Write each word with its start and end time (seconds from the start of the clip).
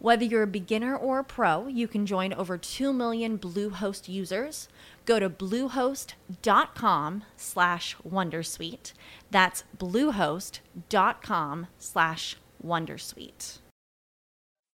Whether 0.00 0.24
you're 0.24 0.44
a 0.44 0.46
beginner 0.46 0.96
or 0.96 1.18
a 1.18 1.24
pro, 1.24 1.66
you 1.66 1.88
can 1.88 2.06
join 2.06 2.32
over 2.32 2.56
2 2.56 2.92
million 2.92 3.36
Bluehost 3.36 4.08
users. 4.08 4.68
Go 5.04 5.18
to 5.18 5.28
bluehost.com 5.28 7.24
slash 7.36 7.96
wondersuite. 8.08 8.92
That's 9.32 9.64
bluehost.com 9.76 11.66
slash 11.80 12.36
wondersuite. 12.64 13.58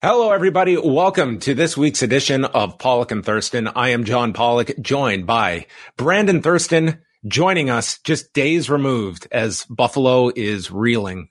Hello, 0.02 0.30
everybody. 0.30 0.76
Welcome 0.76 1.38
to 1.38 1.54
this 1.54 1.74
week's 1.74 2.02
edition 2.02 2.44
of 2.44 2.78
Pollock 2.78 3.10
and 3.10 3.24
Thurston. 3.24 3.68
I 3.68 3.90
am 3.90 4.04
John 4.04 4.34
Pollock, 4.34 4.72
joined 4.78 5.26
by 5.26 5.64
Brandon 5.96 6.42
Thurston, 6.42 7.00
joining 7.26 7.70
us 7.70 7.98
just 8.04 8.34
days 8.34 8.68
removed 8.68 9.26
as 9.32 9.64
Buffalo 9.70 10.30
is 10.36 10.70
reeling 10.70 11.28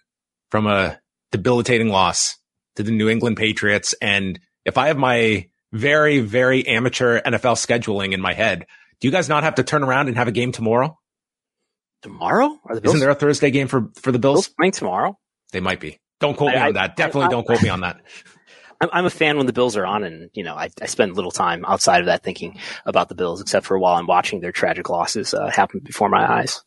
from 0.49 0.65
a 0.65 0.99
debilitating 1.31 1.89
loss 1.89 2.39
to 2.75 2.83
the 2.83 2.91
New 2.91 3.09
England 3.09 3.37
Patriots. 3.37 3.93
And 4.01 4.39
if 4.65 4.77
I 4.77 4.87
have 4.87 4.97
my 4.97 5.49
very, 5.71 6.19
very 6.19 6.67
amateur 6.67 7.21
NFL 7.21 7.55
scheduling 7.55 8.13
in 8.13 8.21
my 8.21 8.33
head, 8.33 8.65
do 8.99 9.07
you 9.07 9.11
guys 9.11 9.29
not 9.29 9.43
have 9.43 9.55
to 9.55 9.63
turn 9.63 9.83
around 9.83 10.07
and 10.07 10.17
have 10.17 10.27
a 10.27 10.31
game 10.31 10.51
tomorrow? 10.51 10.97
Tomorrow? 12.01 12.59
Are 12.65 12.75
the 12.75 12.81
Bills, 12.81 12.95
Isn't 12.95 13.05
there 13.05 13.09
a 13.09 13.15
Thursday 13.15 13.51
game 13.51 13.67
for, 13.67 13.89
for 13.95 14.11
the 14.11 14.19
Bills? 14.19 14.47
Bills 14.47 14.55
playing 14.57 14.71
tomorrow? 14.73 15.17
They 15.51 15.59
might 15.59 15.79
be. 15.79 15.99
Don't 16.19 16.37
quote 16.37 16.51
I, 16.51 16.55
me 16.55 16.61
on 16.61 16.73
that. 16.73 16.95
Definitely 16.95 17.23
I, 17.23 17.27
I, 17.27 17.29
don't 17.29 17.45
quote 17.45 17.61
me 17.61 17.69
on 17.69 17.81
that. 17.81 18.01
I'm, 18.81 18.89
I'm 18.91 19.05
a 19.05 19.09
fan 19.09 19.37
when 19.37 19.45
the 19.45 19.53
Bills 19.53 19.77
are 19.77 19.85
on, 19.85 20.03
and 20.03 20.29
you 20.33 20.43
know 20.43 20.55
I, 20.55 20.69
I 20.81 20.87
spend 20.87 21.15
little 21.15 21.31
time 21.31 21.63
outside 21.65 22.01
of 22.01 22.07
that 22.07 22.23
thinking 22.23 22.59
about 22.85 23.09
the 23.09 23.15
Bills, 23.15 23.41
except 23.41 23.65
for 23.65 23.77
while 23.79 23.95
I'm 23.95 24.07
watching 24.07 24.41
their 24.41 24.51
tragic 24.51 24.89
losses 24.89 25.33
uh, 25.33 25.49
happen 25.49 25.79
before 25.79 26.09
my 26.09 26.39
eyes. 26.39 26.61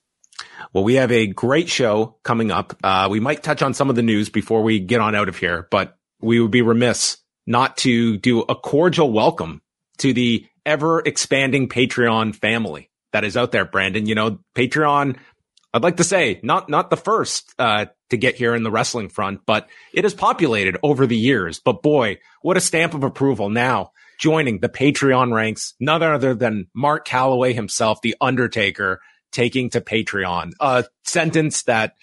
Well, 0.72 0.84
we 0.84 0.94
have 0.94 1.12
a 1.12 1.26
great 1.26 1.68
show 1.68 2.16
coming 2.22 2.50
up. 2.50 2.76
Uh, 2.82 3.08
we 3.10 3.20
might 3.20 3.42
touch 3.42 3.62
on 3.62 3.74
some 3.74 3.90
of 3.90 3.96
the 3.96 4.02
news 4.02 4.28
before 4.28 4.62
we 4.62 4.80
get 4.80 5.00
on 5.00 5.14
out 5.14 5.28
of 5.28 5.36
here, 5.36 5.68
but 5.70 5.95
we 6.20 6.40
would 6.40 6.50
be 6.50 6.62
remiss 6.62 7.18
not 7.46 7.76
to 7.78 8.16
do 8.16 8.40
a 8.42 8.54
cordial 8.54 9.12
welcome 9.12 9.62
to 9.98 10.12
the 10.12 10.46
ever 10.64 11.00
expanding 11.00 11.68
Patreon 11.68 12.34
family 12.34 12.90
that 13.12 13.24
is 13.24 13.36
out 13.36 13.52
there, 13.52 13.64
Brandon. 13.64 14.06
You 14.06 14.14
know, 14.14 14.38
Patreon, 14.54 15.16
I'd 15.72 15.82
like 15.82 15.96
to 15.98 16.04
say 16.04 16.40
not, 16.42 16.68
not 16.68 16.90
the 16.90 16.96
first, 16.96 17.54
uh, 17.58 17.86
to 18.10 18.16
get 18.16 18.36
here 18.36 18.54
in 18.54 18.62
the 18.62 18.70
wrestling 18.70 19.08
front, 19.08 19.40
but 19.46 19.68
it 19.92 20.04
has 20.04 20.14
populated 20.14 20.76
over 20.82 21.06
the 21.06 21.16
years. 21.16 21.60
But 21.60 21.82
boy, 21.82 22.18
what 22.42 22.56
a 22.56 22.60
stamp 22.60 22.94
of 22.94 23.04
approval 23.04 23.48
now 23.48 23.92
joining 24.18 24.60
the 24.60 24.68
Patreon 24.68 25.32
ranks, 25.32 25.74
none 25.80 26.02
other 26.02 26.34
than 26.34 26.68
Mark 26.74 27.06
Calaway 27.06 27.54
himself, 27.54 28.00
the 28.02 28.16
Undertaker, 28.20 29.00
taking 29.32 29.70
to 29.70 29.80
Patreon. 29.80 30.52
A 30.60 30.84
sentence 31.04 31.64
that, 31.64 31.94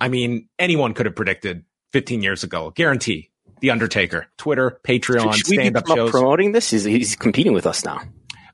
I 0.00 0.08
mean, 0.08 0.48
anyone 0.58 0.94
could 0.94 1.06
have 1.06 1.16
predicted 1.16 1.64
15 1.92 2.22
years 2.22 2.44
ago. 2.44 2.70
Guarantee. 2.70 3.30
The 3.60 3.70
Undertaker, 3.70 4.26
Twitter, 4.36 4.78
Patreon, 4.84 5.34
stand 5.34 5.76
up 5.76 5.86
shows. 5.86 6.10
Promoting 6.10 6.52
this, 6.52 6.70
he's, 6.70 6.84
he's 6.84 7.16
competing 7.16 7.52
with 7.52 7.66
us 7.66 7.84
now. 7.84 8.00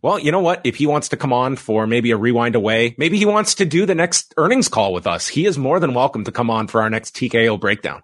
Well, 0.03 0.19
you 0.19 0.33
know 0.33 0.41
what? 0.41 0.61
If 0.65 0.77
he 0.77 0.87
wants 0.87 1.11
to 1.11 1.17
come 1.17 1.33
on 1.33 1.55
for 1.55 1.87
maybe 1.87 2.11
a 2.11 2.17
rewind 2.17 2.57
away, 2.57 2.95
maybe 2.99 3.19
he 3.19 3.25
wants 3.25 3.55
to 3.57 3.65
do 3.65 3.87
the 3.87 3.95
next 3.95 4.35
earnings 4.37 4.69
call 4.69 4.93
with 4.93 5.07
us. 5.07 5.29
He 5.29 5.47
is 5.47 5.57
more 5.57 5.79
than 5.79 5.95
welcome 5.95 6.25
to 6.25 6.33
come 6.33 6.51
on 6.51 6.67
for 6.67 6.83
our 6.83 6.91
next 6.91 7.15
TKO 7.15 7.61
breakdown. 7.61 8.03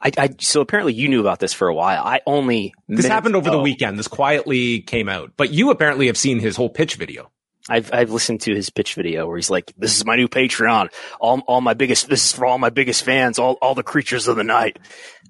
I, 0.00 0.12
I 0.18 0.30
so 0.38 0.60
apparently 0.60 0.94
you 0.94 1.08
knew 1.08 1.20
about 1.20 1.40
this 1.40 1.52
for 1.52 1.68
a 1.68 1.74
while. 1.74 2.02
I 2.04 2.20
only 2.26 2.74
this 2.88 3.06
happened 3.06 3.36
over 3.36 3.48
ago. 3.48 3.58
the 3.58 3.62
weekend. 3.62 3.98
This 3.98 4.08
quietly 4.08 4.80
came 4.80 5.08
out, 5.08 5.32
but 5.36 5.50
you 5.50 5.70
apparently 5.70 6.06
have 6.06 6.18
seen 6.18 6.40
his 6.40 6.56
whole 6.56 6.68
pitch 6.68 6.96
video. 6.96 7.30
I've 7.68 7.92
I've 7.94 8.10
listened 8.10 8.42
to 8.42 8.54
his 8.54 8.68
pitch 8.68 8.94
video 8.94 9.26
where 9.26 9.36
he's 9.36 9.48
like, 9.48 9.72
"This 9.78 9.96
is 9.96 10.04
my 10.04 10.16
new 10.16 10.28
Patreon. 10.28 10.90
All 11.18 11.40
all 11.46 11.62
my 11.62 11.72
biggest. 11.72 12.10
This 12.10 12.24
is 12.24 12.32
for 12.32 12.44
all 12.44 12.58
my 12.58 12.68
biggest 12.68 13.02
fans. 13.02 13.38
All 13.38 13.54
all 13.62 13.74
the 13.74 13.82
creatures 13.82 14.28
of 14.28 14.36
the 14.36 14.44
night." 14.44 14.78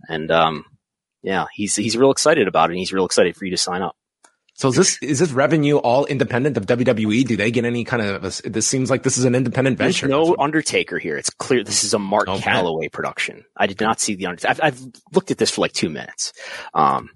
And 0.09 0.31
um, 0.31 0.65
yeah, 1.23 1.47
he's 1.53 1.77
he's 1.77 1.97
real 1.97 2.11
excited 2.11 2.49
about 2.49 2.71
it. 2.71 2.75
and 2.75 2.79
He's 2.79 2.93
real 2.93 3.07
excited 3.07 3.37
for 3.37 3.45
you 3.45 3.51
to 3.51 3.57
sign 3.57 3.83
up. 3.83 3.97
So 4.57 4.69
is 4.69 4.77
this 4.77 4.99
is 5.03 5.19
this 5.19 5.33
revenue 5.33 5.79
all 5.79 6.05
independent 6.07 6.57
of 6.57 6.67
WWE? 6.67 7.27
Do 7.27 7.37
they 7.37 7.51
get 7.51 7.65
any 7.65 7.85
kind 7.85 8.03
of? 8.03 8.25
A, 8.25 8.49
this 8.49 8.69
seems 8.69 8.89
like 8.89 9.03
this 9.03 9.19
is 9.19 9.25
an 9.25 9.35
independent 9.35 9.79
There's 9.79 9.99
venture. 9.99 10.09
no 10.09 10.37
Undertaker 10.39 10.99
here. 10.99 11.17
It's 11.17 11.31
clear 11.31 11.65
this 11.65 11.83
is 11.83 11.93
a 11.93 11.99
Mark 11.99 12.29
okay. 12.29 12.51
Calaway 12.51 12.91
production. 12.91 13.45
I 13.57 13.67
did 13.67 13.81
not 13.81 14.01
see 14.01 14.15
the 14.15 14.27
Undertaker. 14.27 14.51
I've, 14.51 14.61
I've, 14.63 14.81
looked 15.13 15.33
at 15.33 15.39
this 15.39 15.51
for 15.51 15.61
like 15.63 15.73
two 15.73 15.91
minutes. 15.91 16.33
Um, 16.73 17.11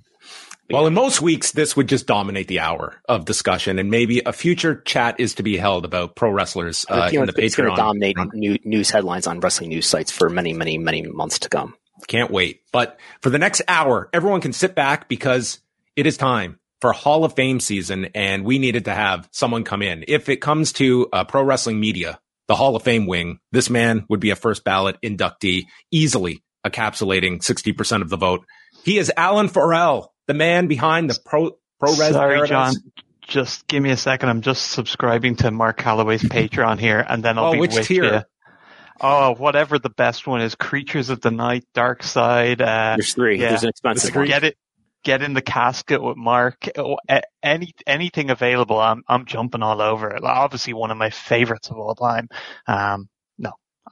well, 0.70 0.87
in 0.87 0.94
most 0.94 1.22
weeks, 1.22 1.53
this 1.53 1.76
would 1.76 1.88
just 1.88 2.06
dominate 2.06 2.49
the 2.49 2.60
hour 2.60 3.00
of 3.09 3.25
discussion, 3.25 3.78
and 3.78 3.91
maybe 3.91 4.20
a 4.26 4.32
future 4.32 4.82
chat 4.82 5.19
is 5.19 5.34
to 5.34 5.43
be 5.43 5.56
held 5.56 5.84
about 5.84 6.16
pro 6.16 6.31
wrestlers 6.31 6.84
uh, 6.91 7.09
in 7.10 7.25
the 7.25 7.28
it's 7.28 7.32
Patreon. 7.32 7.44
It's 7.44 7.56
going 7.56 7.70
to 7.70 7.76
dominate 7.76 8.16
new, 8.34 8.59
news 8.65 8.91
headlines 8.91 9.26
on 9.26 9.41
wrestling 9.41 9.70
news 9.70 9.87
sites 9.87 10.10
for 10.10 10.28
many, 10.28 10.53
many, 10.53 10.76
many 10.76 11.03
months 11.03 11.38
to 11.41 11.49
come. 11.49 11.75
Can't 12.07 12.31
wait. 12.31 12.63
But 12.73 12.99
for 13.21 13.31
the 13.31 13.39
next 13.39 13.63
hour, 13.69 14.09
everyone 14.13 14.41
can 14.41 14.53
sit 14.53 14.75
back 14.75 15.09
because 15.09 15.61
it 15.97 16.07
is 16.07 16.17
time 16.17 16.59
for 16.81 16.93
Hall 16.93 17.25
of 17.25 17.35
Fame 17.35 17.61
season, 17.61 18.09
and 18.15 18.45
we 18.45 18.59
needed 18.59 18.85
to 18.85 18.95
have 18.95 19.29
someone 19.33 19.65
come 19.65 19.83
in. 19.83 20.05
If 20.07 20.29
it 20.29 20.37
comes 20.37 20.73
to 20.75 21.09
uh, 21.13 21.25
pro 21.25 21.43
wrestling 21.43 21.81
media, 21.81 22.21
the 22.47 22.55
Hall 22.55 22.77
of 22.77 22.83
Fame 22.83 23.07
wing, 23.07 23.41
this 23.53 23.69
man 23.69 24.07
would 24.09 24.21
be 24.21 24.31
a 24.31 24.37
first 24.37 24.65
ballot 24.65 24.97
inductee, 25.03 25.67
easily 25.91 26.43
encapsulating 26.65 27.39
60% 27.39 28.03
of 28.03 28.11
the 28.11 28.17
vote. 28.17 28.45
He 28.85 28.99
is 28.99 29.13
Alan4L, 29.17 30.09
the 30.27 30.35
man 30.35 30.67
behind 30.67 31.11
the 31.11 31.19
pro 31.25 31.53
pro 31.79 31.91
res. 31.91 32.13
Sorry, 32.13 32.37
Paradise. 32.37 32.49
John. 32.49 32.75
Just 33.23 33.67
give 33.67 33.83
me 33.83 33.91
a 33.91 33.97
second. 33.97 34.31
I'm 34.31 34.41
just 34.41 34.71
subscribing 34.71 35.37
to 35.37 35.51
Mark 35.51 35.79
Calaway's 35.79 36.23
Patreon 36.25 36.79
here, 36.79 37.05
and 37.07 37.23
then 37.23 37.39
I'll 37.39 37.47
oh, 37.47 37.53
be 37.53 37.61
which 37.61 37.75
with 37.75 37.87
tier? 37.87 38.05
you. 38.05 38.23
Oh, 39.01 39.35
whatever 39.35 39.79
the 39.79 39.91
best 39.91 40.27
one 40.27 40.41
is, 40.41 40.55
Creatures 40.55 41.11
of 41.11 41.21
the 41.21 41.31
Night, 41.31 41.65
Dark 41.75 42.03
Side. 42.03 42.61
Uh, 42.61 42.97
There's 42.97 43.15
three. 43.15 43.41
Yeah, 43.41 43.51
There's 43.51 43.63
an 43.63 43.69
expensive 43.71 44.15
one. 44.15 44.27
Get 44.27 44.45
it, 44.45 44.57
get 45.05 45.23
in 45.23 45.35
the 45.35 45.43
casket 45.43 46.03
with 46.03 46.17
Mark. 46.17 46.69
Oh, 46.77 46.97
any 47.43 47.73
anything 47.87 48.31
available, 48.31 48.79
I'm 48.79 49.03
I'm 49.09 49.25
jumping 49.25 49.63
all 49.63 49.81
over 49.81 50.11
it. 50.11 50.23
Obviously, 50.25 50.73
one 50.73 50.91
of 50.91 50.97
my 50.97 51.11
favorites 51.11 51.71
of 51.71 51.79
all 51.79 51.95
time. 51.95 52.29
Um, 52.67 53.09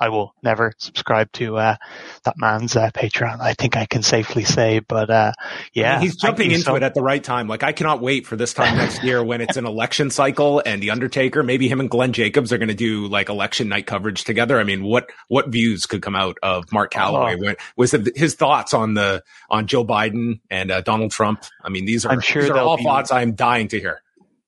I 0.01 0.09
will 0.09 0.35
never 0.43 0.73
subscribe 0.79 1.33
to 1.33 1.57
uh, 1.57 1.77
that 2.25 2.37
man's 2.39 2.77
uh, 2.77 2.91
Patreon. 2.91 3.41
I 3.41 3.55
think 3.55 3.77
I 3.77 3.87
can 3.87 4.03
safely 4.03 4.45
say, 4.45 4.81
but 4.81 5.11
uh, 5.11 5.33
yeah, 5.73 5.93
I 5.93 5.97
mean, 5.97 6.03
he's 6.03 6.17
jumping 6.17 6.51
into 6.51 6.65
so. 6.65 6.75
it 6.77 6.83
at 6.83 6.95
the 6.95 7.03
right 7.03 7.23
time. 7.23 7.49
Like 7.49 7.63
I 7.63 7.73
cannot 7.73 8.01
wait 8.01 8.27
for 8.27 8.37
this 8.37 8.55
time 8.55 8.77
next 8.77 9.03
year 9.03 9.23
when 9.23 9.41
it's 9.41 9.57
an 9.57 9.67
election 9.67 10.11
cycle 10.11 10.63
and 10.65 10.83
the 10.83 10.91
Undertaker, 10.91 11.43
maybe 11.43 11.69
him 11.69 11.81
and 11.81 11.91
Glenn 11.91 12.13
Jacobs 12.13 12.53
are 12.53 12.59
going 12.59 12.69
to 12.69 12.75
do 12.75 13.07
like 13.07 13.29
election 13.29 13.69
night 13.69 13.87
coverage 13.87 14.25
together. 14.25 14.59
I 14.59 14.65
mean, 14.65 14.83
what 14.83 15.11
what 15.29 15.49
views 15.49 15.87
could 15.87 16.03
come 16.03 16.17
out 16.17 16.39
of 16.43 16.71
Mark 16.73 16.93
Calaway? 16.93 17.55
Oh. 17.55 17.65
Was 17.77 17.93
his 18.15 18.35
thoughts 18.35 18.75
on 18.75 18.95
the 18.95 19.23
on 19.51 19.67
Joe 19.67 19.85
Biden 19.85 20.41
and 20.51 20.71
uh, 20.71 20.81
Donald 20.81 21.11
Trump? 21.11 21.45
I 21.63 21.69
mean, 21.69 21.85
these 21.85 22.07
are 22.07 22.13
I'm 22.13 22.21
sure 22.21 22.43
these 22.43 22.51
are 22.51 22.59
all 22.59 22.77
be- 22.77 22.85
thoughts 22.85 23.11
I'm 23.13 23.35
dying 23.35 23.69
to 23.69 23.81
hear. 23.81 24.03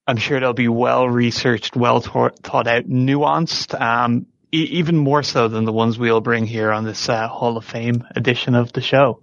I'm 0.09 0.17
sure 0.17 0.39
they'll 0.39 0.53
be 0.53 0.67
well 0.67 1.07
researched, 1.07 1.75
well 1.75 2.01
thought, 2.01 2.39
thought 2.39 2.65
out, 2.65 2.85
nuanced. 2.85 3.79
Um, 3.79 4.25
e- 4.51 4.69
even 4.71 4.97
more 4.97 5.23
so 5.23 5.47
than 5.47 5.65
the 5.65 5.73
ones 5.73 5.97
we'll 5.97 6.21
bring 6.21 6.45
here 6.45 6.71
on 6.71 6.83
this 6.83 7.09
uh, 7.09 7.27
Hall 7.27 7.57
of 7.57 7.65
Fame 7.65 8.05
edition 8.15 8.55
of 8.55 8.73
the 8.73 8.81
show. 8.81 9.21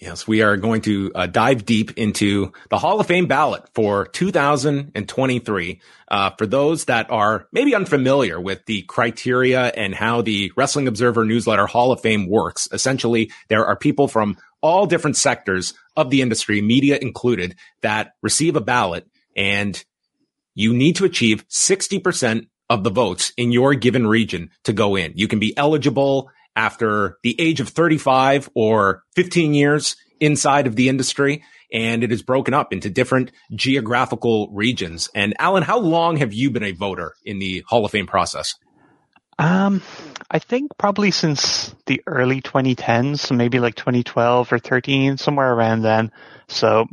Yes, 0.00 0.26
we 0.26 0.40
are 0.40 0.56
going 0.56 0.80
to 0.82 1.12
uh, 1.14 1.26
dive 1.26 1.66
deep 1.66 1.98
into 1.98 2.52
the 2.70 2.78
Hall 2.78 3.00
of 3.00 3.06
Fame 3.06 3.26
ballot 3.26 3.64
for 3.74 4.06
2023. 4.06 5.80
Uh, 6.08 6.30
for 6.38 6.46
those 6.46 6.86
that 6.86 7.10
are 7.10 7.46
maybe 7.52 7.74
unfamiliar 7.74 8.40
with 8.40 8.64
the 8.64 8.80
criteria 8.82 9.66
and 9.66 9.94
how 9.94 10.22
the 10.22 10.52
Wrestling 10.56 10.88
Observer 10.88 11.26
newsletter 11.26 11.66
Hall 11.66 11.92
of 11.92 12.00
Fame 12.00 12.30
works, 12.30 12.66
essentially 12.72 13.30
there 13.48 13.66
are 13.66 13.76
people 13.76 14.08
from 14.08 14.38
all 14.62 14.86
different 14.86 15.18
sectors 15.18 15.74
of 15.96 16.08
the 16.08 16.22
industry, 16.22 16.62
media 16.62 16.98
included, 17.00 17.56
that 17.82 18.14
receive 18.22 18.56
a 18.56 18.60
ballot 18.62 19.06
and 19.36 19.84
you 20.54 20.72
need 20.72 20.96
to 20.96 21.04
achieve 21.04 21.46
60% 21.48 22.46
of 22.70 22.84
the 22.84 22.90
votes 22.90 23.32
in 23.36 23.52
your 23.52 23.74
given 23.74 24.06
region 24.06 24.50
to 24.64 24.72
go 24.72 24.96
in. 24.96 25.12
You 25.16 25.28
can 25.28 25.38
be 25.38 25.54
eligible 25.58 26.30
after 26.56 27.18
the 27.22 27.38
age 27.38 27.60
of 27.60 27.68
35 27.68 28.48
or 28.54 29.02
15 29.16 29.52
years 29.52 29.96
inside 30.20 30.66
of 30.66 30.76
the 30.76 30.88
industry 30.88 31.42
and 31.72 32.02
it 32.02 32.12
is 32.12 32.22
broken 32.22 32.54
up 32.54 32.72
into 32.72 32.90
different 32.90 33.32
geographical 33.54 34.48
regions. 34.52 35.08
And 35.14 35.34
Alan, 35.38 35.62
how 35.62 35.78
long 35.78 36.16
have 36.16 36.32
you 36.32 36.50
been 36.50 36.64
a 36.64 36.72
voter 36.72 37.14
in 37.24 37.38
the 37.38 37.64
Hall 37.68 37.84
of 37.84 37.90
Fame 37.90 38.06
process? 38.06 38.54
Um, 39.38 39.80
I 40.30 40.38
think 40.38 40.72
probably 40.76 41.10
since 41.10 41.74
the 41.86 42.02
early 42.06 42.42
2010s, 42.42 43.20
so 43.20 43.34
maybe 43.34 43.58
like 43.58 43.74
2012 43.74 44.52
or 44.52 44.58
13, 44.58 45.16
somewhere 45.16 45.52
around 45.52 45.82
then. 45.82 46.10
So 46.48 46.86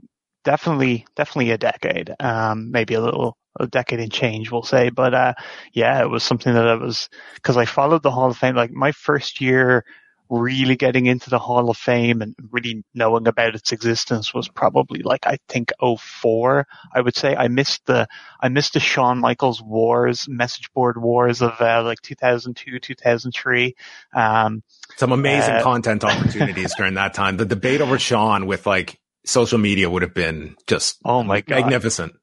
definitely, 0.45 1.05
definitely 1.15 1.51
a 1.51 1.57
decade. 1.57 2.13
Um, 2.19 2.71
maybe 2.71 2.93
a 2.93 3.01
little, 3.01 3.35
a 3.59 3.67
decade 3.67 3.99
and 3.99 4.11
change, 4.11 4.51
we'll 4.51 4.63
say. 4.63 4.89
But, 4.89 5.13
uh, 5.13 5.33
yeah, 5.73 6.01
it 6.01 6.09
was 6.09 6.23
something 6.23 6.53
that 6.53 6.67
I 6.67 6.75
was, 6.75 7.09
cause 7.41 7.57
I 7.57 7.65
followed 7.65 8.03
the 8.03 8.11
Hall 8.11 8.29
of 8.29 8.37
Fame, 8.37 8.55
like 8.55 8.71
my 8.71 8.91
first 8.91 9.41
year 9.41 9.85
really 10.29 10.75
getting 10.75 11.05
into 11.05 11.29
the 11.29 11.39
Hall 11.39 11.69
of 11.69 11.77
Fame 11.77 12.21
and 12.21 12.35
really 12.51 12.83
knowing 12.93 13.27
about 13.27 13.55
its 13.55 13.71
existence 13.71 14.33
was 14.33 14.47
probably 14.49 15.01
like 15.01 15.25
I 15.25 15.37
think 15.47 15.71
04. 15.81 16.67
I 16.93 17.01
would 17.01 17.15
say 17.15 17.35
I 17.35 17.47
missed 17.47 17.85
the 17.85 18.07
I 18.41 18.49
missed 18.49 18.73
the 18.73 18.79
Shawn 18.79 19.19
Michaels 19.19 19.61
Wars 19.61 20.27
message 20.27 20.71
board 20.73 21.01
wars 21.01 21.41
of 21.41 21.59
uh, 21.59 21.83
like 21.83 22.01
2002 22.01 22.79
2003. 22.79 23.75
Um, 24.13 24.63
Some 24.97 25.11
amazing 25.11 25.55
uh, 25.55 25.63
content 25.63 26.03
opportunities 26.03 26.75
during 26.75 26.95
that 26.95 27.13
time. 27.13 27.37
The 27.37 27.45
debate 27.45 27.81
over 27.81 27.97
Shawn 27.97 28.47
with 28.47 28.65
like 28.65 28.99
social 29.25 29.57
media 29.57 29.89
would 29.89 30.01
have 30.01 30.13
been 30.13 30.55
just 30.67 30.97
oh 31.05 31.23
my 31.23 31.41
god 31.41 31.61
magnificent. 31.61 32.13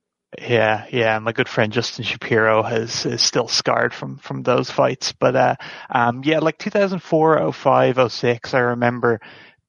Yeah, 0.41 0.87
yeah. 0.91 1.19
My 1.19 1.33
good 1.33 1.49
friend 1.49 1.73
Justin 1.73 2.05
Shapiro 2.05 2.63
has 2.63 3.07
is 3.07 3.23
still 3.23 3.49
scarred 3.49 3.95
from 3.95 4.19
from 4.19 4.43
those 4.43 4.71
fights. 4.71 5.13
But 5.13 5.37
uh, 5.37 5.57
um, 5.91 6.23
yeah, 6.25 6.41
like 6.41 6.59
2004, 6.59 7.53
05, 7.53 8.13
06, 8.13 8.55
I 8.55 8.59
remember 8.59 9.21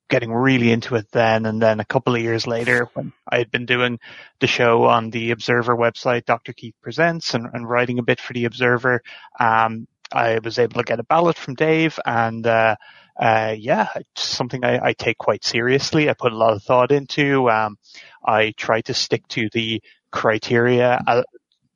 getting 0.09 0.31
really 0.31 0.71
into 0.71 0.95
it 0.95 1.07
then. 1.11 1.45
And 1.45 1.61
then 1.61 1.79
a 1.79 1.85
couple 1.85 2.15
of 2.15 2.21
years 2.21 2.47
later, 2.47 2.87
when 2.93 3.11
I 3.27 3.37
had 3.37 3.51
been 3.51 3.65
doing 3.65 3.99
the 4.39 4.47
show 4.47 4.85
on 4.85 5.09
the 5.09 5.31
Observer 5.31 5.75
website, 5.75 6.25
Dr. 6.25 6.53
Keith 6.53 6.75
Presents, 6.81 7.33
and, 7.33 7.47
and 7.53 7.67
writing 7.67 7.99
a 7.99 8.03
bit 8.03 8.19
for 8.19 8.33
the 8.33 8.45
Observer, 8.45 9.01
um, 9.39 9.87
I 10.11 10.39
was 10.43 10.59
able 10.59 10.75
to 10.81 10.83
get 10.83 10.99
a 10.99 11.03
ballot 11.03 11.37
from 11.37 11.55
Dave 11.55 11.99
and. 12.05 12.45
Uh, 12.45 12.75
uh, 13.17 13.55
yeah, 13.57 13.87
it's 13.95 14.23
something 14.23 14.65
I, 14.65 14.87
I, 14.87 14.91
take 14.93 15.17
quite 15.17 15.45
seriously. 15.45 16.09
I 16.09 16.13
put 16.13 16.33
a 16.33 16.37
lot 16.37 16.51
of 16.51 16.63
thought 16.63 16.91
into. 16.91 17.49
Um, 17.49 17.77
I 18.25 18.53
try 18.57 18.81
to 18.81 18.93
stick 18.93 19.25
to 19.29 19.47
the 19.53 19.81
criteria 20.11 20.99
uh, 21.07 21.23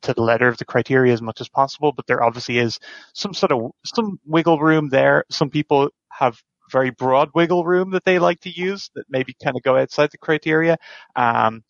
to 0.03 0.13
the 0.13 0.21
letter 0.21 0.47
of 0.47 0.57
the 0.57 0.65
criteria 0.65 1.13
as 1.13 1.21
much 1.21 1.41
as 1.41 1.49
possible, 1.49 1.91
but 1.91 2.07
there 2.07 2.23
obviously 2.23 2.57
is 2.57 2.79
some 3.13 3.33
sort 3.33 3.51
of 3.51 3.71
some 3.85 4.19
wiggle 4.25 4.59
room 4.59 4.89
there. 4.89 5.25
Some 5.29 5.49
people 5.49 5.89
have 6.11 6.39
very 6.71 6.91
broad 6.91 7.29
wiggle 7.33 7.65
room 7.65 7.91
that 7.91 8.05
they 8.05 8.19
like 8.19 8.39
to 8.41 8.49
use 8.49 8.89
that 8.95 9.05
maybe 9.09 9.35
kind 9.43 9.55
of 9.57 9.63
go 9.63 9.77
outside 9.77 10.11
the 10.11 10.17
criteria. 10.17 10.77
Um, 11.15 11.63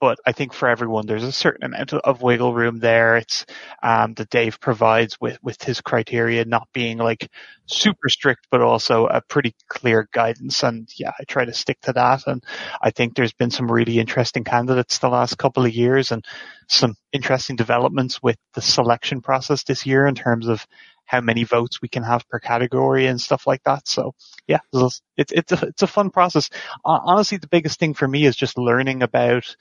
but 0.00 0.18
I 0.26 0.32
think 0.32 0.54
for 0.54 0.68
everyone, 0.68 1.06
there's 1.06 1.24
a 1.24 1.30
certain 1.32 1.64
amount 1.64 1.92
of 1.92 2.22
wiggle 2.22 2.54
room 2.54 2.78
there. 2.78 3.16
It's 3.18 3.44
um, 3.82 4.14
that 4.14 4.30
Dave 4.30 4.58
provides 4.58 5.20
with 5.20 5.38
with 5.42 5.62
his 5.62 5.80
criteria 5.82 6.44
not 6.46 6.68
being 6.72 6.98
like 6.98 7.28
super 7.66 8.08
strict, 8.08 8.46
but 8.50 8.62
also 8.62 9.06
a 9.06 9.20
pretty 9.20 9.54
clear 9.68 10.08
guidance. 10.12 10.62
And 10.62 10.88
yeah, 10.96 11.12
I 11.20 11.24
try 11.24 11.44
to 11.44 11.52
stick 11.52 11.80
to 11.82 11.92
that. 11.92 12.26
And 12.26 12.42
I 12.80 12.90
think 12.90 13.14
there's 13.14 13.34
been 13.34 13.50
some 13.50 13.70
really 13.70 13.98
interesting 13.98 14.42
candidates 14.42 14.98
the 14.98 15.10
last 15.10 15.36
couple 15.36 15.66
of 15.66 15.74
years, 15.74 16.12
and 16.12 16.24
some 16.66 16.94
interesting 17.12 17.56
developments 17.56 18.22
with 18.22 18.36
the 18.54 18.62
selection 18.62 19.20
process 19.20 19.64
this 19.64 19.84
year 19.84 20.06
in 20.06 20.14
terms 20.14 20.48
of 20.48 20.66
how 21.04 21.20
many 21.20 21.42
votes 21.42 21.82
we 21.82 21.88
can 21.88 22.04
have 22.04 22.26
per 22.28 22.38
category 22.38 23.06
and 23.06 23.20
stuff 23.20 23.46
like 23.46 23.62
that. 23.64 23.88
So 23.88 24.14
yeah, 24.46 24.60
it's 24.72 25.02
it's 25.18 25.52
a, 25.52 25.66
it's 25.66 25.82
a 25.82 25.86
fun 25.88 26.10
process. 26.10 26.48
Honestly, 26.84 27.36
the 27.38 27.48
biggest 27.48 27.78
thing 27.80 27.94
for 27.94 28.06
me 28.08 28.24
is 28.24 28.36
just 28.36 28.56
learning 28.56 29.02
about 29.02 29.56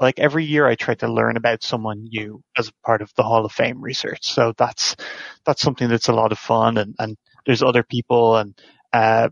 like 0.00 0.18
every 0.18 0.44
year 0.44 0.66
I 0.66 0.74
try 0.74 0.94
to 0.96 1.12
learn 1.12 1.36
about 1.36 1.62
someone 1.62 2.04
new 2.04 2.42
as 2.58 2.70
part 2.84 3.02
of 3.02 3.12
the 3.16 3.22
Hall 3.22 3.44
of 3.44 3.52
Fame 3.52 3.80
research. 3.80 4.20
So 4.22 4.52
that's, 4.56 4.96
that's 5.44 5.62
something 5.62 5.88
that's 5.88 6.08
a 6.08 6.14
lot 6.14 6.32
of 6.32 6.38
fun 6.38 6.78
and, 6.78 6.94
and 6.98 7.16
there's 7.46 7.62
other 7.62 7.82
people 7.82 8.36
and, 8.36 8.58
uh, 8.92 9.28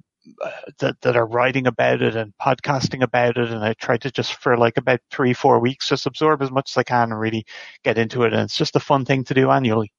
that, 0.78 1.00
that 1.00 1.16
are 1.16 1.26
writing 1.26 1.66
about 1.66 2.00
it 2.00 2.14
and 2.14 2.32
podcasting 2.40 3.02
about 3.02 3.36
it. 3.38 3.50
And 3.50 3.64
I 3.64 3.74
try 3.74 3.96
to 3.98 4.10
just 4.10 4.34
for 4.34 4.56
like 4.56 4.76
about 4.76 5.00
three, 5.10 5.32
four 5.32 5.58
weeks, 5.58 5.88
just 5.88 6.06
absorb 6.06 6.42
as 6.42 6.50
much 6.50 6.70
as 6.70 6.76
I 6.76 6.84
can 6.84 7.10
and 7.10 7.18
really 7.18 7.44
get 7.82 7.98
into 7.98 8.22
it. 8.22 8.32
And 8.32 8.42
it's 8.42 8.56
just 8.56 8.76
a 8.76 8.80
fun 8.80 9.04
thing 9.04 9.24
to 9.24 9.34
do 9.34 9.50
annually 9.50 9.90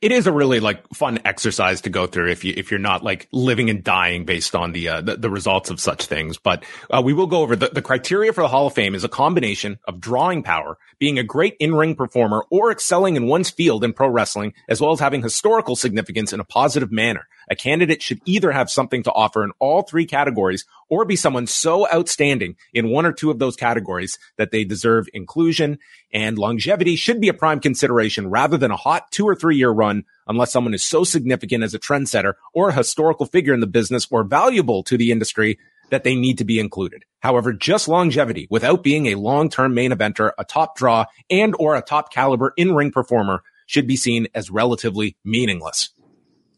it 0.00 0.12
is 0.12 0.26
a 0.26 0.32
really 0.32 0.60
like 0.60 0.86
fun 0.94 1.18
exercise 1.24 1.80
to 1.82 1.90
go 1.90 2.06
through 2.06 2.30
if 2.30 2.44
you 2.44 2.52
if 2.56 2.70
you're 2.70 2.80
not 2.80 3.02
like 3.02 3.28
living 3.32 3.70
and 3.70 3.82
dying 3.82 4.24
based 4.24 4.54
on 4.54 4.72
the 4.72 4.88
uh, 4.88 5.00
the, 5.00 5.16
the, 5.16 5.30
results 5.30 5.70
of 5.70 5.80
such 5.80 6.06
things. 6.06 6.38
But 6.38 6.64
uh, 6.90 7.02
we 7.04 7.12
will 7.12 7.26
go 7.26 7.42
over 7.42 7.56
the, 7.56 7.68
the 7.68 7.82
criteria 7.82 8.32
for 8.32 8.42
the 8.42 8.48
Hall 8.48 8.66
of 8.66 8.74
Fame 8.74 8.94
is 8.94 9.04
a 9.04 9.08
combination 9.08 9.78
of 9.84 10.00
drawing 10.00 10.42
power, 10.42 10.78
being 10.98 11.18
a 11.18 11.22
great 11.22 11.56
in 11.60 11.74
ring 11.74 11.94
performer, 11.94 12.44
or 12.50 12.70
excelling 12.70 13.16
in 13.16 13.26
one's 13.26 13.50
field 13.50 13.84
in 13.84 13.92
pro 13.92 14.08
wrestling, 14.08 14.54
as 14.68 14.80
well 14.80 14.92
as 14.92 15.00
having 15.00 15.22
historical 15.22 15.76
significance 15.76 16.32
in 16.32 16.40
a 16.40 16.44
positive 16.44 16.92
manner. 16.92 17.26
A 17.48 17.56
candidate 17.56 18.02
should 18.02 18.20
either 18.24 18.50
have 18.50 18.70
something 18.70 19.02
to 19.04 19.12
offer 19.12 19.44
in 19.44 19.52
all 19.58 19.82
three 19.82 20.06
categories 20.06 20.64
or 20.88 21.04
be 21.04 21.16
someone 21.16 21.46
so 21.46 21.88
outstanding 21.92 22.56
in 22.72 22.90
one 22.90 23.06
or 23.06 23.12
two 23.12 23.30
of 23.30 23.38
those 23.38 23.56
categories 23.56 24.18
that 24.36 24.50
they 24.50 24.64
deserve 24.64 25.06
inclusion 25.12 25.78
and 26.12 26.38
longevity 26.38 26.96
should 26.96 27.20
be 27.20 27.28
a 27.28 27.34
prime 27.34 27.60
consideration 27.60 28.28
rather 28.30 28.56
than 28.56 28.70
a 28.70 28.76
hot 28.76 29.10
two 29.10 29.26
or 29.26 29.34
three 29.34 29.56
year 29.56 29.70
run 29.70 30.04
unless 30.26 30.52
someone 30.52 30.74
is 30.74 30.82
so 30.82 31.04
significant 31.04 31.62
as 31.62 31.74
a 31.74 31.78
trendsetter 31.78 32.34
or 32.52 32.70
a 32.70 32.74
historical 32.74 33.26
figure 33.26 33.54
in 33.54 33.60
the 33.60 33.66
business 33.66 34.06
or 34.10 34.24
valuable 34.24 34.82
to 34.82 34.96
the 34.96 35.10
industry 35.10 35.58
that 35.90 36.04
they 36.04 36.16
need 36.16 36.38
to 36.38 36.44
be 36.44 36.58
included. 36.58 37.04
However, 37.20 37.52
just 37.52 37.86
longevity 37.88 38.48
without 38.50 38.82
being 38.82 39.06
a 39.06 39.14
long-term 39.14 39.74
main 39.74 39.92
eventer, 39.92 40.32
a 40.36 40.44
top 40.44 40.76
draw 40.76 41.06
and 41.30 41.54
or 41.58 41.76
a 41.76 41.82
top 41.82 42.12
caliber 42.12 42.52
in-ring 42.56 42.90
performer 42.90 43.42
should 43.66 43.86
be 43.86 43.96
seen 43.96 44.26
as 44.34 44.50
relatively 44.50 45.16
meaningless. 45.24 45.90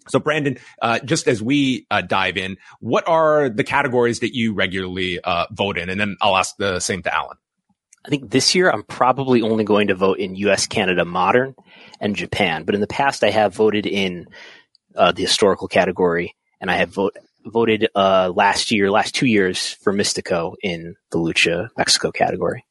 So 0.08 0.18
Brandon, 0.18 0.58
uh, 0.80 0.98
just 1.00 1.28
as 1.28 1.42
we 1.42 1.86
uh, 1.90 2.02
dive 2.02 2.36
in, 2.36 2.56
what 2.80 3.06
are 3.08 3.48
the 3.48 3.64
categories 3.64 4.20
that 4.20 4.34
you 4.34 4.54
regularly 4.54 5.20
uh, 5.20 5.46
vote 5.52 5.78
in? 5.78 5.88
And 5.88 6.00
then 6.00 6.16
I'll 6.20 6.36
ask 6.36 6.56
the 6.56 6.80
same 6.80 7.02
to 7.02 7.14
Alan. 7.14 7.36
I 8.04 8.10
think 8.10 8.30
this 8.30 8.54
year 8.54 8.70
I'm 8.70 8.84
probably 8.84 9.42
only 9.42 9.64
going 9.64 9.88
to 9.88 9.94
vote 9.94 10.18
in 10.18 10.34
U.S., 10.36 10.66
Canada, 10.66 11.04
modern, 11.04 11.54
and 12.00 12.16
Japan. 12.16 12.64
But 12.64 12.74
in 12.74 12.80
the 12.80 12.86
past, 12.86 13.22
I 13.22 13.30
have 13.30 13.54
voted 13.54 13.86
in 13.86 14.28
uh, 14.96 15.12
the 15.12 15.22
historical 15.22 15.68
category, 15.68 16.34
and 16.60 16.70
I 16.70 16.76
have 16.76 16.90
vote, 16.90 17.16
voted 17.44 17.88
uh, 17.94 18.32
last 18.34 18.70
year, 18.70 18.90
last 18.90 19.14
two 19.14 19.26
years 19.26 19.72
for 19.82 19.92
Mistico 19.92 20.54
in 20.62 20.94
the 21.10 21.18
Lucha 21.18 21.68
Mexico 21.76 22.10
category. 22.10 22.64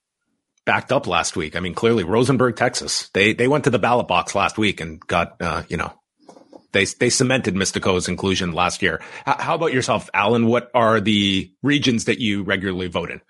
Backed 0.65 0.91
up 0.91 1.08
last 1.08 1.36
week. 1.36 1.56
I 1.56 1.60
mean, 1.60 1.74
clearly 1.74 2.03
Rosenberg, 2.03 2.56
Texas. 2.56 3.10
They 3.13 3.34
they 3.34 3.48
went 3.48 3.63
to 3.65 3.70
the 3.70 3.79
ballot 3.79 4.08
box 4.08 4.36
last 4.36 4.58
week 4.58 4.82
and 4.82 5.00
got 5.00 5.41
uh, 5.41 5.63
you 5.70 5.77
know 5.77 5.94
they 6.72 6.86
they 6.86 7.10
cemented 7.10 7.56
Mistico's 7.56 8.08
inclusion 8.08 8.52
last 8.52 8.82
year. 8.82 9.02
H- 9.28 9.36
how 9.40 9.56
about 9.56 9.74
yourself, 9.74 10.10
Alan? 10.14 10.48
What 10.48 10.70
are 10.74 11.00
the 11.00 11.52
regions 11.64 12.06
that 12.06 12.20
you 12.20 12.44
regularly 12.44 12.88
vote 12.88 13.12
in? 13.12 13.22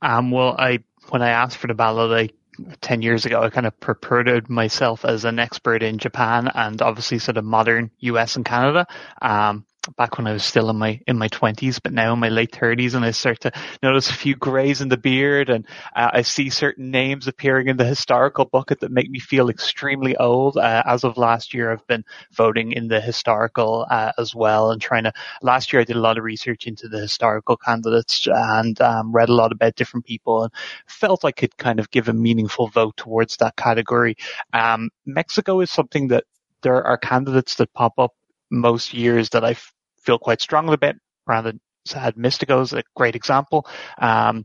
Um, 0.00 0.30
well, 0.30 0.54
I 0.58 0.80
when 1.10 1.22
I 1.22 1.30
asked 1.30 1.56
for 1.56 1.66
the 1.66 1.74
ballot, 1.74 2.30
I 2.30 2.34
10 2.80 3.02
years 3.02 3.24
ago, 3.24 3.42
I 3.42 3.50
kind 3.50 3.66
of 3.66 3.78
purported 3.80 4.50
myself 4.50 5.04
as 5.04 5.24
an 5.24 5.38
expert 5.38 5.82
in 5.82 5.98
Japan 5.98 6.50
and 6.54 6.80
obviously 6.82 7.18
sort 7.18 7.38
of 7.38 7.44
modern 7.44 7.90
US 8.00 8.36
and 8.36 8.44
Canada. 8.44 8.86
Um, 9.20 9.64
back 9.96 10.18
when 10.18 10.26
I 10.26 10.32
was 10.32 10.44
still 10.44 10.70
in 10.70 10.76
my 10.76 11.00
in 11.06 11.18
my 11.18 11.28
twenties, 11.28 11.78
but 11.78 11.92
now 11.92 12.12
in 12.12 12.18
my 12.18 12.28
late 12.28 12.54
thirties, 12.54 12.94
and 12.94 13.04
I 13.04 13.10
start 13.10 13.40
to 13.40 13.52
notice 13.82 14.10
a 14.10 14.14
few 14.14 14.36
greys 14.36 14.80
in 14.80 14.88
the 14.88 14.96
beard, 14.96 15.50
and 15.50 15.66
uh, 15.94 16.10
I 16.12 16.22
see 16.22 16.50
certain 16.50 16.90
names 16.90 17.26
appearing 17.26 17.68
in 17.68 17.76
the 17.76 17.84
historical 17.84 18.44
bucket 18.44 18.80
that 18.80 18.92
make 18.92 19.10
me 19.10 19.18
feel 19.18 19.48
extremely 19.48 20.16
old. 20.16 20.56
Uh, 20.56 20.82
as 20.86 21.04
of 21.04 21.16
last 21.16 21.54
year, 21.54 21.72
I've 21.72 21.86
been 21.86 22.04
voting 22.32 22.72
in 22.72 22.88
the 22.88 23.00
historical 23.00 23.86
uh, 23.90 24.12
as 24.18 24.34
well, 24.34 24.70
and 24.70 24.80
trying 24.80 25.04
to. 25.04 25.12
Last 25.42 25.72
year, 25.72 25.82
I 25.82 25.84
did 25.84 25.96
a 25.96 26.00
lot 26.00 26.18
of 26.18 26.24
research 26.24 26.66
into 26.66 26.88
the 26.88 27.00
historical 27.00 27.56
candidates 27.56 28.26
and 28.30 28.80
um, 28.80 29.12
read 29.12 29.28
a 29.28 29.34
lot 29.34 29.52
about 29.52 29.76
different 29.76 30.06
people, 30.06 30.44
and 30.44 30.52
felt 30.86 31.24
I 31.24 31.32
could 31.32 31.56
kind 31.56 31.80
of 31.80 31.90
give 31.90 32.08
a 32.08 32.12
meaningful 32.12 32.68
vote 32.68 32.96
towards 32.96 33.38
that 33.38 33.56
category. 33.56 34.16
Um, 34.52 34.90
Mexico 35.06 35.60
is 35.60 35.70
something 35.70 36.08
that 36.08 36.24
there 36.62 36.84
are 36.84 36.96
candidates 36.96 37.56
that 37.56 37.72
pop 37.72 37.98
up 37.98 38.14
most 38.52 38.94
years 38.94 39.30
that 39.30 39.44
I 39.44 39.56
feel 40.02 40.18
quite 40.18 40.40
strongly 40.40 40.74
about. 40.74 40.96
Brandon 41.26 41.60
Sad 41.86 42.14
Mistico 42.14 42.62
is 42.62 42.72
a 42.72 42.84
great 42.94 43.16
example. 43.16 43.66
Um, 43.98 44.44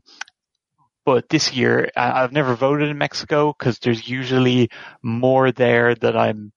but 1.04 1.28
this 1.28 1.54
year, 1.54 1.88
I've 1.96 2.32
never 2.32 2.54
voted 2.54 2.88
in 2.88 2.98
Mexico 2.98 3.54
because 3.58 3.78
there's 3.78 4.08
usually 4.08 4.68
more 5.02 5.52
there 5.52 5.94
that 5.94 6.16
I'm 6.16 6.52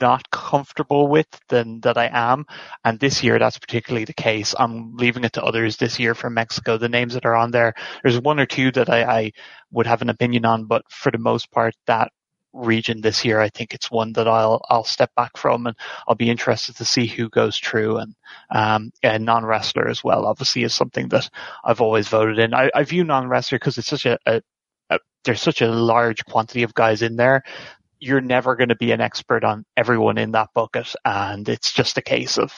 not 0.00 0.30
comfortable 0.30 1.08
with 1.08 1.26
than 1.48 1.80
that 1.80 1.96
I 1.96 2.10
am. 2.12 2.44
And 2.84 3.00
this 3.00 3.22
year, 3.22 3.38
that's 3.38 3.58
particularly 3.58 4.04
the 4.04 4.12
case. 4.14 4.54
I'm 4.56 4.96
leaving 4.96 5.24
it 5.24 5.32
to 5.34 5.42
others 5.42 5.76
this 5.76 5.98
year 5.98 6.14
from 6.14 6.34
Mexico. 6.34 6.76
The 6.76 6.88
names 6.88 7.14
that 7.14 7.26
are 7.26 7.34
on 7.34 7.50
there, 7.50 7.74
there's 8.02 8.20
one 8.20 8.38
or 8.38 8.46
two 8.46 8.70
that 8.72 8.90
I, 8.90 9.02
I 9.02 9.32
would 9.70 9.86
have 9.86 10.02
an 10.02 10.10
opinion 10.10 10.44
on, 10.44 10.66
but 10.66 10.82
for 10.88 11.10
the 11.10 11.18
most 11.18 11.50
part, 11.50 11.74
that 11.86 12.12
region 12.56 13.00
this 13.00 13.24
year, 13.24 13.40
I 13.40 13.48
think 13.48 13.74
it's 13.74 13.90
one 13.90 14.12
that 14.14 14.28
I'll 14.28 14.60
I'll 14.68 14.84
step 14.84 15.10
back 15.14 15.36
from, 15.36 15.66
and 15.66 15.76
I'll 16.08 16.14
be 16.14 16.30
interested 16.30 16.76
to 16.76 16.84
see 16.84 17.06
who 17.06 17.28
goes 17.28 17.58
through. 17.58 17.98
And 17.98 18.14
um, 18.50 18.92
and 19.02 19.24
non 19.24 19.44
wrestler 19.44 19.88
as 19.88 20.02
well, 20.02 20.26
obviously, 20.26 20.62
is 20.64 20.74
something 20.74 21.08
that 21.08 21.28
I've 21.64 21.80
always 21.80 22.08
voted 22.08 22.38
in. 22.38 22.54
I, 22.54 22.70
I 22.74 22.84
view 22.84 23.04
non 23.04 23.28
wrestler 23.28 23.58
because 23.58 23.78
it's 23.78 23.88
such 23.88 24.06
a, 24.06 24.18
a, 24.26 24.42
a 24.90 24.98
there's 25.24 25.42
such 25.42 25.62
a 25.62 25.68
large 25.68 26.24
quantity 26.24 26.62
of 26.62 26.74
guys 26.74 27.02
in 27.02 27.16
there 27.16 27.42
you're 27.98 28.20
never 28.20 28.56
going 28.56 28.68
to 28.68 28.76
be 28.76 28.92
an 28.92 29.00
expert 29.00 29.44
on 29.44 29.64
everyone 29.76 30.18
in 30.18 30.32
that 30.32 30.50
bucket. 30.54 30.94
And 31.04 31.48
it's 31.48 31.72
just 31.72 31.98
a 31.98 32.02
case 32.02 32.38
of, 32.38 32.52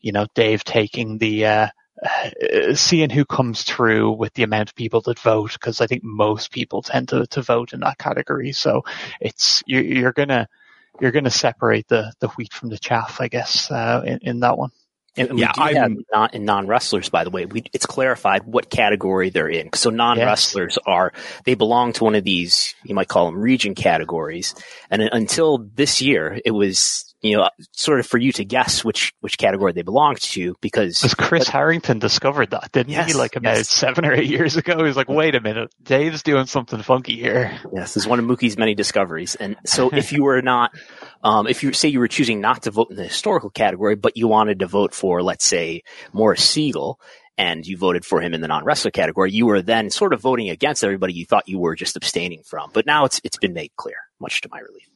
you 0.00 0.12
know, 0.12 0.26
Dave 0.34 0.64
taking 0.64 1.18
the, 1.18 1.46
uh, 1.46 1.68
uh, 2.02 2.74
seeing 2.74 3.10
who 3.10 3.24
comes 3.24 3.62
through 3.62 4.12
with 4.12 4.34
the 4.34 4.42
amount 4.42 4.70
of 4.70 4.74
people 4.74 5.00
that 5.02 5.18
vote, 5.18 5.52
because 5.52 5.80
I 5.80 5.86
think 5.86 6.02
most 6.04 6.50
people 6.52 6.82
tend 6.82 7.08
to, 7.08 7.26
to 7.26 7.42
vote 7.42 7.72
in 7.72 7.80
that 7.80 7.98
category. 7.98 8.52
So 8.52 8.84
it's, 9.20 9.62
you're, 9.66 9.82
you're 9.82 10.12
gonna, 10.12 10.48
you're 11.00 11.12
gonna 11.12 11.30
separate 11.30 11.88
the, 11.88 12.12
the 12.20 12.28
wheat 12.28 12.52
from 12.52 12.68
the 12.68 12.78
chaff, 12.78 13.20
I 13.20 13.28
guess, 13.28 13.70
uh, 13.70 14.02
in, 14.04 14.18
in 14.22 14.40
that 14.40 14.58
one. 14.58 14.70
And 15.16 15.32
we 15.32 15.40
yeah, 15.40 15.52
do 15.52 15.62
have 15.62 15.92
not 16.12 16.34
in 16.34 16.44
non-wrestlers, 16.44 17.08
by 17.08 17.24
the 17.24 17.30
way, 17.30 17.44
we, 17.44 17.64
it's 17.72 17.86
clarified 17.86 18.44
what 18.44 18.70
category 18.70 19.30
they're 19.30 19.48
in. 19.48 19.72
So 19.74 19.90
non-wrestlers 19.90 20.78
yes. 20.78 20.84
are, 20.86 21.12
they 21.44 21.54
belong 21.54 21.92
to 21.94 22.04
one 22.04 22.14
of 22.14 22.22
these, 22.22 22.76
you 22.84 22.94
might 22.94 23.08
call 23.08 23.26
them 23.26 23.40
region 23.40 23.74
categories. 23.74 24.54
And 24.90 25.02
until 25.02 25.58
this 25.74 26.00
year, 26.00 26.38
it 26.44 26.52
was 26.52 27.07
you 27.20 27.36
know, 27.36 27.50
sort 27.72 27.98
of 27.98 28.06
for 28.06 28.18
you 28.18 28.30
to 28.32 28.44
guess 28.44 28.84
which 28.84 29.12
which 29.20 29.38
category 29.38 29.72
they 29.72 29.82
belonged 29.82 30.20
to 30.20 30.54
because 30.60 31.00
because 31.00 31.14
Chris 31.14 31.44
but, 31.46 31.52
Harrington 31.52 31.98
discovered 31.98 32.50
that, 32.50 32.70
didn't 32.72 32.92
yes, 32.92 33.12
he? 33.12 33.18
Like 33.18 33.34
about 33.34 33.56
yes. 33.56 33.68
seven 33.68 34.04
or 34.04 34.12
eight 34.12 34.28
years 34.28 34.56
ago, 34.56 34.76
he 34.76 34.84
was 34.84 34.96
like, 34.96 35.08
"Wait 35.08 35.34
a 35.34 35.40
minute, 35.40 35.74
Dave's 35.82 36.22
doing 36.22 36.46
something 36.46 36.80
funky 36.82 37.16
here." 37.16 37.58
Yes, 37.74 37.96
it's 37.96 38.06
one 38.06 38.20
of 38.20 38.24
Mookie's 38.24 38.56
many 38.56 38.74
discoveries. 38.74 39.34
And 39.34 39.56
so, 39.64 39.88
if 39.92 40.12
you 40.12 40.22
were 40.22 40.42
not, 40.42 40.70
um, 41.24 41.48
if 41.48 41.62
you 41.62 41.72
say 41.72 41.88
you 41.88 41.98
were 41.98 42.08
choosing 42.08 42.40
not 42.40 42.62
to 42.62 42.70
vote 42.70 42.90
in 42.90 42.96
the 42.96 43.04
historical 43.04 43.50
category, 43.50 43.96
but 43.96 44.16
you 44.16 44.28
wanted 44.28 44.60
to 44.60 44.66
vote 44.66 44.94
for, 44.94 45.22
let's 45.22 45.44
say, 45.44 45.82
Morris 46.12 46.44
Sigel, 46.44 47.00
and 47.36 47.66
you 47.66 47.76
voted 47.76 48.04
for 48.04 48.20
him 48.20 48.32
in 48.32 48.40
the 48.40 48.48
non-wrestler 48.48 48.92
category, 48.92 49.32
you 49.32 49.46
were 49.46 49.62
then 49.62 49.90
sort 49.90 50.12
of 50.12 50.20
voting 50.20 50.50
against 50.50 50.84
everybody 50.84 51.14
you 51.14 51.26
thought 51.26 51.48
you 51.48 51.58
were 51.58 51.74
just 51.74 51.96
abstaining 51.96 52.42
from. 52.44 52.70
But 52.72 52.86
now 52.86 53.04
it's 53.06 53.20
it's 53.24 53.38
been 53.38 53.54
made 53.54 53.70
clear, 53.76 53.96
much 54.20 54.40
to 54.42 54.48
my 54.52 54.60
relief. 54.60 54.88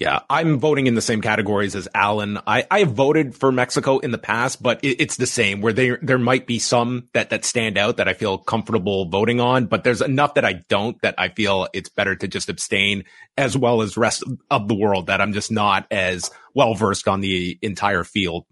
Yeah, 0.00 0.20
I'm 0.30 0.58
voting 0.58 0.86
in 0.86 0.94
the 0.94 1.02
same 1.02 1.20
categories 1.20 1.76
as 1.76 1.86
Alan. 1.94 2.38
I, 2.46 2.64
I 2.70 2.78
have 2.78 2.92
voted 2.92 3.34
for 3.34 3.52
Mexico 3.52 3.98
in 3.98 4.12
the 4.12 4.18
past, 4.18 4.62
but 4.62 4.82
it, 4.82 4.98
it's 4.98 5.18
the 5.18 5.26
same 5.26 5.60
where 5.60 5.74
there, 5.74 5.98
there 6.00 6.16
might 6.16 6.46
be 6.46 6.58
some 6.58 7.10
that, 7.12 7.28
that 7.28 7.44
stand 7.44 7.76
out 7.76 7.98
that 7.98 8.08
I 8.08 8.14
feel 8.14 8.38
comfortable 8.38 9.10
voting 9.10 9.40
on, 9.40 9.66
but 9.66 9.84
there's 9.84 10.00
enough 10.00 10.34
that 10.34 10.44
I 10.46 10.54
don't 10.70 10.98
that 11.02 11.16
I 11.18 11.28
feel 11.28 11.68
it's 11.74 11.90
better 11.90 12.16
to 12.16 12.26
just 12.26 12.48
abstain 12.48 13.04
as 13.36 13.58
well 13.58 13.82
as 13.82 13.98
rest 13.98 14.24
of 14.50 14.68
the 14.68 14.74
world 14.74 15.08
that 15.08 15.20
I'm 15.20 15.34
just 15.34 15.52
not 15.52 15.86
as 15.90 16.30
well 16.54 16.72
versed 16.72 17.06
on 17.06 17.20
the 17.20 17.58
entire 17.60 18.02
field. 18.02 18.46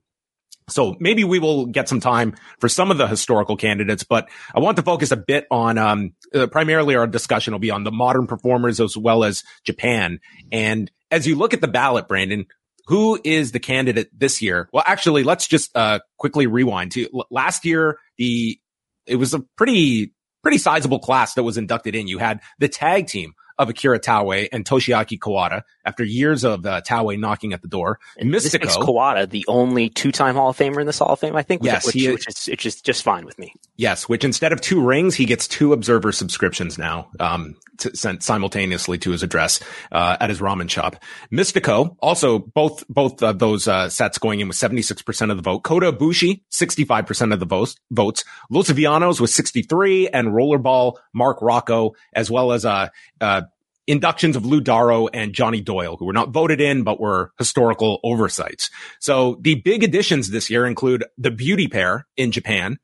So 0.69 0.97
maybe 1.01 1.25
we 1.25 1.39
will 1.39 1.65
get 1.65 1.89
some 1.89 2.01
time 2.01 2.37
for 2.59 2.69
some 2.69 2.91
of 2.91 2.99
the 2.99 3.07
historical 3.07 3.57
candidates, 3.57 4.03
but 4.03 4.29
I 4.55 4.61
want 4.61 4.77
to 4.77 4.83
focus 4.83 5.13
a 5.13 5.17
bit 5.17 5.47
on, 5.51 5.79
um, 5.79 6.13
uh, 6.35 6.47
primarily 6.49 6.95
our 6.95 7.07
discussion 7.07 7.55
will 7.55 7.59
be 7.59 7.71
on 7.71 7.85
the 7.85 7.91
modern 7.91 8.27
performers 8.27 8.81
as 8.81 8.99
well 8.99 9.25
as 9.25 9.45
Japan. 9.65 10.21
And 10.53 10.91
as 11.11 11.27
you 11.27 11.37
look 11.37 11.55
at 11.55 11.61
the 11.61 11.69
ballot, 11.69 12.09
Brandon, 12.09 12.47
who 12.87 13.21
is 13.23 13.53
the 13.53 13.61
candidate 13.61 14.09
this 14.17 14.41
year? 14.41 14.69
Well, 14.73 14.85
actually, 14.87 15.23
let's 15.23 15.47
just 15.47 15.77
uh, 15.77 16.01
quickly 16.17 16.47
rewind 16.47 16.93
to 16.93 17.09
last 17.31 17.65
year. 17.65 17.99
The 18.17 18.59
it 19.07 19.17
was 19.17 19.35
a 19.35 19.41
pretty 19.57 20.13
pretty 20.43 20.59
sizable 20.59 20.99
class 20.99 21.35
that 21.35 21.43
was 21.43 21.59
inducted 21.59 21.95
in. 21.95 22.09
You 22.09 22.19
had 22.19 22.41
the 22.59 22.69
tag 22.69 23.07
team 23.07 23.35
of 23.59 23.69
Akira 23.69 23.99
Taue 23.99 24.49
and 24.53 24.65
Toshiaki 24.65 25.19
Kawada 25.19 25.63
after 25.89 26.05
years 26.05 26.45
of 26.45 26.67
uh, 26.67 26.83
Taue 26.83 27.19
knocking 27.19 27.55
at 27.55 27.63
the 27.63 27.69
door. 27.69 27.99
And 28.19 28.31
Mistico, 28.31 28.61
this 28.61 28.77
Kawada 28.77 29.29
the 29.29 29.45
only 29.49 29.89
two-time 29.89 30.35
Hall 30.35 30.51
of 30.51 30.57
Famer 30.57 30.81
in 30.81 30.87
this 30.87 30.99
Hall 30.99 31.09
of 31.09 31.19
Fame, 31.19 31.35
I 31.35 31.43
think. 31.43 31.65
Yes, 31.65 31.87
which, 31.87 31.95
he, 31.95 32.11
which 32.11 32.29
is 32.29 32.47
which 32.47 32.67
is 32.67 32.83
just 32.83 33.03
fine 33.03 33.25
with 33.25 33.39
me. 33.39 33.55
Yes, 33.77 34.09
which 34.09 34.23
instead 34.23 34.53
of 34.53 34.61
two 34.61 34.85
rings, 34.85 35.15
he 35.15 35.25
gets 35.25 35.49
two 35.49 35.73
Observer 35.73 36.13
subscriptions 36.13 36.77
now, 36.77 37.09
um, 37.19 37.57
to, 37.79 37.97
sent 37.97 38.23
simultaneously 38.23 38.99
to 38.99 39.11
his 39.13 39.23
address 39.23 39.61
uh, 39.91 40.17
at 40.21 40.29
his 40.29 40.41
ramen 40.41 40.69
shop. 40.69 40.97
Mistico 41.33 41.97
also 42.01 42.39
both 42.39 42.87
both 42.89 43.23
of 43.23 43.39
those 43.39 43.67
uh, 43.67 43.89
sets 43.89 44.19
going 44.19 44.41
in 44.41 44.49
with 44.49 44.57
76% 44.57 45.31
of 45.31 45.37
the 45.37 45.43
vote. 45.43 45.61
Kota 45.61 45.93
Ibushi 45.93 46.43
65% 46.51 47.33
of 47.33 47.41
the 47.41 47.47
votes. 47.47 47.77
Votes. 47.91 48.25
Los 48.51 48.69
Villanos 48.69 49.21
with 49.21 49.31
63 49.31 50.09
and 50.09 50.29
Rollerball 50.29 50.97
Mark 51.15 51.39
Rocco 51.41 51.95
as 52.13 52.31
well 52.31 52.53
as 52.53 52.67
uh, 52.67 52.89
uh 53.21 53.43
inductions 53.89 54.37
of 54.37 54.47
Lou 54.47 54.61
Daro 54.61 55.09
and 55.13 55.33
Johnny 55.33 55.61
Doyle, 55.61 55.97
who 55.97 56.05
were 56.05 56.13
not 56.13 56.29
voted 56.29 56.61
in, 56.61 56.85
but 56.85 57.01
were 57.01 57.33
historical 57.39 57.99
oversights. 58.05 58.71
So 59.01 59.39
the 59.41 59.57
big 59.57 59.83
additions 59.83 60.31
this 60.31 60.51
year 60.51 60.67
include 60.67 61.05
the 61.17 61.31
beauty 61.33 61.67
pair 61.67 62.07
in 62.17 62.31
Japan, 62.31 62.79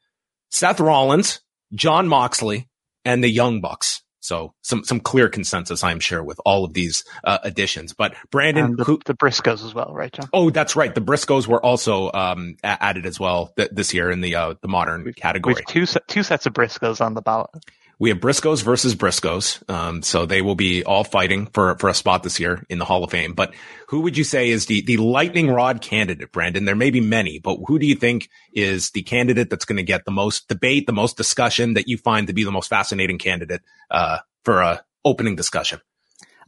Seth 0.51 0.81
Rollins, 0.81 1.41
John 1.75 2.09
Moxley, 2.09 2.69
and 3.05 3.23
the 3.23 3.29
Young 3.29 3.61
Bucks. 3.61 4.03
So 4.21 4.55
some 4.63 4.85
some 4.85 5.01
clear 5.01 5.29
consensus, 5.29 5.85
I'm 5.85 6.01
sure, 6.01 6.25
with 6.25 6.41
all 6.47 6.65
of 6.65 6.73
these 6.73 7.05
uh, 7.25 7.41
additions. 7.43 7.93
But 7.93 8.15
Brandon, 8.31 8.75
the, 8.75 8.85
who, 8.85 8.99
the, 9.05 9.13
Briscoes 9.13 9.63
as 9.63 9.75
well, 9.75 9.93
right, 9.93 10.11
John? 10.11 10.31
Oh, 10.33 10.49
that's 10.49 10.75
right. 10.75 10.95
The 10.95 11.03
Briscoes 11.03 11.47
were 11.47 11.63
also 11.63 12.11
um, 12.15 12.57
added 12.65 13.05
as 13.05 13.21
well 13.21 13.53
th- 13.59 13.69
this 13.73 13.93
year 13.93 14.11
in 14.11 14.23
the 14.23 14.35
uh, 14.35 14.55
the 14.63 14.69
modern 14.69 15.13
category. 15.13 15.57
two 15.69 15.85
two 16.09 16.23
sets 16.23 16.47
of 16.47 16.55
Briscoes 16.55 17.05
on 17.05 17.13
the 17.13 17.21
ballot. 17.21 17.51
We 17.99 18.11
have 18.11 18.19
Briscoes 18.19 18.63
versus 18.63 18.95
Briscoes. 18.95 19.69
Um, 19.71 20.03
so 20.03 20.27
they 20.27 20.43
will 20.43 20.55
be 20.55 20.85
all 20.85 21.05
fighting 21.05 21.47
for, 21.47 21.77
for 21.79 21.89
a 21.89 21.95
spot 21.95 22.23
this 22.23 22.41
year 22.41 22.65
in 22.69 22.79
the 22.79 22.85
Hall 22.85 23.05
of 23.05 23.11
Fame. 23.11 23.35
But 23.35 23.55
who 23.89 24.01
would 24.01 24.17
you 24.17 24.25
say 24.25 24.51
is 24.51 24.67
the, 24.67 24.81
the 24.83 24.97
lightning 24.97 25.51
rod 25.51 25.81
candidate, 25.81 26.33
Brandon? 26.33 26.65
There 26.65 26.75
may 26.75 26.91
be 26.91 27.01
many, 27.01 27.39
but 27.39 27.59
who 27.67 27.79
do 27.79 27.87
you 27.87 27.95
think 27.95 28.29
is 28.53 28.91
the 28.91 29.03
candidate 29.03 29.51
that's 29.51 29.65
going 29.65 29.77
to 29.77 29.83
get 29.83 30.05
the 30.05 30.11
most 30.11 30.49
debate, 30.49 30.87
the 30.87 30.93
most 30.93 31.17
discussion 31.17 31.75
that 31.75 31.89
you 31.89 31.97
find 31.97 32.27
to 32.27 32.33
be 32.33 32.45
the 32.45 32.53
most 32.53 32.69
fascinating 32.69 33.19
candidate, 33.19 33.63
uh, 33.91 34.19
for 34.43 34.61
a 34.61 34.85
opening 35.05 35.37
discussion? 35.37 35.81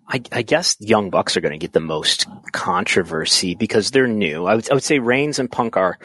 I, 0.09 0.23
I, 0.31 0.43
guess 0.43 0.77
Young 0.79 1.11
Bucks 1.11 1.37
are 1.37 1.41
going 1.41 1.53
to 1.53 1.59
get 1.59 1.73
the 1.73 1.81
most 1.81 2.27
controversy 2.53 3.55
because 3.55 3.91
they're 3.91 4.07
new. 4.07 4.47
I 4.47 4.55
would, 4.55 4.71
I 4.71 4.75
would 4.75 4.85
say 4.85 4.99
Reigns 5.01 5.39
and 5.39 5.51
Punk 5.51 5.77
are 5.77 5.99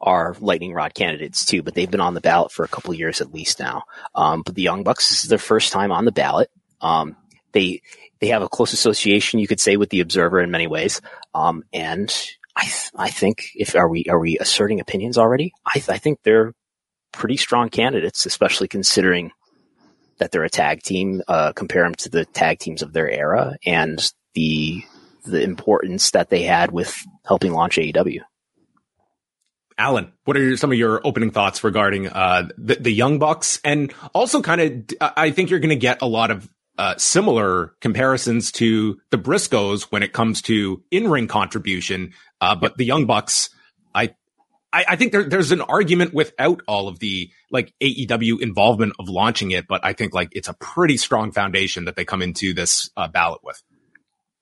are 0.00 0.36
lightning 0.40 0.74
rod 0.74 0.94
candidates 0.94 1.46
too, 1.46 1.62
but 1.62 1.74
they've 1.74 1.90
been 1.90 2.00
on 2.00 2.14
the 2.14 2.20
ballot 2.20 2.52
for 2.52 2.64
a 2.64 2.68
couple 2.68 2.92
years 2.92 3.20
at 3.20 3.32
least 3.32 3.58
now. 3.58 3.84
Um, 4.14 4.42
but 4.42 4.54
the 4.54 4.62
Young 4.62 4.82
Bucks 4.84 5.08
this 5.08 5.24
is 5.24 5.30
their 5.30 5.38
first 5.38 5.72
time 5.72 5.90
on 5.90 6.04
the 6.04 6.12
ballot. 6.12 6.50
Um, 6.80 7.16
they 7.52 7.80
they 8.20 8.28
have 8.28 8.42
a 8.42 8.48
close 8.48 8.72
association, 8.72 9.40
you 9.40 9.46
could 9.46 9.60
say, 9.60 9.76
with 9.76 9.90
the 9.90 10.00
Observer 10.00 10.40
in 10.40 10.50
many 10.50 10.66
ways. 10.66 11.00
Um, 11.34 11.64
and 11.72 12.14
I 12.54 12.64
th- 12.64 12.90
I 12.96 13.10
think 13.10 13.50
if 13.54 13.74
are 13.74 13.88
we 13.88 14.04
are 14.08 14.18
we 14.18 14.38
asserting 14.38 14.80
opinions 14.80 15.18
already? 15.18 15.52
I 15.64 15.74
th- 15.74 15.88
I 15.88 15.98
think 15.98 16.18
they're 16.22 16.52
pretty 17.12 17.36
strong 17.36 17.70
candidates, 17.70 18.26
especially 18.26 18.68
considering 18.68 19.32
that 20.18 20.32
they're 20.32 20.44
a 20.44 20.50
tag 20.50 20.82
team. 20.82 21.22
Uh, 21.28 21.52
compare 21.52 21.84
them 21.84 21.94
to 21.96 22.08
the 22.08 22.24
tag 22.24 22.58
teams 22.58 22.82
of 22.82 22.92
their 22.92 23.10
era 23.10 23.56
and 23.64 24.12
the 24.34 24.82
the 25.24 25.42
importance 25.42 26.12
that 26.12 26.30
they 26.30 26.42
had 26.42 26.70
with 26.70 26.96
helping 27.24 27.52
launch 27.52 27.76
AEW. 27.76 28.20
Alan, 29.78 30.12
what 30.24 30.36
are 30.36 30.56
some 30.56 30.72
of 30.72 30.78
your 30.78 31.06
opening 31.06 31.30
thoughts 31.30 31.62
regarding 31.62 32.08
uh, 32.08 32.48
the, 32.56 32.76
the 32.76 32.92
Young 32.92 33.18
Bucks? 33.18 33.60
And 33.62 33.92
also, 34.14 34.40
kind 34.40 34.60
of, 34.60 35.12
I 35.16 35.30
think 35.32 35.50
you're 35.50 35.60
going 35.60 35.70
to 35.70 35.76
get 35.76 36.00
a 36.00 36.06
lot 36.06 36.30
of 36.30 36.48
uh, 36.78 36.94
similar 36.96 37.74
comparisons 37.80 38.52
to 38.52 39.00
the 39.10 39.18
Briscoes 39.18 39.84
when 39.84 40.02
it 40.02 40.12
comes 40.12 40.40
to 40.42 40.82
in 40.90 41.08
ring 41.08 41.26
contribution. 41.28 42.14
Uh, 42.40 42.54
but 42.54 42.78
the 42.78 42.84
Young 42.84 43.04
Bucks, 43.04 43.50
I, 44.76 44.84
I 44.90 44.96
think 44.96 45.12
there, 45.12 45.24
there's 45.24 45.52
an 45.52 45.62
argument 45.62 46.12
without 46.12 46.60
all 46.68 46.88
of 46.88 46.98
the 46.98 47.30
like 47.50 47.72
AEW 47.82 48.42
involvement 48.42 48.92
of 48.98 49.08
launching 49.08 49.50
it, 49.52 49.66
but 49.66 49.82
I 49.82 49.94
think 49.94 50.12
like 50.12 50.28
it's 50.32 50.48
a 50.48 50.52
pretty 50.52 50.98
strong 50.98 51.32
foundation 51.32 51.86
that 51.86 51.96
they 51.96 52.04
come 52.04 52.20
into 52.20 52.52
this 52.52 52.90
uh, 52.94 53.08
ballot 53.08 53.40
with. 53.42 53.62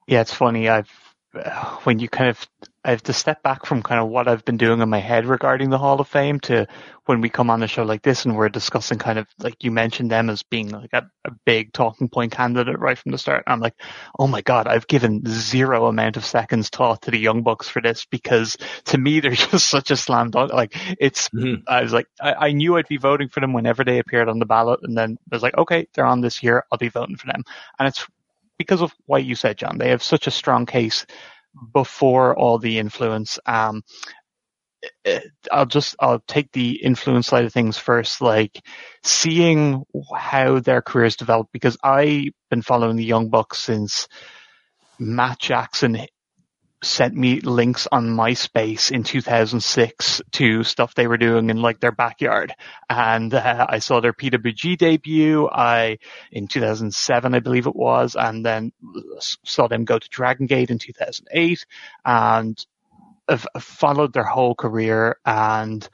Yeah, 0.09 0.23
it's 0.23 0.35
funny. 0.35 0.69
I've 0.69 0.91
when 1.85 1.99
you 1.99 2.09
kind 2.09 2.31
of 2.31 2.47
I 2.87 2.91
have 2.91 3.03
to 3.05 3.15
step 3.15 3.43
back 3.43 3.65
from 3.65 3.83
kind 3.83 3.99
of 3.99 4.09
what 4.09 4.29
I've 4.29 4.45
been 4.45 4.59
doing 4.59 4.81
in 4.83 4.91
my 4.91 4.99
head 4.99 5.25
regarding 5.25 5.71
the 5.71 5.79
Hall 5.79 6.01
of 6.01 6.09
Fame 6.09 6.39
to 6.41 6.67
when 7.07 7.23
we 7.23 7.31
come 7.31 7.49
on 7.49 7.63
a 7.63 7.67
show 7.67 7.83
like 7.83 8.03
this 8.03 8.27
and 8.27 8.37
we're 8.37 8.51
discussing 8.51 8.99
kind 8.99 9.19
of 9.19 9.27
like 9.39 9.65
you 9.65 9.71
mentioned 9.71 10.11
them 10.11 10.29
as 10.29 10.43
being 10.43 10.69
like 10.69 10.93
a, 10.93 11.09
a 11.25 11.31
big 11.47 11.73
talking 11.73 12.11
point 12.11 12.33
candidate 12.33 12.79
right 12.79 12.99
from 12.99 13.13
the 13.13 13.19
start. 13.19 13.45
I'm 13.47 13.61
like, 13.61 13.75
oh 14.19 14.27
my 14.27 14.43
god, 14.43 14.67
I've 14.67 14.87
given 14.87 15.23
zero 15.27 15.87
amount 15.87 16.19
of 16.19 16.27
seconds 16.27 16.69
thought 16.69 17.03
to 17.03 17.11
the 17.11 17.19
Young 17.19 17.43
Bucks 17.43 17.69
for 17.71 17.81
this 17.81 18.05
because 18.05 18.59
to 18.87 18.99
me 18.99 19.21
they're 19.21 19.31
just 19.33 19.69
such 19.69 19.91
a 19.91 19.97
slam 19.97 20.31
dunk. 20.31 20.53
Like 20.53 20.77
it's, 21.01 21.31
mm-hmm. 21.31 21.63
I 21.67 21.83
was 21.83 21.93
like, 21.93 22.07
I, 22.21 22.35
I 22.35 22.53
knew 22.53 22.77
I'd 22.77 22.89
be 22.89 22.99
voting 22.99 23.31
for 23.31 23.41
them 23.41 23.55
whenever 23.55 23.85
they 23.85 23.99
appeared 23.99 24.29
on 24.29 24.39
the 24.39 24.47
ballot, 24.47 24.81
and 24.83 24.97
then 24.97 25.17
I 25.33 25.35
was 25.35 25.43
like, 25.43 25.57
okay, 25.57 25.89
they're 25.95 26.07
on 26.07 26.21
this 26.21 26.43
year, 26.43 26.65
I'll 26.71 26.79
be 26.79 26.89
voting 26.91 27.17
for 27.17 27.29
them, 27.29 27.45
and 27.79 27.89
it's 27.89 28.07
because 28.59 28.83
of 28.83 28.93
what 29.07 29.25
you 29.25 29.35
said, 29.35 29.59
John. 29.59 29.79
They 29.79 29.91
have 29.91 30.03
such 30.03 30.27
a 30.27 30.33
strong 30.33 30.67
case 30.67 31.07
before 31.73 32.37
all 32.37 32.59
the 32.59 32.79
influence. 32.79 33.39
Um, 33.47 33.83
I'll 35.51 35.67
just 35.67 35.97
I'll 35.99 36.21
take 36.21 36.53
the 36.53 36.83
influence 36.83 37.27
side 37.27 37.45
of 37.45 37.53
things 37.53 37.79
first, 37.79 38.21
like 38.21 38.61
seeing 39.03 39.85
how 40.15 40.61
their 40.61 40.83
careers 40.83 41.17
developed 41.17 41.53
because 41.53 41.77
I've 41.83 42.31
been 42.51 42.63
following 42.63 42.97
the 42.97 43.05
Young 43.05 43.31
Bucks 43.31 43.59
since 43.59 44.09
Matt 44.99 45.39
Jackson 45.39 46.07
sent 46.85 47.15
me 47.15 47.41
links 47.41 47.89
on 47.91 48.09
MySpace 48.09 48.91
in 48.91 49.03
2006 49.03 50.23
to 50.33 50.63
stuff 50.63 50.95
they 50.95 51.07
were 51.07 51.17
doing 51.17 51.51
in 51.51 51.61
like 51.61 51.81
their 51.81 51.93
backyard. 51.93 52.55
And 52.89 53.33
uh, 53.33 53.67
I 53.69 53.79
saw 53.79 54.01
their 54.01 54.13
PWG 54.13 54.79
debut. 54.79 55.49
I 55.49 55.99
in 56.31 56.49
2007, 56.49 57.35
I 57.35 57.41
believe 57.41 57.67
it 57.67 57.77
was, 57.77 58.17
and 58.17 58.45
then 58.45 58.73
saw 59.19 59.69
them 59.69 59.85
go 59.85 59.99
to 59.99 60.09
Dragon 60.09 60.47
Gate 60.47 60.71
in 60.71 60.79
2008, 60.79 61.67
and 62.05 62.67
have 63.29 63.47
followed 63.59 64.13
their 64.13 64.25
whole 64.25 64.55
career 64.55 65.19
and 65.25 65.89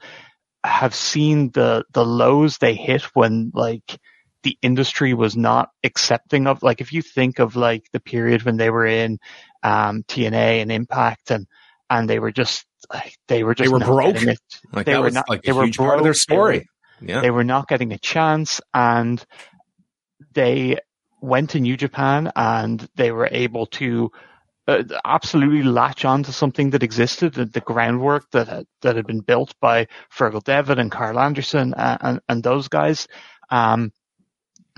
have 0.63 0.93
seen 0.93 1.49
the 1.51 1.85
the 1.91 2.05
lows 2.05 2.57
they 2.57 2.75
hit 2.75 3.03
when 3.15 3.51
like 3.53 3.97
the 4.43 4.57
industry 4.61 5.13
was 5.13 5.35
not 5.35 5.69
accepting 5.83 6.47
of 6.47 6.63
like 6.63 6.81
if 6.81 6.93
you 6.93 7.01
think 7.01 7.39
of 7.39 7.55
like 7.55 7.85
the 7.91 7.99
period 7.99 8.43
when 8.43 8.57
they 8.57 8.69
were 8.69 8.85
in 8.85 9.19
um, 9.63 10.03
TNA 10.03 10.61
and 10.61 10.71
Impact 10.71 11.31
and 11.31 11.47
and 11.89 12.09
they 12.09 12.19
were 12.19 12.31
just 12.31 12.65
like 12.91 13.17
they 13.27 13.43
were 13.43 13.53
just 13.53 13.69
they 13.69 13.73
were 13.73 13.79
broke. 13.79 14.17
Like 14.71 14.85
they 14.85 14.97
were 14.97 15.11
not. 15.11 15.29
Like 15.29 15.43
they 15.43 15.51
were 15.51 15.67
broke. 15.67 15.75
part 15.75 15.99
of 15.99 16.03
their 16.03 16.13
story. 16.13 16.67
They 16.99 17.05
were, 17.05 17.11
yeah. 17.11 17.21
they 17.21 17.31
were 17.31 17.43
not 17.43 17.67
getting 17.67 17.91
a 17.91 17.97
chance, 17.97 18.61
and 18.73 19.23
they 20.33 20.77
went 21.21 21.51
to 21.51 21.59
New 21.59 21.77
Japan 21.77 22.31
and 22.35 22.87
they 22.95 23.11
were 23.11 23.29
able 23.31 23.67
to 23.67 24.11
uh, 24.67 24.83
absolutely 25.05 25.63
latch 25.63 26.03
on 26.03 26.23
to 26.23 26.33
something 26.33 26.71
that 26.71 26.83
existed, 26.83 27.33
the, 27.33 27.45
the 27.45 27.61
groundwork 27.61 28.29
that 28.31 28.47
had, 28.47 28.65
that 28.81 28.95
had 28.95 29.05
been 29.05 29.21
built 29.21 29.53
by 29.61 29.87
Fergal 30.15 30.43
Devitt 30.43 30.79
and 30.79 30.91
Karl 30.91 31.19
Anderson 31.19 31.73
and, 31.75 31.97
and, 32.01 32.19
and 32.27 32.43
those 32.43 32.67
guys. 32.67 33.07
Um, 33.49 33.91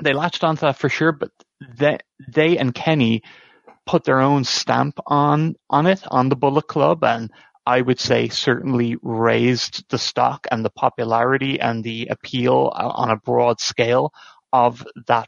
they 0.01 0.13
latched 0.13 0.43
onto 0.43 0.61
that 0.61 0.77
for 0.77 0.89
sure, 0.89 1.11
but 1.11 1.31
they, 1.77 1.97
they 2.27 2.57
and 2.57 2.73
Kenny 2.73 3.23
put 3.85 4.03
their 4.03 4.19
own 4.19 4.43
stamp 4.43 4.99
on, 5.07 5.55
on 5.69 5.85
it, 5.87 6.01
on 6.09 6.29
the 6.29 6.35
Bullet 6.35 6.67
Club. 6.67 7.03
And 7.03 7.31
I 7.65 7.81
would 7.81 7.99
say 7.99 8.29
certainly 8.29 8.97
raised 9.01 9.89
the 9.89 9.97
stock 9.97 10.47
and 10.51 10.63
the 10.63 10.69
popularity 10.69 11.59
and 11.59 11.83
the 11.83 12.07
appeal 12.07 12.71
on 12.75 13.09
a 13.09 13.17
broad 13.17 13.59
scale 13.59 14.13
of 14.51 14.85
that 15.07 15.27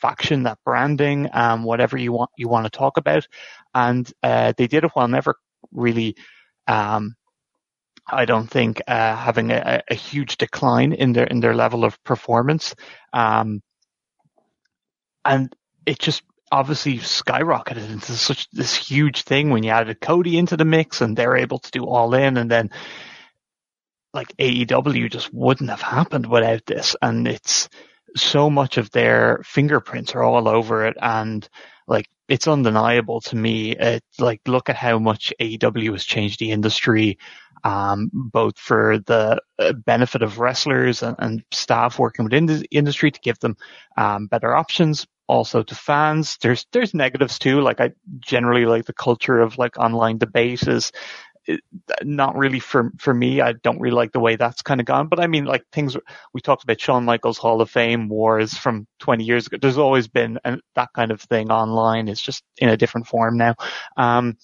faction, 0.00 0.44
that 0.44 0.58
branding, 0.64 1.28
um, 1.32 1.62
whatever 1.62 1.96
you 1.96 2.12
want, 2.12 2.30
you 2.36 2.48
want 2.48 2.64
to 2.64 2.70
talk 2.70 2.96
about. 2.96 3.26
And, 3.74 4.10
uh, 4.22 4.52
they 4.56 4.66
did 4.66 4.84
it 4.84 4.90
while 4.92 5.08
never 5.08 5.36
really, 5.72 6.16
um, 6.66 7.14
I 8.06 8.24
don't 8.24 8.48
think, 8.48 8.80
uh, 8.86 9.16
having 9.16 9.50
a, 9.50 9.82
a, 9.88 9.94
huge 9.94 10.36
decline 10.36 10.92
in 10.92 11.12
their, 11.12 11.26
in 11.26 11.40
their 11.40 11.54
level 11.54 11.84
of 11.84 12.02
performance. 12.02 12.74
Um, 13.12 13.60
and 15.24 15.54
it 15.86 15.98
just 15.98 16.22
obviously 16.52 16.98
skyrocketed 16.98 17.90
into 17.90 18.12
such 18.12 18.50
this 18.50 18.74
huge 18.74 19.22
thing 19.22 19.50
when 19.50 19.62
you 19.62 19.70
added 19.70 20.00
Cody 20.00 20.36
into 20.36 20.56
the 20.56 20.64
mix 20.64 21.00
and 21.00 21.16
they're 21.16 21.36
able 21.36 21.58
to 21.58 21.70
do 21.70 21.86
all 21.86 22.14
in 22.14 22.36
and 22.36 22.50
then 22.50 22.70
like 24.12 24.36
AEW 24.36 25.10
just 25.10 25.32
wouldn't 25.32 25.70
have 25.70 25.80
happened 25.80 26.26
without 26.26 26.66
this. 26.66 26.96
And 27.00 27.28
it's 27.28 27.68
so 28.16 28.50
much 28.50 28.76
of 28.76 28.90
their 28.90 29.40
fingerprints 29.44 30.14
are 30.14 30.22
all 30.22 30.48
over 30.48 30.86
it. 30.86 30.96
And 31.00 31.48
like 31.86 32.08
it's 32.28 32.48
undeniable 32.48 33.20
to 33.22 33.36
me. 33.36 33.76
It's 33.76 34.18
like 34.18 34.40
look 34.46 34.68
at 34.68 34.76
how 34.76 34.98
much 34.98 35.32
AEW 35.40 35.92
has 35.92 36.04
changed 36.04 36.40
the 36.40 36.50
industry 36.50 37.18
um, 37.64 38.10
both 38.12 38.58
for 38.58 38.98
the 38.98 39.40
uh, 39.58 39.72
benefit 39.72 40.22
of 40.22 40.38
wrestlers 40.38 41.02
and, 41.02 41.16
and, 41.18 41.44
staff 41.52 41.98
working 41.98 42.24
within 42.24 42.46
the 42.46 42.66
industry 42.70 43.10
to 43.10 43.20
give 43.20 43.38
them 43.40 43.56
um, 43.96 44.26
better 44.26 44.54
options. 44.54 45.06
Also 45.28 45.62
to 45.62 45.74
fans, 45.74 46.38
there's 46.42 46.66
there's 46.72 46.92
negatives 46.92 47.38
too. 47.38 47.60
Like 47.60 47.80
I 47.80 47.92
generally 48.18 48.66
like 48.66 48.86
the 48.86 48.92
culture 48.92 49.38
of 49.38 49.58
like 49.58 49.78
online 49.78 50.18
debate 50.18 50.66
is 50.66 50.90
uh, 51.48 51.56
not 52.02 52.36
really 52.36 52.58
for 52.58 52.90
for 52.98 53.14
me. 53.14 53.40
I 53.40 53.52
don't 53.52 53.80
really 53.80 53.94
like 53.94 54.10
the 54.12 54.20
way 54.20 54.34
that's 54.36 54.62
kind 54.62 54.80
of 54.80 54.86
gone. 54.86 55.06
But 55.06 55.20
I 55.20 55.28
mean, 55.28 55.44
like 55.44 55.64
things 55.72 55.96
we 56.34 56.40
talked 56.40 56.64
about 56.64 56.80
Shawn 56.80 57.04
Michaels 57.04 57.38
Hall 57.38 57.60
of 57.60 57.70
Fame 57.70 58.08
wars 58.08 58.54
from 58.54 58.88
20 58.98 59.22
years 59.24 59.46
ago. 59.46 59.58
There's 59.60 59.78
always 59.78 60.08
been 60.08 60.40
an, 60.44 60.60
that 60.74 60.90
kind 60.94 61.12
of 61.12 61.20
thing 61.20 61.52
online. 61.52 62.08
It's 62.08 62.20
just 62.20 62.42
in 62.58 62.68
a 62.68 62.76
different 62.76 63.06
form 63.06 63.36
now. 63.36 63.54
Um, 63.96 64.36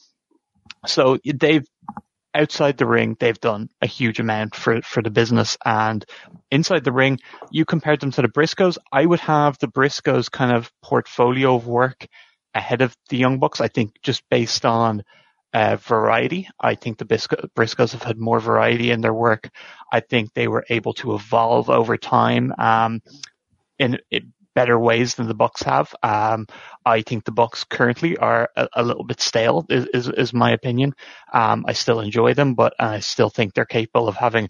so 0.87 1.19
they've 1.25 1.67
outside 2.37 2.77
the 2.77 2.87
ring, 2.87 3.17
they've 3.19 3.41
done 3.41 3.69
a 3.81 3.87
huge 3.87 4.21
amount 4.21 4.55
for, 4.55 4.83
for 4.83 5.03
the 5.03 5.11
business. 5.11 5.57
And 5.65 6.05
inside 6.51 6.85
the 6.85 6.93
ring, 6.93 7.19
you 7.51 7.65
compared 7.65 8.01
them 8.01 8.13
to 8.13 8.23
the 8.23 8.29
Briscoes. 8.29 8.79
I 8.93 9.05
would 9.05 9.21
have 9.21 9.59
the 9.59 9.69
Briscoes 9.69 10.31
kind 10.31 10.53
of 10.53 10.71
portfolio 10.83 11.57
of 11.57 11.67
work 11.67 12.07
ahead 12.55 12.83
of 12.83 12.97
the 13.09 13.17
Young 13.17 13.39
Bucks. 13.39 13.61
I 13.61 13.69
think 13.69 13.93
just 14.03 14.23
based 14.31 14.65
on 14.65 15.03
uh, 15.53 15.77
variety. 15.77 16.49
I 16.61 16.75
think 16.75 16.99
the 16.99 17.07
Briscoes 17.07 17.93
have 17.93 18.03
had 18.03 18.19
more 18.19 18.41
variety 18.41 18.91
in 18.91 19.01
their 19.01 19.15
work. 19.15 19.49
I 19.91 20.01
think 20.01 20.35
they 20.35 20.49
were 20.49 20.67
able 20.69 20.93
to 20.95 21.15
evolve 21.15 21.71
over 21.71 21.97
time 21.97 22.53
um, 22.59 23.01
in, 23.79 23.99
in, 24.11 24.33
better 24.57 24.79
ways 24.79 25.15
than 25.15 25.29
the 25.29 25.35
Bucks 25.35 25.63
have. 25.63 25.95
Um, 26.03 26.47
I 26.85 27.03
think 27.03 27.25
the 27.25 27.31
Bucks 27.31 27.63
currently 27.63 28.17
are 28.17 28.49
a, 28.57 28.69
a 28.73 28.83
little 28.83 29.05
bit 29.05 29.21
stale, 29.21 29.67
is, 29.69 29.87
is, 29.93 30.09
is 30.09 30.33
my 30.33 30.51
opinion. 30.51 30.95
Um, 31.33 31.67
I 31.69 31.75
still 31.75 32.01
enjoy 32.01 32.33
them, 32.33 32.55
but 32.55 32.73
I 32.81 33.01
still 33.01 33.29
think 33.29 33.53
they're 33.53 33.67
capable 33.67 34.09
of 34.09 34.17
having 34.17 34.49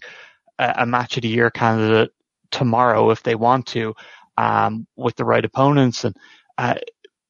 a, 0.57 0.75
a 0.77 0.85
match 0.85 1.17
of 1.17 1.23
the 1.23 1.27
year 1.27 1.51
candidate 1.51 2.11
tomorrow 2.51 3.11
if 3.11 3.21
they 3.21 3.35
want 3.35 3.67
to, 3.67 3.95
um, 4.37 4.87
with 4.95 5.17
the 5.17 5.25
right 5.25 5.43
opponents. 5.43 6.05
And, 6.05 6.15
uh, 6.57 6.75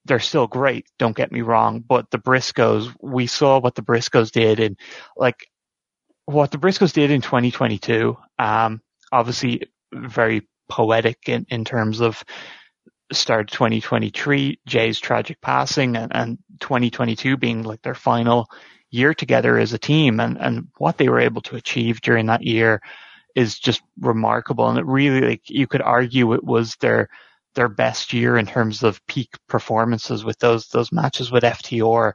they're 0.06 0.20
still 0.20 0.48
great. 0.48 0.86
Don't 1.00 1.18
get 1.18 1.32
me 1.32 1.42
wrong, 1.42 1.84
but 1.86 2.12
the 2.12 2.20
Briscoes, 2.20 2.96
we 3.02 3.26
saw 3.28 3.60
what 3.60 3.76
the 3.76 3.82
Briscoes 3.82 4.32
did 4.32 4.62
in 4.62 4.78
like 5.18 5.50
what 6.26 6.52
the 6.52 6.58
Briscoes 6.60 6.94
did 6.94 7.12
in 7.12 7.22
2022. 7.22 8.16
Um, 8.40 8.82
obviously 9.12 9.64
very 9.92 10.48
poetic 10.70 11.28
in, 11.28 11.46
in 11.50 11.66
terms 11.66 12.02
of 12.02 12.24
start 13.12 13.50
2023, 13.50 14.60
Jay's 14.66 15.00
tragic 15.00 15.40
passing 15.42 15.96
and, 15.96 16.14
and 16.16 16.38
2022 16.60 17.38
being 17.38 17.64
like 17.64 17.82
their 17.82 17.96
final 17.96 18.50
year 18.90 19.14
together 19.14 19.58
as 19.58 19.74
a 19.74 19.78
team 19.78 20.20
and, 20.20 20.38
and 20.40 20.68
what 20.78 20.98
they 20.98 21.10
were 21.10 21.20
able 21.20 21.42
to 21.42 21.56
achieve 21.56 22.02
during 22.02 22.28
that 22.28 22.44
year 22.44 22.82
is 23.36 23.60
just 23.60 23.82
remarkable. 24.00 24.68
And 24.68 24.80
it 24.80 24.86
really, 24.86 25.22
like, 25.22 25.50
you 25.50 25.68
could 25.68 25.82
argue 25.82 26.34
it 26.34 26.44
was 26.44 26.76
their, 26.78 27.10
their 27.56 27.70
best 27.70 28.14
year 28.14 28.38
in 28.38 28.46
terms 28.46 28.84
of 28.84 29.06
peak 29.08 29.30
performances 29.48 30.24
with 30.24 30.40
those, 30.40 30.68
those 30.70 30.92
matches 30.92 31.32
with 31.32 31.44
FTR. 31.44 32.14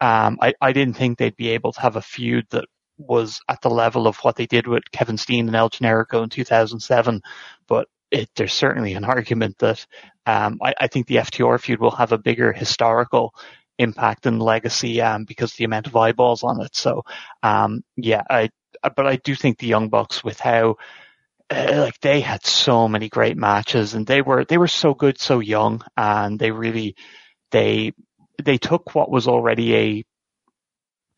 Um, 0.00 0.38
I, 0.40 0.54
I 0.60 0.72
didn't 0.72 0.96
think 0.96 1.18
they'd 1.18 1.36
be 1.36 1.50
able 1.50 1.72
to 1.72 1.80
have 1.80 1.96
a 1.96 2.02
feud 2.02 2.46
that 2.50 2.66
was 2.98 3.40
at 3.48 3.60
the 3.62 3.70
level 3.70 4.06
of 4.06 4.18
what 4.18 4.36
they 4.36 4.46
did 4.46 4.66
with 4.66 4.90
Kevin 4.92 5.16
Steen 5.16 5.46
and 5.46 5.56
El 5.56 5.70
Generico 5.70 6.22
in 6.22 6.28
2007, 6.28 7.22
but 7.66 7.88
it, 8.10 8.28
there's 8.36 8.52
certainly 8.52 8.94
an 8.94 9.04
argument 9.16 9.58
that 9.58 9.86
um, 10.26 10.58
I, 10.62 10.74
I, 10.80 10.86
think 10.86 11.06
the 11.06 11.16
FTR 11.16 11.60
feud 11.60 11.80
will 11.80 11.90
have 11.92 12.12
a 12.12 12.18
bigger 12.18 12.52
historical 12.52 13.34
impact 13.78 14.26
and 14.26 14.40
legacy 14.40 15.00
um, 15.00 15.24
because 15.24 15.54
the 15.54 15.64
amount 15.64 15.86
of 15.86 15.96
eyeballs 15.96 16.42
on 16.42 16.60
it. 16.60 16.76
So 16.76 17.02
um, 17.42 17.82
yeah, 17.96 18.22
I 18.28 18.50
but 18.82 19.06
I 19.06 19.16
do 19.16 19.34
think 19.34 19.58
the 19.58 19.66
Young 19.66 19.88
Bucks 19.88 20.22
with 20.22 20.38
how 20.40 20.76
uh, 21.50 21.74
like 21.76 21.98
they 22.00 22.20
had 22.20 22.44
so 22.46 22.88
many 22.88 23.08
great 23.08 23.36
matches 23.36 23.94
and 23.94 24.06
they 24.06 24.22
were 24.22 24.44
they 24.44 24.58
were 24.58 24.68
so 24.68 24.94
good 24.94 25.18
so 25.18 25.40
young 25.40 25.82
and 25.96 26.38
they 26.38 26.50
really 26.50 26.94
they 27.50 27.92
they 28.42 28.56
took 28.56 28.94
what 28.94 29.10
was 29.10 29.26
already 29.26 29.74
a 29.74 30.04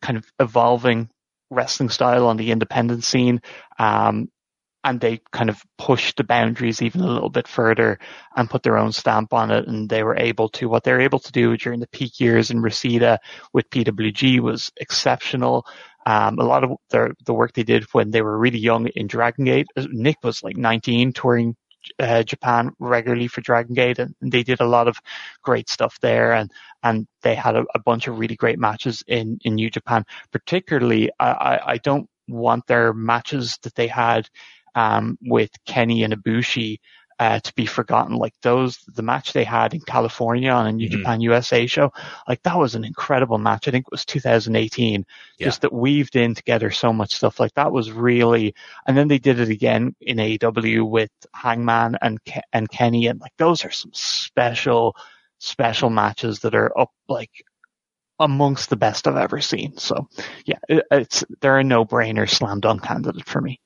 kind 0.01 0.17
of 0.17 0.25
evolving 0.39 1.09
wrestling 1.49 1.89
style 1.89 2.27
on 2.27 2.37
the 2.37 2.51
independent 2.51 3.03
scene 3.03 3.41
um, 3.77 4.29
and 4.83 4.99
they 4.99 5.21
kind 5.31 5.49
of 5.49 5.63
pushed 5.77 6.17
the 6.17 6.23
boundaries 6.23 6.81
even 6.81 7.01
a 7.01 7.07
little 7.07 7.29
bit 7.29 7.47
further 7.47 7.99
and 8.35 8.49
put 8.49 8.63
their 8.63 8.77
own 8.77 8.91
stamp 8.91 9.33
on 9.33 9.51
it. 9.51 9.67
And 9.67 9.89
they 9.89 10.03
were 10.03 10.17
able 10.17 10.49
to, 10.49 10.67
what 10.67 10.83
they 10.83 10.91
were 10.91 11.01
able 11.01 11.19
to 11.19 11.31
do 11.31 11.55
during 11.57 11.79
the 11.79 11.87
peak 11.87 12.19
years 12.19 12.51
in 12.51 12.61
Reseda 12.61 13.19
with 13.53 13.69
PWG 13.69 14.39
was 14.39 14.71
exceptional. 14.77 15.65
Um, 16.05 16.37
a 16.37 16.43
lot 16.43 16.63
of 16.63 16.71
their, 16.89 17.13
the 17.25 17.33
work 17.33 17.53
they 17.53 17.63
did 17.63 17.85
when 17.93 18.11
they 18.11 18.21
were 18.21 18.37
really 18.37 18.59
young 18.59 18.87
in 18.87 19.07
Dragon 19.07 19.45
Gate, 19.45 19.67
Nick 19.77 20.17
was 20.21 20.43
like 20.43 20.57
19 20.57 21.13
touring 21.13 21.55
uh, 21.99 22.23
Japan 22.23 22.71
regularly 22.79 23.27
for 23.27 23.41
Dragon 23.41 23.73
Gate, 23.73 23.99
and, 23.99 24.15
and, 24.21 24.31
they 24.31 24.43
did 24.43 24.61
a 24.61 24.65
lot 24.65 24.87
of 24.87 24.97
great 25.41 25.69
stuff 25.69 25.99
there, 26.01 26.31
and 26.31 26.49
and 26.81 27.07
they 27.21 27.35
had 27.35 27.57
a, 27.57 27.65
a 27.75 27.79
bunch 27.79 28.07
of 28.07 28.19
really 28.19 28.35
great 28.35 28.57
matches 28.57 29.03
in 29.07 29.37
in 29.43 29.55
New 29.55 29.69
Japan. 29.69 30.05
Particularly, 30.31 31.11
I, 31.19 31.31
I, 31.31 31.71
I 31.73 31.77
don't 31.77 32.09
want 32.27 32.67
their 32.67 32.93
matches 32.93 33.57
that 33.63 33.75
they 33.75 33.87
had 33.87 34.29
um, 34.75 35.17
with 35.21 35.51
Kenny 35.65 36.03
and 36.03 36.13
Ibushi 36.13 36.79
uh, 37.19 37.39
to 37.39 37.53
be 37.53 37.65
forgotten. 37.65 38.15
Like 38.15 38.33
those, 38.41 38.77
the 38.95 39.01
match 39.01 39.33
they 39.33 39.43
had 39.43 39.73
in 39.73 39.81
California 39.81 40.51
on 40.51 40.67
a 40.67 40.71
New 40.71 40.89
mm-hmm. 40.89 40.99
Japan 40.99 41.21
USA 41.21 41.67
show, 41.67 41.93
like 42.27 42.41
that 42.43 42.57
was 42.57 42.75
an 42.75 42.83
incredible 42.83 43.37
match. 43.37 43.67
I 43.67 43.71
think 43.71 43.85
it 43.85 43.91
was 43.91 44.05
2018. 44.05 45.05
Yeah. 45.37 45.45
Just 45.45 45.61
that 45.61 45.73
weaved 45.73 46.15
in 46.15 46.35
together 46.35 46.71
so 46.71 46.91
much 46.91 47.15
stuff. 47.15 47.39
Like 47.39 47.53
that 47.53 47.71
was 47.71 47.91
really, 47.91 48.55
and 48.87 48.97
then 48.97 49.07
they 49.07 49.19
did 49.19 49.39
it 49.39 49.49
again 49.49 49.95
in 50.01 50.17
AEW 50.17 50.89
with 50.89 51.11
Hangman 51.33 51.97
and 52.01 52.19
and 52.51 52.69
Kenny, 52.69 53.07
and 53.07 53.19
like 53.19 53.33
those 53.37 53.65
are 53.65 53.71
some 53.71 53.93
special, 53.93 54.95
special 55.39 55.89
matches 55.89 56.39
that 56.39 56.55
are 56.55 56.77
up 56.77 56.91
like 57.07 57.31
amongst 58.19 58.69
the 58.69 58.75
best 58.75 59.07
I've 59.07 59.17
ever 59.17 59.41
seen. 59.41 59.77
So 59.77 60.07
yeah, 60.45 60.59
it, 60.67 60.85
it's 60.91 61.23
they're 61.41 61.59
a 61.59 61.63
no 61.63 61.85
brainer 61.85 62.29
slam 62.29 62.59
dunk 62.59 62.83
candidate 62.83 63.27
for 63.27 63.41
me. 63.41 63.59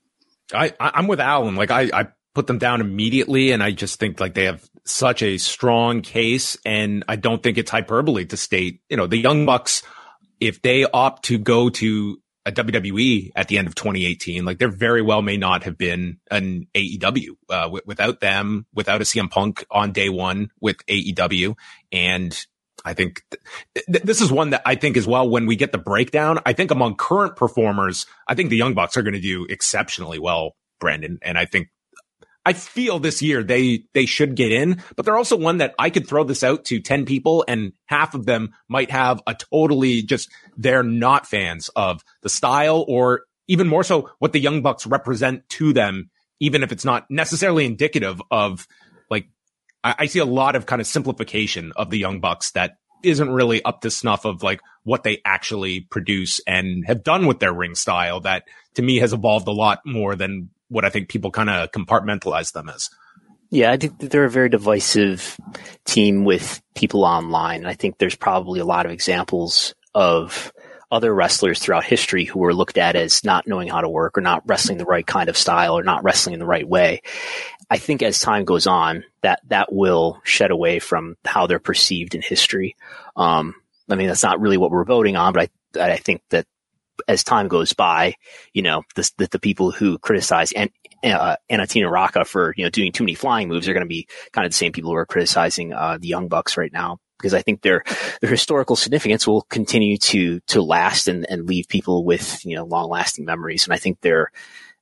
I, 0.53 0.73
I'm 0.79 1.07
with 1.07 1.19
Alan. 1.19 1.55
Like 1.55 1.71
I, 1.71 1.89
I 1.93 2.07
put 2.33 2.47
them 2.47 2.57
down 2.57 2.81
immediately 2.81 3.51
and 3.51 3.63
I 3.63 3.71
just 3.71 3.99
think 3.99 4.19
like 4.19 4.33
they 4.33 4.45
have 4.45 4.67
such 4.85 5.21
a 5.21 5.37
strong 5.37 6.01
case 6.01 6.57
and 6.65 7.03
I 7.07 7.15
don't 7.15 7.41
think 7.41 7.57
it's 7.57 7.71
hyperbole 7.71 8.25
to 8.25 8.37
state, 8.37 8.81
you 8.89 8.97
know, 8.97 9.07
the 9.07 9.17
Young 9.17 9.45
Bucks, 9.45 9.81
if 10.39 10.61
they 10.61 10.85
opt 10.85 11.25
to 11.25 11.37
go 11.37 11.69
to 11.69 12.21
a 12.45 12.51
WWE 12.51 13.31
at 13.35 13.49
the 13.49 13.57
end 13.57 13.67
of 13.67 13.75
2018, 13.75 14.45
like 14.45 14.59
there 14.59 14.69
very 14.69 15.01
well 15.01 15.21
may 15.21 15.35
not 15.35 15.63
have 15.63 15.77
been 15.77 16.19
an 16.31 16.67
AEW 16.73 17.31
uh, 17.49 17.63
w- 17.63 17.83
without 17.85 18.21
them, 18.21 18.65
without 18.73 19.01
a 19.01 19.03
CM 19.03 19.29
Punk 19.29 19.65
on 19.69 19.91
day 19.91 20.07
one 20.07 20.51
with 20.61 20.77
AEW. 20.85 21.55
And 21.91 22.45
I 22.87 22.93
think 22.93 23.23
th- 23.31 23.85
th- 23.91 24.03
this 24.03 24.21
is 24.21 24.31
one 24.31 24.51
that 24.51 24.61
I 24.65 24.75
think 24.75 24.97
as 24.97 25.05
well, 25.05 25.29
when 25.29 25.45
we 25.45 25.55
get 25.55 25.71
the 25.71 25.77
breakdown, 25.77 26.39
I 26.45 26.53
think 26.53 26.71
among 26.71 26.95
current 26.95 27.35
performers, 27.35 28.05
I 28.27 28.35
think 28.35 28.49
the 28.49 28.57
Young 28.57 28.73
Bucks 28.73 28.97
are 28.97 29.03
going 29.03 29.13
to 29.13 29.19
do 29.19 29.45
exceptionally 29.49 30.19
well, 30.19 30.55
Brandon. 30.79 31.19
And 31.21 31.37
I 31.37 31.45
think 31.45 31.69
I 32.47 32.53
feel 32.53 32.99
this 32.99 33.21
year 33.21 33.43
they 33.43 33.83
they 33.93 34.05
should 34.05 34.35
get 34.35 34.53
in, 34.53 34.81
but 34.95 35.05
they're 35.05 35.17
also 35.17 35.35
one 35.35 35.57
that 35.57 35.75
I 35.77 35.89
could 35.89 36.07
throw 36.07 36.23
this 36.23 36.45
out 36.45 36.63
to 36.65 36.79
10 36.79 37.05
people 37.05 37.43
and 37.45 37.73
half 37.87 38.15
of 38.15 38.25
them 38.25 38.53
might 38.69 38.89
have 38.89 39.21
a 39.27 39.35
totally 39.35 40.01
just 40.01 40.29
they're 40.55 40.81
not 40.81 41.27
fans 41.27 41.69
of 41.75 42.05
the 42.23 42.29
style 42.29 42.85
or 42.87 43.23
even 43.49 43.67
more 43.67 43.83
so 43.83 44.11
what 44.19 44.31
the 44.31 44.39
Young 44.39 44.61
Bucks 44.61 44.87
represent 44.87 45.47
to 45.49 45.73
them, 45.73 46.09
even 46.39 46.63
if 46.63 46.71
it's 46.71 46.85
not 46.85 47.05
necessarily 47.09 47.65
indicative 47.65 48.21
of 48.31 48.65
I, 49.87 49.95
I 49.99 50.05
see 50.07 50.19
a 50.19 50.25
lot 50.25 50.55
of 50.55 50.65
kind 50.65 50.81
of 50.81 50.87
simplification 50.87 51.71
of 51.75 51.89
the 51.89 51.97
Young 51.97 52.19
Bucks 52.19 52.51
that 52.51 52.77
isn't 53.03 53.29
really 53.29 53.63
up 53.63 53.81
to 53.81 53.91
snuff 53.91 54.25
of 54.25 54.43
like 54.43 54.59
what 54.83 55.03
they 55.03 55.21
actually 55.23 55.81
produce 55.81 56.41
and 56.45 56.85
have 56.87 57.03
done 57.03 57.25
with 57.25 57.39
their 57.39 57.53
ring 57.53 57.75
style 57.75 58.19
that 58.21 58.43
to 58.73 58.81
me 58.81 58.97
has 58.97 59.13
evolved 59.13 59.47
a 59.47 59.51
lot 59.51 59.79
more 59.85 60.15
than 60.15 60.49
what 60.67 60.83
I 60.83 60.89
think 60.89 61.07
people 61.07 61.31
kind 61.31 61.49
of 61.49 61.71
compartmentalize 61.71 62.51
them 62.51 62.69
as. 62.69 62.89
Yeah, 63.49 63.71
I 63.71 63.77
think 63.77 63.99
they're 63.99 64.25
a 64.25 64.29
very 64.29 64.49
divisive 64.49 65.37
team 65.85 66.25
with 66.25 66.61
people 66.75 67.05
online. 67.05 67.59
And 67.59 67.67
I 67.67 67.75
think 67.75 67.97
there's 67.97 68.15
probably 68.15 68.59
a 68.59 68.65
lot 68.65 68.85
of 68.85 68.91
examples 68.91 69.73
of 69.95 70.51
other 70.91 71.13
wrestlers 71.13 71.59
throughout 71.59 71.83
history 71.83 72.25
who 72.25 72.39
were 72.39 72.53
looked 72.53 72.77
at 72.77 72.95
as 72.95 73.23
not 73.23 73.47
knowing 73.47 73.67
how 73.67 73.81
to 73.81 73.89
work 73.89 74.17
or 74.17 74.21
not 74.21 74.43
wrestling 74.45 74.77
the 74.77 74.85
right 74.85 75.05
kind 75.05 75.29
of 75.29 75.37
style 75.37 75.77
or 75.77 75.83
not 75.83 76.03
wrestling 76.03 76.33
in 76.33 76.39
the 76.39 76.45
right 76.45 76.67
way. 76.67 77.01
I 77.69 77.77
think 77.77 78.01
as 78.01 78.19
time 78.19 78.45
goes 78.45 78.67
on, 78.67 79.03
that 79.21 79.41
that 79.47 79.71
will 79.71 80.21
shed 80.23 80.51
away 80.51 80.79
from 80.79 81.15
how 81.25 81.47
they're 81.47 81.59
perceived 81.59 82.15
in 82.15 82.21
history. 82.21 82.75
Um, 83.15 83.55
I 83.89 83.95
mean, 83.95 84.07
that's 84.07 84.23
not 84.23 84.39
really 84.39 84.57
what 84.57 84.71
we're 84.71 84.85
voting 84.85 85.15
on, 85.15 85.33
but 85.33 85.49
I 85.75 85.93
I 85.93 85.97
think 85.97 86.21
that 86.29 86.45
as 87.07 87.23
time 87.23 87.47
goes 87.47 87.73
by, 87.73 88.15
you 88.53 88.63
know, 88.63 88.81
the, 88.95 89.11
the, 89.17 89.27
the 89.33 89.39
people 89.39 89.69
who 89.69 89.99
criticize 89.99 90.51
and, 90.51 90.71
uh, 91.03 91.35
Antonino 91.49 91.89
Rocca 91.89 92.25
for, 92.25 92.53
you 92.57 92.63
know, 92.63 92.71
doing 92.71 92.91
too 92.91 93.03
many 93.03 93.13
flying 93.13 93.47
moves 93.47 93.67
are 93.67 93.73
going 93.73 93.85
to 93.85 93.87
be 93.87 94.07
kind 94.31 94.45
of 94.45 94.51
the 94.51 94.57
same 94.57 94.71
people 94.71 94.89
who 94.89 94.97
are 94.97 95.05
criticizing, 95.05 95.73
uh, 95.73 95.99
the 95.99 96.07
Young 96.07 96.27
Bucks 96.27 96.57
right 96.57 96.73
now. 96.73 96.97
Because 97.19 97.35
I 97.35 97.43
think 97.43 97.61
their, 97.61 97.83
their 98.21 98.31
historical 98.31 98.75
significance 98.75 99.27
will 99.27 99.43
continue 99.43 99.97
to, 99.97 100.39
to 100.47 100.61
last 100.61 101.07
and, 101.07 101.25
and 101.29 101.47
leave 101.47 101.67
people 101.67 102.03
with, 102.03 102.43
you 102.43 102.55
know, 102.55 102.65
long 102.65 102.89
lasting 102.89 103.25
memories. 103.25 103.65
And 103.65 103.73
I 103.73 103.77
think 103.77 103.99
they're, 104.01 104.31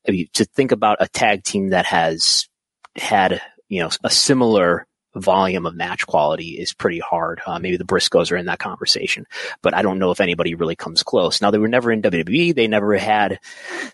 I 0.08 0.12
mean, 0.12 0.28
to 0.34 0.46
think 0.46 0.72
about 0.72 0.98
a 1.02 1.08
tag 1.08 1.44
team 1.44 1.70
that 1.70 1.86
has 1.86 2.48
had, 2.96 3.42
you 3.70 3.82
know, 3.82 3.90
a 4.04 4.10
similar 4.10 4.88
volume 5.16 5.66
of 5.66 5.76
match 5.76 6.06
quality 6.06 6.60
is 6.60 6.74
pretty 6.74 7.00
hard. 7.00 7.42
Uh, 7.46 7.58
maybe 7.58 7.78
the 7.78 7.86
Briscoes 7.86 8.32
are 8.32 8.38
in 8.38 8.48
that 8.48 8.60
conversation, 8.60 9.26
but 9.62 9.74
I 9.74 9.82
don't 9.82 10.00
know 10.00 10.12
if 10.12 10.20
anybody 10.20 10.56
really 10.56 10.76
comes 10.76 11.04
close. 11.04 11.42
Now 11.42 11.52
they 11.52 11.58
were 11.58 11.68
never 11.68 11.92
in 11.92 12.02
WWE. 12.02 12.54
They 12.54 12.68
never 12.68 12.98
had 12.98 13.40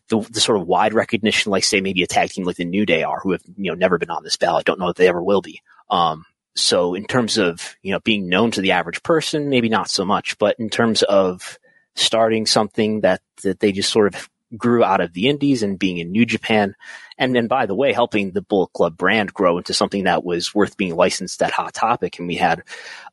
the, 0.09 0.19
the 0.21 0.41
sort 0.41 0.59
of 0.59 0.67
wide 0.67 0.93
recognition, 0.93 1.51
like 1.51 1.63
say 1.63 1.81
maybe 1.81 2.03
a 2.03 2.07
tag 2.07 2.29
team 2.29 2.45
like 2.45 2.55
the 2.55 2.65
New 2.65 2.85
Day 2.85 3.03
are, 3.03 3.19
who 3.19 3.31
have 3.31 3.41
you 3.55 3.71
know 3.71 3.75
never 3.75 3.97
been 3.97 4.09
on 4.09 4.23
this 4.23 4.37
ballot. 4.37 4.65
Don't 4.65 4.79
know 4.79 4.89
if 4.89 4.97
they 4.97 5.07
ever 5.07 5.21
will 5.21 5.41
be. 5.41 5.61
Um, 5.89 6.25
so 6.55 6.95
in 6.95 7.05
terms 7.05 7.37
of 7.37 7.75
you 7.81 7.91
know 7.91 7.99
being 7.99 8.27
known 8.27 8.51
to 8.51 8.61
the 8.61 8.71
average 8.71 9.03
person, 9.03 9.49
maybe 9.49 9.69
not 9.69 9.89
so 9.89 10.05
much, 10.05 10.37
but 10.37 10.59
in 10.59 10.69
terms 10.69 11.03
of 11.03 11.59
starting 11.95 12.45
something 12.45 13.01
that 13.01 13.21
that 13.43 13.59
they 13.59 13.71
just 13.71 13.91
sort 13.91 14.13
of 14.13 14.29
grew 14.57 14.83
out 14.83 15.01
of 15.01 15.13
the 15.13 15.27
indies 15.27 15.63
and 15.63 15.79
being 15.79 15.97
in 15.97 16.11
New 16.11 16.25
Japan. 16.25 16.75
And 17.17 17.35
then, 17.35 17.47
by 17.47 17.65
the 17.65 17.75
way, 17.75 17.93
helping 17.93 18.31
the 18.31 18.41
Bullet 18.41 18.73
Club 18.73 18.97
brand 18.97 19.33
grow 19.33 19.57
into 19.57 19.73
something 19.73 20.05
that 20.05 20.23
was 20.23 20.53
worth 20.53 20.77
being 20.77 20.95
licensed 20.95 21.41
at 21.41 21.51
Hot 21.51 21.73
Topic. 21.73 22.19
And 22.19 22.27
we 22.27 22.35
had, 22.35 22.63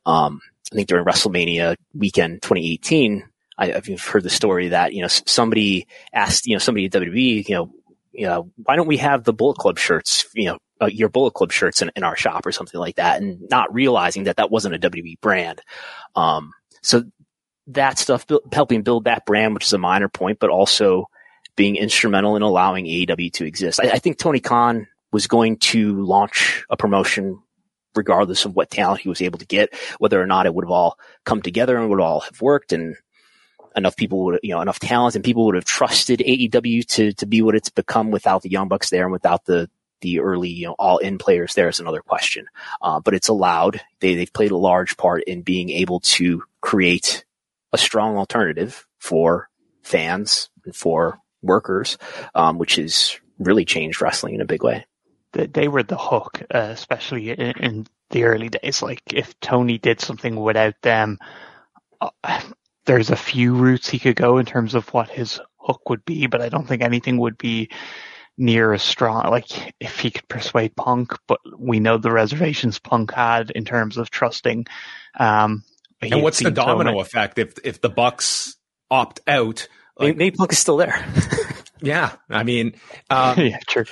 um, 0.05 0.41
I 0.71 0.75
think 0.75 0.87
during 0.87 1.05
WrestleMania 1.05 1.75
weekend 1.93 2.41
2018, 2.41 3.23
I, 3.57 3.67
have 3.67 4.01
heard 4.01 4.23
the 4.23 4.29
story 4.29 4.69
that, 4.69 4.93
you 4.93 5.01
know, 5.01 5.07
somebody 5.07 5.87
asked, 6.13 6.47
you 6.47 6.55
know, 6.55 6.59
somebody 6.59 6.85
at 6.85 6.93
WWE, 6.93 7.47
you 7.47 7.55
know, 7.55 7.71
you 8.11 8.25
know, 8.25 8.51
why 8.63 8.75
don't 8.75 8.87
we 8.87 8.97
have 8.97 9.23
the 9.23 9.33
Bullet 9.33 9.57
Club 9.57 9.77
shirts, 9.77 10.25
you 10.33 10.45
know, 10.45 10.57
uh, 10.81 10.87
your 10.87 11.09
Bullet 11.09 11.33
Club 11.33 11.51
shirts 11.51 11.81
in, 11.81 11.91
in, 11.95 12.03
our 12.03 12.15
shop 12.15 12.45
or 12.45 12.51
something 12.51 12.79
like 12.79 12.95
that, 12.95 13.21
and 13.21 13.47
not 13.49 13.73
realizing 13.73 14.23
that 14.23 14.37
that 14.37 14.49
wasn't 14.49 14.75
a 14.75 14.89
WWE 14.89 15.19
brand. 15.19 15.61
Um, 16.15 16.53
so 16.81 17.03
that 17.67 17.99
stuff, 17.99 18.25
helping 18.51 18.81
build 18.81 19.03
that 19.03 19.25
brand, 19.25 19.53
which 19.53 19.65
is 19.65 19.73
a 19.73 19.77
minor 19.77 20.09
point, 20.09 20.39
but 20.39 20.49
also 20.49 21.09
being 21.59 21.75
instrumental 21.75 22.37
in 22.37 22.41
allowing 22.41 22.85
AEW 22.85 23.33
to 23.33 23.45
exist. 23.45 23.81
I, 23.83 23.89
I 23.89 23.99
think 23.99 24.17
Tony 24.17 24.39
Khan 24.39 24.87
was 25.11 25.27
going 25.27 25.57
to 25.57 26.01
launch 26.05 26.63
a 26.69 26.77
promotion 26.77 27.41
regardless 27.95 28.45
of 28.45 28.55
what 28.55 28.69
talent 28.69 29.01
he 29.01 29.09
was 29.09 29.21
able 29.21 29.39
to 29.39 29.45
get, 29.45 29.73
whether 29.97 30.21
or 30.21 30.25
not 30.25 30.45
it 30.45 30.55
would 30.55 30.63
have 30.63 30.71
all 30.71 30.97
come 31.25 31.41
together 31.41 31.77
and 31.77 31.89
would 31.89 31.99
all 31.99 32.21
have 32.21 32.39
worked 32.41 32.71
and 32.71 32.95
enough 33.75 33.97
people 33.97 34.23
would, 34.23 34.39
you 34.41 34.55
know, 34.55 34.61
enough 34.61 34.79
talent 34.79 35.15
and 35.15 35.23
people 35.25 35.47
would 35.47 35.55
have 35.55 35.65
trusted 35.65 36.19
AEW 36.19 36.87
to, 36.87 37.11
to 37.11 37.25
be 37.25 37.41
what 37.41 37.55
it's 37.55 37.69
become 37.69 38.09
without 38.09 38.41
the 38.41 38.49
Young 38.49 38.69
Bucks 38.69 38.89
there 38.89 39.03
and 39.03 39.11
without 39.11 39.43
the, 39.43 39.69
the 39.99 40.21
early, 40.21 40.47
you 40.47 40.67
know, 40.67 40.75
all 40.79 40.99
in 40.99 41.17
players 41.17 41.55
there 41.55 41.67
is 41.67 41.81
another 41.81 42.01
question. 42.01 42.47
Uh, 42.81 43.01
but 43.01 43.13
it's 43.13 43.27
allowed, 43.27 43.81
they, 43.99 44.15
they've 44.15 44.31
played 44.31 44.51
a 44.51 44.57
large 44.57 44.95
part 44.95 45.23
in 45.23 45.41
being 45.41 45.71
able 45.71 45.99
to 45.99 46.41
create 46.61 47.25
a 47.73 47.77
strong 47.77 48.15
alternative 48.15 48.87
for 48.97 49.49
fans 49.83 50.49
and 50.63 50.73
for 50.73 51.19
workers, 51.41 51.97
um, 52.35 52.57
which 52.57 52.75
has 52.75 53.17
really 53.37 53.65
changed 53.65 54.01
wrestling 54.01 54.35
in 54.35 54.41
a 54.41 54.45
big 54.45 54.63
way. 54.63 54.85
They 55.31 55.67
were 55.67 55.83
the 55.83 55.97
hook, 55.97 56.41
uh, 56.53 56.69
especially 56.71 57.29
in, 57.29 57.51
in, 57.59 57.87
the 58.09 58.23
early 58.23 58.49
days. 58.49 58.81
Like 58.81 59.03
if 59.13 59.39
Tony 59.39 59.77
did 59.77 60.01
something 60.01 60.35
without 60.35 60.73
them, 60.81 61.19
uh, 62.01 62.41
there's 62.85 63.11
a 63.11 63.15
few 63.15 63.53
routes 63.53 63.87
he 63.87 63.99
could 63.99 64.15
go 64.15 64.39
in 64.39 64.47
terms 64.47 64.73
of 64.73 64.91
what 64.95 65.09
his 65.09 65.39
hook 65.57 65.87
would 65.89 66.03
be, 66.05 66.25
but 66.25 66.41
I 66.41 66.49
don't 66.49 66.67
think 66.67 66.81
anything 66.81 67.17
would 67.17 67.37
be 67.37 67.69
near 68.35 68.73
as 68.73 68.81
strong. 68.81 69.29
Like 69.29 69.75
if 69.79 69.99
he 69.99 70.09
could 70.09 70.27
persuade 70.27 70.75
Punk, 70.75 71.13
but 71.27 71.39
we 71.55 71.79
know 71.79 71.97
the 71.97 72.11
reservations 72.11 72.79
Punk 72.79 73.11
had 73.11 73.51
in 73.51 73.65
terms 73.65 73.97
of 73.97 74.09
trusting. 74.09 74.65
Um, 75.19 75.63
and 76.01 76.23
what's 76.23 76.39
the 76.39 76.49
domino 76.49 76.91
Tony. 76.91 77.01
effect 77.01 77.37
if 77.37 77.53
if 77.63 77.81
the 77.81 77.89
Bucks 77.89 78.55
opt 78.89 79.19
out? 79.27 79.67
Like, 79.99 80.17
maybe 80.17 80.35
Punk 80.35 80.51
is 80.51 80.59
still 80.59 80.77
there. 80.77 81.05
yeah, 81.81 82.13
I 82.29 82.43
mean, 82.43 82.73
um, 83.09 83.39
yeah, 83.39 83.59
true. 83.67 83.83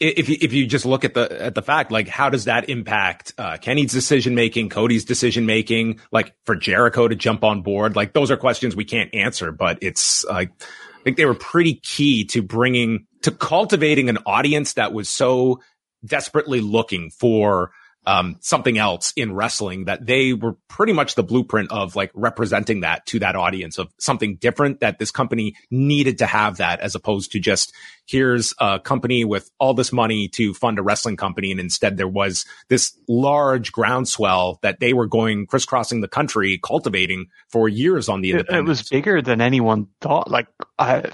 If 0.00 0.28
you, 0.28 0.36
if 0.40 0.52
you 0.52 0.66
just 0.66 0.84
look 0.84 1.04
at 1.04 1.14
the 1.14 1.40
at 1.40 1.54
the 1.54 1.62
fact, 1.62 1.92
like 1.92 2.08
how 2.08 2.28
does 2.28 2.46
that 2.46 2.68
impact 2.68 3.34
uh, 3.38 3.56
Kenny's 3.58 3.92
decision 3.92 4.34
making, 4.34 4.68
Cody's 4.68 5.04
decision 5.04 5.46
making, 5.46 6.00
like 6.10 6.34
for 6.44 6.56
Jericho 6.56 7.06
to 7.06 7.14
jump 7.14 7.44
on 7.44 7.62
board? 7.62 7.94
Like 7.94 8.12
those 8.12 8.32
are 8.32 8.36
questions 8.36 8.74
we 8.74 8.84
can't 8.84 9.14
answer, 9.14 9.52
but 9.52 9.78
it's 9.80 10.24
like 10.24 10.50
I 10.60 11.02
think 11.04 11.18
they 11.18 11.24
were 11.24 11.34
pretty 11.34 11.74
key 11.74 12.24
to 12.26 12.42
bringing 12.42 13.06
to 13.22 13.30
cultivating 13.30 14.08
an 14.08 14.18
audience 14.26 14.72
that 14.72 14.92
was 14.92 15.08
so 15.08 15.60
desperately 16.04 16.60
looking 16.60 17.10
for 17.10 17.70
um, 18.04 18.36
something 18.40 18.78
else 18.78 19.12
in 19.16 19.34
wrestling 19.34 19.84
that 19.84 20.04
they 20.04 20.32
were 20.32 20.56
pretty 20.68 20.92
much 20.92 21.14
the 21.14 21.22
blueprint 21.22 21.70
of 21.70 21.94
like 21.94 22.10
representing 22.14 22.80
that 22.80 23.06
to 23.06 23.20
that 23.20 23.36
audience 23.36 23.78
of 23.78 23.92
something 23.98 24.36
different 24.36 24.80
that 24.80 24.98
this 24.98 25.10
company 25.10 25.54
needed 25.70 26.18
to 26.18 26.26
have 26.26 26.56
that 26.56 26.80
as 26.80 26.94
opposed 26.94 27.32
to 27.32 27.38
just 27.38 27.72
here's 28.06 28.52
a 28.58 28.80
company 28.80 29.24
with 29.24 29.50
all 29.58 29.74
this 29.74 29.92
money 29.92 30.26
to 30.28 30.52
fund 30.54 30.78
a 30.78 30.82
wrestling 30.82 31.16
company. 31.16 31.52
And 31.52 31.60
instead 31.60 31.96
there 31.96 32.08
was 32.08 32.44
this 32.68 32.96
large 33.08 33.70
groundswell 33.70 34.58
that 34.62 34.80
they 34.80 34.92
were 34.92 35.06
going 35.06 35.46
crisscrossing 35.46 36.00
the 36.00 36.08
country 36.08 36.58
cultivating 36.62 37.26
for 37.48 37.68
years 37.68 38.08
on 38.08 38.20
the 38.20 38.32
independent. 38.32 38.66
It, 38.66 38.66
it 38.66 38.68
was 38.68 38.88
bigger 38.88 39.22
than 39.22 39.40
anyone 39.40 39.86
thought. 40.00 40.28
Like 40.28 40.48
I, 40.78 41.04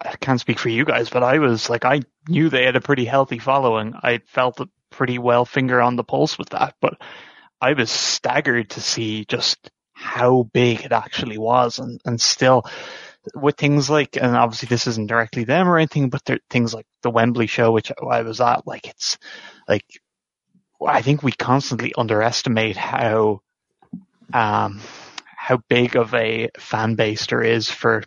I 0.00 0.16
can't 0.20 0.40
speak 0.40 0.58
for 0.58 0.68
you 0.68 0.84
guys, 0.84 1.08
but 1.08 1.22
I 1.22 1.38
was 1.38 1.70
like, 1.70 1.84
I 1.84 2.02
knew 2.28 2.48
they 2.48 2.64
had 2.64 2.76
a 2.76 2.80
pretty 2.80 3.04
healthy 3.04 3.38
following. 3.38 3.94
I 3.94 4.18
felt 4.26 4.56
that 4.56 4.68
pretty 4.92 5.18
well 5.18 5.44
finger 5.44 5.80
on 5.80 5.96
the 5.96 6.04
pulse 6.04 6.38
with 6.38 6.50
that, 6.50 6.74
but 6.80 6.94
I 7.60 7.72
was 7.72 7.90
staggered 7.90 8.70
to 8.70 8.80
see 8.80 9.24
just 9.24 9.70
how 9.92 10.48
big 10.52 10.84
it 10.84 10.92
actually 10.92 11.38
was 11.38 11.78
and, 11.78 12.00
and 12.04 12.20
still 12.20 12.64
with 13.34 13.56
things 13.56 13.88
like, 13.88 14.16
and 14.16 14.36
obviously 14.36 14.66
this 14.66 14.86
isn't 14.86 15.08
directly 15.08 15.44
them 15.44 15.68
or 15.68 15.78
anything, 15.78 16.10
but 16.10 16.24
there 16.24 16.38
things 16.50 16.74
like 16.74 16.86
the 17.02 17.10
Wembley 17.10 17.46
show, 17.46 17.70
which 17.70 17.92
I 17.92 18.22
was 18.22 18.40
at, 18.40 18.66
like 18.66 18.88
it's 18.88 19.18
like, 19.68 19.84
I 20.84 21.02
think 21.02 21.22
we 21.22 21.32
constantly 21.32 21.92
underestimate 21.96 22.76
how, 22.76 23.40
um, 24.32 24.80
how 25.36 25.58
big 25.68 25.96
of 25.96 26.14
a 26.14 26.50
fan 26.58 26.96
base 26.96 27.26
there 27.26 27.42
is 27.42 27.68
for 27.70 28.02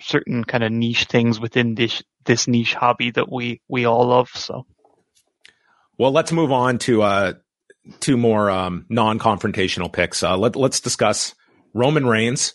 certain 0.00 0.44
kind 0.44 0.64
of 0.64 0.72
niche 0.72 1.04
things 1.04 1.40
within 1.40 1.74
this 1.74 2.02
this 2.24 2.48
niche 2.48 2.74
hobby 2.74 3.10
that 3.12 3.30
we 3.30 3.60
we 3.68 3.86
all 3.86 4.08
love. 4.08 4.28
So, 4.34 4.66
well, 5.98 6.12
let's 6.12 6.32
move 6.32 6.52
on 6.52 6.78
to 6.78 7.02
uh, 7.02 7.32
two 8.00 8.16
more 8.16 8.50
um, 8.50 8.86
non-confrontational 8.88 9.92
picks. 9.92 10.22
Uh, 10.22 10.36
let, 10.36 10.56
let's 10.56 10.80
discuss 10.80 11.34
Roman 11.74 12.06
Reigns 12.06 12.54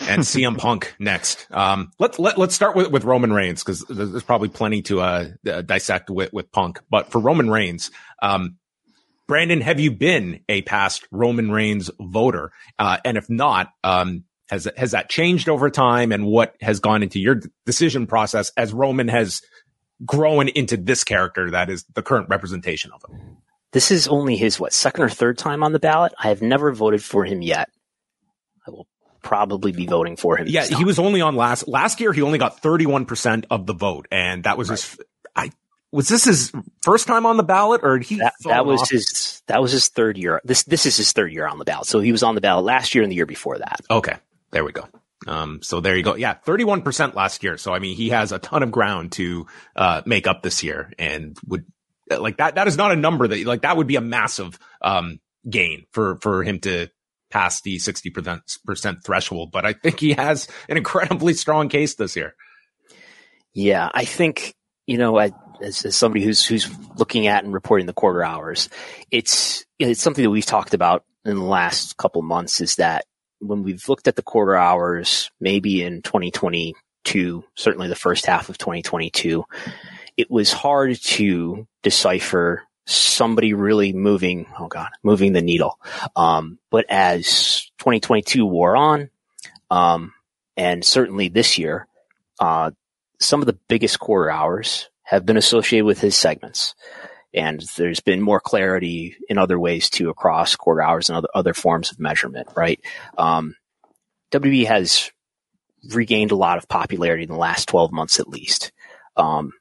and 0.00 0.22
CM 0.22 0.58
Punk 0.58 0.94
next. 0.98 1.46
Um, 1.50 1.92
let's 1.98 2.18
let, 2.18 2.38
let's 2.38 2.54
start 2.54 2.76
with, 2.76 2.90
with 2.90 3.04
Roman 3.04 3.32
Reigns 3.32 3.62
because 3.62 3.84
there's 3.88 4.22
probably 4.22 4.48
plenty 4.48 4.82
to 4.82 5.00
uh, 5.00 5.28
dissect 5.64 6.10
with, 6.10 6.32
with 6.32 6.50
Punk. 6.52 6.80
But 6.90 7.10
for 7.10 7.20
Roman 7.20 7.50
Reigns, 7.50 7.90
um, 8.22 8.56
Brandon, 9.28 9.60
have 9.60 9.80
you 9.80 9.90
been 9.90 10.40
a 10.48 10.62
past 10.62 11.06
Roman 11.10 11.50
Reigns 11.50 11.90
voter? 12.00 12.52
Uh, 12.78 12.98
and 13.04 13.16
if 13.16 13.30
not, 13.30 13.70
um, 13.84 14.24
has 14.50 14.68
has 14.76 14.90
that 14.90 15.08
changed 15.08 15.48
over 15.48 15.70
time? 15.70 16.12
And 16.12 16.26
what 16.26 16.54
has 16.60 16.80
gone 16.80 17.02
into 17.02 17.18
your 17.18 17.40
decision 17.64 18.06
process 18.06 18.52
as 18.56 18.74
Roman 18.74 19.08
has 19.08 19.40
grown 20.04 20.48
into 20.48 20.76
this 20.76 21.04
character 21.04 21.50
that 21.50 21.70
is 21.70 21.84
the 21.94 22.02
current 22.02 22.28
representation 22.28 22.90
of 22.92 23.02
him? 23.08 23.38
This 23.72 23.90
is 23.90 24.06
only 24.08 24.36
his 24.36 24.60
what 24.60 24.72
second 24.72 25.04
or 25.04 25.08
third 25.08 25.38
time 25.38 25.62
on 25.62 25.72
the 25.72 25.78
ballot. 25.78 26.12
I 26.18 26.28
have 26.28 26.42
never 26.42 26.72
voted 26.72 27.02
for 27.02 27.24
him 27.24 27.40
yet. 27.40 27.70
I 28.66 28.70
will 28.70 28.86
probably 29.22 29.72
be 29.72 29.86
voting 29.86 30.16
for 30.16 30.36
him. 30.36 30.46
Yeah, 30.48 30.66
he 30.66 30.84
was 30.84 30.98
only 30.98 31.20
on 31.20 31.36
last 31.36 31.66
last 31.66 32.00
year. 32.00 32.12
He 32.12 32.22
only 32.22 32.38
got 32.38 32.60
thirty 32.60 32.86
one 32.86 33.06
percent 33.06 33.46
of 33.50 33.66
the 33.66 33.72
vote, 33.72 34.06
and 34.10 34.44
that 34.44 34.58
was 34.58 34.68
right. 34.68 34.78
his. 34.78 35.00
I 35.34 35.52
was 35.90 36.08
this 36.08 36.24
his 36.24 36.52
first 36.82 37.06
time 37.06 37.24
on 37.24 37.38
the 37.38 37.42
ballot, 37.42 37.80
or 37.82 37.98
he 37.98 38.16
that, 38.16 38.34
that 38.44 38.66
was 38.66 38.82
off? 38.82 38.90
his 38.90 39.42
that 39.46 39.62
was 39.62 39.72
his 39.72 39.88
third 39.88 40.18
year. 40.18 40.40
This 40.44 40.64
this 40.64 40.84
is 40.84 40.96
his 40.96 41.12
third 41.12 41.32
year 41.32 41.46
on 41.46 41.58
the 41.58 41.64
ballot. 41.64 41.86
So 41.86 42.00
he 42.00 42.12
was 42.12 42.22
on 42.22 42.34
the 42.34 42.40
ballot 42.42 42.64
last 42.64 42.94
year 42.94 43.02
and 43.02 43.10
the 43.10 43.16
year 43.16 43.26
before 43.26 43.58
that. 43.58 43.80
Okay, 43.90 44.16
there 44.50 44.64
we 44.64 44.72
go. 44.72 44.86
Um, 45.26 45.60
so 45.62 45.80
there 45.80 45.96
you 45.96 46.02
go. 46.02 46.16
Yeah, 46.16 46.34
31% 46.46 47.14
last 47.14 47.42
year. 47.42 47.56
So, 47.56 47.72
I 47.72 47.78
mean, 47.78 47.96
he 47.96 48.10
has 48.10 48.32
a 48.32 48.38
ton 48.38 48.62
of 48.62 48.70
ground 48.70 49.12
to, 49.12 49.46
uh, 49.76 50.02
make 50.06 50.26
up 50.26 50.42
this 50.42 50.62
year 50.62 50.92
and 50.98 51.36
would 51.46 51.64
like 52.10 52.38
that. 52.38 52.56
That 52.56 52.68
is 52.68 52.76
not 52.76 52.92
a 52.92 52.96
number 52.96 53.26
that 53.28 53.44
like 53.46 53.62
that 53.62 53.76
would 53.76 53.86
be 53.86 53.96
a 53.96 54.00
massive, 54.00 54.58
um, 54.80 55.20
gain 55.48 55.86
for, 55.92 56.18
for 56.20 56.42
him 56.42 56.60
to 56.60 56.88
pass 57.30 57.62
the 57.62 57.76
60% 57.76 59.04
threshold. 59.04 59.50
But 59.52 59.64
I 59.64 59.72
think 59.72 60.00
he 60.00 60.12
has 60.14 60.48
an 60.68 60.76
incredibly 60.76 61.34
strong 61.34 61.68
case 61.68 61.94
this 61.94 62.16
year. 62.16 62.34
Yeah. 63.54 63.88
I 63.92 64.04
think, 64.04 64.54
you 64.86 64.98
know, 64.98 65.18
I, 65.18 65.32
as, 65.62 65.84
as 65.84 65.96
somebody 65.96 66.24
who's, 66.24 66.44
who's 66.44 66.68
looking 66.96 67.26
at 67.26 67.44
and 67.44 67.52
reporting 67.52 67.86
the 67.86 67.92
quarter 67.92 68.24
hours, 68.24 68.68
it's, 69.10 69.64
it's 69.78 70.02
something 70.02 70.22
that 70.22 70.30
we've 70.30 70.46
talked 70.46 70.74
about 70.74 71.04
in 71.24 71.36
the 71.36 71.44
last 71.44 71.96
couple 71.96 72.22
months 72.22 72.60
is 72.60 72.76
that 72.76 73.04
when 73.42 73.62
we've 73.62 73.88
looked 73.88 74.08
at 74.08 74.16
the 74.16 74.22
quarter 74.22 74.56
hours, 74.56 75.30
maybe 75.40 75.82
in 75.82 76.02
2022, 76.02 77.44
certainly 77.54 77.88
the 77.88 77.94
first 77.94 78.26
half 78.26 78.48
of 78.48 78.58
2022, 78.58 79.44
it 80.16 80.30
was 80.30 80.52
hard 80.52 80.96
to 81.00 81.66
decipher 81.82 82.62
somebody 82.86 83.54
really 83.54 83.92
moving, 83.92 84.46
oh 84.58 84.68
God, 84.68 84.90
moving 85.02 85.32
the 85.32 85.42
needle. 85.42 85.78
Um, 86.16 86.58
but 86.70 86.86
as 86.88 87.70
2022 87.78 88.44
wore 88.44 88.76
on, 88.76 89.10
um, 89.70 90.12
and 90.56 90.84
certainly 90.84 91.28
this 91.28 91.58
year, 91.58 91.86
uh, 92.38 92.70
some 93.20 93.40
of 93.40 93.46
the 93.46 93.58
biggest 93.68 93.98
quarter 93.98 94.30
hours 94.30 94.88
have 95.02 95.26
been 95.26 95.36
associated 95.36 95.84
with 95.84 96.00
his 96.00 96.16
segments. 96.16 96.74
And 97.34 97.60
there's 97.76 98.00
been 98.00 98.20
more 98.20 98.40
clarity 98.40 99.16
in 99.28 99.38
other 99.38 99.58
ways 99.58 99.88
too 99.88 100.10
across 100.10 100.56
quarter 100.56 100.82
hours 100.82 101.08
and 101.08 101.16
other, 101.16 101.28
other 101.34 101.54
forms 101.54 101.90
of 101.90 101.98
measurement, 101.98 102.48
right? 102.54 102.80
Um, 103.16 103.56
WWE 104.32 104.66
has 104.66 105.10
regained 105.90 106.30
a 106.30 106.36
lot 106.36 106.58
of 106.58 106.68
popularity 106.68 107.24
in 107.24 107.30
the 107.30 107.36
last 107.36 107.68
12 107.68 107.92
months 107.92 108.20
at 108.20 108.28
least. 108.28 108.72
Um, 109.16 109.52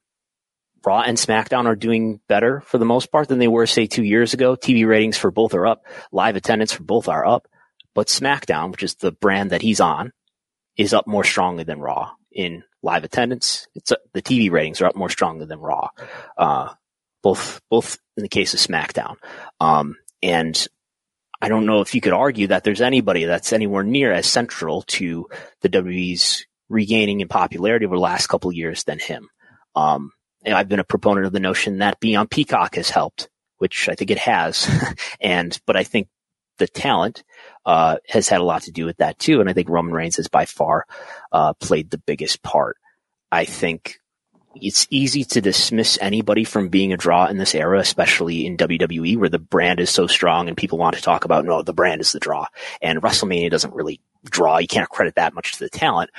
Raw 0.83 1.01
and 1.01 1.17
SmackDown 1.17 1.65
are 1.65 1.75
doing 1.75 2.19
better 2.27 2.61
for 2.61 2.77
the 2.77 2.85
most 2.85 3.11
part 3.11 3.27
than 3.27 3.37
they 3.37 3.47
were, 3.47 3.67
say, 3.67 3.85
two 3.85 4.03
years 4.03 4.33
ago. 4.33 4.55
TV 4.55 4.87
ratings 4.87 5.17
for 5.17 5.29
both 5.29 5.53
are 5.53 5.67
up. 5.67 5.85
Live 6.11 6.35
attendance 6.35 6.73
for 6.73 6.83
both 6.83 7.07
are 7.07 7.25
up. 7.25 7.47
But 7.93 8.07
SmackDown, 8.07 8.71
which 8.71 8.83
is 8.83 8.95
the 8.95 9.11
brand 9.11 9.51
that 9.51 9.61
he's 9.61 9.79
on, 9.79 10.11
is 10.77 10.93
up 10.93 11.05
more 11.05 11.23
strongly 11.23 11.63
than 11.63 11.79
Raw 11.79 12.11
in 12.31 12.63
live 12.81 13.03
attendance. 13.03 13.67
It's 13.75 13.91
uh, 13.91 13.97
the 14.13 14.21
TV 14.21 14.49
ratings 14.49 14.81
are 14.81 14.87
up 14.87 14.95
more 14.95 15.09
strongly 15.09 15.45
than 15.45 15.59
Raw. 15.59 15.89
Uh, 16.37 16.69
both, 17.21 17.61
both 17.69 17.97
in 18.17 18.23
the 18.23 18.29
case 18.29 18.53
of 18.53 18.59
SmackDown. 18.59 19.15
Um, 19.59 19.97
and 20.21 20.67
I 21.41 21.49
don't 21.49 21.65
know 21.65 21.81
if 21.81 21.95
you 21.95 22.01
could 22.01 22.13
argue 22.13 22.47
that 22.47 22.63
there's 22.63 22.81
anybody 22.81 23.25
that's 23.25 23.53
anywhere 23.53 23.83
near 23.83 24.11
as 24.11 24.27
central 24.27 24.83
to 24.83 25.27
the 25.61 25.69
WWE's 25.69 26.45
regaining 26.69 27.19
in 27.19 27.27
popularity 27.27 27.85
over 27.85 27.95
the 27.95 28.01
last 28.01 28.27
couple 28.27 28.49
of 28.49 28.55
years 28.55 28.83
than 28.83 28.99
him. 28.99 29.29
Um, 29.75 30.11
I've 30.45 30.69
been 30.69 30.79
a 30.79 30.83
proponent 30.83 31.25
of 31.25 31.33
the 31.33 31.39
notion 31.39 31.79
that 31.79 31.99
being 31.99 32.17
on 32.17 32.27
Peacock 32.27 32.75
has 32.75 32.89
helped, 32.89 33.29
which 33.57 33.89
I 33.89 33.95
think 33.95 34.11
it 34.11 34.19
has. 34.19 34.69
and, 35.21 35.57
but 35.65 35.75
I 35.75 35.83
think 35.83 36.07
the 36.57 36.67
talent, 36.67 37.23
uh, 37.65 37.97
has 38.07 38.29
had 38.29 38.41
a 38.41 38.45
lot 38.45 38.63
to 38.63 38.71
do 38.71 38.85
with 38.85 38.97
that 38.97 39.17
too. 39.17 39.39
And 39.39 39.49
I 39.49 39.53
think 39.53 39.69
Roman 39.69 39.93
Reigns 39.93 40.17
has 40.17 40.27
by 40.27 40.45
far, 40.45 40.85
uh, 41.31 41.53
played 41.53 41.89
the 41.89 41.97
biggest 41.97 42.43
part. 42.43 42.77
I 43.31 43.45
think 43.45 44.00
it's 44.55 44.87
easy 44.89 45.23
to 45.23 45.41
dismiss 45.41 45.97
anybody 46.01 46.43
from 46.43 46.69
being 46.69 46.93
a 46.93 46.97
draw 46.97 47.25
in 47.27 47.37
this 47.37 47.55
era, 47.55 47.79
especially 47.79 48.45
in 48.45 48.57
WWE 48.57 49.17
where 49.17 49.29
the 49.29 49.39
brand 49.39 49.79
is 49.79 49.89
so 49.89 50.07
strong 50.07 50.47
and 50.47 50.57
people 50.57 50.77
want 50.77 50.95
to 50.95 51.01
talk 51.01 51.25
about, 51.25 51.45
no, 51.45 51.61
the 51.61 51.73
brand 51.73 52.01
is 52.01 52.11
the 52.11 52.19
draw. 52.19 52.45
And 52.81 53.01
WrestleMania 53.01 53.49
doesn't 53.49 53.73
really 53.73 54.01
draw. 54.25 54.57
You 54.57 54.67
can't 54.67 54.89
credit 54.89 55.15
that 55.15 55.33
much 55.33 55.53
to 55.53 55.59
the 55.59 55.69
talent, 55.69 56.11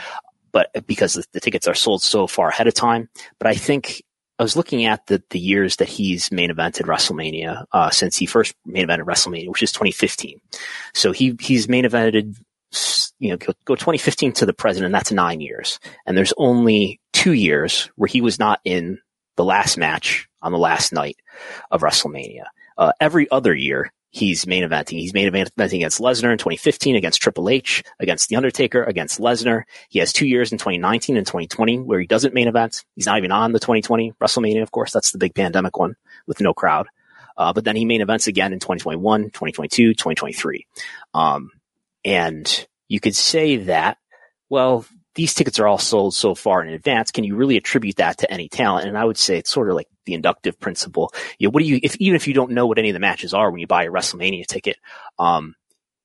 but 0.51 0.71
because 0.87 1.14
the, 1.14 1.25
the 1.33 1.40
tickets 1.40 1.68
are 1.68 1.75
sold 1.75 2.03
so 2.03 2.27
far 2.27 2.49
ahead 2.49 2.66
of 2.66 2.75
time. 2.75 3.09
But 3.38 3.49
I 3.49 3.55
think 3.55 4.03
I 4.38 4.42
was 4.42 4.57
looking 4.57 4.87
at 4.87 5.07
the, 5.07 5.23
the 5.31 5.38
years 5.38 5.77
that 5.77 5.88
he's 5.88 6.33
main 6.33 6.51
evented 6.51 6.87
WrestleMania, 6.87 7.66
uh, 7.73 7.90
since 7.90 8.16
he 8.16 8.27
first 8.27 8.55
main 8.64 8.87
evented 8.87 9.05
WrestleMania, 9.05 9.49
which 9.49 9.62
is 9.62 9.73
2015. 9.73 10.40
So 10.95 11.12
he, 11.12 11.37
he's 11.40 11.68
main 11.68 11.85
evented 11.85 12.37
you 13.18 13.31
know, 13.31 13.37
go, 13.37 13.53
go 13.64 13.75
2015 13.75 14.33
to 14.33 14.47
the 14.47 14.53
present, 14.53 14.87
and 14.87 14.95
that's 14.95 15.12
nine 15.12 15.40
years. 15.40 15.79
And 16.07 16.16
there's 16.16 16.33
only 16.37 17.01
two 17.23 17.33
years 17.33 17.89
where 17.95 18.09
he 18.09 18.21
was 18.21 18.41
not 18.41 18.61
in 18.65 18.99
the 19.37 19.45
last 19.45 19.79
match 19.79 20.27
on 20.43 20.51
the 20.51 20.59
last 20.59 20.93
night 20.93 21.17
of 21.71 21.81
WrestleMania. 21.81 22.47
Uh, 22.77 22.91
every 23.01 23.31
other 23.31 23.55
year, 23.55 23.93
he's 24.11 24.45
main 24.45 24.65
eventing. 24.65 24.99
He's 24.99 25.15
main 25.15 25.31
eventing 25.31 25.77
against 25.77 26.01
Lesnar 26.01 26.33
in 26.33 26.39
2015, 26.39 26.97
against 26.97 27.23
Triple 27.23 27.49
H, 27.49 27.85
against 28.01 28.29
The 28.29 28.35
Undertaker, 28.35 28.83
against 28.83 29.21
Lesnar. 29.21 29.63
He 29.89 30.01
has 30.01 30.13
two 30.13 30.27
years 30.27 30.51
in 30.51 30.59
2019 30.59 31.17
and 31.17 31.25
2020 31.25 31.79
where 31.79 32.01
he 32.01 32.09
doesn't 32.09 32.35
main 32.35 32.49
event. 32.49 32.85
He's 32.97 33.07
not 33.07 33.19
even 33.19 33.31
on 33.31 33.53
the 33.53 33.61
2020 33.61 34.15
WrestleMania, 34.21 34.63
of 34.63 34.73
course. 34.73 34.93
That's 34.93 35.13
the 35.13 35.19
big 35.19 35.37
pandemic 35.37 35.79
one 35.79 35.95
with 36.27 36.41
no 36.41 36.53
crowd. 36.53 36.89
Uh, 37.37 37.53
but 37.53 37.63
then 37.63 37.77
he 37.77 37.85
main 37.85 38.01
events 38.01 38.27
again 38.27 38.53
in 38.53 38.59
2021, 38.59 39.27
2022, 39.27 39.95
2023. 39.95 40.67
Um, 41.15 41.51
and 42.05 42.67
you 42.89 42.99
could 42.99 43.15
say 43.15 43.59
that, 43.59 43.99
well, 44.51 44.85
these 45.14 45.35
tickets 45.35 45.59
are 45.59 45.66
all 45.66 45.79
sold 45.79 46.14
so 46.14 46.35
far 46.35 46.62
in 46.62 46.72
advance. 46.72 47.11
Can 47.11 47.25
you 47.25 47.37
really 47.37 47.57
attribute 47.57 47.96
that 47.96 48.18
to 48.18 48.31
any 48.31 48.48
talent? 48.48 48.88
And 48.88 48.96
I 48.96 49.05
would 49.05 49.18
say 49.18 49.38
it's 49.38 49.51
sort 49.51 49.68
of 49.68 49.77
like 49.77 49.88
the 50.07 50.14
inductive 50.14 50.59
principle. 50.59 51.12
You 51.38 51.48
know, 51.48 51.51
what 51.51 51.62
do 51.62 51.68
you, 51.68 51.81
if, 51.83 51.96
even 51.96 52.16
if 52.16 52.27
you 52.27 52.35
don't 52.35 52.53
know 52.53 52.66
what 52.66 52.79
any 52.79 52.90
of 52.90 52.94
the 52.94 53.01
matches 53.01 53.35
are 53.35 53.51
when 53.51 53.61
you 53.61 53.66
buy 53.66 53.85
a 53.85 53.90
WrestleMania 53.90 54.46
ticket, 54.46 54.79
um, 55.18 55.55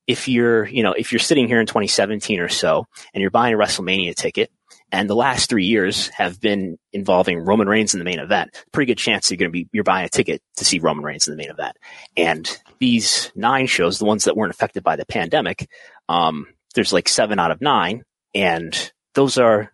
if 0.07 0.27
you're, 0.27 0.65
you 0.67 0.83
know, 0.83 0.93
if 0.93 1.11
you're 1.11 1.19
sitting 1.19 1.47
here 1.47 1.59
in 1.59 1.67
2017 1.67 2.39
or 2.39 2.49
so 2.49 2.85
and 3.13 3.21
you're 3.21 3.31
buying 3.31 3.53
a 3.53 3.57
WrestleMania 3.57 4.15
ticket 4.15 4.51
and 4.91 5.09
the 5.09 5.15
last 5.15 5.49
three 5.49 5.65
years 5.65 6.07
have 6.09 6.39
been 6.39 6.77
involving 6.93 7.39
Roman 7.39 7.67
Reigns 7.67 7.93
in 7.93 7.99
the 7.99 8.05
main 8.05 8.19
event, 8.19 8.63
pretty 8.71 8.91
good 8.91 8.97
chance 8.97 9.29
you're 9.29 9.37
going 9.37 9.49
to 9.49 9.53
be, 9.53 9.67
you're 9.73 9.83
buying 9.83 10.05
a 10.05 10.09
ticket 10.09 10.41
to 10.57 10.65
see 10.65 10.79
Roman 10.79 11.03
Reigns 11.03 11.27
in 11.27 11.33
the 11.33 11.37
main 11.37 11.49
event. 11.49 11.75
And 12.15 12.49
these 12.79 13.31
nine 13.35 13.67
shows, 13.67 13.99
the 13.99 14.05
ones 14.05 14.25
that 14.25 14.37
weren't 14.37 14.53
affected 14.53 14.83
by 14.83 14.95
the 14.95 15.05
pandemic, 15.05 15.69
um, 16.07 16.47
there's 16.73 16.93
like 16.93 17.09
seven 17.09 17.39
out 17.39 17.51
of 17.51 17.59
nine, 17.59 18.03
and 18.33 18.91
those 19.17 19.39
are 19.39 19.73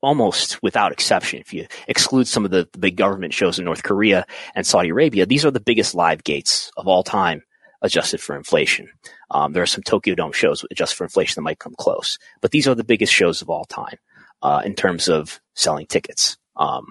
almost 0.00 0.62
without 0.62 0.92
exception. 0.92 1.40
If 1.40 1.52
you 1.52 1.66
exclude 1.88 2.28
some 2.28 2.44
of 2.44 2.52
the, 2.52 2.68
the 2.72 2.78
big 2.78 2.96
government 2.96 3.34
shows 3.34 3.58
in 3.58 3.64
North 3.64 3.82
Korea 3.82 4.24
and 4.54 4.64
Saudi 4.64 4.90
Arabia, 4.90 5.26
these 5.26 5.44
are 5.44 5.50
the 5.50 5.58
biggest 5.60 5.96
live 5.96 6.22
gates 6.22 6.70
of 6.76 6.86
all 6.86 7.02
time 7.02 7.42
adjusted 7.82 8.20
for 8.20 8.36
inflation. 8.36 8.88
Um, 9.32 9.52
there 9.52 9.64
are 9.64 9.66
some 9.66 9.82
Tokyo 9.82 10.14
Dome 10.14 10.30
shows 10.30 10.64
adjusted 10.70 10.96
for 10.96 11.02
inflation 11.02 11.34
that 11.40 11.42
might 11.44 11.58
come 11.58 11.74
close, 11.76 12.20
but 12.40 12.52
these 12.52 12.68
are 12.68 12.76
the 12.76 12.84
biggest 12.84 13.12
shows 13.12 13.42
of 13.42 13.50
all 13.50 13.64
time 13.64 13.98
uh, 14.42 14.62
in 14.64 14.76
terms 14.76 15.08
of 15.08 15.40
selling 15.54 15.86
tickets. 15.86 16.38
Um, 16.54 16.86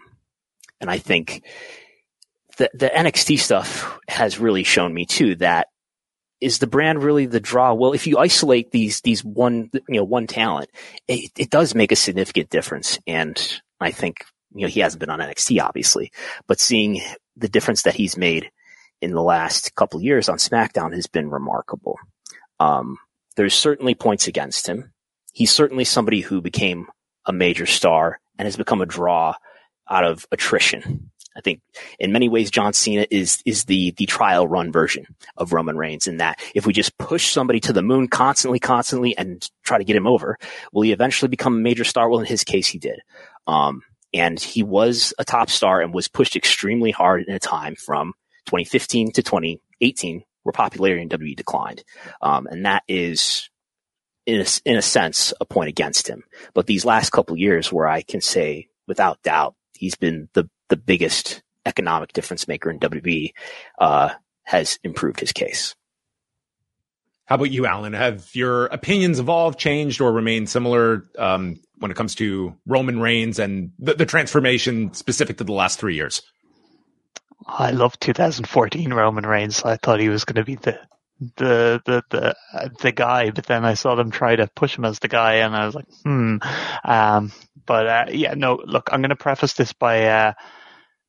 and 0.82 0.92
I 0.92 0.98
think 0.98 1.46
the 2.58 2.70
the 2.74 2.88
NXT 2.90 3.40
stuff 3.40 3.98
has 4.10 4.40
really 4.40 4.64
shown 4.64 4.94
me 4.94 5.06
too 5.06 5.36
that 5.36 5.68
is 6.42 6.58
the 6.58 6.68
brand 6.68 7.04
really 7.04 7.28
the 7.28 7.40
draw? 7.40 7.74
Well, 7.74 7.94
if 7.94 8.08
you 8.08 8.18
isolate 8.18 8.72
these, 8.72 9.02
these 9.02 9.24
one, 9.24 9.70
you 9.74 10.00
know, 10.00 10.04
one 10.04 10.28
talent, 10.28 10.70
it, 11.08 11.32
it 11.38 11.50
does 11.50 11.76
make 11.76 11.92
a 11.92 11.96
significant 11.96 12.50
difference. 12.50 13.00
And 13.08 13.62
I 13.80 13.92
think, 13.92 14.26
you 14.54 14.64
know, 14.64 14.68
he 14.68 14.80
hasn't 14.80 15.00
been 15.00 15.12
on 15.12 15.20
NXT, 15.20 15.62
obviously, 15.62 16.12
but 16.48 16.60
seeing 16.60 17.02
the 17.38 17.48
difference 17.48 17.84
that 17.84 17.96
he's 17.96 18.18
made 18.18 18.52
in 19.02 19.12
the 19.12 19.22
last 19.22 19.76
couple 19.76 20.02
years 20.02 20.28
on 20.30 20.38
SmackDown 20.38 20.94
has 20.94 21.08
been 21.08 21.30
remarkable. 21.30 21.98
Um, 22.60 22.98
there's 23.36 23.56
certainly 23.56 23.96
points 23.96 24.28
against 24.28 24.68
him. 24.68 24.92
He's 25.34 25.52
certainly 25.52 25.86
somebody 25.86 26.22
who 26.22 26.42
became 26.42 26.88
a 27.26 27.32
major 27.32 27.66
star 27.66 28.20
and 28.38 28.46
has 28.46 28.58
become 28.58 28.82
a 28.82 28.86
draw 28.86 29.36
out 29.90 30.04
of 30.04 30.26
attrition. 30.32 31.12
I 31.36 31.42
think 31.42 31.62
in 32.00 32.12
many 32.12 32.30
ways, 32.30 32.52
John 32.52 32.74
Cena 32.74 33.06
is, 33.10 33.42
is 33.46 33.66
the, 33.66 33.92
the 33.92 34.06
trial 34.06 34.48
run 34.48 34.72
version 34.72 35.06
of 35.38 35.54
Roman 35.54 35.78
Reigns 35.78 36.08
in 36.08 36.18
that 36.18 36.40
if 36.54 36.66
we 36.66 36.74
just 36.74 36.98
push 36.98 37.32
somebody 37.32 37.60
to 37.62 37.74
the 37.74 37.82
moon 37.82 38.08
constantly, 38.08 38.60
constantly 38.60 39.18
and 39.18 39.48
try 39.64 39.78
to 39.78 39.84
get 39.84 39.96
him 39.96 40.08
over, 40.08 40.38
will 40.74 40.82
he 40.82 40.92
eventually 40.92 41.30
become 41.30 41.56
a 41.56 41.62
major 41.62 41.84
star? 41.84 42.10
Well, 42.10 42.20
in 42.20 42.26
his 42.26 42.44
case, 42.44 42.68
he 42.68 42.80
did. 42.80 43.02
Um, 43.48 43.82
and 44.14 44.40
he 44.40 44.64
was 44.64 45.14
a 45.18 45.26
top 45.26 45.50
star 45.50 45.82
and 45.82 45.94
was 45.94 46.08
pushed 46.08 46.36
extremely 46.36 46.92
hard 46.92 47.24
in 47.28 47.34
a 47.34 47.40
time 47.40 47.76
from 47.76 48.14
2015 48.48 49.14
to 49.14 49.24
2018 49.24 50.24
where 50.44 50.54
popularity 50.54 51.02
in 51.02 51.10
WWE 51.10 51.36
declined. 51.36 51.84
Um, 52.22 52.48
and 52.48 52.66
that 52.66 52.84
is 52.88 53.50
in 54.26 54.42
a, 54.42 54.46
in 54.66 54.78
a 54.78 54.82
sense 54.82 55.34
a 55.40 55.46
point 55.46 55.70
against 55.70 56.08
him. 56.08 56.24
But 56.54 56.68
these 56.68 56.86
last 56.86 57.12
couple 57.12 57.38
years 57.38 57.72
where 57.72 57.88
I 57.88 58.02
can 58.02 58.22
say 58.22 58.68
without 58.88 59.22
doubt, 59.24 59.56
he's 59.74 59.96
been 59.96 60.30
the 60.34 60.50
the 60.72 60.78
biggest 60.78 61.44
economic 61.66 62.14
difference 62.14 62.48
maker 62.48 62.72
in 62.72 62.80
WB, 62.80 63.34
uh, 63.78 64.10
has 64.44 64.80
improved 64.84 65.20
his 65.20 65.32
case. 65.32 65.76
How 67.26 67.36
about 67.36 67.52
you, 67.52 67.66
Alan? 67.66 67.94
Have 67.94 68.30
your 68.34 68.66
opinions 68.66 69.20
evolved, 69.20 69.60
changed, 69.60 70.02
or 70.02 70.12
remained 70.12 70.50
similar 70.50 71.06
um, 71.20 71.60
when 71.78 71.92
it 71.92 71.96
comes 71.96 72.16
to 72.16 72.56
Roman 72.66 73.00
Reigns 73.00 73.38
and 73.38 73.72
the, 73.80 73.94
the 73.94 74.06
transformation 74.06 74.94
specific 74.94 75.38
to 75.38 75.44
the 75.44 75.54
last 75.54 75.80
three 75.80 75.96
years? 75.96 76.22
I 77.48 77.72
love 77.72 78.00
2014 78.00 78.94
Roman 78.94 79.26
Reigns. 79.26 79.64
I 79.64 79.78
thought 79.78 80.00
he 80.00 80.10
was 80.10 80.26
going 80.26 80.36
to 80.36 80.46
be 80.46 80.56
the 80.56 80.80
the 81.38 81.82
the 81.86 82.04
the 82.10 82.36
uh, 82.54 82.70
the 82.82 82.92
guy, 82.92 83.30
but 83.30 83.46
then 83.46 83.64
I 83.64 83.76
saw 83.76 83.96
them 83.96 84.12
try 84.12 84.36
to 84.36 84.50
push 84.56 84.78
him 84.78 84.86
as 84.86 85.00
the 85.00 85.08
guy, 85.08 85.36
and 85.36 85.56
I 85.56 85.66
was 85.66 85.76
like, 85.76 85.88
hmm. 86.04 86.38
Um, 86.84 87.32
but 87.66 87.88
uh, 87.88 88.06
yeah, 88.12 88.34
no. 88.34 88.60
Look, 88.66 88.90
I'm 88.92 89.02
going 89.02 89.10
to 89.10 89.16
preface 89.16 89.54
this 89.54 89.72
by 89.74 90.08
uh, 90.08 90.34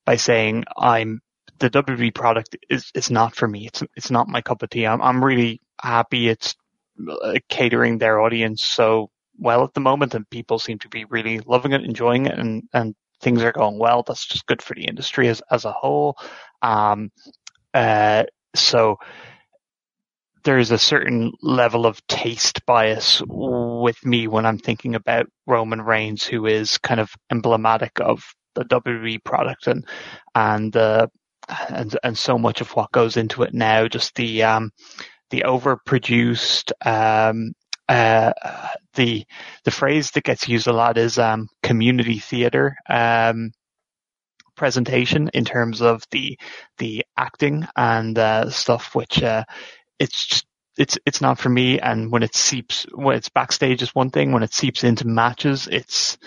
by 0.05 0.17
saying 0.17 0.65
I'm 0.77 1.21
the 1.59 1.71
WWE 1.71 2.15
product 2.15 2.57
is 2.69 2.91
is 2.95 3.11
not 3.11 3.35
for 3.35 3.47
me. 3.47 3.67
It's 3.67 3.83
it's 3.97 4.11
not 4.11 4.29
my 4.29 4.43
cup 4.43 4.63
of 4.63 4.71
tea. 4.71 4.87
I'm 4.87 5.01
I'm 5.01 5.25
really 5.25 5.61
happy 5.81 6.29
it's 6.29 6.55
uh, 7.09 7.35
catering 7.49 7.99
their 7.99 8.21
audience 8.21 8.65
so 8.65 9.11
well 9.39 9.65
at 9.65 9.75
the 9.75 9.81
moment, 9.81 10.15
and 10.15 10.29
people 10.29 10.59
seem 10.59 10.79
to 10.81 10.89
be 10.89 11.05
really 11.05 11.41
loving 11.41 11.73
it, 11.73 11.85
enjoying 11.85 12.27
it, 12.27 12.39
and 12.39 12.65
and 12.73 12.95
things 13.21 13.43
are 13.43 13.53
going 13.53 13.79
well. 13.79 14.03
That's 14.03 14.27
just 14.27 14.47
good 14.47 14.63
for 14.63 14.75
the 14.75 14.85
industry 14.85 15.29
as 15.29 15.43
as 15.51 15.65
a 15.65 15.73
whole. 15.73 16.17
Um, 16.61 17.11
uh, 17.73 18.25
so 18.55 18.99
there's 20.45 20.73
a 20.73 20.79
certain 20.79 21.33
level 21.41 21.87
of 21.87 22.05
taste 22.09 22.67
bias 22.67 23.23
with 23.29 24.05
me 24.05 24.27
when 24.27 24.45
I'm 24.45 24.59
thinking 24.59 24.95
about 24.95 25.27
Roman 25.47 25.81
Reigns, 25.81 26.25
who 26.25 26.47
is 26.47 26.79
kind 26.79 27.01
of 27.01 27.13
emblematic 27.31 28.01
of 28.01 28.25
the 28.55 28.65
WWE 28.65 29.23
product 29.25 29.67
and 29.67 29.87
and 30.35 30.77
uh, 30.77 31.07
and 31.69 31.97
and 32.03 32.17
so 32.19 32.39
much 32.39 32.61
of 32.61 32.71
what 32.71 32.93
goes 32.93 33.17
into 33.17 33.43
it 33.43 33.55
now. 33.55 33.89
Just 33.89 34.15
the 34.15 34.43
um, 34.43 34.71
the 35.31 35.45
overproduced 35.47 36.73
um, 36.87 37.53
uh, 37.89 38.33
the 38.95 39.25
the 39.65 39.71
phrase 39.71 40.11
that 40.13 40.25
gets 40.25 40.49
used 40.49 40.67
a 40.67 40.73
lot 40.73 40.99
is 40.99 41.19
um, 41.19 41.49
community 41.63 42.19
theater 42.19 42.77
um, 42.89 43.51
presentation 44.57 45.31
in 45.35 45.45
terms 45.45 45.83
of 45.83 46.05
the 46.11 46.39
the 46.79 47.05
acting 47.17 47.67
and 47.77 48.19
uh, 48.19 48.51
stuff, 48.51 48.95
which 48.95 49.23
uh, 49.23 49.45
it's 49.99 50.27
just 50.27 50.47
it's 50.79 50.99
it's 51.05 51.21
not 51.21 51.39
for 51.39 51.49
me. 51.49 51.81
And 51.81 52.11
when 52.11 52.23
it 52.23 52.35
seeps, 52.35 52.87
when 52.95 53.17
it's 53.17 53.29
backstage 53.29 53.83
is 53.83 53.95
one 53.95 54.11
thing. 54.11 54.33
When 54.33 54.43
it 54.43 54.55
seeps 54.55 54.85
into 54.85 55.07
matches, 55.07 55.69
it's 55.71 56.19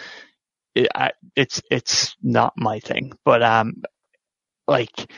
it, 0.75 0.89
I, 0.93 1.11
it's 1.35 1.61
it's 1.71 2.15
not 2.21 2.53
my 2.57 2.79
thing. 2.79 3.13
But 3.23 3.41
um, 3.41 3.81
like 4.67 5.11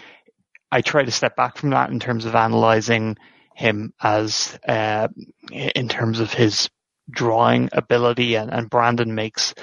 I 0.72 0.82
try 0.82 1.04
to 1.04 1.12
step 1.12 1.36
back 1.36 1.58
from 1.58 1.72
that 1.72 1.90
in 1.90 2.00
terms 2.00 2.26
of 2.26 2.36
analyzing 2.36 3.18
him 3.56 3.94
as 4.02 4.58
uh, 4.68 5.08
in 5.52 5.90
terms 5.90 6.20
of 6.20 6.32
his 6.32 6.70
drawing 7.10 7.70
ability, 7.72 8.36
and, 8.36 8.52
and 8.52 8.70
Brandon 8.70 9.16
makes 9.16 9.56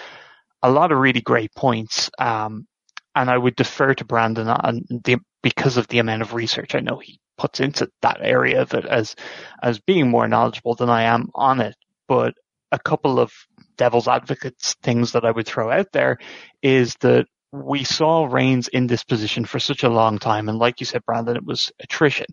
a 0.62 0.70
lot 0.70 0.92
of 0.92 0.98
really 0.98 1.20
great 1.20 1.54
points. 1.54 2.10
Um, 2.18 2.66
and 3.14 3.30
I 3.30 3.38
would 3.38 3.54
defer 3.54 3.94
to 3.94 4.04
Brandon 4.04 4.48
on 4.48 4.82
the 4.88 5.18
because 5.42 5.76
of 5.76 5.86
the 5.88 6.00
amount 6.00 6.22
of 6.22 6.34
research 6.34 6.74
I 6.74 6.80
know 6.80 6.98
he 6.98 7.20
puts 7.36 7.60
into 7.60 7.88
that 8.02 8.18
area 8.20 8.62
of 8.62 8.74
it 8.74 8.84
as 8.84 9.14
as 9.62 9.78
being 9.78 10.08
more 10.08 10.26
knowledgeable 10.26 10.74
than 10.74 10.90
I 10.90 11.02
am 11.04 11.30
on 11.34 11.60
it. 11.60 11.76
But 12.08 12.34
a 12.72 12.78
couple 12.78 13.20
of 13.20 13.32
devil's 13.76 14.08
advocates 14.08 14.74
things 14.82 15.12
that 15.12 15.24
I 15.24 15.30
would 15.30 15.46
throw 15.46 15.70
out 15.70 15.92
there 15.92 16.18
is 16.62 16.96
that 16.96 17.26
we 17.52 17.84
saw 17.84 18.24
Reigns 18.24 18.68
in 18.68 18.86
this 18.86 19.04
position 19.04 19.44
for 19.44 19.60
such 19.60 19.84
a 19.84 19.88
long 19.88 20.18
time, 20.18 20.48
and 20.48 20.58
like 20.58 20.80
you 20.80 20.86
said, 20.86 21.04
Brandon, 21.04 21.36
it 21.36 21.44
was 21.44 21.70
attrition. 21.80 22.26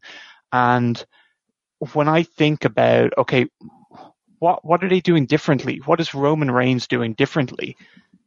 And 0.52 1.04
when 1.94 2.08
I 2.08 2.24
think 2.24 2.66
about 2.66 3.14
okay, 3.18 3.48
what 4.40 4.66
what 4.66 4.84
are 4.84 4.90
they 4.90 5.02
doing 5.02 5.28
differently? 5.28 5.82
What 5.86 6.00
is 6.00 6.16
Roman 6.16 6.50
Reigns 6.50 6.88
doing 6.88 7.14
differently 7.14 7.78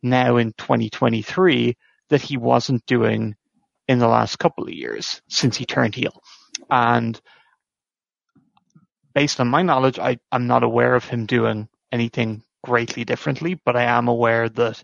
now 0.02 0.36
in 0.36 0.52
2023 0.52 1.76
that 2.10 2.22
he 2.22 2.36
wasn't 2.36 2.86
doing 2.86 3.34
in 3.88 3.98
the 3.98 4.08
last 4.08 4.38
couple 4.38 4.64
of 4.64 4.72
years 4.72 5.20
since 5.28 5.56
he 5.56 5.66
turned 5.66 5.94
heel? 5.94 6.22
And 6.70 7.20
based 9.14 9.40
on 9.40 9.48
my 9.48 9.62
knowledge, 9.62 9.98
I, 9.98 10.18
I'm 10.30 10.46
not 10.46 10.62
aware 10.62 10.94
of 10.94 11.04
him 11.04 11.26
doing 11.26 11.68
anything 11.90 12.42
greatly 12.64 13.04
differently, 13.04 13.60
but 13.64 13.76
I 13.76 13.82
am 13.84 14.08
aware 14.08 14.48
that 14.48 14.82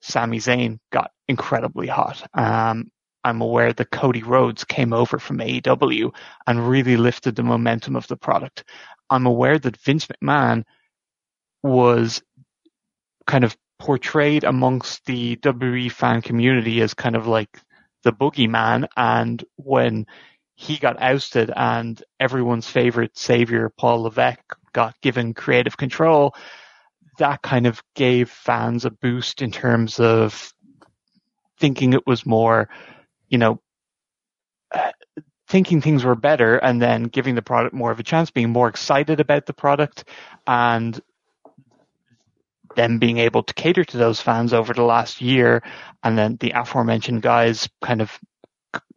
Sami 0.00 0.38
Zayn 0.38 0.78
got 0.92 1.10
incredibly 1.26 1.88
hot. 1.88 2.26
Um, 2.32 2.90
I'm 3.24 3.40
aware 3.40 3.72
that 3.72 3.90
Cody 3.90 4.22
Rhodes 4.22 4.62
came 4.62 4.92
over 4.92 5.18
from 5.18 5.38
AEW 5.38 6.14
and 6.46 6.68
really 6.68 6.96
lifted 6.96 7.34
the 7.34 7.42
momentum 7.42 7.96
of 7.96 8.06
the 8.06 8.16
product. 8.16 8.62
I'm 9.10 9.26
aware 9.26 9.58
that 9.58 9.76
Vince 9.78 10.06
McMahon 10.06 10.62
was 11.64 12.22
kind 13.26 13.42
of 13.42 13.56
portrayed 13.80 14.44
amongst 14.44 15.04
the 15.06 15.36
WWE 15.36 15.90
fan 15.90 16.22
community 16.22 16.80
as 16.80 16.94
kind 16.94 17.16
of 17.16 17.26
like 17.26 17.60
the 18.04 18.12
boogeyman. 18.12 18.86
And 18.96 19.44
when 19.56 20.06
he 20.54 20.76
got 20.76 21.02
ousted 21.02 21.50
and 21.54 22.00
everyone's 22.20 22.68
favorite 22.68 23.18
savior, 23.18 23.72
Paul 23.76 24.02
Levesque, 24.02 24.56
got 24.72 25.00
given 25.00 25.34
creative 25.34 25.76
control, 25.76 26.34
that 27.18 27.42
kind 27.42 27.66
of 27.66 27.82
gave 27.94 28.30
fans 28.30 28.84
a 28.84 28.90
boost 28.90 29.42
in 29.42 29.50
terms 29.50 30.00
of 30.00 30.52
thinking 31.58 31.92
it 31.92 32.06
was 32.06 32.26
more, 32.26 32.68
you 33.28 33.38
know, 33.38 33.60
uh, 34.74 34.92
thinking 35.48 35.80
things 35.80 36.04
were 36.04 36.16
better 36.16 36.56
and 36.56 36.82
then 36.82 37.04
giving 37.04 37.34
the 37.34 37.42
product 37.42 37.74
more 37.74 37.90
of 37.90 38.00
a 38.00 38.02
chance, 38.02 38.30
being 38.30 38.50
more 38.50 38.68
excited 38.68 39.20
about 39.20 39.46
the 39.46 39.52
product 39.52 40.04
and 40.46 41.00
them 42.74 42.98
being 42.98 43.18
able 43.18 43.42
to 43.42 43.54
cater 43.54 43.84
to 43.84 43.96
those 43.96 44.20
fans 44.20 44.52
over 44.52 44.74
the 44.74 44.82
last 44.82 45.20
year 45.20 45.62
and 46.02 46.18
then 46.18 46.36
the 46.40 46.50
aforementioned 46.50 47.22
guys 47.22 47.68
kind 47.82 48.02
of 48.02 48.18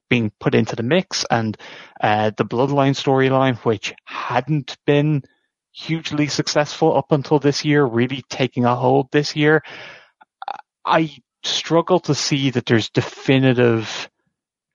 being 0.10 0.32
put 0.40 0.56
into 0.56 0.76
the 0.76 0.84
mix 0.84 1.26
and 1.30 1.56
uh, 2.02 2.32
the 2.36 2.44
Bloodline 2.44 2.96
storyline, 2.96 3.58
which 3.60 3.94
hadn't 4.06 4.76
been 4.86 5.24
hugely 5.72 6.28
successful 6.28 6.96
up 6.96 7.12
until 7.12 7.40
this 7.40 7.64
year, 7.64 7.84
really 7.84 8.24
taking 8.30 8.66
a 8.66 8.76
hold 8.76 9.12
this 9.12 9.36
year. 9.36 9.64
I 10.86 11.16
struggle 11.44 12.00
to 12.02 12.16
see 12.16 12.50
that 12.52 12.66
there's 12.66 12.90
definitive 12.90 14.10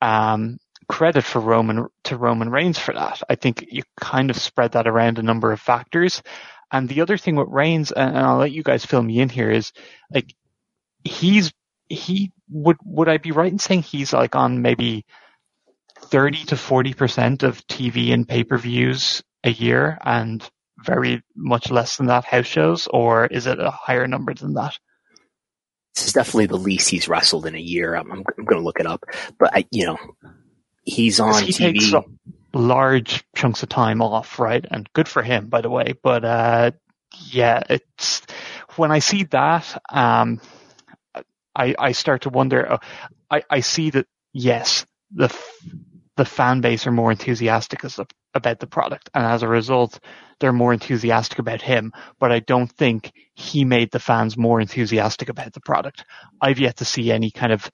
um, 0.01 0.59
credit 0.89 1.25
for 1.25 1.41
Roman 1.41 1.89
to 2.05 2.17
Roman 2.17 2.51
Reigns 2.51 2.79
for 2.79 2.95
that. 2.95 3.23
I 3.29 3.35
think 3.35 3.67
you 3.71 3.83
kind 4.01 4.31
of 4.31 4.37
spread 4.37 4.73
that 4.73 4.87
around 4.87 5.19
a 5.19 5.23
number 5.23 5.53
of 5.53 5.61
factors. 5.61 6.23
And 6.71 6.89
the 6.89 7.03
other 7.03 7.17
thing 7.17 7.37
with 7.37 7.49
Reigns, 7.49 7.93
and 7.93 8.17
I'll 8.19 8.39
let 8.39 8.53
you 8.53 8.63
guys 8.63 8.85
fill 8.85 9.03
me 9.03 9.21
in 9.21 9.29
here, 9.29 9.51
is 9.51 9.73
like 10.13 10.35
he's 11.05 11.53
he 11.89 12.33
would 12.51 12.77
would 12.85 13.09
I 13.09 13.19
be 13.19 13.33
right 13.33 13.53
in 13.53 13.59
saying 13.59 13.83
he's 13.83 14.13
like 14.13 14.35
on 14.35 14.63
maybe 14.63 15.05
30 16.01 16.45
to 16.47 16.55
40% 16.57 17.43
of 17.43 17.67
TV 17.67 18.13
and 18.13 18.29
pay-per-views 18.29 19.23
a 19.43 19.51
year 19.51 19.99
and 20.03 20.49
very 20.85 21.23
much 21.35 21.71
less 21.71 21.97
than 21.97 22.07
that 22.07 22.25
house 22.25 22.47
shows 22.47 22.87
or 22.89 23.27
is 23.27 23.47
it 23.47 23.59
a 23.59 23.71
higher 23.71 24.07
number 24.07 24.35
than 24.35 24.55
that? 24.55 24.79
This 25.95 26.09
is 26.09 26.13
definitely 26.13 26.47
the 26.47 26.57
least 26.57 26.91
he's 26.91 27.09
wrestled 27.09 27.47
in 27.47 27.55
a 27.55 27.61
year. 27.61 27.95
I'm, 27.95 28.11
I'm, 28.11 28.25
I'm 28.37 28.45
going 28.45 28.61
to 28.61 28.65
look 28.65 28.81
it 28.81 28.87
up, 28.87 29.05
but 29.39 29.51
I, 29.55 29.65
you 29.71 29.87
know, 29.87 29.99
he's 30.83 31.21
on 31.21 31.43
he 31.43 31.53
TV. 31.53 31.79
Takes 31.79 31.93
large 32.53 33.25
chunks 33.37 33.63
of 33.63 33.69
time 33.69 34.03
off, 34.03 34.39
right? 34.39 34.65
And 34.69 34.93
good 34.93 35.09
for 35.09 35.23
him, 35.23 35.47
by 35.47 35.61
the 35.61 35.71
way. 35.71 35.95
But, 36.03 36.25
uh, 36.25 36.71
yeah, 37.31 37.63
it's 37.71 38.23
when 38.77 38.91
I 38.91 38.99
see 38.99 39.25
that, 39.25 39.81
um, 39.91 40.41
I, 41.55 41.77
I 41.79 41.93
start 41.93 42.23
to 42.23 42.31
wonder, 42.31 42.73
uh, 42.73 42.79
I, 43.31 43.43
I 43.49 43.61
see 43.61 43.91
that 43.91 44.07
yes, 44.33 44.85
the, 45.13 45.35
the 46.17 46.25
fan 46.25 46.61
base 46.61 46.89
are 46.89 46.93
more 46.93 47.13
enthusiastic 47.13 47.85
as 47.85 47.97
the 47.97 48.07
about 48.35 48.59
the 48.59 48.67
product. 48.67 49.11
And 49.15 49.25
as 49.25 49.43
a 49.43 49.49
result, 49.49 50.01
they're 50.41 50.53
more 50.53 50.73
enthusiastic 50.73 51.39
about 51.39 51.63
him. 51.63 51.93
But 52.19 52.33
I 52.33 52.41
don't 52.41 52.71
think 52.71 53.13
he 53.35 53.65
made 53.65 53.91
the 53.91 54.01
fans 54.01 54.37
more 54.37 54.61
enthusiastic 54.61 55.29
about 55.29 55.53
the 55.53 55.61
product. 55.61 56.05
I've 56.41 56.59
yet 56.59 56.77
to 56.79 56.85
see 56.85 57.13
any 57.13 57.31
kind 57.31 57.53
of, 57.53 57.71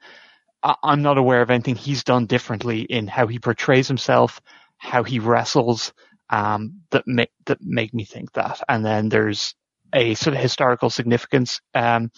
I'm 0.62 1.02
not 1.02 1.18
aware 1.18 1.42
of 1.42 1.50
anything 1.50 1.76
he's 1.76 2.04
done 2.04 2.26
differently 2.26 2.82
in 2.82 3.06
how 3.06 3.26
he 3.26 3.38
portrays 3.38 3.88
himself, 3.88 4.40
how 4.76 5.02
he 5.02 5.18
wrestles, 5.18 5.92
um, 6.28 6.82
that 6.90 7.04
make, 7.06 7.30
that 7.46 7.62
make 7.62 7.94
me 7.94 8.04
think 8.04 8.32
that. 8.32 8.61
And 8.68 8.84
then 8.84 9.08
there's 9.08 9.54
a 9.92 10.14
sort 10.14 10.36
of 10.36 10.42
historical 10.42 10.90
significance, 10.90 11.61
um, 11.74 12.11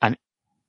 and 0.00 0.16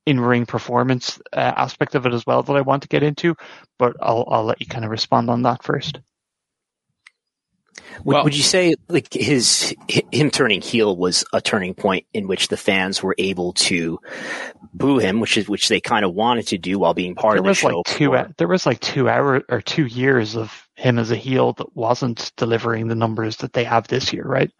in-ring 0.06 0.46
performance 0.46 1.20
uh, 1.34 1.52
aspect 1.56 1.94
of 1.94 2.06
it 2.06 2.14
as 2.14 2.24
well 2.26 2.42
that 2.42 2.56
I 2.56 2.62
want 2.62 2.82
to 2.82 2.88
get 2.88 3.02
into, 3.02 3.36
but 3.78 3.94
I'll, 4.00 4.26
I'll 4.26 4.44
let 4.44 4.60
you 4.60 4.66
kind 4.66 4.84
of 4.86 4.90
respond 4.90 5.28
on 5.28 5.42
that 5.42 5.62
first. 5.62 6.00
Would, 8.04 8.14
well, 8.14 8.24
would 8.24 8.36
you 8.36 8.42
say 8.42 8.74
like 8.88 9.12
his 9.12 9.74
him 9.88 10.30
turning 10.30 10.60
heel 10.60 10.96
was 10.96 11.24
a 11.32 11.40
turning 11.40 11.74
point 11.74 12.06
in 12.12 12.28
which 12.28 12.48
the 12.48 12.56
fans 12.56 13.02
were 13.02 13.14
able 13.18 13.52
to 13.54 13.98
boo 14.72 14.98
him, 14.98 15.20
which 15.20 15.36
is 15.36 15.48
which 15.48 15.68
they 15.68 15.80
kind 15.80 16.04
of 16.04 16.14
wanted 16.14 16.48
to 16.48 16.58
do 16.58 16.78
while 16.78 16.94
being 16.94 17.14
part 17.14 17.34
there 17.34 17.38
of 17.38 17.44
the 17.44 17.48
was 17.48 17.58
show? 17.58 17.68
Like 17.68 17.86
two, 17.86 18.34
there 18.36 18.48
was 18.48 18.66
like 18.66 18.80
two 18.80 19.08
hour 19.08 19.42
or 19.48 19.60
two 19.60 19.86
years 19.86 20.36
of 20.36 20.68
him 20.74 20.98
as 20.98 21.10
a 21.10 21.16
heel 21.16 21.52
that 21.54 21.76
wasn't 21.76 22.32
delivering 22.36 22.88
the 22.88 22.94
numbers 22.94 23.38
that 23.38 23.52
they 23.52 23.64
have 23.64 23.88
this 23.88 24.12
year, 24.12 24.24
right? 24.24 24.50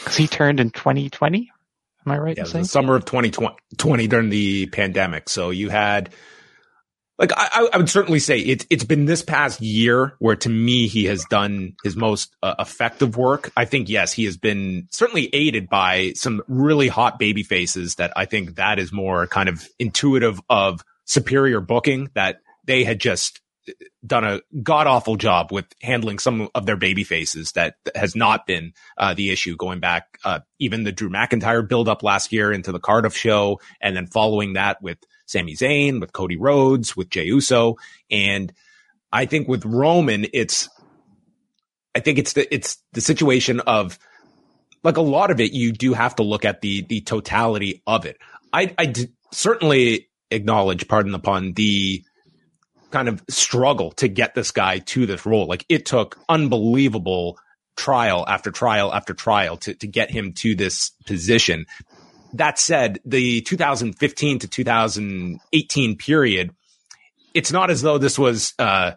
Because 0.00 0.16
he 0.16 0.26
turned 0.26 0.60
in 0.60 0.70
2020. 0.70 1.50
Am 2.04 2.12
I 2.12 2.18
right? 2.18 2.36
Yeah, 2.36 2.44
the 2.44 2.64
summer 2.64 2.96
of 2.96 3.04
2020 3.04 4.06
during 4.08 4.28
the 4.30 4.66
pandemic. 4.66 5.28
So 5.28 5.50
you 5.50 5.68
had 5.68 6.10
like 7.22 7.32
I, 7.36 7.68
I, 7.72 7.76
would 7.76 7.88
certainly 7.88 8.18
say 8.18 8.40
it's 8.40 8.66
it's 8.68 8.82
been 8.82 9.04
this 9.04 9.22
past 9.22 9.60
year 9.60 10.16
where 10.18 10.34
to 10.34 10.48
me 10.48 10.88
he 10.88 11.04
has 11.04 11.24
done 11.30 11.76
his 11.84 11.94
most 11.94 12.34
uh, 12.42 12.56
effective 12.58 13.16
work. 13.16 13.52
I 13.56 13.64
think 13.64 13.88
yes, 13.88 14.12
he 14.12 14.24
has 14.24 14.36
been 14.36 14.88
certainly 14.90 15.30
aided 15.32 15.68
by 15.68 16.14
some 16.16 16.42
really 16.48 16.88
hot 16.88 17.20
baby 17.20 17.44
faces 17.44 17.94
that 17.94 18.12
I 18.16 18.24
think 18.24 18.56
that 18.56 18.80
is 18.80 18.92
more 18.92 19.28
kind 19.28 19.48
of 19.48 19.68
intuitive 19.78 20.40
of 20.50 20.84
superior 21.04 21.60
booking 21.60 22.10
that 22.14 22.40
they 22.64 22.82
had 22.82 22.98
just 22.98 23.40
done 24.04 24.24
a 24.24 24.40
god 24.64 24.88
awful 24.88 25.14
job 25.14 25.52
with 25.52 25.66
handling 25.80 26.18
some 26.18 26.48
of 26.56 26.66
their 26.66 26.76
baby 26.76 27.04
faces 27.04 27.52
that 27.52 27.76
has 27.94 28.16
not 28.16 28.44
been 28.48 28.72
uh, 28.98 29.14
the 29.14 29.30
issue 29.30 29.56
going 29.56 29.78
back 29.78 30.18
uh, 30.24 30.40
even 30.58 30.82
the 30.82 30.90
Drew 30.90 31.08
McIntyre 31.08 31.66
build 31.66 31.88
up 31.88 32.02
last 32.02 32.32
year 32.32 32.52
into 32.52 32.72
the 32.72 32.80
Cardiff 32.80 33.16
show 33.16 33.60
and 33.80 33.94
then 33.94 34.08
following 34.08 34.54
that 34.54 34.82
with 34.82 34.98
Sami 35.32 35.54
Zayn, 35.54 36.00
with 36.00 36.12
Cody 36.12 36.36
Rhodes, 36.36 36.96
with 36.96 37.10
Jey 37.10 37.24
Uso. 37.24 37.76
And 38.10 38.52
I 39.12 39.26
think 39.26 39.48
with 39.48 39.64
Roman, 39.64 40.26
it's, 40.32 40.68
I 41.94 42.00
think 42.00 42.18
it's 42.18 42.34
the, 42.34 42.52
it's 42.54 42.78
the 42.92 43.00
situation 43.00 43.60
of 43.60 43.98
like 44.84 44.96
a 44.96 45.02
lot 45.02 45.30
of 45.30 45.40
it, 45.40 45.52
you 45.52 45.72
do 45.72 45.92
have 45.92 46.16
to 46.16 46.22
look 46.22 46.44
at 46.44 46.60
the, 46.60 46.82
the 46.82 47.00
totality 47.00 47.82
of 47.86 48.04
it. 48.04 48.18
I, 48.52 48.74
I 48.76 48.86
d- 48.86 49.08
certainly 49.30 50.08
acknowledge, 50.30 50.88
pardon 50.88 51.12
the 51.12 51.18
pun, 51.18 51.52
the 51.52 52.04
kind 52.90 53.08
of 53.08 53.22
struggle 53.28 53.92
to 53.92 54.08
get 54.08 54.34
this 54.34 54.50
guy 54.50 54.78
to 54.78 55.06
this 55.06 55.24
role. 55.24 55.46
Like 55.46 55.64
it 55.68 55.86
took 55.86 56.18
unbelievable 56.28 57.38
trial 57.76 58.24
after 58.28 58.50
trial 58.50 58.92
after 58.92 59.14
trial 59.14 59.56
to, 59.56 59.74
to 59.74 59.86
get 59.86 60.10
him 60.10 60.32
to 60.34 60.54
this 60.54 60.90
position 61.06 61.66
that 62.34 62.58
said, 62.58 63.00
the 63.04 63.40
2015 63.42 64.40
to 64.40 64.48
2018 64.48 65.96
period, 65.96 66.54
it's 67.34 67.52
not 67.52 67.70
as 67.70 67.82
though 67.82 67.98
this 67.98 68.18
was 68.18 68.54
uh, 68.58 68.92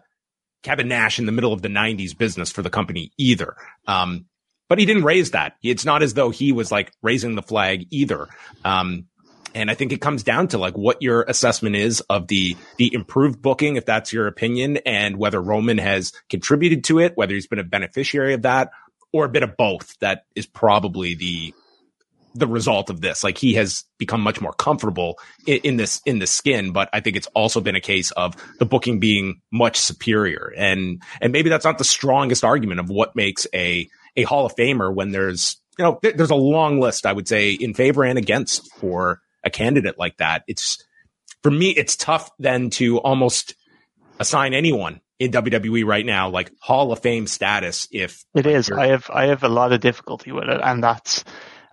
Kevin 0.62 0.88
Nash 0.88 1.18
in 1.18 1.26
the 1.26 1.32
middle 1.32 1.52
of 1.52 1.62
the 1.62 1.68
90s 1.68 2.16
business 2.16 2.50
for 2.50 2.62
the 2.62 2.70
company 2.70 3.12
either. 3.18 3.56
Um, 3.86 4.26
but 4.68 4.78
he 4.78 4.86
didn't 4.86 5.04
raise 5.04 5.30
that. 5.30 5.54
It's 5.62 5.84
not 5.84 6.02
as 6.02 6.14
though 6.14 6.30
he 6.30 6.52
was 6.52 6.72
like 6.72 6.92
raising 7.02 7.34
the 7.34 7.42
flag 7.42 7.86
either. 7.90 8.26
Um, 8.64 9.06
and 9.54 9.70
I 9.70 9.74
think 9.74 9.92
it 9.92 10.00
comes 10.00 10.22
down 10.22 10.48
to 10.48 10.58
like 10.58 10.76
what 10.76 11.00
your 11.00 11.22
assessment 11.22 11.76
is 11.76 12.00
of 12.10 12.26
the 12.26 12.56
the 12.76 12.92
improved 12.92 13.40
booking, 13.40 13.76
if 13.76 13.86
that's 13.86 14.12
your 14.12 14.26
opinion, 14.26 14.78
and 14.78 15.16
whether 15.16 15.40
Roman 15.40 15.78
has 15.78 16.12
contributed 16.28 16.84
to 16.84 16.98
it, 16.98 17.16
whether 17.16 17.32
he's 17.32 17.46
been 17.46 17.58
a 17.58 17.64
beneficiary 17.64 18.34
of 18.34 18.42
that, 18.42 18.70
or 19.12 19.24
a 19.24 19.30
bit 19.30 19.42
of 19.42 19.56
both. 19.56 19.98
That 20.00 20.24
is 20.34 20.46
probably 20.46 21.14
the 21.14 21.54
the 22.38 22.46
result 22.46 22.90
of 22.90 23.00
this. 23.00 23.24
Like 23.24 23.38
he 23.38 23.54
has 23.54 23.84
become 23.98 24.20
much 24.20 24.40
more 24.40 24.52
comfortable 24.52 25.18
in, 25.46 25.58
in, 25.58 25.76
this 25.76 26.00
in 26.06 26.18
the 26.18 26.26
skin, 26.26 26.72
but 26.72 26.88
I 26.92 27.00
think 27.00 27.16
it's 27.16 27.28
also 27.28 27.60
been 27.60 27.76
a 27.76 27.80
case 27.80 28.10
of 28.12 28.34
the 28.58 28.66
booking 28.66 29.00
being 29.00 29.40
much 29.52 29.76
superior. 29.76 30.52
And 30.56 31.02
and 31.20 31.32
maybe 31.32 31.50
that's 31.50 31.64
not 31.64 31.78
the 31.78 31.84
strongest 31.84 32.44
argument 32.44 32.80
of 32.80 32.88
what 32.90 33.16
makes 33.16 33.46
a 33.54 33.88
a 34.16 34.22
Hall 34.24 34.46
of 34.46 34.54
Famer 34.56 34.94
when 34.94 35.10
there's 35.10 35.56
you 35.78 35.84
know 35.84 35.98
th- 36.02 36.16
there's 36.16 36.30
a 36.30 36.34
long 36.34 36.80
list 36.80 37.06
I 37.06 37.12
would 37.12 37.28
say 37.28 37.52
in 37.52 37.74
favor 37.74 38.04
and 38.04 38.18
against 38.18 38.72
for 38.76 39.20
a 39.44 39.50
candidate 39.50 39.98
like 39.98 40.16
that. 40.18 40.42
It's 40.46 40.84
for 41.42 41.50
me 41.50 41.70
it's 41.70 41.96
tough 41.96 42.30
then 42.38 42.70
to 42.70 42.98
almost 42.98 43.54
assign 44.18 44.54
anyone 44.54 45.00
in 45.18 45.30
WWE 45.30 45.84
right 45.84 46.04
now 46.04 46.28
like 46.28 46.50
Hall 46.60 46.92
of 46.92 47.00
Fame 47.00 47.26
status 47.26 47.88
if 47.90 48.24
it 48.34 48.44
like, 48.44 48.54
is. 48.54 48.70
I 48.70 48.88
have 48.88 49.10
I 49.12 49.26
have 49.26 49.44
a 49.44 49.48
lot 49.48 49.72
of 49.72 49.80
difficulty 49.80 50.32
with 50.32 50.48
it 50.48 50.60
and 50.62 50.82
that's 50.82 51.24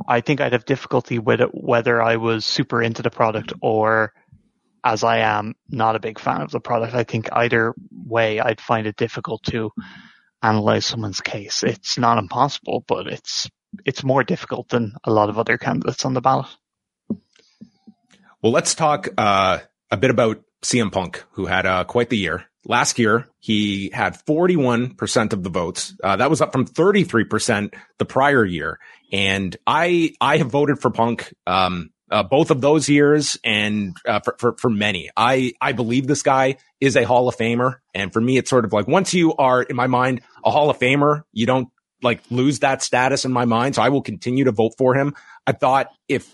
I 0.07 0.21
think 0.21 0.41
I'd 0.41 0.53
have 0.53 0.65
difficulty 0.65 1.19
with 1.19 1.41
it 1.41 1.49
whether 1.53 2.01
I 2.01 2.17
was 2.17 2.45
super 2.45 2.81
into 2.81 3.01
the 3.01 3.09
product 3.09 3.53
or 3.61 4.13
as 4.83 5.03
I 5.03 5.19
am 5.19 5.55
not 5.69 5.95
a 5.95 5.99
big 5.99 6.19
fan 6.19 6.41
of 6.41 6.51
the 6.51 6.59
product. 6.59 6.93
I 6.93 7.03
think 7.03 7.29
either 7.31 7.73
way 7.91 8.39
I'd 8.39 8.59
find 8.59 8.85
it 8.85 8.97
difficult 8.97 9.43
to 9.43 9.71
analyze 10.41 10.85
someone's 10.85 11.21
case. 11.21 11.63
It's 11.63 11.97
not 11.97 12.17
impossible, 12.17 12.83
but 12.87 13.07
it's 13.07 13.49
it's 13.85 14.03
more 14.03 14.23
difficult 14.23 14.69
than 14.69 14.93
a 15.03 15.11
lot 15.11 15.29
of 15.29 15.39
other 15.39 15.57
candidates 15.57 16.05
on 16.05 16.13
the 16.13 16.21
ballot. 16.21 16.47
Well, 18.41 18.51
let's 18.51 18.75
talk 18.75 19.07
uh, 19.17 19.59
a 19.89 19.97
bit 19.97 20.11
about 20.11 20.43
CM 20.61 20.91
Punk, 20.91 21.23
who 21.31 21.45
had 21.45 21.65
uh, 21.65 21.85
quite 21.85 22.09
the 22.09 22.17
year. 22.17 22.45
Last 22.65 22.97
year, 22.97 23.27
he 23.39 23.89
had 23.93 24.13
41% 24.25 25.33
of 25.33 25.43
the 25.43 25.49
votes. 25.49 25.95
Uh, 26.03 26.15
that 26.15 26.29
was 26.29 26.41
up 26.41 26.53
from 26.53 26.65
33% 26.65 27.73
the 27.97 28.05
prior 28.05 28.45
year. 28.45 28.79
And 29.11 29.55
I, 29.67 30.13
I 30.21 30.37
have 30.37 30.49
voted 30.49 30.79
for 30.79 30.89
Punk, 30.89 31.33
um, 31.45 31.91
uh, 32.09 32.23
both 32.23 32.51
of 32.51 32.61
those 32.61 32.87
years 32.87 33.37
and 33.43 33.97
uh, 34.07 34.21
for, 34.21 34.35
for, 34.37 34.57
for 34.57 34.69
many. 34.69 35.09
I, 35.17 35.53
I 35.59 35.73
believe 35.73 36.07
this 36.07 36.23
guy 36.23 36.57
is 36.79 36.95
a 36.95 37.03
Hall 37.03 37.27
of 37.27 37.35
Famer. 37.35 37.79
And 37.93 38.13
for 38.13 38.21
me, 38.21 38.37
it's 38.37 38.49
sort 38.49 38.65
of 38.65 38.71
like 38.71 38.87
once 38.87 39.13
you 39.13 39.35
are, 39.35 39.61
in 39.61 39.75
my 39.75 39.87
mind, 39.87 40.21
a 40.45 40.51
Hall 40.51 40.69
of 40.69 40.79
Famer, 40.79 41.23
you 41.33 41.45
don't 41.45 41.69
like 42.01 42.21
lose 42.29 42.59
that 42.59 42.81
status 42.81 43.25
in 43.25 43.31
my 43.31 43.45
mind. 43.45 43.75
So 43.75 43.81
I 43.81 43.89
will 43.89 44.01
continue 44.01 44.45
to 44.45 44.51
vote 44.51 44.73
for 44.77 44.93
him. 44.95 45.15
I 45.47 45.53
thought 45.53 45.87
if 46.07 46.31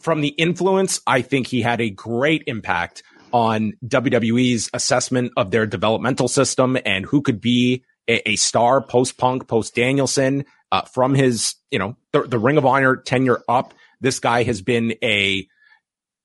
from 0.00 0.20
the 0.20 0.28
influence, 0.28 1.00
I 1.06 1.22
think 1.22 1.46
he 1.46 1.62
had 1.62 1.80
a 1.80 1.90
great 1.90 2.44
impact 2.46 3.02
on 3.32 3.72
WWE's 3.86 4.70
assessment 4.74 5.32
of 5.36 5.50
their 5.50 5.66
developmental 5.66 6.28
system 6.28 6.76
and 6.84 7.04
who 7.04 7.22
could 7.22 7.40
be 7.40 7.84
a, 8.08 8.30
a 8.30 8.36
star 8.36 8.82
post 8.82 9.18
Punk, 9.18 9.48
post 9.48 9.74
Danielson, 9.74 10.44
uh, 10.70 10.82
from 10.82 11.14
his, 11.14 11.54
you 11.70 11.78
know, 11.78 11.96
the, 12.12 12.22
the 12.22 12.38
Ring 12.38 12.56
of 12.56 12.66
Honor 12.66 12.96
tenure 12.96 13.42
up. 13.48 13.74
This 14.00 14.18
guy 14.18 14.42
has 14.42 14.62
been 14.62 14.94
a, 15.02 15.46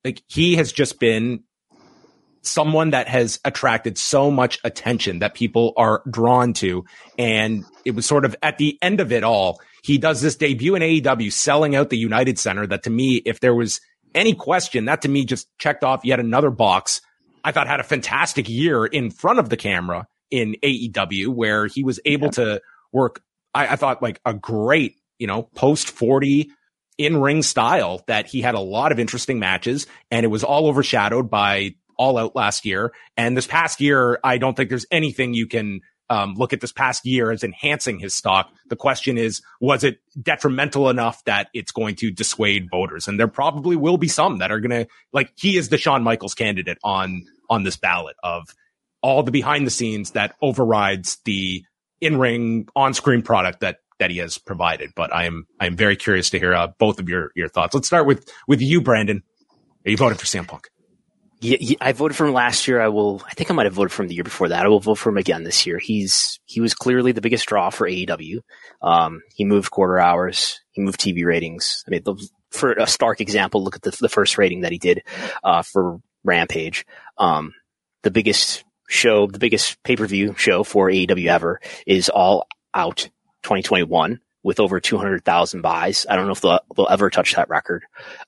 like, 0.03 0.23
he 0.27 0.55
has 0.55 0.71
just 0.71 0.99
been 0.99 1.43
someone 2.41 2.91
that 2.91 3.07
has 3.07 3.39
attracted 3.45 3.97
so 3.97 4.31
much 4.31 4.59
attention 4.63 5.19
that 5.19 5.33
people 5.33 5.73
are 5.77 6.01
drawn 6.09 6.53
to. 6.53 6.85
And 7.17 7.65
it 7.85 7.91
was 7.91 8.05
sort 8.05 8.25
of 8.25 8.35
at 8.41 8.57
the 8.57 8.77
end 8.81 8.99
of 8.99 9.11
it 9.11 9.23
all, 9.23 9.59
he 9.83 9.97
does 9.97 10.21
this 10.21 10.35
debut 10.35 10.75
in 10.75 10.81
AEW 10.81 11.31
selling 11.31 11.75
out 11.75 11.89
the 11.89 11.97
United 11.97 12.39
Center 12.39 12.65
that 12.67 12.83
to 12.83 12.89
me, 12.89 13.17
if 13.25 13.39
there 13.39 13.55
was 13.55 13.79
any 14.15 14.33
question. 14.33 14.85
That 14.85 15.01
to 15.03 15.09
me 15.09 15.25
just 15.25 15.47
checked 15.57 15.83
off 15.83 16.03
yet 16.03 16.19
another 16.19 16.49
box. 16.49 17.01
I 17.43 17.51
thought 17.51 17.67
had 17.67 17.79
a 17.79 17.83
fantastic 17.83 18.49
year 18.49 18.85
in 18.85 19.09
front 19.09 19.39
of 19.39 19.49
the 19.49 19.57
camera 19.57 20.07
in 20.31 20.55
AEW 20.63 21.29
where 21.29 21.67
he 21.67 21.83
was 21.83 21.99
able 22.05 22.27
yeah. 22.27 22.31
to 22.31 22.61
work. 22.91 23.21
I, 23.53 23.67
I 23.67 23.75
thought 23.75 24.01
like 24.01 24.19
a 24.25 24.33
great, 24.33 24.95
you 25.19 25.27
know, 25.27 25.43
post 25.43 25.89
40 25.89 26.49
in 26.97 27.21
ring 27.21 27.43
style 27.43 28.03
that 28.07 28.27
he 28.27 28.41
had 28.41 28.55
a 28.55 28.59
lot 28.59 28.91
of 28.91 28.99
interesting 28.99 29.39
matches 29.39 29.87
and 30.11 30.23
it 30.23 30.29
was 30.29 30.43
all 30.43 30.67
overshadowed 30.67 31.29
by 31.29 31.75
all 31.97 32.17
out 32.17 32.35
last 32.35 32.65
year. 32.65 32.93
And 33.15 33.35
this 33.35 33.47
past 33.47 33.81
year, 33.81 34.19
I 34.23 34.37
don't 34.37 34.55
think 34.55 34.69
there's 34.69 34.85
anything 34.91 35.33
you 35.33 35.47
can 35.47 35.81
um, 36.09 36.35
look 36.35 36.53
at 36.53 36.61
this 36.61 36.71
past 36.71 37.05
year 37.05 37.31
as 37.31 37.43
enhancing 37.43 37.99
his 37.99 38.13
stock. 38.13 38.49
The 38.69 38.75
question 38.75 39.17
is, 39.17 39.41
was 39.59 39.83
it 39.83 39.99
detrimental 40.21 40.89
enough 40.89 41.23
that 41.25 41.49
it's 41.53 41.71
going 41.71 41.95
to 41.95 42.11
dissuade 42.11 42.69
voters? 42.69 43.07
And 43.07 43.19
there 43.19 43.27
probably 43.27 43.75
will 43.75 43.97
be 43.97 44.07
some 44.07 44.37
that 44.37 44.51
are 44.51 44.59
going 44.59 44.85
to, 44.85 44.87
like, 45.11 45.33
he 45.35 45.57
is 45.57 45.69
the 45.69 45.77
Shawn 45.77 46.03
Michaels 46.03 46.33
candidate 46.33 46.77
on, 46.83 47.25
on 47.49 47.63
this 47.63 47.77
ballot 47.77 48.15
of 48.23 48.47
all 49.01 49.23
the 49.23 49.31
behind 49.31 49.67
the 49.67 49.71
scenes 49.71 50.11
that 50.11 50.35
overrides 50.41 51.17
the 51.25 51.63
in 51.99 52.17
ring 52.17 52.67
on 52.75 52.93
screen 52.93 53.21
product 53.21 53.59
that, 53.61 53.77
that 53.99 54.11
he 54.11 54.17
has 54.17 54.37
provided. 54.37 54.91
But 54.95 55.13
I 55.13 55.25
am, 55.25 55.47
I 55.59 55.65
am 55.65 55.75
very 55.75 55.95
curious 55.95 56.29
to 56.31 56.39
hear 56.39 56.53
uh, 56.53 56.67
both 56.77 56.99
of 56.99 57.09
your, 57.09 57.31
your 57.35 57.49
thoughts. 57.49 57.73
Let's 57.73 57.87
start 57.87 58.05
with, 58.05 58.31
with 58.47 58.61
you, 58.61 58.81
Brandon. 58.81 59.23
Are 59.85 59.91
you 59.91 59.97
voting 59.97 60.17
for 60.17 60.25
CM 60.25 60.47
Punk? 60.47 60.69
Yeah, 61.39 61.75
I 61.79 61.91
voted 61.91 62.17
for 62.17 62.25
him 62.25 62.33
last 62.33 62.67
year. 62.67 62.81
I 62.81 62.87
will. 62.87 63.21
I 63.27 63.33
think 63.33 63.51
I 63.51 63.53
might 63.53 63.67
have 63.67 63.73
voted 63.73 63.91
for 63.91 64.01
him 64.01 64.07
the 64.07 64.15
year 64.15 64.23
before 64.23 64.49
that. 64.49 64.65
I 64.65 64.69
will 64.69 64.79
vote 64.79 64.95
for 64.95 65.09
him 65.09 65.17
again 65.17 65.43
this 65.43 65.67
year. 65.67 65.77
He's 65.77 66.39
he 66.45 66.61
was 66.61 66.73
clearly 66.73 67.11
the 67.11 67.21
biggest 67.21 67.45
draw 67.45 67.69
for 67.69 67.87
AEW. 67.87 68.39
Um, 68.81 69.21
he 69.35 69.45
moved 69.45 69.69
quarter 69.69 69.99
hours. 69.99 70.59
He 70.71 70.81
moved 70.81 70.99
TV 70.99 71.25
ratings. 71.25 71.83
I 71.87 71.91
mean, 71.91 72.01
the, 72.03 72.15
for 72.49 72.71
a 72.73 72.87
stark 72.87 73.21
example, 73.21 73.63
look 73.63 73.75
at 73.75 73.83
the, 73.83 73.95
the 73.99 74.09
first 74.09 74.37
rating 74.39 74.61
that 74.61 74.71
he 74.71 74.79
did 74.79 75.03
uh, 75.43 75.61
for 75.61 75.99
Rampage. 76.23 76.85
Um, 77.19 77.53
the 78.01 78.11
biggest 78.11 78.63
show, 78.89 79.27
the 79.27 79.39
biggest 79.39 79.81
pay 79.83 79.95
per 79.95 80.07
view 80.07 80.33
show 80.37 80.63
for 80.63 80.89
AEW 80.89 81.27
ever 81.27 81.59
is 81.85 82.09
All 82.09 82.47
Out 82.73 83.09
2021 83.43 84.19
with 84.47 84.61
over 84.61 84.79
200,000 84.79 85.61
buys. 85.61 86.05
I 86.09 86.15
don't 86.15 86.25
know 86.25 86.31
if 86.31 86.39
they'll, 86.39 86.61
they'll 86.73 86.87
ever 86.89 87.09
touch 87.09 87.35
that 87.35 87.49
record. 87.49 87.83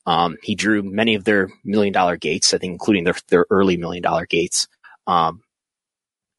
Um, 0.05 0.36
he 0.43 0.53
drew 0.53 0.84
many 0.84 1.15
of 1.15 1.24
their 1.24 1.47
million 1.63 1.93
dollar 1.93 2.17
gates, 2.17 2.53
I 2.53 2.57
think, 2.57 2.74
including 2.74 3.05
their, 3.05 3.15
their 3.30 3.45
early 3.49 3.78
million 3.78 4.03
dollar 4.03 4.26
gates. 4.26 4.67
Um, 5.07 5.41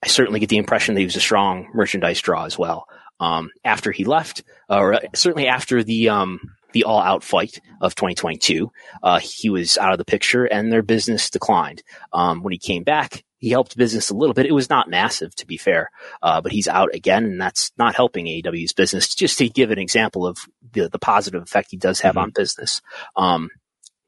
I 0.03 0.09
certainly 0.09 0.39
get 0.39 0.51
the 0.51 0.59
impression 0.59 0.95
that 0.95 1.01
he 1.01 1.07
was 1.07 1.16
a 1.16 1.20
strong 1.20 1.70
merchandise 1.72 2.20
draw 2.20 2.45
as 2.45 2.59
well. 2.59 2.89
Um, 3.20 3.49
after 3.64 3.91
he 3.91 4.05
left, 4.05 4.45
or 4.68 5.01
certainly 5.14 5.47
after 5.47 5.83
the, 5.83 6.11
um, 6.11 6.41
the 6.72 6.85
all 6.85 7.01
out 7.01 7.24
fight 7.24 7.59
of 7.81 7.95
2022, 7.95 8.70
uh, 9.03 9.18
he 9.18 9.49
was 9.49 9.78
out 9.78 9.93
of 9.93 9.99
the 9.99 10.05
picture 10.05 10.45
and 10.45 10.70
their 10.70 10.83
business 10.83 11.31
declined. 11.31 11.83
Um, 12.12 12.43
when 12.43 12.53
he 12.53 12.59
came 12.59 12.83
back, 12.83 13.24
he 13.41 13.51
helped 13.51 13.76
business 13.76 14.11
a 14.11 14.14
little 14.14 14.34
bit. 14.34 14.47
It 14.47 14.53
was 14.53 14.68
not 14.68 14.88
massive, 14.88 15.34
to 15.36 15.47
be 15.47 15.57
fair, 15.57 15.91
uh, 16.22 16.43
but 16.43 16.53
he's 16.53 16.68
out 16.68 16.95
again, 16.95 17.24
and 17.24 17.41
that's 17.41 17.72
not 17.78 17.97
helping 17.97 18.26
AEW's 18.26 18.74
business. 18.74 19.14
Just 19.14 19.38
to 19.38 19.49
give 19.49 19.70
an 19.70 19.78
example 19.78 20.26
of 20.26 20.38
the 20.72 20.88
the 20.88 20.99
positive 20.99 21.43
effect 21.43 21.70
he 21.70 21.76
does 21.76 22.01
have 22.01 22.12
mm-hmm. 22.12 22.24
on 22.24 22.30
business. 22.30 22.82
Um, 23.16 23.51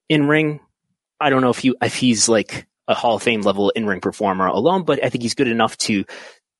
in 0.08 0.28
ring, 0.28 0.60
I 1.18 1.30
don't 1.30 1.40
know 1.40 1.50
if 1.50 1.58
he 1.58 1.74
if 1.82 1.96
he's 1.96 2.28
like 2.28 2.66
a 2.86 2.94
Hall 2.94 3.16
of 3.16 3.22
Fame 3.22 3.40
level 3.40 3.70
in 3.70 3.86
ring 3.86 4.00
performer 4.00 4.46
alone, 4.46 4.84
but 4.84 5.02
I 5.02 5.08
think 5.08 5.22
he's 5.22 5.34
good 5.34 5.48
enough 5.48 5.78
to 5.78 6.04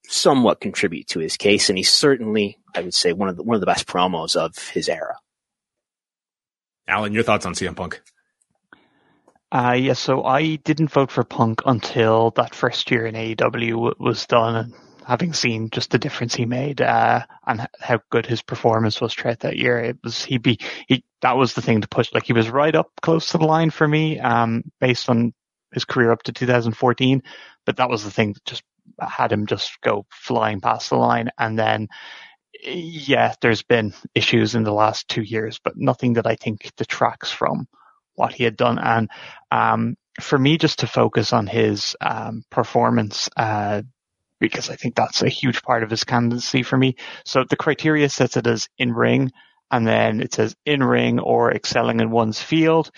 somewhat 0.08 0.60
contribute 0.60 1.08
to 1.08 1.20
his 1.20 1.36
case, 1.36 1.68
and 1.68 1.76
he's 1.76 1.90
certainly, 1.90 2.58
I 2.74 2.80
would 2.80 2.94
say, 2.94 3.12
one 3.12 3.28
of 3.28 3.36
the 3.36 3.42
one 3.42 3.54
of 3.54 3.60
the 3.60 3.66
best 3.66 3.86
promos 3.86 4.34
of 4.34 4.56
his 4.70 4.88
era. 4.88 5.16
Alan, 6.88 7.12
your 7.12 7.22
thoughts 7.22 7.46
on 7.46 7.54
CM 7.54 7.76
Punk? 7.76 8.02
Uh, 9.52 9.72
yeah, 9.78 9.92
so 9.92 10.24
I 10.24 10.56
didn't 10.56 10.90
vote 10.90 11.10
for 11.10 11.24
Punk 11.24 11.60
until 11.66 12.30
that 12.36 12.54
first 12.54 12.90
year 12.90 13.04
in 13.04 13.14
AEW 13.14 14.00
was 14.00 14.26
done, 14.26 14.56
and 14.56 14.74
having 15.06 15.34
seen 15.34 15.68
just 15.68 15.90
the 15.90 15.98
difference 15.98 16.34
he 16.34 16.46
made 16.46 16.80
uh, 16.80 17.26
and 17.46 17.68
how 17.78 18.00
good 18.08 18.24
his 18.24 18.40
performance 18.40 18.98
was 18.98 19.12
throughout 19.12 19.40
that 19.40 19.58
year, 19.58 19.78
it 19.78 19.98
was 20.02 20.24
he 20.24 20.38
be 20.38 20.58
he 20.88 21.04
that 21.20 21.36
was 21.36 21.52
the 21.52 21.60
thing 21.60 21.82
to 21.82 21.88
push. 21.88 22.14
Like 22.14 22.24
he 22.24 22.32
was 22.32 22.48
right 22.48 22.74
up 22.74 22.92
close 23.02 23.28
to 23.28 23.38
the 23.38 23.44
line 23.44 23.68
for 23.68 23.86
me, 23.86 24.18
um, 24.18 24.64
based 24.80 25.10
on 25.10 25.34
his 25.74 25.84
career 25.84 26.12
up 26.12 26.22
to 26.22 26.32
2014, 26.32 27.22
but 27.66 27.76
that 27.76 27.90
was 27.90 28.04
the 28.04 28.10
thing 28.10 28.32
that 28.32 28.44
just 28.46 28.62
had 29.02 29.30
him 29.30 29.44
just 29.44 29.78
go 29.82 30.06
flying 30.10 30.62
past 30.62 30.88
the 30.88 30.96
line, 30.96 31.28
and 31.36 31.58
then 31.58 31.88
yeah, 32.64 33.34
there's 33.42 33.62
been 33.62 33.92
issues 34.14 34.54
in 34.54 34.62
the 34.62 34.72
last 34.72 35.08
two 35.08 35.22
years, 35.22 35.60
but 35.62 35.76
nothing 35.76 36.14
that 36.14 36.26
I 36.26 36.36
think 36.36 36.72
detracts 36.78 37.30
from 37.30 37.68
what 38.14 38.32
he 38.32 38.44
had 38.44 38.56
done. 38.56 38.78
And 38.78 39.10
um, 39.50 39.96
for 40.20 40.38
me, 40.38 40.58
just 40.58 40.80
to 40.80 40.86
focus 40.86 41.32
on 41.32 41.46
his 41.46 41.96
um, 42.00 42.44
performance, 42.50 43.28
uh, 43.36 43.82
because 44.40 44.70
I 44.70 44.76
think 44.76 44.94
that's 44.94 45.22
a 45.22 45.28
huge 45.28 45.62
part 45.62 45.82
of 45.82 45.90
his 45.90 46.04
candidacy 46.04 46.62
for 46.62 46.76
me. 46.76 46.96
So 47.24 47.44
the 47.48 47.56
criteria 47.56 48.08
sets 48.08 48.36
it 48.36 48.46
as 48.46 48.68
in 48.78 48.92
ring, 48.92 49.30
and 49.70 49.86
then 49.86 50.20
it 50.20 50.34
says 50.34 50.56
in 50.66 50.82
ring 50.82 51.20
or 51.20 51.52
excelling 51.52 52.00
in 52.00 52.10
one's 52.10 52.40
field. 52.40 52.90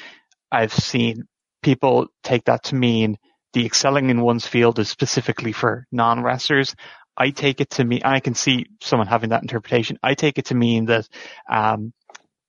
I've 0.51 0.73
seen 0.73 1.25
people 1.63 2.09
take 2.23 2.45
that 2.45 2.65
to 2.65 2.75
mean 2.75 3.19
the 3.53 3.67
excelling 3.67 4.11
in 4.11 4.21
one's 4.21 4.47
field 4.47 4.79
is 4.79 4.89
specifically 4.89 5.53
for 5.53 5.87
non 5.93 6.23
wrestlers. 6.23 6.75
I 7.17 7.31
take 7.31 7.61
it 7.61 7.71
to 7.71 7.85
mean, 7.85 8.01
I 8.05 8.21
can 8.21 8.35
see 8.35 8.67
someone 8.81 9.07
having 9.07 9.31
that 9.31 9.43
interpretation. 9.43 9.99
I 10.03 10.15
take 10.15 10.39
it 10.39 10.47
to 10.47 10.55
mean 10.55 10.87
that 10.87 11.09
um, 11.49 11.93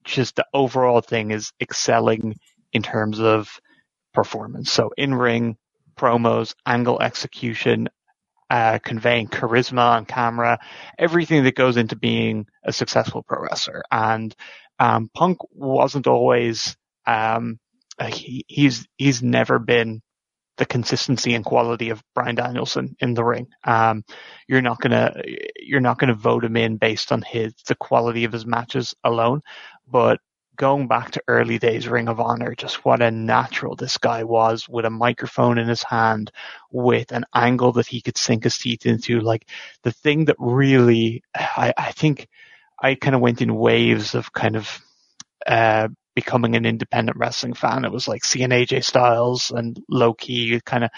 just 0.03 0.35
the 0.35 0.45
overall 0.53 1.01
thing 1.01 1.31
is 1.31 1.51
excelling 1.61 2.35
in 2.75 2.81
terms 2.81 3.21
of 3.21 3.61
performance. 4.13 4.69
So 4.69 4.91
in 4.97 5.15
ring, 5.15 5.55
promos, 5.97 6.55
angle 6.65 7.01
execution, 7.01 7.87
uh, 8.49 8.79
conveying 8.79 9.29
charisma 9.29 9.95
on 9.95 10.05
camera, 10.05 10.59
everything 10.99 11.45
that 11.45 11.55
goes 11.55 11.77
into 11.77 11.95
being 11.95 12.47
a 12.65 12.73
successful 12.73 13.23
pro 13.23 13.41
wrestler. 13.41 13.81
And 13.89 14.35
um, 14.77 15.09
Punk 15.13 15.37
wasn't 15.51 16.05
always 16.05 16.75
um, 17.07 17.59
he, 18.05 18.43
he's 18.49 18.85
he's 18.97 19.23
never 19.23 19.57
been 19.57 20.01
the 20.57 20.65
consistency 20.65 21.33
and 21.33 21.45
quality 21.45 21.91
of 21.91 22.03
Brian 22.13 22.35
Danielson 22.35 22.97
in 22.99 23.13
the 23.13 23.23
ring. 23.23 23.47
Um, 23.63 24.03
you're 24.49 24.61
not 24.61 24.81
gonna 24.81 25.13
you're 25.61 25.79
not 25.79 25.97
gonna 25.97 26.13
vote 26.13 26.43
him 26.43 26.57
in 26.57 26.75
based 26.75 27.13
on 27.13 27.21
his 27.21 27.53
the 27.69 27.75
quality 27.75 28.25
of 28.25 28.33
his 28.33 28.45
matches 28.45 28.95
alone, 29.01 29.43
but 29.87 30.19
going 30.55 30.87
back 30.87 31.11
to 31.11 31.23
early 31.27 31.59
days 31.59 31.87
Ring 31.87 32.07
of 32.07 32.19
Honor, 32.19 32.55
just 32.55 32.85
what 32.85 33.01
a 33.01 33.11
natural 33.11 33.75
this 33.75 33.97
guy 33.97 34.23
was 34.23 34.67
with 34.69 34.85
a 34.85 34.89
microphone 34.89 35.57
in 35.57 35.67
his 35.67 35.83
hand, 35.83 36.31
with 36.71 37.11
an 37.11 37.25
angle 37.33 37.73
that 37.73 37.87
he 37.87 38.01
could 38.01 38.17
sink 38.17 38.43
his 38.43 38.57
teeth 38.57 38.85
into. 38.85 39.19
Like 39.19 39.47
the 39.83 39.91
thing 39.91 40.25
that 40.25 40.37
really, 40.39 41.23
I, 41.35 41.73
I 41.77 41.91
think 41.91 42.27
I 42.79 42.95
kind 42.95 43.15
of 43.15 43.21
went 43.21 43.41
in 43.41 43.55
waves 43.55 44.15
of 44.15 44.33
kind 44.33 44.55
of, 44.55 44.81
uh, 45.45 45.89
becoming 46.15 46.55
an 46.55 46.65
independent 46.65 47.17
wrestling 47.17 47.53
fan. 47.53 47.85
It 47.85 47.91
was 47.91 48.07
like 48.07 48.23
seeing 48.23 48.49
AJ 48.49 48.85
Styles 48.85 49.51
and 49.51 49.79
Low 49.89 50.13
Ki 50.13 50.61
kind 50.65 50.85
of 50.85 50.89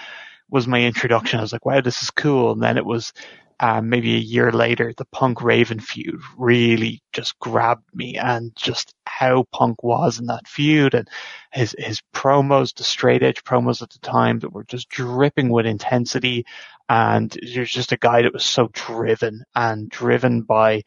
was 0.49 0.67
my 0.67 0.81
introduction. 0.81 1.39
I 1.39 1.41
was 1.41 1.51
like, 1.51 1.65
wow, 1.65 1.81
this 1.81 2.01
is 2.03 2.11
cool. 2.11 2.51
And 2.51 2.61
then 2.61 2.77
it 2.77 2.85
was 2.85 3.13
um, 3.59 3.89
maybe 3.89 4.15
a 4.15 4.19
year 4.19 4.51
later, 4.51 4.93
the 4.95 5.05
Punk 5.05 5.41
Raven 5.41 5.79
feud 5.79 6.21
really 6.37 7.01
just 7.11 7.37
grabbed 7.39 7.87
me 7.93 8.15
and 8.15 8.55
just 8.55 8.93
how 9.07 9.45
Punk 9.51 9.83
was 9.83 10.19
in 10.19 10.27
that 10.27 10.47
feud 10.47 10.93
and 10.93 11.09
his, 11.51 11.75
his 11.79 12.01
promos, 12.13 12.75
the 12.75 12.83
straight 12.83 13.23
edge 13.23 13.43
promos 13.43 13.81
at 13.81 13.89
the 13.89 13.99
time 13.99 14.39
that 14.39 14.53
were 14.53 14.63
just 14.65 14.89
dripping 14.89 15.49
with 15.49 15.65
intensity. 15.65 16.45
And 16.87 17.35
there's 17.53 17.71
just 17.71 17.91
a 17.91 17.97
guy 17.97 18.21
that 18.21 18.33
was 18.33 18.45
so 18.45 18.69
driven 18.73 19.43
and 19.55 19.89
driven 19.89 20.43
by 20.43 20.83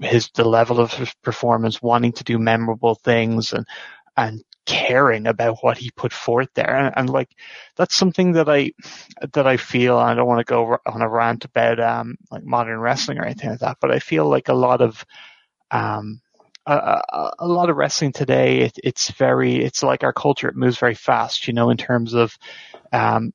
his, 0.00 0.28
the 0.34 0.44
level 0.44 0.80
of 0.80 0.92
his 0.92 1.14
performance, 1.22 1.80
wanting 1.80 2.12
to 2.12 2.24
do 2.24 2.38
memorable 2.38 2.96
things 2.96 3.52
and, 3.52 3.64
and 4.16 4.42
caring 4.64 5.26
about 5.26 5.58
what 5.62 5.76
he 5.78 5.90
put 5.90 6.12
forth 6.12 6.48
there. 6.54 6.76
And, 6.76 6.94
and, 6.96 7.10
like, 7.10 7.30
that's 7.76 7.94
something 7.94 8.32
that 8.32 8.48
I, 8.48 8.72
that 9.32 9.46
I 9.46 9.56
feel, 9.56 9.96
I 9.96 10.14
don't 10.14 10.26
want 10.26 10.38
to 10.38 10.50
go 10.50 10.78
on 10.86 11.02
a 11.02 11.08
rant 11.08 11.44
about, 11.44 11.80
um, 11.80 12.16
like 12.30 12.44
modern 12.44 12.78
wrestling 12.78 13.18
or 13.18 13.24
anything 13.24 13.50
like 13.50 13.58
that, 13.60 13.78
but 13.80 13.90
I 13.90 13.98
feel 13.98 14.28
like 14.28 14.48
a 14.48 14.54
lot 14.54 14.80
of, 14.80 15.04
um, 15.70 16.20
a, 16.66 16.74
a, 16.74 17.32
a 17.40 17.48
lot 17.48 17.70
of 17.70 17.76
wrestling 17.76 18.12
today, 18.12 18.60
it, 18.60 18.78
it's 18.84 19.10
very, 19.10 19.56
it's 19.56 19.82
like 19.82 20.04
our 20.04 20.12
culture, 20.12 20.48
it 20.48 20.56
moves 20.56 20.78
very 20.78 20.94
fast, 20.94 21.48
you 21.48 21.54
know, 21.54 21.70
in 21.70 21.76
terms 21.76 22.14
of, 22.14 22.36
um, 22.92 23.32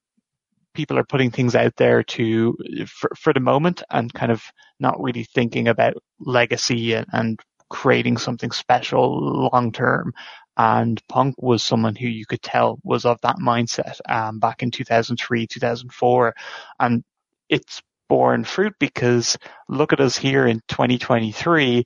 people 0.73 0.97
are 0.97 1.03
putting 1.03 1.31
things 1.31 1.55
out 1.55 1.75
there 1.75 2.03
to, 2.03 2.55
for, 2.87 3.09
for 3.17 3.33
the 3.33 3.39
moment 3.39 3.83
and 3.89 4.13
kind 4.13 4.31
of 4.31 4.43
not 4.79 5.01
really 5.01 5.23
thinking 5.23 5.67
about 5.67 5.95
legacy 6.19 6.93
and, 6.93 7.07
and 7.11 7.39
creating 7.69 8.15
something 8.15 8.51
special 8.51 9.49
long 9.51 9.71
term. 9.71 10.13
And 10.57 10.99
Punk 11.07 11.35
was 11.37 11.61
someone 11.61 11.95
who 11.95 12.07
you 12.07 12.25
could 12.25 12.41
tell 12.41 12.79
was 12.83 13.05
of 13.05 13.21
that 13.21 13.37
mindset 13.37 13.99
um, 14.09 14.39
back 14.39 14.63
in 14.63 14.71
2003, 14.71 15.45
2004. 15.47 16.35
And 16.79 17.03
it's 17.47 17.81
borne 18.09 18.43
fruit 18.43 18.73
because 18.79 19.37
look 19.69 19.93
at 19.93 19.99
us 19.99 20.17
here 20.17 20.47
in 20.47 20.61
2023 20.67 21.85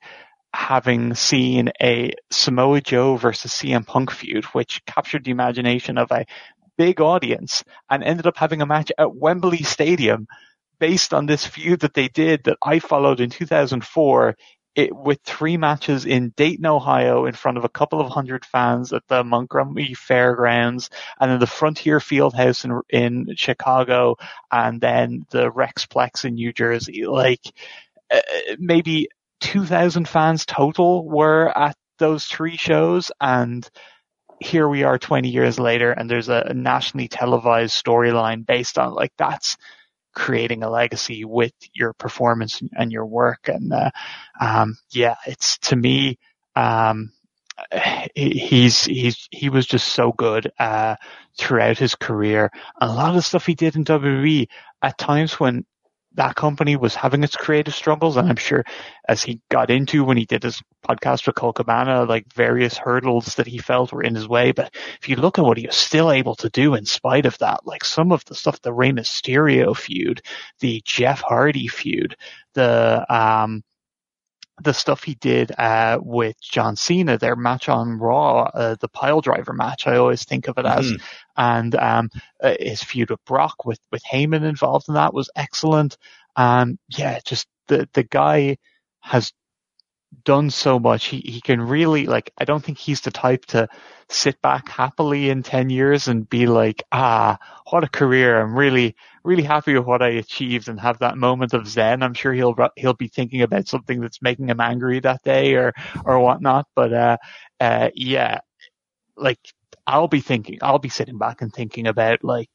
having 0.53 1.13
seen 1.15 1.71
a 1.81 2.11
Samoa 2.29 2.81
Joe 2.81 3.15
versus 3.15 3.51
CM 3.51 3.85
Punk 3.85 4.11
feud, 4.11 4.45
which 4.45 4.83
captured 4.85 5.23
the 5.23 5.31
imagination 5.31 5.97
of 5.97 6.11
a 6.11 6.25
big 6.77 6.99
audience 6.99 7.63
and 7.89 8.03
ended 8.03 8.27
up 8.27 8.37
having 8.37 8.61
a 8.61 8.65
match 8.65 8.91
at 8.97 9.15
Wembley 9.15 9.63
Stadium 9.63 10.27
based 10.79 11.13
on 11.13 11.25
this 11.25 11.45
feud 11.45 11.81
that 11.81 11.93
they 11.93 12.07
did 12.07 12.43
that 12.45 12.57
I 12.61 12.79
followed 12.79 13.19
in 13.19 13.29
2004 13.29 14.35
it, 14.75 14.95
with 14.95 15.19
three 15.23 15.57
matches 15.57 16.05
in 16.05 16.33
Dayton, 16.37 16.65
Ohio, 16.65 17.25
in 17.25 17.33
front 17.33 17.57
of 17.57 17.65
a 17.65 17.69
couple 17.69 17.99
of 17.99 18.09
hundred 18.09 18.45
fans 18.45 18.93
at 18.93 19.03
the 19.07 19.23
Montgomery 19.23 19.93
Fairgrounds, 19.93 20.89
and 21.19 21.31
then 21.31 21.39
the 21.39 21.47
Frontier 21.47 21.99
Fieldhouse 21.99 22.63
in, 22.63 22.81
in 22.89 23.35
Chicago, 23.35 24.15
and 24.51 24.79
then 24.79 25.25
the 25.31 25.51
Rexplex 25.51 26.25
in 26.25 26.35
New 26.35 26.53
Jersey. 26.53 27.05
Like 27.05 27.41
uh, 28.11 28.21
maybe 28.59 29.09
2,000 29.41 30.07
fans 30.07 30.45
total 30.45 31.07
were 31.07 31.55
at 31.57 31.75
those 31.99 32.25
three 32.25 32.57
shows, 32.57 33.11
and 33.19 33.69
here 34.39 34.67
we 34.67 34.83
are 34.83 34.97
20 34.97 35.29
years 35.29 35.59
later, 35.59 35.91
and 35.91 36.09
there's 36.09 36.29
a 36.29 36.53
nationally 36.53 37.07
televised 37.07 37.83
storyline 37.83 38.45
based 38.45 38.77
on 38.77 38.93
like 38.93 39.11
that's 39.17 39.57
creating 40.13 40.63
a 40.63 40.69
legacy 40.69 41.25
with 41.25 41.53
your 41.73 41.93
performance 41.93 42.61
and 42.73 42.91
your 42.91 43.05
work. 43.05 43.47
And 43.47 43.71
uh, 43.71 43.91
um, 44.39 44.77
yeah, 44.91 45.15
it's 45.25 45.57
to 45.59 45.75
me, 45.75 46.17
um, 46.55 47.11
he's 48.15 48.85
he's 48.85 49.27
he 49.31 49.49
was 49.49 49.65
just 49.65 49.89
so 49.89 50.11
good 50.11 50.51
uh, 50.59 50.95
throughout 51.37 51.77
his 51.77 51.95
career. 51.95 52.51
a 52.79 52.87
lot 52.87 53.15
of 53.15 53.25
stuff 53.25 53.45
he 53.45 53.55
did 53.55 53.75
in 53.75 53.85
WWE 53.85 54.47
at 54.81 54.97
times 54.97 55.39
when 55.39 55.65
that 56.15 56.35
company 56.35 56.75
was 56.75 56.93
having 56.93 57.23
its 57.23 57.35
creative 57.35 57.73
struggles, 57.73 58.17
and 58.17 58.27
I'm 58.27 58.35
sure 58.35 58.65
as 59.07 59.23
he 59.23 59.41
got 59.49 59.69
into 59.69 60.03
when 60.03 60.17
he 60.17 60.25
did 60.25 60.43
his 60.43 60.61
podcast 60.87 61.25
with 61.25 61.35
Colt 61.35 61.55
Cabana, 61.55 62.03
like 62.03 62.31
various 62.33 62.77
hurdles 62.77 63.35
that 63.35 63.47
he 63.47 63.57
felt 63.57 63.93
were 63.93 64.03
in 64.03 64.15
his 64.15 64.27
way. 64.27 64.51
But 64.51 64.75
if 65.01 65.07
you 65.07 65.15
look 65.15 65.39
at 65.39 65.45
what 65.45 65.57
he 65.57 65.67
was 65.67 65.75
still 65.75 66.11
able 66.11 66.35
to 66.35 66.49
do 66.49 66.75
in 66.75 66.85
spite 66.85 67.25
of 67.25 67.37
that, 67.37 67.65
like 67.65 67.85
some 67.85 68.11
of 68.11 68.25
the 68.25 68.35
stuff, 68.35 68.61
the 68.61 68.73
Rey 68.73 68.91
Mysterio 68.91 69.75
feud, 69.75 70.21
the 70.59 70.81
Jeff 70.85 71.21
Hardy 71.21 71.67
feud, 71.67 72.17
the 72.53 73.05
um, 73.09 73.63
the 74.61 74.73
stuff 74.73 75.03
he 75.03 75.15
did 75.15 75.51
uh, 75.57 75.99
with 76.01 76.39
John 76.41 76.75
Cena, 76.75 77.17
their 77.17 77.35
match 77.35 77.69
on 77.69 77.99
Raw, 77.99 78.43
uh, 78.43 78.75
the 78.79 78.87
pile 78.87 79.21
driver 79.21 79.53
match, 79.53 79.87
I 79.87 79.97
always 79.97 80.23
think 80.23 80.47
of 80.47 80.57
it 80.57 80.65
as, 80.65 80.91
mm-hmm. 80.91 81.03
and 81.37 81.75
um, 81.75 82.09
uh, 82.41 82.55
his 82.59 82.83
feud 82.83 83.09
with 83.09 83.23
Brock 83.25 83.65
with 83.65 83.79
with 83.91 84.03
Heyman 84.03 84.43
involved 84.43 84.87
in 84.87 84.95
that 84.95 85.13
was 85.13 85.29
excellent. 85.35 85.97
Um, 86.35 86.77
yeah, 86.89 87.19
just 87.25 87.47
the 87.67 87.87
the 87.93 88.03
guy 88.03 88.57
has 88.99 89.33
done 90.23 90.49
so 90.49 90.79
much. 90.79 91.05
He 91.05 91.19
he 91.19 91.41
can 91.41 91.61
really 91.61 92.05
like. 92.05 92.31
I 92.37 92.45
don't 92.45 92.63
think 92.63 92.77
he's 92.77 93.01
the 93.01 93.11
type 93.11 93.45
to 93.47 93.67
sit 94.09 94.41
back 94.41 94.69
happily 94.69 95.29
in 95.29 95.43
ten 95.43 95.69
years 95.69 96.07
and 96.07 96.29
be 96.29 96.45
like, 96.47 96.83
ah, 96.91 97.37
what 97.69 97.83
a 97.83 97.89
career! 97.89 98.39
I'm 98.39 98.57
really 98.57 98.95
really 99.23 99.43
happy 99.43 99.73
with 99.75 99.85
what 99.85 100.01
I 100.01 100.09
achieved 100.09 100.67
and 100.67 100.79
have 100.79 100.99
that 100.99 101.17
moment 101.17 101.53
of 101.53 101.67
zen. 101.67 102.03
I'm 102.03 102.13
sure 102.13 102.33
he'll 102.33 102.55
he'll 102.75 102.93
be 102.93 103.07
thinking 103.07 103.41
about 103.41 103.67
something 103.67 103.99
that's 104.01 104.21
making 104.21 104.49
him 104.49 104.59
angry 104.59 104.99
that 105.01 105.23
day 105.23 105.55
or 105.55 105.73
or 106.05 106.19
whatnot. 106.19 106.67
But 106.75 106.93
uh, 106.93 107.17
uh, 107.59 107.89
yeah, 107.95 108.39
like 109.17 109.39
I'll 109.87 110.07
be 110.07 110.21
thinking, 110.21 110.59
I'll 110.61 110.79
be 110.79 110.89
sitting 110.89 111.17
back 111.17 111.41
and 111.41 111.53
thinking 111.53 111.87
about 111.87 112.23
like 112.23 112.49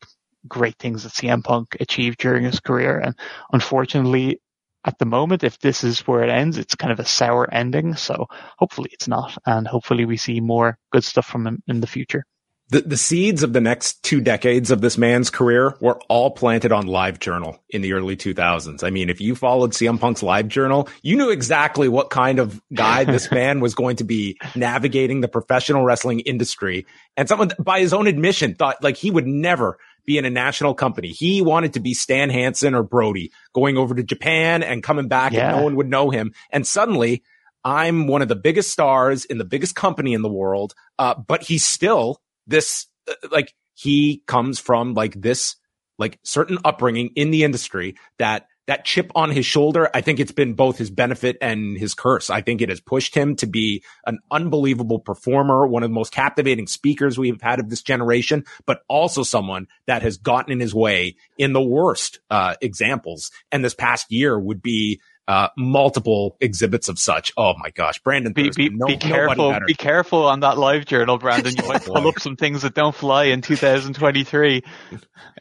great 0.49 0.77
things 0.79 1.03
that 1.03 1.13
CM 1.13 1.43
Punk 1.45 1.77
achieved 1.81 2.19
during 2.19 2.45
his 2.45 2.61
career, 2.61 2.99
and 2.99 3.15
unfortunately, 3.53 4.41
at 4.87 4.99
the 4.99 5.05
moment, 5.05 5.43
if 5.45 5.59
this 5.59 5.83
is 5.83 6.01
where 6.07 6.23
it 6.23 6.31
ends, 6.31 6.59
it's 6.59 6.77
kind 6.77 6.93
of 6.93 7.01
a 7.01 7.05
sour 7.05 7.53
ending. 7.53 7.97
So 7.97 8.27
hopefully 8.57 8.91
it's 8.93 9.09
not. 9.09 9.37
And 9.45 9.67
hopefully 9.67 10.05
we 10.05 10.17
see 10.17 10.41
more 10.41 10.79
good 10.93 11.03
stuff 11.05 11.27
from 11.27 11.47
him 11.47 11.63
in 11.67 11.81
the 11.81 11.89
future. 11.89 12.25
The, 12.69 12.81
the 12.81 12.97
seeds 12.97 13.45
of 13.45 13.53
the 13.53 13.61
next 13.61 14.03
two 14.03 14.21
decades 14.21 14.73
of 14.73 14.81
this 14.81 14.99
man's 14.99 15.31
career 15.31 15.77
were 15.81 16.01
all 16.09 16.33
planted 16.33 16.73
on 16.73 16.87
LiveJournal 16.87 17.59
in 17.71 17.81
the 17.81 17.93
early 17.93 18.17
2000s. 18.17 18.83
I 18.83 18.91
mean, 18.91 19.09
if 19.09 19.21
you 19.21 19.37
followed 19.37 19.71
CM 19.71 20.01
Punk's 20.01 20.23
LiveJournal, 20.23 20.89
you 21.01 21.17
knew 21.17 21.31
exactly 21.31 21.89
what 21.89 22.11
kind 22.11 22.41
of 22.41 22.61
guy 22.75 23.05
this 23.05 23.31
man 23.31 23.61
was 23.61 23.77
going 23.77 23.97
to 23.97 24.05
be 24.05 24.37
navigating 24.57 25.21
the 25.21 25.29
professional 25.29 25.85
wrestling 25.85 26.21
industry. 26.21 26.87
And 27.17 27.29
someone, 27.29 27.53
by 27.61 27.79
his 27.79 27.93
own 27.93 28.09
admission, 28.09 28.57
thought 28.57 28.83
like 28.83 28.97
he 28.97 29.13
would 29.13 29.29
never 29.29 29.79
be 30.05 30.19
in 30.19 30.25
a 30.25 30.31
national 30.31 30.75
company. 30.75 31.09
He 31.09 31.43
wanted 31.43 31.75
to 31.75 31.81
be 31.81 31.95
Stan 31.95 32.31
Hansen 32.31 32.75
or 32.75 32.83
Brody 32.83 33.31
going 33.53 33.77
over 33.77 33.95
to 33.95 34.03
Japan 34.03 34.65
and 34.65 34.83
coming 34.83 35.07
back 35.07 35.33
yeah. 35.33 35.51
and 35.51 35.59
no 35.59 35.65
one 35.65 35.77
would 35.77 35.89
know 35.89 36.11
him. 36.11 36.33
And 36.51 36.67
suddenly 36.67 37.23
I'm 37.65 38.07
one 38.07 38.23
of 38.23 38.29
the 38.29 38.37
biggest 38.37 38.71
stars 38.71 39.25
in 39.25 39.39
the 39.39 39.45
biggest 39.45 39.75
company 39.75 40.15
in 40.15 40.23
the 40.23 40.29
world. 40.29 40.75
Uh, 40.99 41.15
but 41.15 41.43
he's 41.43 41.65
still 41.65 42.21
this, 42.47 42.87
uh, 43.09 43.15
like 43.31 43.55
he 43.75 44.23
comes 44.27 44.59
from 44.59 44.95
like 44.95 45.21
this, 45.21 45.57
like 45.99 46.19
certain 46.25 46.59
upbringing 46.65 47.11
in 47.17 47.31
the 47.31 47.45
industry 47.45 47.97
that 48.19 48.47
that 48.67 48.85
chip 48.85 49.13
on 49.15 49.31
his 49.31 49.47
shoulder, 49.47 49.89
I 49.95 50.01
think 50.01 50.19
it's 50.19 50.33
been 50.33 50.55
both 50.55 50.77
his 50.77 50.91
benefit 50.91 51.37
and 51.41 51.79
his 51.79 51.95
curse. 51.95 52.31
I 52.31 52.41
think 52.41 52.61
it 52.61 52.69
has 52.69 52.81
pushed 52.81 53.15
him 53.15 53.37
to 53.37 53.47
be 53.47 53.85
an 54.07 54.19
unbelievable 54.31 54.99
performer, 54.99 55.67
one 55.67 55.83
of 55.83 55.91
the 55.91 55.95
most 55.95 56.13
captivating 56.13 56.67
speakers 56.67 57.19
we've 57.19 57.41
had 57.41 57.61
of 57.61 57.71
this 57.71 57.83
generation, 57.83 58.45
but 58.67 58.81
also 58.89 59.23
someone 59.23 59.69
that 59.87 60.03
has 60.03 60.17
gotten 60.17 60.53
in 60.53 60.61
his 60.61 60.75
way 60.75 61.17
in 61.39 61.53
the 61.53 61.63
worst 61.63 62.21
uh, 62.31 62.55
examples. 62.61 63.31
And 63.53 63.65
this 63.65 63.75
past 63.75 64.11
year 64.11 64.39
would 64.39 64.63
be 64.63 65.01
uh, 65.29 65.49
multiple 65.57 66.37
exhibits 66.41 66.89
of 66.89 66.99
such. 66.99 67.33
Oh 67.37 67.55
my 67.59 67.71
gosh, 67.71 67.99
Brandon, 68.01 68.33
be, 68.33 68.51
be, 68.55 68.71
no, 68.71 68.87
be 68.87 68.97
careful, 68.97 69.59
be 69.67 69.75
careful 69.75 70.27
on 70.27 70.41
that 70.41 70.57
live 70.57 70.87
journal, 70.87 71.19
Brandon. 71.19 71.55
You 71.57 71.67
might 71.67 71.83
pull 71.85 72.07
up 72.07 72.21
some 72.21 72.37
things 72.37 72.63
that 72.63 72.75
don't 72.75 72.95
fly 72.95 73.25
in 73.25 73.43
2023, 73.43 74.63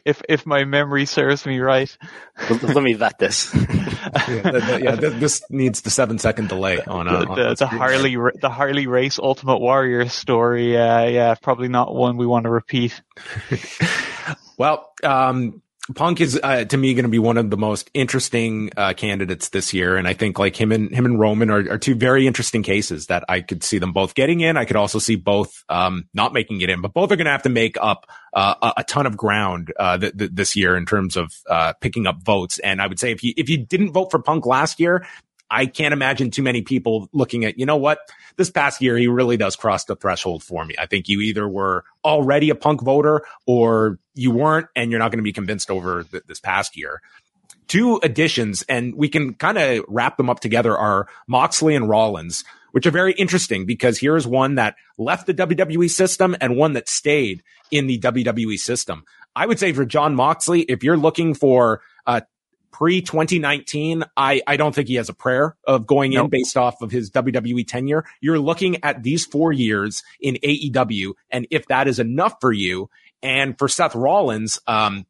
if 0.04 0.22
if 0.28 0.44
my 0.44 0.64
memory 0.64 1.06
serves 1.06 1.46
me 1.46 1.60
right. 1.60 1.96
Let 2.50 2.82
me 2.82 2.94
vet 2.94 3.18
this. 3.18 3.54
yeah, 3.54 3.62
the, 3.62 4.62
the, 4.66 4.80
yeah, 4.82 4.94
this 4.96 5.42
needs 5.50 5.82
the 5.82 5.90
seven 5.90 6.18
second 6.18 6.48
delay 6.48 6.80
on, 6.80 7.06
uh, 7.06 7.20
the, 7.20 7.34
the, 7.34 7.54
the 7.54 7.66
Harley 7.66 8.16
the 8.40 8.50
Harley 8.50 8.88
Race 8.88 9.18
Ultimate 9.20 9.58
Warrior 9.58 10.08
story. 10.08 10.76
Uh, 10.76 11.04
yeah, 11.04 11.34
probably 11.34 11.68
not 11.68 11.94
one 11.94 12.16
we 12.16 12.26
want 12.26 12.44
to 12.44 12.50
repeat. 12.50 13.00
well, 14.58 14.92
um, 15.04 15.62
Punk 15.94 16.20
is 16.20 16.38
uh, 16.42 16.64
to 16.64 16.76
me 16.76 16.94
going 16.94 17.04
to 17.04 17.08
be 17.08 17.18
one 17.18 17.36
of 17.36 17.50
the 17.50 17.56
most 17.56 17.90
interesting 17.94 18.70
uh, 18.76 18.92
candidates 18.94 19.50
this 19.50 19.72
year, 19.72 19.96
and 19.96 20.08
I 20.08 20.14
think 20.14 20.38
like 20.38 20.56
him 20.56 20.72
and 20.72 20.92
him 20.92 21.04
and 21.04 21.18
Roman 21.18 21.50
are, 21.50 21.72
are, 21.72 21.78
two 21.78 21.94
very 21.94 22.26
interesting 22.26 22.62
cases 22.62 23.06
that 23.06 23.24
I 23.28 23.40
could 23.40 23.62
see 23.62 23.78
them 23.78 23.92
both 23.92 24.14
getting 24.14 24.40
in. 24.40 24.56
I 24.56 24.64
could 24.64 24.76
also 24.76 24.98
see 24.98 25.14
both 25.14 25.64
um, 25.68 26.08
not 26.12 26.32
making 26.32 26.60
it 26.60 26.70
in, 26.70 26.80
but 26.80 26.92
both 26.92 27.12
are 27.12 27.16
going 27.16 27.26
to 27.26 27.30
have 27.30 27.42
to 27.44 27.50
make 27.50 27.76
up 27.80 28.06
uh, 28.32 28.72
a, 28.76 28.84
ton 28.84 29.06
of 29.06 29.16
ground 29.16 29.72
uh, 29.78 29.96
th- 29.98 30.16
th- 30.16 30.30
this 30.32 30.56
year 30.56 30.76
in 30.76 30.86
terms 30.86 31.16
of 31.16 31.32
uh, 31.48 31.72
picking 31.80 32.06
up 32.06 32.22
votes. 32.22 32.58
And 32.58 32.82
I 32.82 32.86
would 32.86 32.98
say 32.98 33.12
if 33.12 33.22
you 33.22 33.32
if 33.36 33.48
you 33.48 33.58
didn't 33.58 33.92
vote 33.92 34.10
for 34.10 34.20
Punk 34.20 34.44
last 34.44 34.80
year, 34.80 35.06
I 35.50 35.66
can't 35.66 35.92
imagine 35.92 36.30
too 36.30 36.42
many 36.42 36.62
people 36.62 37.08
looking 37.12 37.44
at, 37.44 37.58
you 37.58 37.66
know 37.66 37.76
what? 37.76 37.98
This 38.36 38.50
past 38.50 38.82
year, 38.82 38.96
he 38.96 39.06
really 39.06 39.36
does 39.36 39.56
cross 39.56 39.84
the 39.84 39.96
threshold 39.96 40.42
for 40.42 40.64
me. 40.64 40.74
I 40.78 40.86
think 40.86 41.08
you 41.08 41.20
either 41.20 41.48
were 41.48 41.84
already 42.04 42.50
a 42.50 42.54
punk 42.54 42.82
voter 42.82 43.22
or 43.46 43.98
you 44.14 44.30
weren't, 44.30 44.66
and 44.74 44.90
you're 44.90 44.98
not 44.98 45.10
going 45.10 45.18
to 45.18 45.24
be 45.24 45.32
convinced 45.32 45.70
over 45.70 46.02
th- 46.04 46.24
this 46.26 46.40
past 46.40 46.76
year. 46.76 47.00
Two 47.68 47.98
additions, 48.02 48.62
and 48.68 48.94
we 48.94 49.08
can 49.08 49.34
kind 49.34 49.58
of 49.58 49.84
wrap 49.88 50.16
them 50.16 50.30
up 50.30 50.40
together 50.40 50.76
are 50.76 51.08
Moxley 51.26 51.74
and 51.74 51.88
Rollins, 51.88 52.44
which 52.72 52.86
are 52.86 52.92
very 52.92 53.12
interesting 53.12 53.66
because 53.66 53.98
here's 53.98 54.26
one 54.26 54.56
that 54.56 54.76
left 54.98 55.26
the 55.26 55.34
WWE 55.34 55.88
system 55.90 56.36
and 56.40 56.56
one 56.56 56.74
that 56.74 56.88
stayed 56.88 57.42
in 57.70 57.86
the 57.86 57.98
WWE 57.98 58.58
system. 58.58 59.04
I 59.34 59.46
would 59.46 59.58
say 59.58 59.72
for 59.72 59.84
John 59.84 60.14
Moxley, 60.14 60.62
if 60.62 60.82
you're 60.82 60.96
looking 60.96 61.34
for 61.34 61.82
uh, 62.06 62.20
pre 62.76 63.00
2019, 63.00 64.04
I, 64.16 64.42
I 64.46 64.56
don't 64.56 64.74
think 64.74 64.88
he 64.88 64.96
has 64.96 65.08
a 65.08 65.14
prayer 65.14 65.56
of 65.66 65.86
going 65.86 66.12
nope. 66.12 66.24
in 66.24 66.30
based 66.30 66.56
off 66.58 66.82
of 66.82 66.90
his 66.90 67.10
WWE 67.10 67.66
tenure. 67.66 68.04
You're 68.20 68.38
looking 68.38 68.84
at 68.84 69.02
these 69.02 69.24
four 69.24 69.50
years 69.50 70.02
in 70.20 70.36
AEW. 70.44 71.14
And 71.30 71.46
if 71.50 71.66
that 71.68 71.88
is 71.88 71.98
enough 71.98 72.34
for 72.40 72.52
you 72.52 72.90
and 73.22 73.58
for 73.58 73.66
Seth 73.66 73.94
Rollins, 73.94 74.60
um, 74.66 75.06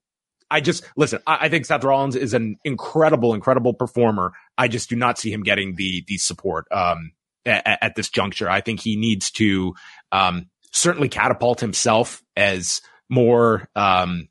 I 0.49 0.61
just 0.61 0.85
listen. 0.97 1.19
I, 1.27 1.39
I, 1.43 1.49
think 1.49 1.67
Seth 1.67 1.83
Rollins 1.83 2.15
is 2.15 2.35
an 2.35 2.57
incredible, 2.63 3.35
incredible 3.35 3.75
performer. 3.75 4.33
I 4.57 4.69
just 4.69 4.89
do 4.89 4.95
not 4.95 5.19
see 5.19 5.33
him 5.33 5.43
getting 5.43 5.75
the 5.75 6.05
the 6.07 6.19
support 6.19 6.67
um, 6.71 7.11
at, 7.45 7.79
at, 7.83 7.95
this 7.97 8.11
juncture. 8.11 8.49
I 8.49 8.61
think 8.61 8.79
he 8.79 8.95
needs 8.95 9.33
to 9.33 9.75
um, 10.13 10.49
certainly 10.71 11.09
catapult 11.09 11.59
himself 11.59 12.23
as 12.37 12.81
more 13.09 13.69
um, 13.75 14.29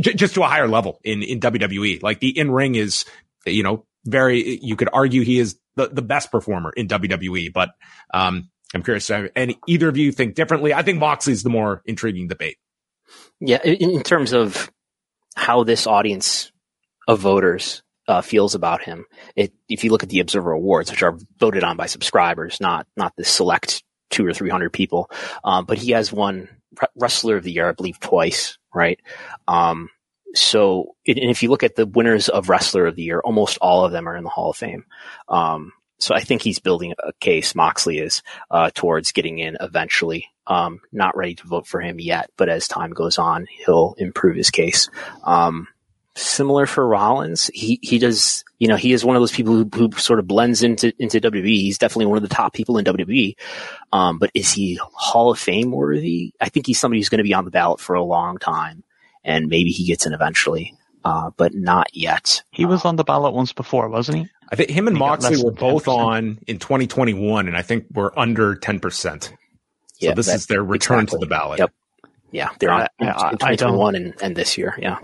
just 0.00 0.34
to 0.34 0.42
a 0.42 0.46
higher 0.46 0.68
level 0.68 1.00
in, 1.04 1.22
in 1.22 1.40
WWE. 1.40 2.02
Like 2.02 2.20
the 2.20 2.36
in 2.38 2.50
ring 2.50 2.74
is, 2.74 3.04
you 3.46 3.62
know, 3.62 3.86
very, 4.04 4.58
you 4.62 4.76
could 4.76 4.88
argue 4.92 5.22
he 5.22 5.38
is 5.38 5.58
the, 5.76 5.88
the 5.88 6.02
best 6.02 6.30
performer 6.30 6.72
in 6.76 6.88
WWE, 6.88 7.52
but, 7.52 7.70
um, 8.12 8.50
I'm 8.74 8.82
curious. 8.82 9.10
And 9.10 9.54
either 9.66 9.88
of 9.88 9.96
you 9.96 10.12
think 10.12 10.34
differently? 10.34 10.72
I 10.72 10.82
think 10.82 10.98
Moxley's 10.98 11.42
the 11.42 11.50
more 11.50 11.82
intriguing 11.84 12.28
debate. 12.28 12.56
Yeah. 13.38 13.60
In, 13.62 13.90
in 13.90 14.02
terms 14.02 14.32
of 14.32 14.70
how 15.34 15.64
this 15.64 15.86
audience 15.86 16.50
of 17.06 17.18
voters 17.18 17.82
uh, 18.08 18.22
feels 18.22 18.54
about 18.54 18.82
him, 18.82 19.04
it, 19.36 19.52
if 19.68 19.84
you 19.84 19.90
look 19.90 20.02
at 20.02 20.08
the 20.08 20.20
Observer 20.20 20.52
Awards, 20.52 20.90
which 20.90 21.02
are 21.02 21.18
voted 21.38 21.64
on 21.64 21.76
by 21.76 21.86
subscribers, 21.86 22.60
not, 22.60 22.86
not 22.96 23.12
the 23.16 23.24
select 23.24 23.82
two 24.10 24.26
or 24.26 24.32
300 24.32 24.72
people. 24.72 25.10
Um, 25.42 25.64
but 25.64 25.78
he 25.78 25.90
has 25.92 26.12
won 26.12 26.48
Wrestler 26.96 27.36
of 27.36 27.44
the 27.44 27.52
Year, 27.52 27.68
I 27.68 27.72
believe, 27.72 28.00
twice 28.00 28.58
right? 28.74 29.00
Um, 29.48 29.88
so, 30.34 30.94
and 31.06 31.18
if 31.18 31.42
you 31.42 31.50
look 31.50 31.62
at 31.62 31.76
the 31.76 31.86
winners 31.86 32.28
of 32.28 32.48
Wrestler 32.48 32.86
of 32.86 32.96
the 32.96 33.02
Year, 33.02 33.20
almost 33.20 33.58
all 33.60 33.84
of 33.84 33.92
them 33.92 34.08
are 34.08 34.16
in 34.16 34.24
the 34.24 34.30
Hall 34.30 34.50
of 34.50 34.56
Fame. 34.56 34.84
Um, 35.28 35.72
so 35.98 36.14
I 36.14 36.20
think 36.20 36.42
he's 36.42 36.58
building 36.58 36.94
a 36.98 37.12
case, 37.20 37.54
Moxley 37.54 37.98
is, 37.98 38.22
uh, 38.50 38.70
towards 38.74 39.12
getting 39.12 39.38
in 39.38 39.56
eventually. 39.60 40.26
Um, 40.46 40.80
not 40.90 41.16
ready 41.16 41.36
to 41.36 41.46
vote 41.46 41.66
for 41.66 41.80
him 41.80 42.00
yet, 42.00 42.30
but 42.36 42.48
as 42.48 42.66
time 42.66 42.90
goes 42.90 43.18
on, 43.18 43.46
he'll 43.64 43.94
improve 43.98 44.36
his 44.36 44.50
case. 44.50 44.88
Um, 45.22 45.68
similar 46.14 46.66
for 46.66 46.86
Rollins. 46.86 47.50
He 47.54 47.78
he 47.82 47.98
does 47.98 48.44
you 48.58 48.68
know 48.68 48.76
he 48.76 48.92
is 48.92 49.04
one 49.04 49.16
of 49.16 49.22
those 49.22 49.32
people 49.32 49.54
who, 49.54 49.68
who 49.74 49.90
sort 49.92 50.18
of 50.18 50.26
blends 50.26 50.62
into 50.62 50.92
into 50.98 51.20
WWE. 51.20 51.44
He's 51.44 51.78
definitely 51.78 52.06
one 52.06 52.18
of 52.18 52.22
the 52.22 52.34
top 52.34 52.52
people 52.52 52.78
in 52.78 52.84
WWE. 52.84 53.36
Um, 53.92 54.18
but 54.18 54.30
is 54.34 54.52
he 54.52 54.78
Hall 54.94 55.30
of 55.30 55.38
Fame 55.38 55.70
worthy? 55.70 56.32
I 56.40 56.48
think 56.48 56.66
he's 56.66 56.80
somebody 56.80 57.00
who's 57.00 57.08
going 57.08 57.18
to 57.18 57.24
be 57.24 57.34
on 57.34 57.44
the 57.44 57.50
ballot 57.50 57.80
for 57.80 57.94
a 57.94 58.02
long 58.02 58.38
time, 58.38 58.82
and 59.24 59.48
maybe 59.48 59.70
he 59.70 59.86
gets 59.86 60.06
in 60.06 60.12
eventually. 60.12 60.74
Uh, 61.04 61.30
but 61.36 61.52
not 61.52 61.88
yet. 61.96 62.44
He 62.52 62.64
was 62.64 62.84
on 62.84 62.94
the 62.94 63.02
ballot 63.02 63.34
once 63.34 63.52
before, 63.52 63.88
wasn't 63.88 64.18
he? 64.18 64.28
I 64.52 64.54
think 64.54 64.70
him 64.70 64.86
and 64.86 64.96
Moxley 64.96 65.42
were 65.42 65.50
both 65.50 65.88
on 65.88 66.38
in 66.46 66.60
2021, 66.60 67.48
and 67.48 67.56
I 67.56 67.62
think 67.62 67.86
we're 67.92 68.12
under 68.16 68.54
10%. 68.54 69.24
So 69.24 69.30
yeah, 69.98 70.14
this 70.14 70.26
that, 70.26 70.36
is 70.36 70.46
their 70.46 70.62
return 70.62 71.00
exactly. 71.00 71.18
to 71.18 71.26
the 71.26 71.28
ballot. 71.28 71.58
Yep. 71.58 71.72
Yeah, 72.30 72.50
they're 72.58 72.70
on 72.70 72.86
in, 73.00 73.08
in 73.08 73.14
2021 73.14 73.94
and, 73.94 74.14
and 74.22 74.36
this 74.36 74.56
year. 74.56 74.76
Yeah. 74.78 74.98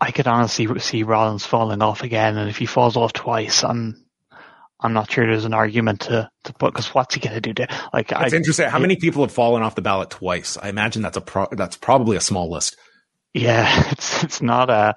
I 0.00 0.10
could 0.10 0.26
honestly 0.26 0.78
see 0.80 1.02
Rollins 1.02 1.46
falling 1.46 1.82
off 1.82 2.02
again, 2.02 2.36
and 2.36 2.50
if 2.50 2.58
he 2.58 2.66
falls 2.66 2.96
off 2.96 3.12
twice, 3.12 3.62
I'm 3.64 4.04
I'm 4.80 4.92
not 4.92 5.10
sure 5.10 5.26
there's 5.26 5.44
an 5.44 5.54
argument 5.54 6.00
to, 6.02 6.30
to 6.44 6.52
put 6.52 6.72
because 6.72 6.94
what's 6.94 7.14
he 7.14 7.20
going 7.20 7.34
to 7.34 7.40
do? 7.40 7.54
To, 7.54 7.68
like, 7.92 8.12
it's 8.12 8.34
interesting. 8.34 8.68
How 8.68 8.78
it, 8.78 8.82
many 8.82 8.96
people 8.96 9.22
have 9.22 9.32
fallen 9.32 9.62
off 9.62 9.74
the 9.74 9.82
ballot 9.82 10.10
twice? 10.10 10.58
I 10.60 10.68
imagine 10.68 11.02
that's 11.02 11.16
a 11.16 11.22
pro, 11.22 11.46
that's 11.52 11.76
probably 11.76 12.16
a 12.16 12.20
small 12.20 12.50
list. 12.50 12.76
Yeah, 13.32 13.84
it's 13.90 14.22
it's 14.24 14.42
not 14.42 14.70
a 14.70 14.96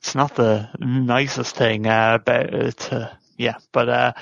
it's 0.00 0.14
not 0.14 0.34
the 0.34 0.68
nicest 0.78 1.56
thing. 1.56 1.86
Uh, 1.86 2.18
but 2.18 2.92
uh, 2.92 3.10
yeah, 3.36 3.56
but 3.72 3.88
uh, 3.88 4.12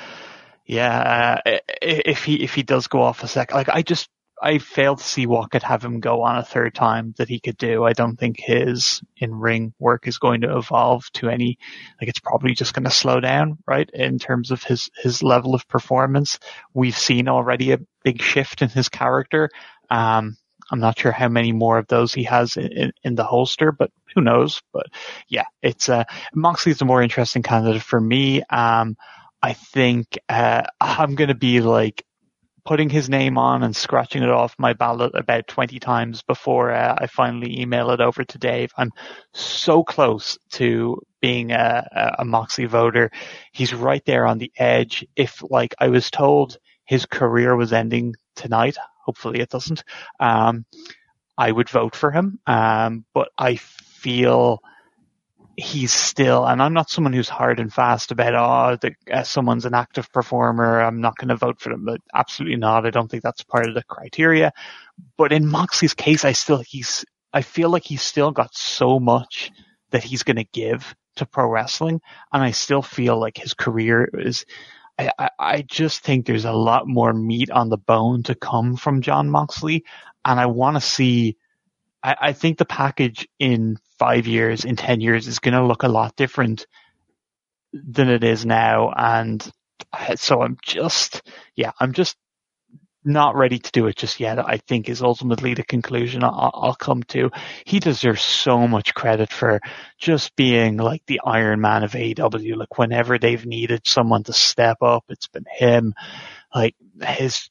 yeah, 0.66 1.40
uh, 1.44 1.58
if 1.82 2.24
he 2.24 2.42
if 2.42 2.54
he 2.54 2.62
does 2.62 2.86
go 2.86 3.02
off 3.02 3.24
a 3.24 3.28
sec, 3.28 3.52
like 3.52 3.68
I 3.68 3.82
just 3.82 4.08
I 4.42 4.58
fail 4.58 4.96
to 4.96 5.04
see 5.04 5.26
what 5.26 5.50
could 5.50 5.62
have 5.62 5.84
him 5.84 6.00
go 6.00 6.22
on 6.22 6.38
a 6.38 6.44
third 6.44 6.74
time 6.74 7.14
that 7.18 7.28
he 7.28 7.40
could 7.40 7.58
do. 7.58 7.84
I 7.84 7.92
don't 7.92 8.16
think 8.16 8.36
his 8.38 9.02
in 9.16 9.34
ring 9.34 9.74
work 9.78 10.06
is 10.06 10.18
going 10.18 10.40
to 10.42 10.56
evolve 10.56 11.04
to 11.14 11.28
any, 11.28 11.58
like 12.00 12.08
it's 12.08 12.20
probably 12.20 12.54
just 12.54 12.72
going 12.72 12.84
to 12.84 12.90
slow 12.90 13.20
down, 13.20 13.58
right? 13.66 13.88
In 13.92 14.18
terms 14.18 14.50
of 14.50 14.62
his, 14.62 14.90
his 15.02 15.22
level 15.22 15.54
of 15.54 15.68
performance. 15.68 16.38
We've 16.72 16.96
seen 16.96 17.28
already 17.28 17.72
a 17.72 17.80
big 18.02 18.22
shift 18.22 18.62
in 18.62 18.70
his 18.70 18.88
character. 18.88 19.50
Um, 19.90 20.36
I'm 20.70 20.80
not 20.80 20.98
sure 20.98 21.12
how 21.12 21.28
many 21.28 21.52
more 21.52 21.78
of 21.78 21.88
those 21.88 22.14
he 22.14 22.24
has 22.24 22.56
in, 22.56 22.92
in 23.02 23.14
the 23.16 23.24
holster, 23.24 23.72
but 23.72 23.90
who 24.14 24.22
knows? 24.22 24.62
But 24.72 24.86
yeah, 25.28 25.44
it's, 25.62 25.88
uh, 25.88 26.04
Moxley's 26.34 26.80
a 26.80 26.84
more 26.84 27.02
interesting 27.02 27.42
candidate 27.42 27.82
for 27.82 28.00
me. 28.00 28.42
Um, 28.48 28.96
I 29.42 29.52
think, 29.52 30.18
uh, 30.28 30.62
I'm 30.80 31.14
going 31.14 31.28
to 31.28 31.34
be 31.34 31.60
like, 31.60 32.04
putting 32.64 32.90
his 32.90 33.08
name 33.08 33.38
on 33.38 33.62
and 33.62 33.74
scratching 33.74 34.22
it 34.22 34.28
off 34.28 34.54
my 34.58 34.72
ballot 34.72 35.12
about 35.14 35.46
20 35.48 35.78
times 35.78 36.22
before 36.22 36.70
uh, 36.70 36.96
I 36.98 37.06
finally 37.06 37.60
email 37.60 37.90
it 37.90 38.00
over 38.00 38.24
to 38.24 38.38
Dave. 38.38 38.72
I'm 38.76 38.92
so 39.32 39.82
close 39.82 40.38
to 40.52 41.00
being 41.20 41.52
a, 41.52 42.14
a 42.18 42.24
Moxley 42.24 42.66
voter. 42.66 43.10
He's 43.52 43.74
right 43.74 44.04
there 44.04 44.26
on 44.26 44.38
the 44.38 44.52
edge. 44.56 45.04
If 45.16 45.42
like 45.48 45.74
I 45.78 45.88
was 45.88 46.10
told 46.10 46.58
his 46.84 47.06
career 47.06 47.54
was 47.56 47.72
ending 47.72 48.14
tonight, 48.34 48.76
hopefully 49.04 49.40
it 49.40 49.50
doesn't, 49.50 49.84
um, 50.18 50.64
I 51.36 51.50
would 51.52 51.68
vote 51.68 51.94
for 51.94 52.10
him. 52.10 52.38
Um, 52.46 53.04
but 53.14 53.30
I 53.38 53.56
feel 53.56 54.60
he's 55.60 55.92
still, 55.92 56.46
and 56.46 56.62
I'm 56.62 56.72
not 56.72 56.90
someone 56.90 57.12
who's 57.12 57.28
hard 57.28 57.60
and 57.60 57.72
fast 57.72 58.10
about, 58.10 58.34
oh, 58.34 58.76
the, 58.80 58.94
uh, 59.12 59.22
someone's 59.22 59.66
an 59.66 59.74
active 59.74 60.10
performer. 60.12 60.80
I'm 60.80 61.00
not 61.00 61.16
going 61.16 61.28
to 61.28 61.36
vote 61.36 61.60
for 61.60 61.70
them. 61.70 61.84
But 61.84 62.00
absolutely 62.14 62.56
not. 62.56 62.86
I 62.86 62.90
don't 62.90 63.10
think 63.10 63.22
that's 63.22 63.42
part 63.42 63.68
of 63.68 63.74
the 63.74 63.82
criteria. 63.82 64.52
But 65.16 65.32
in 65.32 65.46
Moxley's 65.46 65.94
case, 65.94 66.24
I 66.24 66.32
still, 66.32 66.62
he's, 66.66 67.04
I 67.32 67.42
feel 67.42 67.70
like 67.70 67.84
he's 67.84 68.02
still 68.02 68.30
got 68.30 68.54
so 68.54 68.98
much 68.98 69.50
that 69.90 70.04
he's 70.04 70.22
going 70.22 70.36
to 70.36 70.44
give 70.44 70.94
to 71.16 71.26
pro 71.26 71.46
wrestling. 71.46 72.00
And 72.32 72.42
I 72.42 72.52
still 72.52 72.82
feel 72.82 73.18
like 73.18 73.36
his 73.36 73.54
career 73.54 74.08
is, 74.12 74.46
I, 74.98 75.30
I, 75.38 75.62
just 75.62 76.02
think 76.02 76.26
there's 76.26 76.44
a 76.44 76.52
lot 76.52 76.86
more 76.86 77.12
meat 77.12 77.50
on 77.50 77.70
the 77.70 77.78
bone 77.78 78.22
to 78.24 78.34
come 78.34 78.76
from 78.76 79.00
John 79.02 79.30
Moxley. 79.30 79.84
And 80.24 80.38
I 80.38 80.46
want 80.46 80.76
to 80.76 80.80
see, 80.80 81.36
I, 82.02 82.16
I 82.20 82.32
think 82.34 82.58
the 82.58 82.66
package 82.66 83.26
in 83.38 83.78
five 84.00 84.26
years, 84.26 84.64
in 84.64 84.76
10 84.76 85.00
years 85.02 85.28
is 85.28 85.40
going 85.40 85.54
to 85.54 85.64
look 85.64 85.82
a 85.82 85.88
lot 85.88 86.16
different 86.16 86.66
than 87.72 88.08
it 88.08 88.24
is 88.24 88.46
now. 88.46 88.92
And 88.96 89.46
so 90.16 90.42
I'm 90.42 90.56
just, 90.62 91.22
yeah, 91.54 91.72
I'm 91.78 91.92
just 91.92 92.16
not 93.04 93.36
ready 93.36 93.58
to 93.58 93.70
do 93.72 93.86
it 93.86 93.96
just 93.96 94.18
yet. 94.18 94.38
I 94.38 94.56
think 94.56 94.88
is 94.88 95.02
ultimately 95.02 95.54
the 95.54 95.62
conclusion 95.62 96.24
I'll, 96.24 96.50
I'll, 96.54 96.74
come 96.74 97.02
to. 97.04 97.30
He 97.66 97.78
deserves 97.78 98.22
so 98.22 98.66
much 98.66 98.94
credit 98.94 99.30
for 99.30 99.60
just 99.98 100.34
being 100.34 100.78
like 100.78 101.02
the 101.06 101.20
Iron 101.24 101.60
Man 101.60 101.82
of 101.82 101.92
AEW. 101.92 102.56
Like 102.56 102.78
whenever 102.78 103.18
they've 103.18 103.44
needed 103.44 103.82
someone 103.86 104.24
to 104.24 104.32
step 104.32 104.78
up, 104.82 105.04
it's 105.10 105.28
been 105.28 105.46
him. 105.50 105.94
Like 106.54 106.74
his 107.02 107.50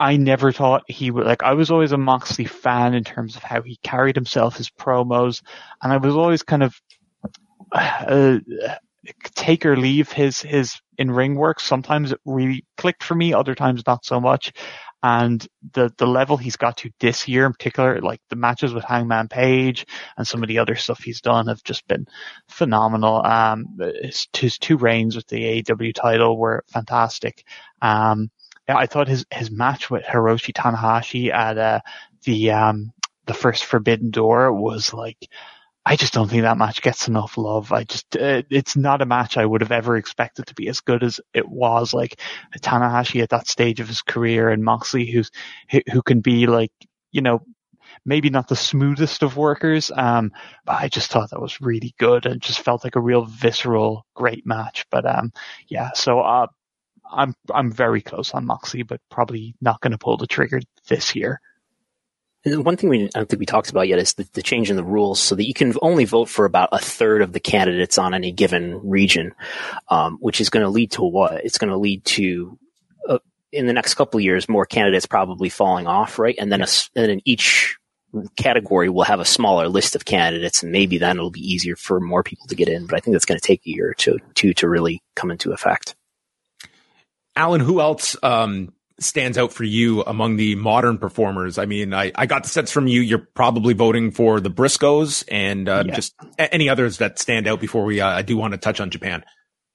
I 0.00 0.16
never 0.16 0.50
thought 0.50 0.90
he 0.90 1.10
would 1.10 1.26
like. 1.26 1.42
I 1.42 1.52
was 1.52 1.70
always 1.70 1.92
a 1.92 1.98
Moxley 1.98 2.46
fan 2.46 2.94
in 2.94 3.04
terms 3.04 3.36
of 3.36 3.42
how 3.42 3.60
he 3.60 3.76
carried 3.82 4.16
himself, 4.16 4.56
his 4.56 4.70
promos, 4.70 5.42
and 5.82 5.92
I 5.92 5.98
was 5.98 6.16
always 6.16 6.42
kind 6.42 6.62
of 6.62 6.74
uh, 7.72 8.38
take 9.34 9.66
or 9.66 9.76
leave 9.76 10.10
his 10.10 10.40
his 10.40 10.80
in 10.96 11.10
ring 11.10 11.34
work. 11.34 11.60
Sometimes 11.60 12.12
it 12.12 12.20
really 12.24 12.64
clicked 12.78 13.02
for 13.04 13.14
me, 13.14 13.34
other 13.34 13.54
times 13.54 13.82
not 13.86 14.06
so 14.06 14.20
much. 14.20 14.52
And 15.02 15.46
the 15.74 15.92
the 15.98 16.06
level 16.06 16.38
he's 16.38 16.56
got 16.56 16.78
to 16.78 16.90
this 17.00 17.28
year 17.28 17.44
in 17.44 17.52
particular, 17.52 18.00
like 18.00 18.22
the 18.30 18.36
matches 18.36 18.72
with 18.72 18.84
Hangman 18.84 19.28
Page 19.28 19.86
and 20.16 20.26
some 20.26 20.42
of 20.42 20.48
the 20.48 20.58
other 20.58 20.76
stuff 20.76 21.02
he's 21.02 21.20
done 21.20 21.46
have 21.48 21.62
just 21.62 21.86
been 21.88 22.06
phenomenal. 22.48 23.24
Um, 23.24 23.78
his, 24.02 24.28
his 24.34 24.58
two 24.58 24.78
reigns 24.78 25.14
with 25.16 25.26
the 25.28 25.62
AEW 25.62 25.94
title 25.94 26.38
were 26.38 26.64
fantastic. 26.68 27.44
Um, 27.82 28.30
yeah, 28.70 28.76
I 28.76 28.86
thought 28.86 29.08
his 29.08 29.26
his 29.32 29.50
match 29.50 29.90
with 29.90 30.04
Hiroshi 30.04 30.52
Tanahashi 30.52 31.32
at 31.32 31.58
uh, 31.58 31.80
the 32.24 32.52
um, 32.52 32.92
the 33.26 33.34
first 33.34 33.64
Forbidden 33.64 34.10
Door 34.10 34.52
was 34.52 34.94
like. 34.94 35.28
I 35.86 35.96
just 35.96 36.12
don't 36.12 36.28
think 36.28 36.42
that 36.42 36.58
match 36.58 36.82
gets 36.82 37.08
enough 37.08 37.38
love. 37.38 37.72
I 37.72 37.84
just, 37.84 38.14
uh, 38.14 38.42
it's 38.50 38.76
not 38.76 39.00
a 39.00 39.06
match 39.06 39.38
I 39.38 39.46
would 39.46 39.62
have 39.62 39.72
ever 39.72 39.96
expected 39.96 40.46
to 40.46 40.54
be 40.54 40.68
as 40.68 40.80
good 40.80 41.02
as 41.02 41.20
it 41.32 41.48
was. 41.48 41.94
Like 41.94 42.20
Tanahashi 42.58 43.22
at 43.22 43.30
that 43.30 43.48
stage 43.48 43.80
of 43.80 43.88
his 43.88 44.02
career 44.02 44.50
and 44.50 44.62
Moxley 44.62 45.06
who's, 45.06 45.30
who 45.90 46.02
can 46.02 46.20
be 46.20 46.46
like, 46.46 46.70
you 47.12 47.22
know, 47.22 47.40
maybe 48.04 48.28
not 48.28 48.46
the 48.46 48.56
smoothest 48.56 49.22
of 49.22 49.38
workers. 49.38 49.90
Um, 49.92 50.32
but 50.66 50.76
I 50.82 50.88
just 50.88 51.10
thought 51.10 51.30
that 51.30 51.40
was 51.40 51.62
really 51.62 51.94
good 51.98 52.26
and 52.26 52.42
just 52.42 52.60
felt 52.60 52.84
like 52.84 52.96
a 52.96 53.00
real 53.00 53.24
visceral, 53.24 54.04
great 54.14 54.44
match. 54.46 54.84
But, 54.90 55.06
um, 55.06 55.32
yeah, 55.66 55.92
so, 55.94 56.20
uh, 56.20 56.48
I'm 57.12 57.34
I'm 57.52 57.72
very 57.72 58.00
close 58.00 58.32
on 58.32 58.46
Moxie, 58.46 58.82
but 58.82 59.00
probably 59.10 59.54
not 59.60 59.80
going 59.80 59.92
to 59.92 59.98
pull 59.98 60.16
the 60.16 60.26
trigger 60.26 60.60
this 60.88 61.14
year. 61.14 61.40
One 62.44 62.76
thing 62.76 62.88
we 62.88 63.04
I 63.04 63.08
don't 63.14 63.28
think 63.28 63.40
we 63.40 63.46
talked 63.46 63.70
about 63.70 63.88
yet 63.88 63.98
is 63.98 64.14
the, 64.14 64.26
the, 64.32 64.42
change 64.42 64.70
in 64.70 64.76
the 64.76 64.84
rules, 64.84 65.20
so 65.20 65.34
that 65.34 65.46
you 65.46 65.52
can 65.52 65.74
only 65.82 66.06
vote 66.06 66.28
for 66.28 66.46
about 66.46 66.70
a 66.72 66.78
third 66.78 67.20
of 67.20 67.32
the 67.32 67.40
candidates 67.40 67.98
on 67.98 68.14
any 68.14 68.32
given 68.32 68.80
region, 68.88 69.34
um, 69.88 70.16
which 70.20 70.40
is 70.40 70.48
going 70.48 70.64
to 70.64 70.70
lead 70.70 70.92
to 70.92 71.02
what? 71.02 71.44
It's 71.44 71.58
going 71.58 71.70
to 71.70 71.76
lead 71.76 72.04
to 72.06 72.58
uh, 73.06 73.18
in 73.52 73.66
the 73.66 73.74
next 73.74 73.94
couple 73.94 74.18
of 74.18 74.24
years 74.24 74.48
more 74.48 74.64
candidates 74.64 75.04
probably 75.04 75.50
falling 75.50 75.86
off, 75.86 76.18
right? 76.18 76.36
And 76.38 76.50
then 76.50 76.62
a, 76.62 76.66
and 76.96 77.10
then 77.10 77.20
each 77.26 77.76
category 78.36 78.88
will 78.88 79.04
have 79.04 79.20
a 79.20 79.24
smaller 79.24 79.68
list 79.68 79.94
of 79.94 80.06
candidates, 80.06 80.62
and 80.62 80.72
maybe 80.72 80.96
then 80.96 81.16
it'll 81.16 81.30
be 81.30 81.46
easier 81.46 81.76
for 81.76 82.00
more 82.00 82.22
people 82.22 82.46
to 82.46 82.56
get 82.56 82.68
in. 82.68 82.86
But 82.86 82.96
I 82.96 83.00
think 83.00 83.14
that's 83.14 83.26
going 83.26 83.38
to 83.38 83.46
take 83.46 83.66
a 83.66 83.70
year 83.70 83.90
or 83.90 83.94
two, 83.94 84.18
two 84.34 84.54
to 84.54 84.68
really 84.68 85.02
come 85.14 85.30
into 85.30 85.52
effect. 85.52 85.94
Alan, 87.36 87.60
who 87.60 87.80
else 87.80 88.16
um, 88.22 88.72
stands 88.98 89.38
out 89.38 89.52
for 89.52 89.64
you 89.64 90.02
among 90.02 90.36
the 90.36 90.54
modern 90.56 90.98
performers? 90.98 91.58
I 91.58 91.66
mean, 91.66 91.94
I, 91.94 92.12
I 92.14 92.26
got 92.26 92.42
the 92.42 92.48
sense 92.48 92.70
from 92.70 92.86
you, 92.86 93.00
you're 93.00 93.26
probably 93.34 93.74
voting 93.74 94.10
for 94.10 94.40
the 94.40 94.50
Briscoes 94.50 95.24
and 95.28 95.68
uh, 95.68 95.84
yeah. 95.86 95.94
just 95.94 96.14
any 96.38 96.68
others 96.68 96.98
that 96.98 97.18
stand 97.18 97.46
out 97.46 97.60
before 97.60 97.84
we, 97.84 98.00
uh, 98.00 98.08
I 98.08 98.22
do 98.22 98.36
want 98.36 98.52
to 98.52 98.58
touch 98.58 98.80
on 98.80 98.90
Japan. 98.90 99.24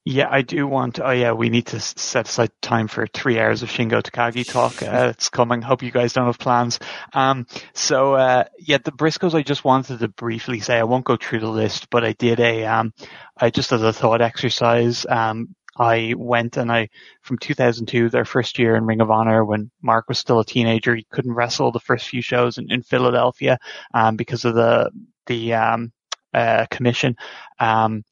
Yeah, 0.07 0.27
I 0.29 0.43
do 0.43 0.67
want. 0.67 0.95
To, 0.95 1.07
oh, 1.07 1.11
yeah, 1.11 1.31
we 1.31 1.49
need 1.49 1.65
to 1.67 1.79
set 1.79 2.29
aside 2.29 2.51
time 2.61 2.87
for 2.87 3.07
three 3.07 3.39
hours 3.39 3.63
of 3.63 3.69
Shingo 3.69 4.03
Takagi 4.03 4.47
talk. 4.47 4.75
Uh, 4.85 5.09
it's 5.09 5.29
coming. 5.29 5.63
Hope 5.63 5.81
you 5.81 5.89
guys 5.89 6.13
don't 6.13 6.27
have 6.27 6.37
plans. 6.37 6.79
Um, 7.11 7.47
so 7.73 8.13
uh, 8.13 8.43
yeah, 8.59 8.77
the 8.77 8.91
Briscoes. 8.91 9.33
I 9.33 9.41
just 9.41 9.63
wanted 9.63 9.99
to 9.99 10.07
briefly 10.07 10.59
say 10.59 10.77
I 10.77 10.83
won't 10.83 11.05
go 11.05 11.17
through 11.17 11.39
the 11.39 11.49
list, 11.49 11.89
but 11.89 12.03
I 12.03 12.11
did 12.11 12.39
a. 12.39 12.65
Um, 12.65 12.93
I 13.35 13.49
just 13.49 13.71
as 13.71 13.81
a 13.81 13.91
thought 13.91 14.21
exercise. 14.21 15.07
Um, 15.09 15.55
I 15.77 16.13
went 16.17 16.57
and 16.57 16.71
I, 16.71 16.89
from 17.21 17.37
2002, 17.37 18.09
their 18.09 18.25
first 18.25 18.57
year 18.57 18.75
in 18.75 18.85
Ring 18.85 19.01
of 19.01 19.11
Honor, 19.11 19.43
when 19.43 19.71
Mark 19.81 20.07
was 20.07 20.17
still 20.17 20.39
a 20.39 20.45
teenager, 20.45 20.95
he 20.95 21.05
couldn't 21.11 21.33
wrestle 21.33 21.71
the 21.71 21.79
first 21.79 22.07
few 22.07 22.21
shows 22.21 22.57
in, 22.57 22.71
in 22.71 22.81
Philadelphia, 22.83 23.57
um, 23.93 24.15
because 24.15 24.45
of 24.45 24.55
the, 24.55 24.89
the, 25.27 25.53
um, 25.53 25.91
uh, 26.33 26.65
commission. 26.69 27.15
Um, 27.59 28.03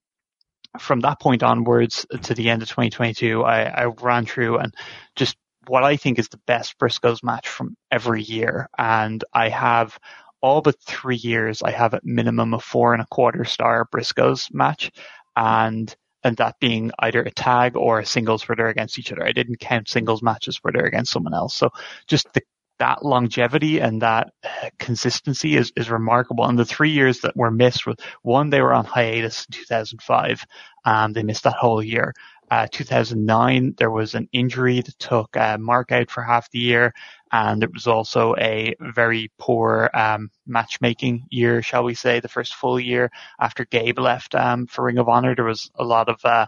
from 0.80 1.02
that 1.02 1.20
point 1.20 1.44
onwards 1.44 2.06
to 2.24 2.34
the 2.34 2.50
end 2.50 2.62
of 2.62 2.68
2022, 2.68 3.44
I, 3.44 3.64
I 3.64 3.86
ran 3.86 4.26
through 4.26 4.58
and 4.58 4.74
just 5.16 5.38
what 5.68 5.84
I 5.84 5.98
think 5.98 6.20
is 6.20 6.30
the 6.30 6.42
best 6.46 6.78
Briscoes 6.80 7.24
match 7.24 7.48
from 7.48 7.76
every 7.92 8.24
year. 8.24 8.68
And 8.78 9.24
I 9.34 9.50
have 9.50 9.98
all 10.42 10.62
but 10.62 10.80
three 10.82 11.16
years, 11.16 11.62
I 11.62 11.72
have 11.72 11.94
a 11.94 12.02
minimum 12.04 12.54
of 12.54 12.64
four 12.64 12.94
and 12.94 13.02
a 13.02 13.08
quarter 13.10 13.46
star 13.46 13.86
Briscoes 13.86 14.54
match. 14.54 14.92
And 15.36 15.96
and 16.24 16.38
that 16.38 16.60
being 16.60 16.92
either 17.00 17.22
a 17.22 17.32
tag 17.32 17.76
or 17.76 18.00
a 18.00 18.06
singles 18.06 18.48
where 18.48 18.56
they're 18.56 18.70
against 18.70 18.98
each 19.00 19.12
other. 19.12 19.26
I 19.26 19.32
didn't 19.32 19.60
count 19.60 19.90
singles 19.90 20.22
matches 20.22 20.58
where 20.62 20.72
they're 20.72 20.86
against 20.86 21.12
someone 21.12 21.34
else. 21.34 21.54
So 21.54 21.70
just 22.08 22.32
the, 22.34 22.42
that 22.80 23.06
longevity 23.06 23.80
and 23.80 24.02
that 24.02 24.34
uh, 24.44 24.70
consistency 24.80 25.56
is, 25.56 25.72
is 25.76 25.90
remarkable. 25.90 26.46
And 26.46 26.58
the 26.58 26.66
three 26.66 26.92
years 26.92 27.22
that 27.22 27.38
were 27.38 27.52
missed 27.52 27.86
with 27.86 28.00
one, 28.24 28.50
they 28.50 28.62
were 28.62 28.74
on 28.74 28.86
hiatus 28.86 29.46
in 29.50 29.54
2005. 29.60 30.46
Um, 30.86 31.14
they 31.14 31.24
missed 31.24 31.44
that 31.44 31.56
whole 31.56 31.84
year. 31.84 32.14
Uh, 32.52 32.68
2009, 32.72 33.76
there 33.78 33.90
was 33.90 34.16
an 34.16 34.28
injury 34.32 34.82
that 34.82 35.00
took 35.00 35.36
uh, 35.38 35.58
Mark 35.58 35.92
out 35.92 36.12
for 36.12 36.22
half 36.22 36.52
the 36.52 36.60
year, 36.60 36.94
and 37.34 37.64
it 37.64 37.74
was 37.74 37.88
also 37.88 38.36
a 38.38 38.76
very 38.80 39.32
poor 39.40 39.90
um, 39.96 40.30
matchmaking 40.46 41.26
year, 41.32 41.64
shall 41.64 41.84
we 41.84 41.96
say, 41.96 42.20
the 42.20 42.30
first 42.30 42.54
full 42.54 42.80
year 42.80 43.10
after 43.40 43.66
Gabe 43.66 43.98
left 43.98 44.36
um, 44.36 44.68
for 44.68 44.86
Ring 44.86 45.00
of 45.00 45.10
Honor. 45.10 45.34
There 45.36 45.44
was 45.44 45.72
a 45.74 45.84
lot 45.84 46.10
of 46.10 46.24
uh, 46.24 46.46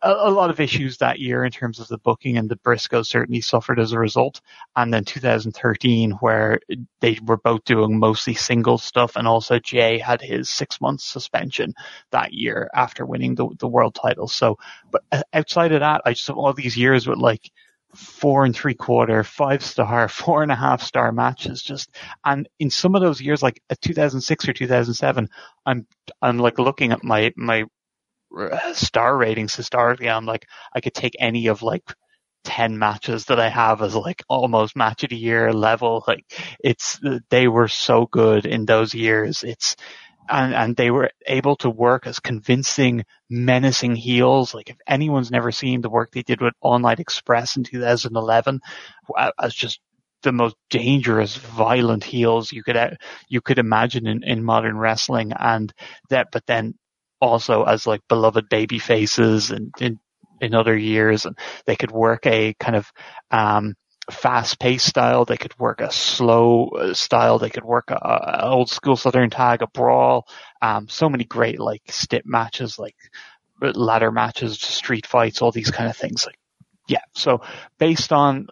a, 0.00 0.30
lot 0.30 0.48
of 0.48 0.60
issues 0.60 0.98
that 0.98 1.18
year 1.18 1.44
in 1.44 1.50
terms 1.50 1.78
of 1.78 1.88
the 1.88 1.98
booking, 1.98 2.38
and 2.38 2.48
the 2.48 2.56
Briscoes 2.56 3.06
certainly 3.06 3.42
suffered 3.42 3.78
as 3.78 3.92
a 3.92 3.98
result. 3.98 4.40
And 4.74 4.92
then 4.92 5.04
2013, 5.04 6.12
where 6.12 6.58
they 7.00 7.18
were 7.22 7.36
both 7.36 7.64
doing 7.64 7.98
mostly 7.98 8.32
single 8.32 8.78
stuff, 8.78 9.16
and 9.16 9.28
also 9.28 9.58
Jay 9.58 9.98
had 9.98 10.22
his 10.22 10.48
six 10.48 10.80
month 10.80 11.02
suspension 11.02 11.74
that 12.12 12.32
year 12.32 12.70
after 12.74 13.04
winning 13.04 13.34
the 13.34 13.46
the 13.58 13.68
world 13.68 13.94
title. 13.94 14.28
So, 14.28 14.58
but 14.90 15.02
uh, 15.12 15.22
outside 15.34 15.72
of 15.72 15.80
that, 15.80 16.00
I 16.06 16.14
just 16.14 16.28
have 16.28 16.38
all 16.38 16.54
these 16.54 16.78
years 16.78 17.06
with 17.06 17.18
like 17.18 17.50
four 17.94 18.44
and 18.44 18.54
three 18.54 18.74
quarter, 18.74 19.24
five 19.24 19.64
star, 19.64 20.08
four 20.08 20.42
and 20.42 20.52
a 20.52 20.56
half 20.56 20.82
star 20.82 21.12
matches. 21.12 21.62
Just 21.62 21.90
and 22.24 22.48
in 22.58 22.70
some 22.70 22.94
of 22.94 23.02
those 23.02 23.20
years, 23.20 23.42
like 23.42 23.60
uh, 23.70 23.74
2006 23.80 24.48
or 24.48 24.52
2007, 24.52 25.28
I'm 25.66 25.86
I'm 26.22 26.38
like 26.38 26.58
looking 26.58 26.92
at 26.92 27.04
my 27.04 27.32
my 27.36 27.64
uh, 28.38 28.74
star 28.74 29.16
ratings 29.16 29.54
historically. 29.54 30.08
I'm 30.08 30.26
like, 30.26 30.46
I 30.74 30.80
could 30.80 30.94
take 30.94 31.16
any 31.18 31.48
of 31.48 31.62
like 31.62 31.84
10 32.44 32.78
matches 32.78 33.26
that 33.26 33.40
I 33.40 33.48
have 33.48 33.82
as 33.82 33.94
like 33.94 34.22
almost 34.28 34.76
match 34.76 35.02
of 35.04 35.10
the 35.10 35.16
year 35.16 35.52
level. 35.52 36.04
Like 36.06 36.24
it's, 36.60 37.00
uh, 37.04 37.20
they 37.30 37.48
were 37.48 37.68
so 37.68 38.06
good 38.06 38.44
in 38.46 38.66
those 38.66 38.94
years. 38.94 39.42
It's, 39.42 39.76
and, 40.28 40.54
and 40.54 40.76
they 40.76 40.90
were 40.90 41.10
able 41.26 41.56
to 41.56 41.70
work 41.70 42.06
as 42.06 42.20
convincing, 42.20 43.04
menacing 43.28 43.96
heels. 43.96 44.54
Like 44.54 44.70
if 44.70 44.76
anyone's 44.86 45.30
never 45.30 45.52
seen 45.52 45.80
the 45.80 45.90
work 45.90 46.12
they 46.12 46.22
did 46.22 46.40
with 46.40 46.54
All 46.60 46.78
Night 46.78 47.00
Express 47.00 47.56
in 47.56 47.64
2011 47.64 48.60
as 49.40 49.54
just 49.54 49.80
the 50.22 50.32
most 50.32 50.56
dangerous, 50.70 51.36
violent 51.36 52.02
heels 52.02 52.50
you 52.50 52.62
could 52.62 52.96
you 53.28 53.40
could 53.40 53.58
imagine 53.58 54.06
in, 54.06 54.22
in 54.24 54.42
modern 54.42 54.76
wrestling, 54.76 55.32
and 55.38 55.72
that. 56.08 56.28
But 56.32 56.46
then 56.46 56.74
also 57.20 57.64
as 57.64 57.86
like 57.86 58.00
beloved 58.08 58.48
baby 58.48 58.78
faces 58.78 59.50
and 59.50 59.72
in, 59.80 59.98
in 60.40 60.54
other 60.54 60.76
years 60.76 61.24
and 61.24 61.38
they 61.66 61.76
could 61.76 61.90
work 61.90 62.26
a 62.26 62.54
kind 62.60 62.76
of 62.76 62.90
um, 63.30 63.74
fast 64.10 64.58
paced 64.58 64.86
style. 64.86 65.24
They 65.24 65.36
could 65.36 65.58
work 65.58 65.80
a 65.80 65.90
slow 65.92 66.68
uh, 66.68 66.94
style. 66.94 67.38
They 67.38 67.50
could 67.50 67.64
work 67.64 67.90
a, 67.90 67.96
a 67.96 68.50
old 68.50 68.70
school 68.70 68.96
southern 68.96 69.30
tag 69.30 69.62
a 69.62 69.66
brawl. 69.66 70.26
Um, 70.62 70.88
so 70.88 71.08
many 71.08 71.24
great 71.24 71.60
like 71.60 71.82
stip 71.88 72.24
matches 72.26 72.78
like 72.78 72.96
ladder 73.60 74.10
matches 74.10 74.60
street 74.60 75.06
fights 75.06 75.40
all 75.40 75.52
these 75.52 75.70
kind 75.70 75.88
of 75.88 75.96
things. 75.96 76.26
Like 76.26 76.38
yeah. 76.88 77.02
So 77.14 77.40
based 77.78 78.12
on 78.12 78.48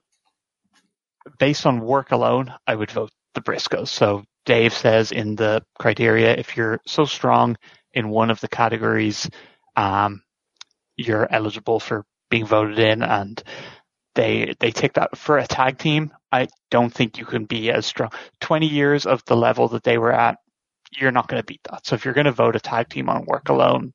based 1.39 1.67
on 1.67 1.81
work 1.81 2.11
alone 2.11 2.53
i 2.67 2.75
would 2.75 2.91
vote 2.91 3.11
the 3.35 3.41
briscoes. 3.41 3.89
So 3.89 4.25
dave 4.45 4.73
says 4.73 5.13
in 5.13 5.37
the 5.37 5.63
criteria 5.79 6.35
if 6.35 6.57
you're 6.57 6.81
so 6.87 7.05
strong 7.05 7.57
in 7.95 8.09
one 8.09 8.31
of 8.31 8.41
the 8.41 8.49
categories, 8.49 9.29
um, 9.77 10.23
you're 10.97 11.29
eligible 11.31 11.81
for 11.81 12.05
being 12.31 12.47
voted 12.47 12.79
in. 12.79 13.03
And 13.03 13.43
they 14.15 14.55
they 14.61 14.71
take 14.71 14.95
that 14.95 15.17
for 15.17 15.39
a 15.39 15.47
tag 15.47 15.79
team. 15.79 16.13
I 16.31 16.49
don't 16.71 16.93
think 16.93 17.19
you 17.19 17.25
can 17.25 17.45
be 17.45 17.71
as 17.71 17.87
strong. 17.87 18.11
20 18.41 18.67
years 18.67 19.07
of 19.07 19.25
the 19.27 19.37
level 19.37 19.69
that 19.69 19.83
they 19.83 19.99
were 19.99 20.13
at, 20.13 20.39
you're 20.93 21.13
not 21.13 21.29
going 21.29 21.41
to 21.41 21.47
beat 21.47 21.63
that. 21.71 21.87
So 21.87 21.95
if 21.95 22.05
you're 22.05 22.15
going 22.15 22.27
to 22.27 22.33
vote 22.33 22.57
a 22.57 22.61
tag 22.61 22.89
team 22.89 23.09
on 23.09 23.25
work 23.27 23.49
alone, 23.49 23.93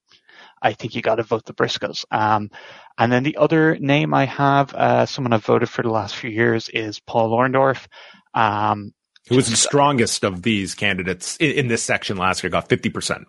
I 0.62 0.74
think 0.74 0.96
you 0.96 1.02
got 1.02 1.16
to 1.16 1.24
vote 1.24 1.46
the 1.46 1.54
Briscoes. 1.54 2.06
Um, 2.12 2.52
and 2.98 3.12
then 3.12 3.24
the 3.24 3.38
other 3.38 3.78
name 3.78 4.14
I 4.14 4.26
have, 4.26 4.74
uh, 4.74 5.06
someone 5.06 5.34
I've 5.34 5.46
voted 5.46 5.70
for 5.70 5.84
the 5.84 5.90
last 5.90 6.16
few 6.16 6.30
years 6.30 6.70
is 6.70 7.00
Paul 7.00 7.32
Orndorff. 7.32 7.88
Um, 8.34 8.94
who 9.28 9.36
was 9.36 9.50
the 9.50 9.58
strongest 9.58 10.24
of 10.24 10.42
these 10.42 10.74
candidates 10.74 11.38
in, 11.38 11.52
in 11.52 11.68
this 11.68 11.84
section 11.84 12.18
last 12.18 12.44
year, 12.44 12.50
got 12.50 12.70
50% 12.70 13.26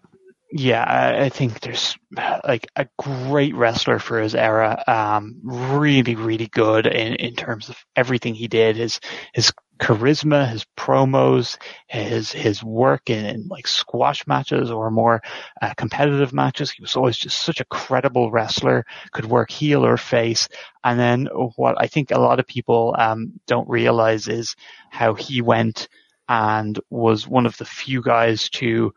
yeah, 0.50 1.20
I 1.22 1.28
think 1.28 1.60
there's 1.60 1.96
like 2.44 2.68
a 2.74 2.86
great 2.98 3.54
wrestler 3.54 3.98
for 3.98 4.20
his 4.20 4.34
era. 4.34 4.82
Um, 4.86 5.40
really, 5.42 6.14
really 6.14 6.46
good 6.46 6.86
in, 6.86 7.14
in 7.16 7.34
terms 7.34 7.68
of 7.68 7.76
everything 7.94 8.34
he 8.34 8.48
did. 8.48 8.76
His 8.76 8.98
his 9.34 9.52
charisma, 9.78 10.48
his 10.48 10.64
promos, 10.74 11.58
his 11.86 12.32
his 12.32 12.64
work 12.64 13.10
in, 13.10 13.26
in 13.26 13.48
like 13.48 13.66
squash 13.66 14.26
matches 14.26 14.70
or 14.70 14.90
more 14.90 15.22
uh, 15.60 15.74
competitive 15.76 16.32
matches. 16.32 16.70
He 16.70 16.82
was 16.82 16.96
always 16.96 17.18
just 17.18 17.42
such 17.42 17.60
a 17.60 17.66
credible 17.66 18.30
wrestler. 18.30 18.86
Could 19.12 19.26
work 19.26 19.50
heel 19.50 19.84
or 19.84 19.98
face. 19.98 20.48
And 20.82 20.98
then 20.98 21.28
what 21.56 21.76
I 21.78 21.88
think 21.88 22.10
a 22.10 22.20
lot 22.20 22.40
of 22.40 22.46
people 22.46 22.96
um, 22.98 23.32
don't 23.46 23.68
realize 23.68 24.28
is 24.28 24.56
how 24.90 25.12
he 25.12 25.42
went 25.42 25.88
and 26.28 26.78
was 26.90 27.26
one 27.26 27.46
of 27.46 27.56
the 27.56 27.64
few 27.64 28.02
guys 28.02 28.48
to 28.50 28.92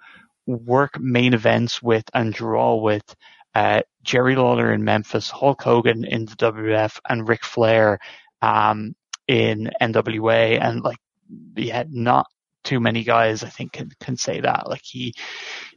work 0.51 0.99
main 0.99 1.33
events 1.33 1.81
with 1.81 2.03
and 2.13 2.33
draw 2.33 2.75
with 2.75 3.15
uh, 3.55 3.81
Jerry 4.03 4.35
Lawler 4.35 4.73
in 4.73 4.83
Memphis, 4.83 5.29
Hulk 5.29 5.61
Hogan 5.61 6.05
in 6.05 6.25
the 6.25 6.35
WWF, 6.35 6.99
and 7.07 7.27
Ric 7.27 7.43
Flair 7.43 7.99
um, 8.41 8.95
in 9.27 9.71
NWA, 9.81 10.59
and 10.61 10.81
like 10.81 10.97
yeah, 11.55 11.83
not 11.89 12.27
too 12.63 12.79
many 12.79 13.03
guys 13.03 13.43
I 13.43 13.49
think 13.49 13.73
can 13.73 13.91
can 13.99 14.17
say 14.17 14.39
that. 14.41 14.69
Like 14.69 14.83
he 14.83 15.13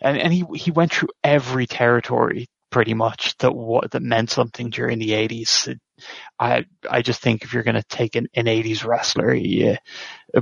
and, 0.01 0.19
and 0.19 0.33
he 0.33 0.45
he 0.55 0.71
went 0.71 0.93
through 0.93 1.09
every 1.23 1.67
territory 1.67 2.49
pretty 2.75 2.93
much 2.93 3.39
that 3.39 3.55
what 3.55 3.93
that 3.93 4.03
meant 4.03 4.29
something 4.31 4.69
during 4.69 4.99
the 4.99 5.11
80s. 5.11 5.79
I 6.41 6.65
I 6.91 7.03
just 7.03 7.23
think 7.23 7.45
if 7.45 7.55
you're 7.55 7.63
going 7.63 7.77
to 7.77 7.85
take 7.85 8.17
an, 8.17 8.27
an 8.35 8.47
80s 8.47 8.85
wrestler, 8.85 9.33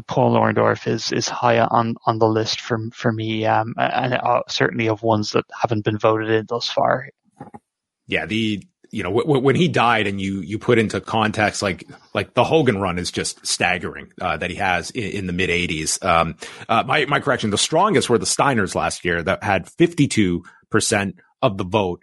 Paul 0.06 0.34
Orndorff 0.34 0.86
is 0.88 1.12
is 1.12 1.28
high 1.28 1.58
on 1.60 1.96
on 2.06 2.18
the 2.18 2.26
list 2.26 2.62
for 2.62 2.78
for 2.94 3.12
me, 3.12 3.44
um, 3.44 3.74
and 3.76 4.14
uh, 4.14 4.44
certainly 4.48 4.88
of 4.88 5.02
ones 5.02 5.32
that 5.32 5.44
haven't 5.60 5.84
been 5.84 5.98
voted 5.98 6.30
in 6.30 6.46
thus 6.48 6.70
far. 6.70 7.10
Yeah, 8.06 8.24
the 8.24 8.64
you 8.90 9.02
know 9.02 9.10
when 9.10 9.54
he 9.54 9.68
died, 9.68 10.06
and 10.06 10.18
you 10.18 10.40
you 10.40 10.58
put 10.58 10.78
into 10.78 11.02
context 11.02 11.60
like 11.60 11.86
like 12.14 12.32
the 12.32 12.44
Hogan 12.44 12.80
run 12.80 12.98
is 12.98 13.10
just 13.10 13.46
staggering 13.46 14.10
uh, 14.22 14.38
that 14.38 14.48
he 14.48 14.56
has 14.56 14.90
in, 14.90 15.04
in 15.04 15.26
the 15.26 15.34
mid 15.34 15.50
80s. 15.50 16.02
Um, 16.02 16.36
uh, 16.66 16.82
my 16.84 17.04
my 17.04 17.20
correction, 17.20 17.50
the 17.50 17.58
strongest 17.58 18.08
were 18.08 18.16
the 18.16 18.24
Steiners 18.24 18.74
last 18.74 19.04
year 19.04 19.22
that 19.22 19.44
had 19.44 19.68
52 19.68 20.44
percent 20.70 21.16
of 21.42 21.58
the 21.58 21.64
vote. 21.64 22.02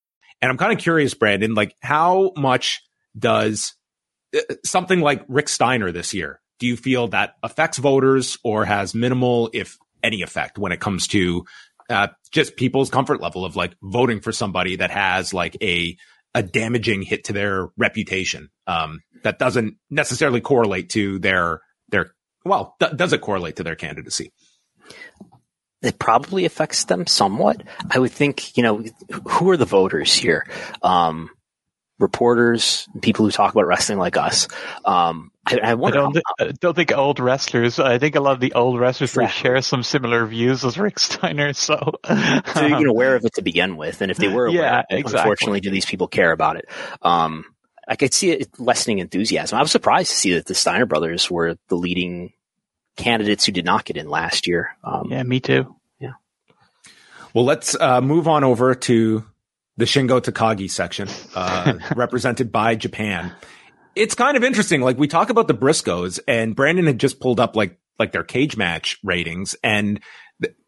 And 0.41 0.49
I'm 0.49 0.57
kind 0.57 0.73
of 0.73 0.79
curious, 0.79 1.13
Brandon, 1.13 1.53
like 1.53 1.75
how 1.81 2.31
much 2.35 2.81
does 3.17 3.73
uh, 4.35 4.39
something 4.65 5.01
like 5.01 5.23
Rick 5.27 5.49
Steiner 5.49 5.91
this 5.91 6.13
year, 6.13 6.39
do 6.59 6.67
you 6.67 6.77
feel 6.77 7.09
that 7.09 7.35
affects 7.43 7.77
voters 7.77 8.37
or 8.43 8.65
has 8.65 8.95
minimal, 8.95 9.49
if 9.53 9.77
any 10.03 10.21
effect 10.21 10.57
when 10.57 10.71
it 10.71 10.79
comes 10.79 11.07
to 11.07 11.45
uh, 11.89 12.07
just 12.31 12.55
people's 12.55 12.89
comfort 12.89 13.21
level 13.21 13.45
of 13.45 13.55
like 13.55 13.75
voting 13.81 14.21
for 14.21 14.31
somebody 14.31 14.77
that 14.77 14.91
has 14.91 15.33
like 15.33 15.57
a, 15.61 15.97
a 16.33 16.41
damaging 16.41 17.01
hit 17.01 17.25
to 17.25 17.33
their 17.33 17.69
reputation, 17.77 18.49
um, 18.67 19.01
that 19.23 19.37
doesn't 19.37 19.75
necessarily 19.89 20.41
correlate 20.41 20.89
to 20.89 21.19
their, 21.19 21.61
their, 21.89 22.13
well, 22.45 22.75
th- 22.79 22.95
does 22.95 23.13
it 23.13 23.21
correlate 23.21 23.57
to 23.57 23.63
their 23.63 23.75
candidacy? 23.75 24.31
It 25.81 25.99
probably 25.99 26.45
affects 26.45 26.85
them 26.85 27.07
somewhat. 27.07 27.63
I 27.89 27.99
would 27.99 28.11
think, 28.11 28.55
you 28.57 28.63
know, 28.63 28.83
who 29.29 29.49
are 29.49 29.57
the 29.57 29.65
voters 29.65 30.13
here? 30.13 30.47
Um, 30.83 31.29
reporters, 32.01 32.87
people 33.01 33.25
who 33.25 33.31
talk 33.31 33.53
about 33.53 33.67
wrestling 33.67 33.99
like 33.99 34.17
us. 34.17 34.47
Um, 34.83 35.31
I, 35.45 35.57
I, 35.57 35.71
I 35.71 35.91
don't, 35.91 36.13
th- 36.13 36.23
I 36.39 36.51
don't 36.59 36.75
think 36.75 36.91
old 36.91 37.19
wrestlers. 37.19 37.79
I 37.79 37.97
think 37.99 38.15
a 38.15 38.19
lot 38.19 38.33
of 38.33 38.39
the 38.39 38.53
old 38.53 38.79
wrestlers 38.79 39.11
exactly. 39.11 39.41
share 39.41 39.61
some 39.61 39.83
similar 39.83 40.25
views 40.25 40.65
as 40.65 40.77
Rick 40.77 40.99
Steiner. 40.99 41.53
So, 41.53 41.93
so 42.05 42.65
you're 42.65 42.89
aware 42.89 43.15
of 43.15 43.25
it 43.25 43.35
to 43.35 43.41
begin 43.41 43.77
with, 43.77 44.01
and 44.01 44.11
if 44.11 44.17
they 44.17 44.27
were, 44.27 44.47
aware, 44.47 44.61
yeah, 44.61 44.81
exactly. 44.89 45.19
unfortunately, 45.19 45.59
do 45.61 45.69
these 45.69 45.85
people 45.85 46.07
care 46.07 46.31
about 46.31 46.57
it? 46.57 46.65
Um, 47.01 47.45
I 47.87 47.95
could 47.95 48.13
see 48.13 48.31
it 48.31 48.59
lessening 48.59 48.99
enthusiasm. 48.99 49.57
I 49.57 49.61
was 49.61 49.71
surprised 49.71 50.11
to 50.11 50.17
see 50.17 50.33
that 50.33 50.45
the 50.45 50.55
Steiner 50.55 50.85
brothers 50.85 51.29
were 51.29 51.57
the 51.69 51.75
leading 51.75 52.33
candidates 52.97 53.45
who 53.45 53.51
did 53.51 53.65
not 53.65 53.85
get 53.85 53.97
in 53.97 54.09
last 54.09 54.47
year. 54.47 54.75
Um, 54.83 55.07
yeah, 55.09 55.23
me 55.23 55.39
too. 55.39 55.75
Yeah. 55.99 56.13
Well, 57.33 57.45
let's 57.45 57.75
uh, 57.79 58.01
move 58.01 58.27
on 58.27 58.43
over 58.43 58.75
to 58.75 59.25
the 59.77 59.85
Shingo 59.85 60.21
Takagi 60.21 60.69
section, 60.69 61.07
uh, 61.35 61.73
represented 61.95 62.51
by 62.51 62.75
Japan. 62.75 63.31
It's 63.95 64.15
kind 64.15 64.37
of 64.37 64.43
interesting. 64.43 64.81
Like 64.81 64.97
we 64.97 65.07
talk 65.07 65.29
about 65.29 65.47
the 65.47 65.53
Briscoes 65.53 66.19
and 66.27 66.55
Brandon 66.55 66.85
had 66.85 66.99
just 66.99 67.19
pulled 67.19 67.39
up 67.39 67.55
like, 67.55 67.79
like 67.99 68.11
their 68.11 68.23
cage 68.23 68.57
match 68.57 68.99
ratings 69.03 69.55
and 69.63 69.97
th- 69.97 70.03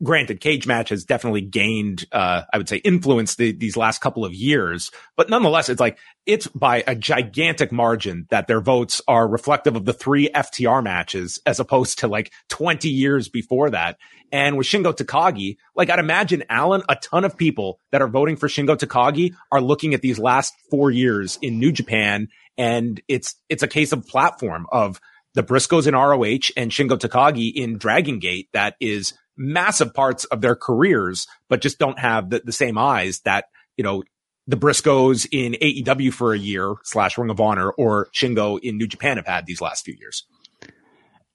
granted 0.02 0.40
cage 0.40 0.68
match 0.68 0.90
has 0.90 1.06
definitely 1.06 1.42
gained, 1.42 2.06
uh, 2.12 2.44
I 2.52 2.58
would 2.58 2.70
say 2.70 2.78
influence 2.78 3.36
the, 3.36 3.52
these 3.52 3.78
last 3.78 4.02
couple 4.02 4.26
of 4.26 4.34
years, 4.34 4.92
but 5.16 5.30
nonetheless, 5.30 5.70
it's 5.70 5.80
like, 5.80 5.98
it's 6.26 6.48
by 6.48 6.84
a 6.86 6.96
gigantic 6.96 7.72
margin 7.72 8.28
that 8.30 8.48
their 8.48 8.62
votes 8.62 9.02
are 9.08 9.28
reflective 9.28 9.76
of 9.76 9.86
the 9.86 9.94
three 9.94 10.30
FTR 10.30 10.84
matches 10.84 11.40
as 11.46 11.60
opposed 11.60 12.00
to 12.00 12.08
like 12.08 12.32
20 12.50 12.90
years 12.90 13.30
before 13.30 13.70
that. 13.72 13.98
And 14.32 14.58
with 14.58 14.68
Shingo 14.68 14.96
Takagi, 14.96 15.58
like 15.76 15.90
I'd 15.90 16.00
imagine 16.00 16.44
Alan, 16.50 16.84
a 16.90 16.96
ton 16.96 17.26
of 17.26 17.38
people 17.38 17.80
that 17.92 18.02
are 18.02 18.08
voting 18.08 18.36
for 18.36 18.48
Shingo 18.48 18.78
Takagi 18.78 19.36
are 19.52 19.62
looking 19.62 19.94
at 19.94 20.02
these 20.02 20.20
last 20.20 20.54
four 20.70 20.92
years 20.92 21.38
in 21.42 21.60
New 21.60 21.72
Japan. 21.72 22.30
And 22.58 23.02
it's, 23.08 23.36
it's 23.50 23.64
a 23.64 23.68
case 23.68 23.92
of 23.92 24.08
platform 24.08 24.66
of 24.72 25.00
the 25.34 25.44
Briscoes 25.44 25.88
in 25.88 25.96
ROH 25.96 26.54
and 26.56 26.72
Shingo 26.72 26.98
Takagi 26.98 27.52
in 27.54 27.78
Dragon 27.78 28.20
Gate 28.20 28.50
that 28.54 28.76
is 28.80 29.14
massive 29.38 29.94
parts 29.94 30.26
of 30.26 30.42
their 30.42 30.56
careers, 30.56 31.28
but 31.50 31.62
just 31.62 31.80
don't 31.80 32.00
have 32.00 32.30
the, 32.30 32.42
the 32.44 32.52
same 32.52 32.78
eyes 32.78 33.22
that, 33.22 33.46
you 33.78 33.84
know, 33.84 34.04
the 34.48 34.58
Briscoes 34.58 35.26
in 35.32 35.54
AEW 35.54 36.14
for 36.14 36.34
a 36.34 36.38
year 36.38 36.76
slash 36.84 37.18
Ring 37.18 37.30
of 37.30 37.40
Honor 37.40 37.72
or 37.72 38.10
Shingo 38.14 38.60
in 38.62 38.78
New 38.78 38.88
Japan 38.88 39.18
have 39.18 39.28
had 39.28 39.46
these 39.46 39.62
last 39.62 39.86
few 39.86 39.96
years. 39.98 40.26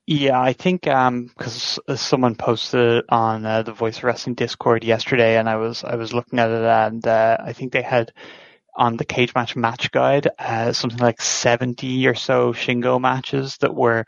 Yeah, 0.05 0.41
I 0.41 0.53
think 0.53 0.81
because 0.81 1.79
um, 1.87 1.97
someone 1.97 2.33
posted 2.33 3.05
on 3.09 3.45
uh, 3.45 3.61
the 3.61 3.73
Voice 3.73 3.99
of 3.99 4.05
Wrestling 4.05 4.33
Discord 4.33 4.83
yesterday, 4.83 5.37
and 5.37 5.47
I 5.47 5.57
was 5.57 5.83
I 5.83 5.97
was 5.97 6.13
looking 6.13 6.39
at 6.39 6.49
it, 6.49 6.63
and 6.63 7.05
uh, 7.05 7.37
I 7.39 7.53
think 7.53 7.73
they 7.73 7.83
had 7.83 8.11
on 8.75 8.97
the 8.97 9.05
cage 9.05 9.35
match 9.35 9.55
match 9.55 9.91
guide 9.91 10.27
uh, 10.39 10.73
something 10.73 10.97
like 10.97 11.21
seventy 11.21 12.07
or 12.07 12.15
so 12.15 12.53
Shingo 12.53 12.99
matches 12.99 13.57
that 13.57 13.75
were 13.75 14.05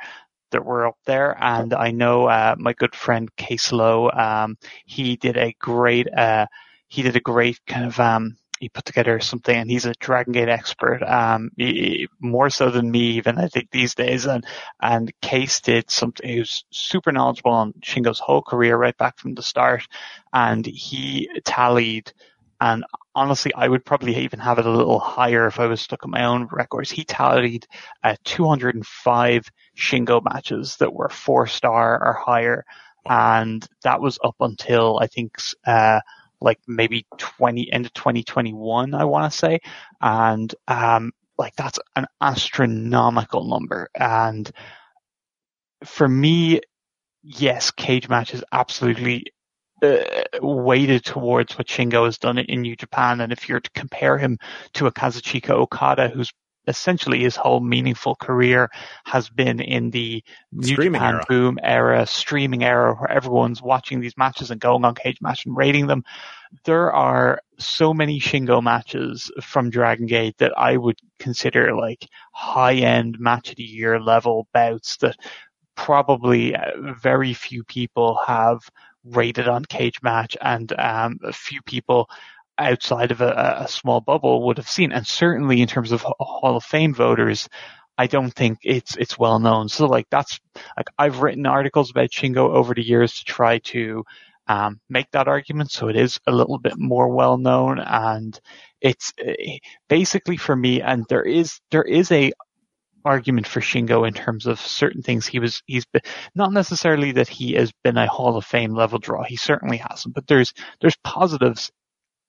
that 0.51 0.65
were 0.65 0.87
up 0.87 0.97
there, 1.05 1.35
and 1.39 1.73
I 1.73 1.91
know 1.91 2.25
uh, 2.27 2.55
my 2.57 2.73
good 2.73 2.95
friend 2.95 3.33
Case 3.35 3.71
Lowe, 3.71 4.09
um, 4.11 4.57
he 4.85 5.15
did 5.15 5.37
a 5.37 5.53
great 5.59 6.07
uh, 6.13 6.47
he 6.87 7.01
did 7.01 7.15
a 7.15 7.21
great 7.21 7.59
kind 7.67 7.85
of 7.85 7.99
um, 7.99 8.37
he 8.61 8.69
put 8.69 8.85
together 8.85 9.19
something, 9.19 9.55
and 9.55 9.69
he's 9.69 9.85
a 9.85 9.93
Dragon 9.99 10.33
Gate 10.33 10.47
expert, 10.47 11.01
um, 11.01 11.49
he, 11.57 12.07
more 12.19 12.49
so 12.51 12.69
than 12.69 12.91
me 12.91 13.13
even 13.13 13.39
I 13.39 13.47
think 13.47 13.71
these 13.71 13.95
days. 13.95 14.27
And 14.27 14.45
and 14.79 15.11
Case 15.21 15.61
did 15.61 15.89
something. 15.89 16.29
He 16.29 16.39
was 16.39 16.63
super 16.69 17.11
knowledgeable 17.11 17.51
on 17.53 17.73
Shingo's 17.83 18.19
whole 18.19 18.43
career 18.43 18.77
right 18.77 18.97
back 18.97 19.17
from 19.17 19.33
the 19.33 19.41
start, 19.43 19.87
and 20.31 20.65
he 20.65 21.27
tallied. 21.43 22.13
And 22.59 22.83
honestly, 23.15 23.53
I 23.53 23.67
would 23.67 23.85
probably 23.85 24.15
even 24.17 24.39
have 24.39 24.59
it 24.59 24.65
a 24.65 24.71
little 24.71 24.99
higher 24.99 25.47
if 25.47 25.59
I 25.59 25.67
was 25.67 25.81
stuck 25.81 26.03
at 26.03 26.09
my 26.09 26.25
own 26.25 26.47
records. 26.51 26.91
He 26.91 27.03
tallied 27.03 27.67
uh, 28.03 28.15
205 28.23 29.45
Shingo 29.77 30.21
matches 30.23 30.77
that 30.77 30.93
were 30.93 31.09
four 31.09 31.47
star 31.47 32.03
or 32.03 32.13
higher, 32.13 32.63
and 33.05 33.65
that 33.83 34.01
was 34.01 34.19
up 34.23 34.35
until 34.39 34.99
I 34.99 35.07
think. 35.07 35.35
Uh, 35.65 35.99
like 36.43 36.59
maybe 36.67 37.05
20 37.17 37.71
end 37.71 37.85
of 37.85 37.93
2021, 37.93 38.95
I 38.95 39.03
want 39.03 39.31
to 39.31 39.37
say. 39.37 39.59
And, 40.01 40.53
um, 40.67 41.11
like 41.37 41.55
that's 41.55 41.79
an 41.95 42.07
astronomical 42.19 43.47
number. 43.47 43.89
And 43.95 44.51
for 45.85 46.07
me, 46.07 46.61
yes, 47.23 47.71
cage 47.71 48.09
matches 48.09 48.43
absolutely 48.51 49.25
uh, 49.81 50.03
weighted 50.41 51.03
towards 51.03 51.57
what 51.57 51.67
Shingo 51.67 52.05
has 52.05 52.17
done 52.17 52.37
in 52.37 52.61
New 52.61 52.75
Japan. 52.75 53.21
And 53.21 53.31
if 53.31 53.49
you're 53.49 53.59
to 53.59 53.69
compare 53.71 54.17
him 54.17 54.37
to 54.73 54.87
a 54.87 54.91
Kazuchika 54.91 55.51
Okada, 55.51 56.09
who's 56.09 56.31
essentially 56.67 57.21
his 57.21 57.35
whole 57.35 57.59
meaningful 57.59 58.15
career 58.15 58.69
has 59.05 59.29
been 59.29 59.59
in 59.59 59.89
the 59.89 60.23
New 60.51 60.67
streaming 60.67 60.99
Japan 60.99 61.15
era. 61.15 61.25
boom 61.27 61.59
era, 61.63 62.05
streaming 62.05 62.63
era, 62.63 62.93
where 62.93 63.11
everyone's 63.11 63.61
watching 63.61 63.99
these 63.99 64.17
matches 64.17 64.51
and 64.51 64.61
going 64.61 64.85
on 64.85 64.95
Cage 64.95 65.17
Match 65.21 65.45
and 65.45 65.57
rating 65.57 65.87
them. 65.87 66.03
There 66.65 66.91
are 66.91 67.41
so 67.57 67.93
many 67.93 68.19
Shingo 68.19 68.61
matches 68.61 69.31
from 69.41 69.69
Dragon 69.69 70.05
Gate 70.05 70.37
that 70.37 70.57
I 70.57 70.77
would 70.77 70.99
consider 71.19 71.75
like 71.75 72.07
high 72.33 72.75
end 72.75 73.19
match 73.19 73.49
of 73.49 73.55
the 73.55 73.63
year 73.63 73.99
level 73.99 74.47
bouts 74.53 74.97
that 74.97 75.15
probably 75.75 76.55
uh, 76.55 76.93
very 77.01 77.33
few 77.33 77.63
people 77.63 78.19
have 78.27 78.59
rated 79.03 79.47
on 79.47 79.65
Cage 79.65 80.01
Match 80.01 80.37
and 80.41 80.71
um, 80.79 81.19
a 81.23 81.33
few 81.33 81.61
people 81.63 82.09
outside 82.57 83.11
of 83.11 83.21
a, 83.21 83.61
a 83.61 83.67
small 83.67 84.01
bubble 84.01 84.45
would 84.45 84.57
have 84.57 84.69
seen. 84.69 84.91
And 84.91 85.05
certainly 85.05 85.61
in 85.61 85.67
terms 85.67 85.91
of 85.91 86.01
Hall 86.01 86.55
of 86.55 86.63
Fame 86.63 86.93
voters, 86.93 87.49
I 87.97 88.07
don't 88.07 88.33
think 88.33 88.59
it's 88.63 88.95
it's 88.97 89.19
well 89.19 89.39
known. 89.39 89.69
So 89.69 89.85
like 89.85 90.07
that's 90.09 90.39
like 90.77 90.87
I've 90.97 91.21
written 91.21 91.45
articles 91.45 91.91
about 91.91 92.09
Shingo 92.09 92.49
over 92.49 92.73
the 92.73 92.85
years 92.85 93.19
to 93.19 93.25
try 93.25 93.59
to 93.59 94.03
um, 94.47 94.79
make 94.89 95.09
that 95.11 95.27
argument, 95.27 95.71
so 95.71 95.87
it 95.87 95.95
is 95.95 96.19
a 96.27 96.31
little 96.31 96.57
bit 96.57 96.77
more 96.77 97.07
well 97.09 97.37
known, 97.37 97.79
and 97.79 98.39
it's 98.81 99.13
uh, 99.25 99.33
basically 99.87 100.35
for 100.37 100.55
me. 100.55 100.81
And 100.81 101.05
there 101.09 101.23
is 101.23 101.59
there 101.69 101.83
is 101.83 102.11
a 102.11 102.31
argument 103.05 103.47
for 103.47 103.59
Shingo 103.59 104.07
in 104.07 104.13
terms 104.13 104.45
of 104.45 104.59
certain 104.59 105.01
things 105.01 105.25
he 105.27 105.39
was 105.39 105.61
he's 105.65 105.85
been 105.85 106.01
not 106.35 106.51
necessarily 106.53 107.13
that 107.13 107.27
he 107.27 107.53
has 107.53 107.71
been 107.83 107.97
a 107.97 108.07
Hall 108.07 108.37
of 108.37 108.45
Fame 108.45 108.73
level 108.73 108.99
draw. 108.99 109.23
He 109.23 109.35
certainly 109.35 109.77
hasn't, 109.77 110.15
but 110.15 110.27
there's 110.27 110.53
there's 110.81 110.97
positives 111.03 111.71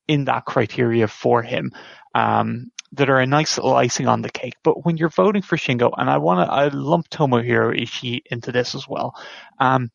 in 0.08 0.24
that 0.24 0.44
criteria 0.44 1.08
for 1.08 1.42
him 1.42 1.72
um, 2.14 2.70
that 2.92 3.08
are 3.08 3.20
a 3.20 3.26
nice 3.26 3.56
little 3.56 3.74
icing 3.74 4.06
on 4.06 4.22
the 4.22 4.30
cake. 4.30 4.54
But 4.64 4.84
when 4.84 4.96
you're 4.96 5.08
voting 5.08 5.42
for 5.42 5.56
Shingo, 5.56 5.92
and 5.96 6.10
I 6.10 6.18
want 6.18 6.46
to 6.46 6.52
I 6.52 6.68
lump 6.68 7.08
Tomohiro 7.08 7.78
Ishii 7.80 8.22
into 8.30 8.52
this 8.52 8.74
as 8.74 8.86
well. 8.88 9.14
Um, 9.58 9.90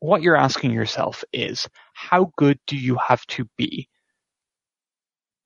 what 0.00 0.22
you're 0.22 0.36
asking 0.36 0.72
yourself 0.72 1.22
is 1.32 1.68
how 1.94 2.32
good 2.36 2.58
do 2.66 2.76
you 2.76 2.96
have 2.96 3.24
to 3.26 3.46
be 3.56 3.88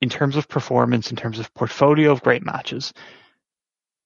in 0.00 0.08
terms 0.08 0.36
of 0.36 0.48
performance, 0.48 1.10
in 1.10 1.16
terms 1.16 1.38
of 1.38 1.52
portfolio 1.54 2.10
of 2.10 2.22
great 2.22 2.44
matches, 2.44 2.92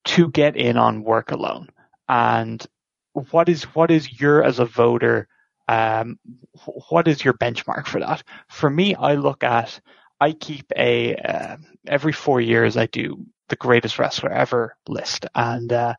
to 0.05 0.29
get 0.29 0.55
in 0.55 0.77
on 0.77 1.03
work 1.03 1.31
alone? 1.31 1.69
And 2.07 2.65
what 3.13 3.49
is 3.49 3.63
what 3.75 3.91
is 3.91 4.19
your 4.19 4.43
as 4.43 4.59
a 4.59 4.65
voter 4.65 5.27
um, 5.71 6.19
what 6.89 7.07
is 7.07 7.23
your 7.23 7.33
benchmark 7.33 7.87
for 7.87 8.01
that? 8.01 8.23
For 8.49 8.69
me, 8.69 8.93
I 8.95 9.15
look 9.15 9.41
at, 9.43 9.79
I 10.19 10.33
keep 10.33 10.65
a, 10.75 11.15
uh, 11.15 11.57
every 11.87 12.11
four 12.11 12.41
years 12.41 12.75
I 12.75 12.87
do 12.87 13.25
the 13.47 13.55
greatest 13.55 13.97
wrestler 13.97 14.31
ever 14.31 14.75
list. 14.89 15.25
And, 15.33 15.71
uh, 15.71 15.95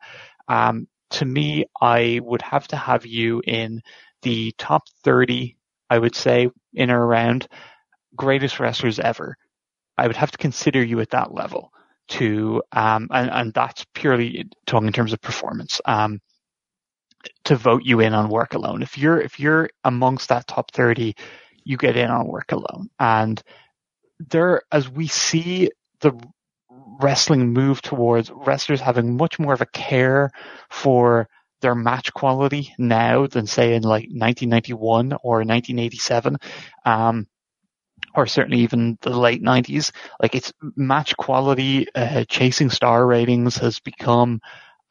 um, 0.47 0.87
to 1.11 1.25
me, 1.25 1.65
I 1.81 2.19
would 2.23 2.43
have 2.43 2.67
to 2.67 2.75
have 2.75 3.05
you 3.07 3.41
in 3.45 3.81
the 4.21 4.53
top 4.59 4.83
30, 5.03 5.57
I 5.89 5.97
would 5.97 6.15
say, 6.15 6.49
in 6.73 6.91
or 6.91 7.05
around 7.05 7.47
greatest 8.15 8.59
wrestlers 8.59 8.99
ever. 8.99 9.37
I 9.97 10.05
would 10.05 10.17
have 10.17 10.31
to 10.31 10.37
consider 10.37 10.83
you 10.83 10.99
at 10.99 11.11
that 11.11 11.33
level 11.33 11.71
to, 12.13 12.61
um, 12.71 13.07
and, 13.11 13.29
and 13.29 13.53
that's 13.53 13.85
purely 13.93 14.47
talking 14.65 14.87
in 14.87 14.93
terms 14.93 15.13
of 15.13 15.21
performance. 15.21 15.81
Um, 15.85 16.19
to 17.45 17.55
vote 17.55 17.83
you 17.85 17.99
in 18.01 18.13
on 18.13 18.29
work 18.29 18.53
alone. 18.53 18.81
If 18.81 18.97
you're 18.97 19.19
if 19.19 19.39
you're 19.39 19.69
amongst 19.83 20.29
that 20.29 20.47
top 20.47 20.71
30, 20.71 21.15
you 21.63 21.77
get 21.77 21.95
in 21.95 22.09
on 22.09 22.27
work 22.27 22.51
alone. 22.51 22.89
And 22.99 23.41
there 24.19 24.61
as 24.71 24.89
we 24.89 25.07
see 25.07 25.69
the 26.01 26.11
wrestling 27.01 27.53
move 27.53 27.81
towards 27.81 28.29
wrestlers 28.29 28.81
having 28.81 29.17
much 29.17 29.39
more 29.39 29.53
of 29.53 29.61
a 29.61 29.65
care 29.67 30.31
for 30.69 31.27
their 31.61 31.75
match 31.75 32.13
quality 32.13 32.73
now 32.77 33.25
than 33.25 33.47
say 33.47 33.73
in 33.73 33.83
like 33.83 34.09
1991 34.11 35.13
or 35.23 35.37
1987. 35.37 36.37
Um, 36.85 37.27
or 38.15 38.27
certainly 38.27 38.59
even 38.59 38.97
the 39.01 39.09
late 39.09 39.41
90s, 39.41 39.91
like 40.21 40.35
it's 40.35 40.53
match 40.75 41.15
quality, 41.17 41.87
uh, 41.95 42.25
chasing 42.27 42.69
star 42.69 43.05
ratings 43.05 43.57
has 43.57 43.79
become 43.79 44.39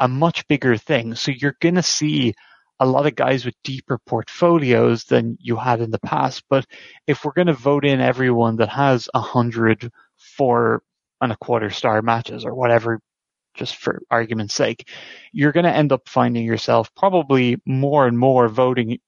a 0.00 0.08
much 0.08 0.46
bigger 0.48 0.76
thing. 0.76 1.14
So 1.14 1.30
you're 1.30 1.56
going 1.60 1.76
to 1.76 1.82
see 1.82 2.34
a 2.80 2.86
lot 2.86 3.06
of 3.06 3.14
guys 3.14 3.44
with 3.44 3.54
deeper 3.62 3.98
portfolios 4.06 5.04
than 5.04 5.38
you 5.40 5.54
had 5.54 5.80
in 5.80 5.92
the 5.92 6.00
past. 6.00 6.42
But 6.50 6.66
if 7.06 7.24
we're 7.24 7.32
going 7.32 7.46
to 7.46 7.52
vote 7.52 7.84
in 7.84 8.00
everyone 8.00 8.56
that 8.56 8.70
has 8.70 9.08
a 9.14 9.20
hundred 9.20 9.92
for 10.16 10.82
and 11.20 11.30
a 11.30 11.36
quarter 11.36 11.70
star 11.70 12.02
matches 12.02 12.44
or 12.44 12.54
whatever, 12.54 12.98
just 13.54 13.76
for 13.76 14.02
argument's 14.10 14.54
sake, 14.54 14.88
you're 15.32 15.52
going 15.52 15.64
to 15.64 15.72
end 15.72 15.92
up 15.92 16.08
finding 16.08 16.44
yourself 16.44 16.90
probably 16.96 17.60
more 17.64 18.08
and 18.08 18.18
more 18.18 18.48
voting, 18.48 18.98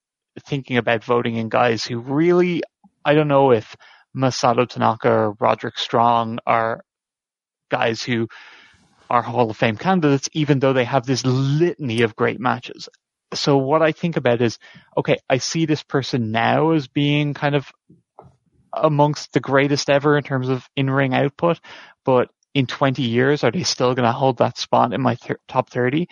thinking 0.47 0.77
about 0.77 1.03
voting 1.03 1.35
in 1.35 1.49
guys 1.49 1.85
who 1.85 1.99
really, 1.99 2.63
I 3.05 3.15
don't 3.15 3.27
know 3.27 3.51
if 3.51 3.75
Masato 4.17 4.69
Tanaka 4.69 5.35
Roderick 5.39 5.79
Strong 5.79 6.39
are 6.47 6.85
guys 7.71 8.03
who 8.03 8.29
are 9.11 9.23
Hall 9.23 9.51
of 9.51 9.57
Fame 9.57 9.77
candidates, 9.77 10.29
even 10.33 10.59
though 10.59 10.73
they 10.73 10.85
have 10.85 11.07
this 11.07 11.25
litany 11.25 12.03
of 12.03 12.17
great 12.17 12.41
matches. 12.41 12.89
So 13.35 13.59
what 13.59 13.83
I 13.83 13.93
think 13.93 14.17
about 14.17 14.41
is, 14.41 14.59
okay, 14.97 15.17
I 15.29 15.39
see 15.39 15.67
this 15.67 15.83
person 15.83 16.31
now 16.31 16.71
as 16.71 16.89
being 16.89 17.35
kind 17.35 17.55
of 17.55 17.71
amongst 18.73 19.33
the 19.33 19.41
greatest 19.41 19.91
ever 19.91 20.17
in 20.17 20.25
terms 20.25 20.49
of 20.49 20.69
in-ring 20.77 21.15
output, 21.15 21.61
but 22.05 22.29
in 22.55 22.67
20 22.67 23.03
years, 23.03 23.43
are 23.45 23.51
they 23.51 23.65
still 23.65 23.95
going 23.95 24.07
to 24.07 24.13
hold 24.13 24.39
that 24.39 24.59
spot 24.59 24.93
in 24.93 25.01
my 25.01 25.17
th- 25.17 25.39
top 25.49 25.71
30? 25.71 26.09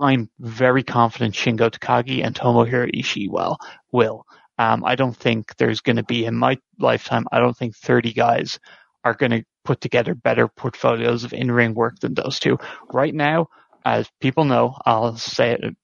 I'm 0.00 0.30
very 0.38 0.84
confident 0.84 1.34
Shingo 1.34 1.70
Takagi 1.70 2.24
and 2.24 2.34
Tomohiro 2.34 2.94
Ishii 2.94 3.28
well 3.30 3.58
will. 3.90 4.24
Um, 4.58 4.84
I 4.84 4.96
don't 4.96 5.16
think 5.16 5.56
there's 5.56 5.80
going 5.80 5.96
to 5.96 6.02
be 6.04 6.24
in 6.24 6.34
my 6.34 6.58
lifetime. 6.78 7.26
I 7.32 7.38
don't 7.38 7.56
think 7.56 7.76
30 7.76 8.12
guys 8.12 8.58
are 9.04 9.14
going 9.14 9.30
to 9.30 9.44
put 9.64 9.80
together 9.80 10.14
better 10.14 10.48
portfolios 10.48 11.24
of 11.24 11.32
in-ring 11.32 11.74
work 11.74 11.98
than 12.00 12.14
those 12.14 12.38
two. 12.38 12.58
Right 12.92 13.14
now, 13.14 13.48
as 13.84 14.08
people 14.20 14.44
know, 14.44 14.76
I'll 14.84 15.16
say 15.16 15.52
it 15.52 15.76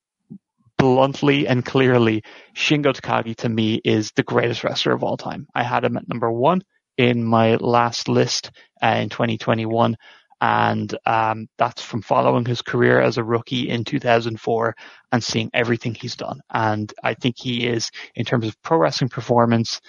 bluntly 0.78 1.46
and 1.46 1.64
clearly, 1.64 2.22
Shingo 2.54 2.92
Takagi 2.92 3.36
to 3.36 3.48
me 3.48 3.80
is 3.84 4.12
the 4.12 4.22
greatest 4.22 4.64
wrestler 4.64 4.92
of 4.92 5.02
all 5.02 5.16
time. 5.16 5.46
I 5.54 5.62
had 5.62 5.84
him 5.84 5.96
at 5.96 6.08
number 6.08 6.30
one 6.30 6.62
in 6.96 7.24
my 7.24 7.56
last 7.56 8.08
list 8.08 8.50
uh, 8.82 8.98
in 9.00 9.08
2021. 9.08 9.96
And 10.40 10.96
um, 11.06 11.48
that's 11.58 11.82
from 11.82 12.02
following 12.02 12.44
his 12.44 12.62
career 12.62 13.00
as 13.00 13.18
a 13.18 13.24
rookie 13.24 13.68
in 13.68 13.84
2004 13.84 14.76
and 15.12 15.24
seeing 15.24 15.50
everything 15.54 15.94
he's 15.94 16.16
done. 16.16 16.40
And 16.50 16.92
I 17.02 17.14
think 17.14 17.36
he 17.38 17.66
is, 17.66 17.90
in 18.14 18.24
terms 18.24 18.46
of 18.46 18.60
pro 18.62 18.78
wrestling 18.78 19.10
performance, 19.10 19.80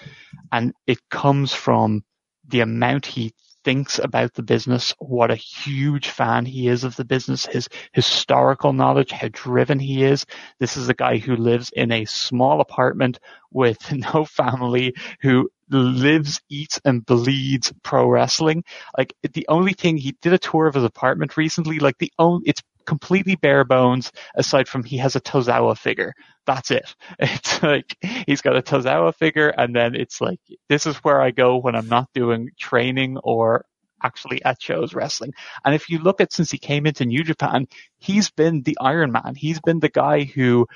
and 0.52 0.72
it 0.86 0.98
comes 1.10 1.52
from 1.52 2.04
the 2.48 2.60
amount 2.60 3.06
he 3.06 3.34
thinks 3.66 3.98
about 3.98 4.32
the 4.34 4.44
business, 4.44 4.94
what 5.00 5.32
a 5.32 5.34
huge 5.34 6.10
fan 6.10 6.46
he 6.46 6.68
is 6.68 6.84
of 6.84 6.94
the 6.94 7.04
business, 7.04 7.46
his 7.46 7.68
historical 7.92 8.72
knowledge, 8.72 9.10
how 9.10 9.26
driven 9.32 9.80
he 9.80 10.04
is. 10.04 10.24
This 10.60 10.76
is 10.76 10.88
a 10.88 10.94
guy 10.94 11.18
who 11.18 11.34
lives 11.34 11.72
in 11.74 11.90
a 11.90 12.04
small 12.04 12.60
apartment 12.60 13.18
with 13.50 13.92
no 14.14 14.24
family, 14.24 14.94
who 15.20 15.50
lives, 15.68 16.40
eats, 16.48 16.80
and 16.84 17.04
bleeds 17.04 17.72
pro 17.82 18.08
wrestling. 18.08 18.62
Like 18.96 19.12
the 19.32 19.46
only 19.48 19.72
thing 19.72 19.96
he 19.96 20.12
did 20.22 20.32
a 20.32 20.38
tour 20.38 20.68
of 20.68 20.76
his 20.76 20.84
apartment 20.84 21.36
recently. 21.36 21.80
Like 21.80 21.98
the 21.98 22.12
only 22.20 22.44
it's 22.46 22.62
completely 22.86 23.36
bare 23.36 23.64
bones 23.64 24.12
aside 24.34 24.68
from 24.68 24.84
he 24.84 24.98
has 24.98 25.16
a 25.16 25.20
Tozawa 25.20 25.76
figure. 25.76 26.14
That's 26.46 26.70
it. 26.70 26.94
It's 27.18 27.62
like 27.62 27.96
he's 28.26 28.42
got 28.42 28.56
a 28.56 28.62
Tozawa 28.62 29.14
figure 29.14 29.48
and 29.48 29.74
then 29.74 29.94
it's 29.94 30.20
like 30.20 30.40
this 30.68 30.86
is 30.86 30.96
where 30.98 31.20
I 31.20 31.30
go 31.30 31.58
when 31.58 31.74
I'm 31.74 31.88
not 31.88 32.08
doing 32.14 32.50
training 32.58 33.18
or 33.18 33.64
actually 34.02 34.44
at 34.44 34.62
shows 34.62 34.94
wrestling. 34.94 35.32
And 35.64 35.74
if 35.74 35.88
you 35.90 35.98
look 35.98 36.20
at 36.20 36.32
since 36.32 36.50
he 36.50 36.58
came 36.58 36.86
into 36.86 37.04
New 37.04 37.24
Japan, 37.24 37.66
he's 37.98 38.30
been 38.30 38.62
the 38.62 38.76
Iron 38.80 39.12
Man. 39.12 39.34
He's 39.36 39.60
been 39.60 39.80
the 39.80 39.88
guy 39.88 40.24
who 40.24 40.66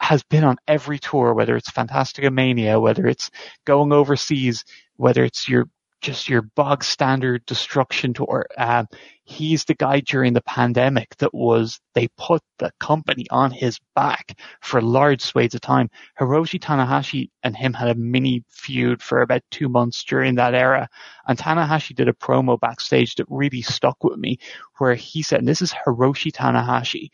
has 0.00 0.22
been 0.24 0.44
on 0.44 0.56
every 0.66 0.98
tour, 0.98 1.32
whether 1.34 1.56
it's 1.56 1.70
Fantastica 1.70 2.32
Mania, 2.32 2.80
whether 2.80 3.06
it's 3.06 3.30
going 3.64 3.92
overseas, 3.92 4.64
whether 4.96 5.22
it's 5.24 5.48
your 5.48 5.66
just 6.02 6.28
your 6.28 6.42
bog 6.42 6.84
standard 6.84 7.46
destruction 7.46 8.12
tour. 8.12 8.46
Um, 8.58 8.88
he's 9.24 9.64
the 9.64 9.74
guy 9.74 10.00
during 10.00 10.32
the 10.32 10.42
pandemic 10.42 11.16
that 11.18 11.32
was, 11.32 11.80
they 11.94 12.08
put 12.18 12.42
the 12.58 12.72
company 12.80 13.26
on 13.30 13.52
his 13.52 13.78
back 13.94 14.38
for 14.60 14.82
large 14.82 15.22
swathes 15.22 15.54
of 15.54 15.60
time. 15.60 15.88
Hiroshi 16.20 16.60
Tanahashi 16.60 17.30
and 17.42 17.56
him 17.56 17.72
had 17.72 17.88
a 17.88 17.94
mini 17.94 18.44
feud 18.50 19.00
for 19.00 19.22
about 19.22 19.42
two 19.50 19.68
months 19.68 20.02
during 20.04 20.34
that 20.34 20.54
era. 20.54 20.88
And 21.26 21.38
Tanahashi 21.38 21.94
did 21.94 22.08
a 22.08 22.12
promo 22.12 22.58
backstage 22.58 23.14
that 23.14 23.26
really 23.28 23.62
stuck 23.62 24.02
with 24.02 24.18
me 24.18 24.38
where 24.78 24.94
he 24.94 25.22
said, 25.22 25.38
and 25.38 25.48
this 25.48 25.62
is 25.62 25.72
Hiroshi 25.72 26.32
Tanahashi, 26.32 27.10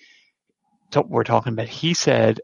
we're 1.07 1.25
talking 1.25 1.53
about, 1.53 1.69
he 1.69 1.93
said, 1.93 2.41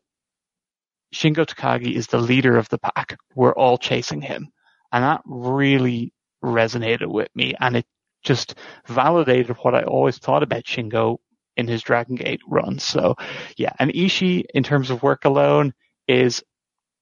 Shingo 1.15 1.47
Takagi 1.47 1.95
is 1.95 2.09
the 2.09 2.19
leader 2.19 2.59
of 2.59 2.69
the 2.69 2.79
pack. 2.79 3.17
We're 3.35 3.55
all 3.55 3.79
chasing 3.79 4.21
him. 4.21 4.49
And 4.93 5.03
that 5.03 5.23
really 5.25 6.13
resonated 6.45 7.07
with 7.07 7.29
me 7.35 7.55
and 7.59 7.77
it 7.77 7.87
just 8.23 8.55
validated 8.87 9.57
what 9.63 9.75
I 9.75 9.83
always 9.83 10.19
thought 10.19 10.43
about 10.43 10.65
Shingo 10.65 11.19
in 11.57 11.69
his 11.69 11.83
Dragon 11.83 12.17
Gate 12.17 12.41
run. 12.49 12.79
So 12.79 13.17
yeah, 13.57 13.73
and 13.79 13.93
Ishii 13.93 14.45
in 14.55 14.63
terms 14.63 14.91
of 14.91 15.03
work 15.03 15.25
alone 15.25 15.73
is 16.09 16.43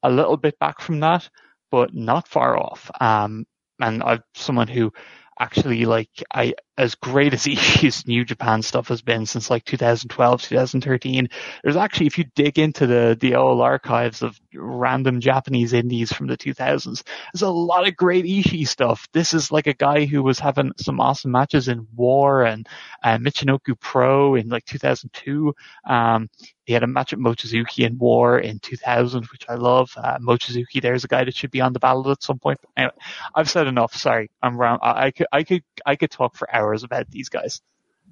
a 0.02 0.10
little 0.10 0.36
bit 0.36 0.58
back 0.58 0.80
from 0.80 1.00
that, 1.00 1.28
but 1.70 1.94
not 1.94 2.28
far 2.28 2.58
off. 2.58 2.90
Um, 3.00 3.46
and 3.80 4.02
I'm 4.02 4.22
someone 4.34 4.68
who 4.68 4.92
actually 5.38 5.86
like 5.86 6.10
I 6.32 6.54
as 6.78 6.94
great 6.94 7.34
as 7.34 7.44
Ishii's 7.46 8.06
New 8.06 8.24
Japan 8.24 8.62
stuff 8.62 8.88
has 8.88 9.02
been 9.02 9.26
since 9.26 9.50
like 9.50 9.64
2012, 9.64 10.42
2013, 10.42 11.28
there's 11.62 11.76
actually, 11.76 12.06
if 12.06 12.18
you 12.18 12.24
dig 12.34 12.58
into 12.58 12.86
the, 12.86 13.16
the 13.20 13.34
old 13.34 13.60
archives 13.60 14.22
of 14.22 14.40
random 14.54 15.20
Japanese 15.20 15.72
indies 15.72 16.12
from 16.12 16.26
the 16.26 16.36
2000s, 16.36 17.02
there's 17.32 17.42
a 17.42 17.48
lot 17.48 17.86
of 17.86 17.96
great 17.96 18.24
Ishii 18.24 18.66
stuff. 18.66 19.06
This 19.12 19.34
is 19.34 19.52
like 19.52 19.66
a 19.66 19.74
guy 19.74 20.04
who 20.06 20.22
was 20.22 20.38
having 20.38 20.72
some 20.78 21.00
awesome 21.00 21.30
matches 21.30 21.68
in 21.68 21.86
War 21.94 22.44
and 22.44 22.66
uh, 23.02 23.18
Michinoku 23.18 23.78
Pro 23.78 24.34
in 24.34 24.48
like 24.48 24.64
2002. 24.64 25.54
Um, 25.86 26.28
he 26.64 26.72
had 26.72 26.84
a 26.84 26.86
match 26.86 27.12
at 27.12 27.18
Mochizuki 27.18 27.84
in 27.84 27.98
War 27.98 28.38
in 28.38 28.58
2000, 28.60 29.26
which 29.26 29.46
I 29.48 29.54
love. 29.54 29.92
Uh, 29.96 30.18
Mochizuki, 30.18 30.80
there's 30.80 31.04
a 31.04 31.08
guy 31.08 31.24
that 31.24 31.34
should 31.34 31.50
be 31.50 31.60
on 31.60 31.72
the 31.72 31.80
ballot 31.80 32.18
at 32.18 32.22
some 32.22 32.38
point. 32.38 32.60
Anyway, 32.76 32.92
I've 33.34 33.50
said 33.50 33.66
enough. 33.66 33.96
Sorry, 33.96 34.30
I'm 34.42 34.56
wrong. 34.56 34.78
I, 34.80 35.06
I 35.06 35.10
could, 35.10 35.26
I 35.32 35.42
could, 35.42 35.64
I 35.84 35.96
could 35.96 36.10
talk 36.10 36.36
for 36.36 36.52
hours 36.54 36.61
hours 36.62 36.84
about 36.84 37.10
these 37.10 37.28
guys. 37.28 37.60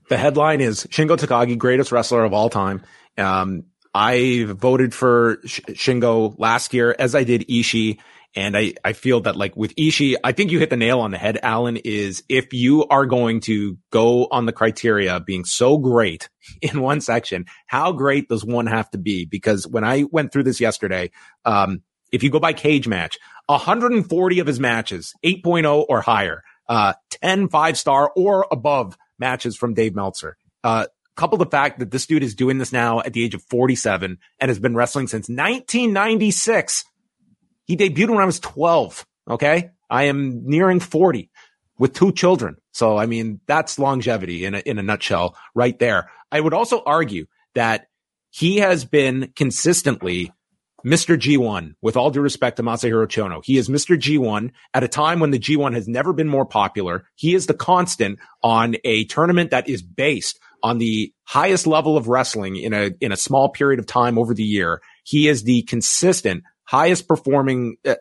The 0.09 0.17
headline 0.17 0.61
is 0.61 0.85
Shingo 0.87 1.17
Takagi, 1.17 1.57
greatest 1.57 1.93
wrestler 1.93 2.25
of 2.25 2.33
all 2.33 2.51
time. 2.51 2.83
Um, 3.17 3.65
I 3.95 4.45
voted 4.49 4.95
for 4.95 5.37
Shingo 5.39 6.35
last 6.39 6.75
year, 6.75 6.95
as 6.99 7.15
I 7.15 7.25
did 7.25 7.47
Ishii. 7.49 7.99
And 8.37 8.57
I, 8.57 8.75
I 8.85 8.93
feel 8.93 9.21
that 9.23 9.35
like 9.35 9.57
with 9.57 9.75
Ishii, 9.75 10.15
I 10.23 10.31
think 10.31 10.53
you 10.53 10.61
hit 10.61 10.71
the 10.71 10.77
nail 10.77 11.01
on 11.01 11.11
the 11.11 11.19
head, 11.19 11.39
Alan, 11.43 11.77
is 11.77 12.23
if 12.29 12.53
you 12.53 12.87
are 12.87 13.05
going 13.05 13.41
to 13.41 13.77
go 13.91 14.29
on 14.31 14.47
the 14.47 14.53
criteria 14.53 15.19
being 15.19 15.45
so 15.45 15.79
great 15.79 16.29
in 16.63 16.81
one 16.81 17.01
section, 17.01 17.47
how 17.67 17.93
great 17.93 18.29
does 18.29 18.45
one 18.45 18.67
have 18.67 18.91
to 18.91 18.99
be? 18.99 19.25
Because 19.25 19.67
when 19.67 19.83
I 19.83 20.05
went 20.11 20.33
through 20.33 20.45
this 20.45 20.61
yesterday, 20.61 21.11
um, 21.45 21.83
if 22.13 22.23
you 22.23 22.31
go 22.31 22.39
by 22.39 22.53
cage 22.53 22.87
match, 22.87 23.19
140 23.47 24.39
of 24.39 24.47
his 24.47 24.61
matches, 24.61 25.13
8.0 25.25 25.87
or 25.89 26.01
higher, 26.01 26.45
uh, 26.71 26.95
10 27.23 27.49
five 27.49 27.77
star 27.77 28.11
or 28.17 28.47
above 28.51 28.97
matches 29.19 29.57
from 29.57 29.75
Dave 29.75 29.95
Meltzer. 29.95 30.39
Uh, 30.65 30.87
couple 31.21 31.37
the 31.37 31.45
fact 31.45 31.81
that 31.81 31.91
this 31.91 32.07
dude 32.07 32.23
is 32.23 32.35
doing 32.35 32.57
this 32.57 32.73
now 32.73 33.01
at 33.01 33.13
the 33.13 33.23
age 33.23 33.35
of 33.35 33.43
47 33.43 34.17
and 34.39 34.49
has 34.49 34.59
been 34.59 34.75
wrestling 34.75 35.07
since 35.07 35.29
1996. 35.29 36.85
He 37.67 37.77
debuted 37.77 38.09
when 38.09 38.23
I 38.23 38.25
was 38.25 38.41
12. 38.41 39.07
Okay. 39.29 39.71
I 39.91 40.05
am 40.05 40.47
nearing 40.47 40.81
40 40.81 41.31
with 41.79 41.93
two 41.93 42.13
children. 42.13 42.57
So, 42.73 42.97
I 42.97 43.05
mean, 43.05 43.41
that's 43.47 43.79
longevity 43.79 44.47
in 44.47 44.55
a, 44.55 44.59
in 44.61 44.79
a 44.79 44.83
nutshell 44.83 45.37
right 45.55 45.79
there. 45.79 46.11
I 46.33 46.41
would 46.41 46.55
also 46.55 46.83
argue 46.87 47.27
that 47.55 47.89
he 48.31 48.59
has 48.59 48.85
been 48.85 49.33
consistently 49.37 50.33
Mr. 50.85 51.19
G1, 51.19 51.75
with 51.83 51.97
all 51.97 52.11
due 52.11 52.21
respect 52.21 52.57
to 52.57 52.63
Masahiro 52.63 53.07
Chono, 53.07 53.43
he 53.45 53.57
is 53.57 53.69
Mr. 53.69 53.99
G1 53.99 54.53
at 54.73 54.83
a 54.83 54.89
time 54.89 55.21
when 55.21 55.31
the 55.31 55.39
G1 55.39 55.75
has 55.75 55.89
never 55.89 56.13
been 56.13 56.29
more 56.29 56.47
popular. 56.47 57.05
He 57.17 57.35
is 57.35 57.47
the 57.47 57.55
constant 57.55 58.19
on 58.43 58.77
a 58.85 59.05
tournament 59.05 59.51
that 59.51 59.69
is 59.69 59.83
based 59.83 60.41
on 60.63 60.79
the 60.79 61.13
highest 61.25 61.67
level 61.67 61.97
of 61.97 62.09
wrestling 62.09 62.57
in 62.57 62.73
a, 62.73 62.91
in 63.01 63.13
a 63.13 63.17
small 63.17 63.49
period 63.51 63.79
of 63.79 63.87
time 63.87 64.19
over 64.19 64.35
the 64.35 64.45
year. 64.45 64.81
He 65.05 65.29
is 65.29 65.43
the 65.43 65.63
consistent 65.63 66.45
highest 66.65 67.09
performing 67.09 67.77
uh, 67.87 67.97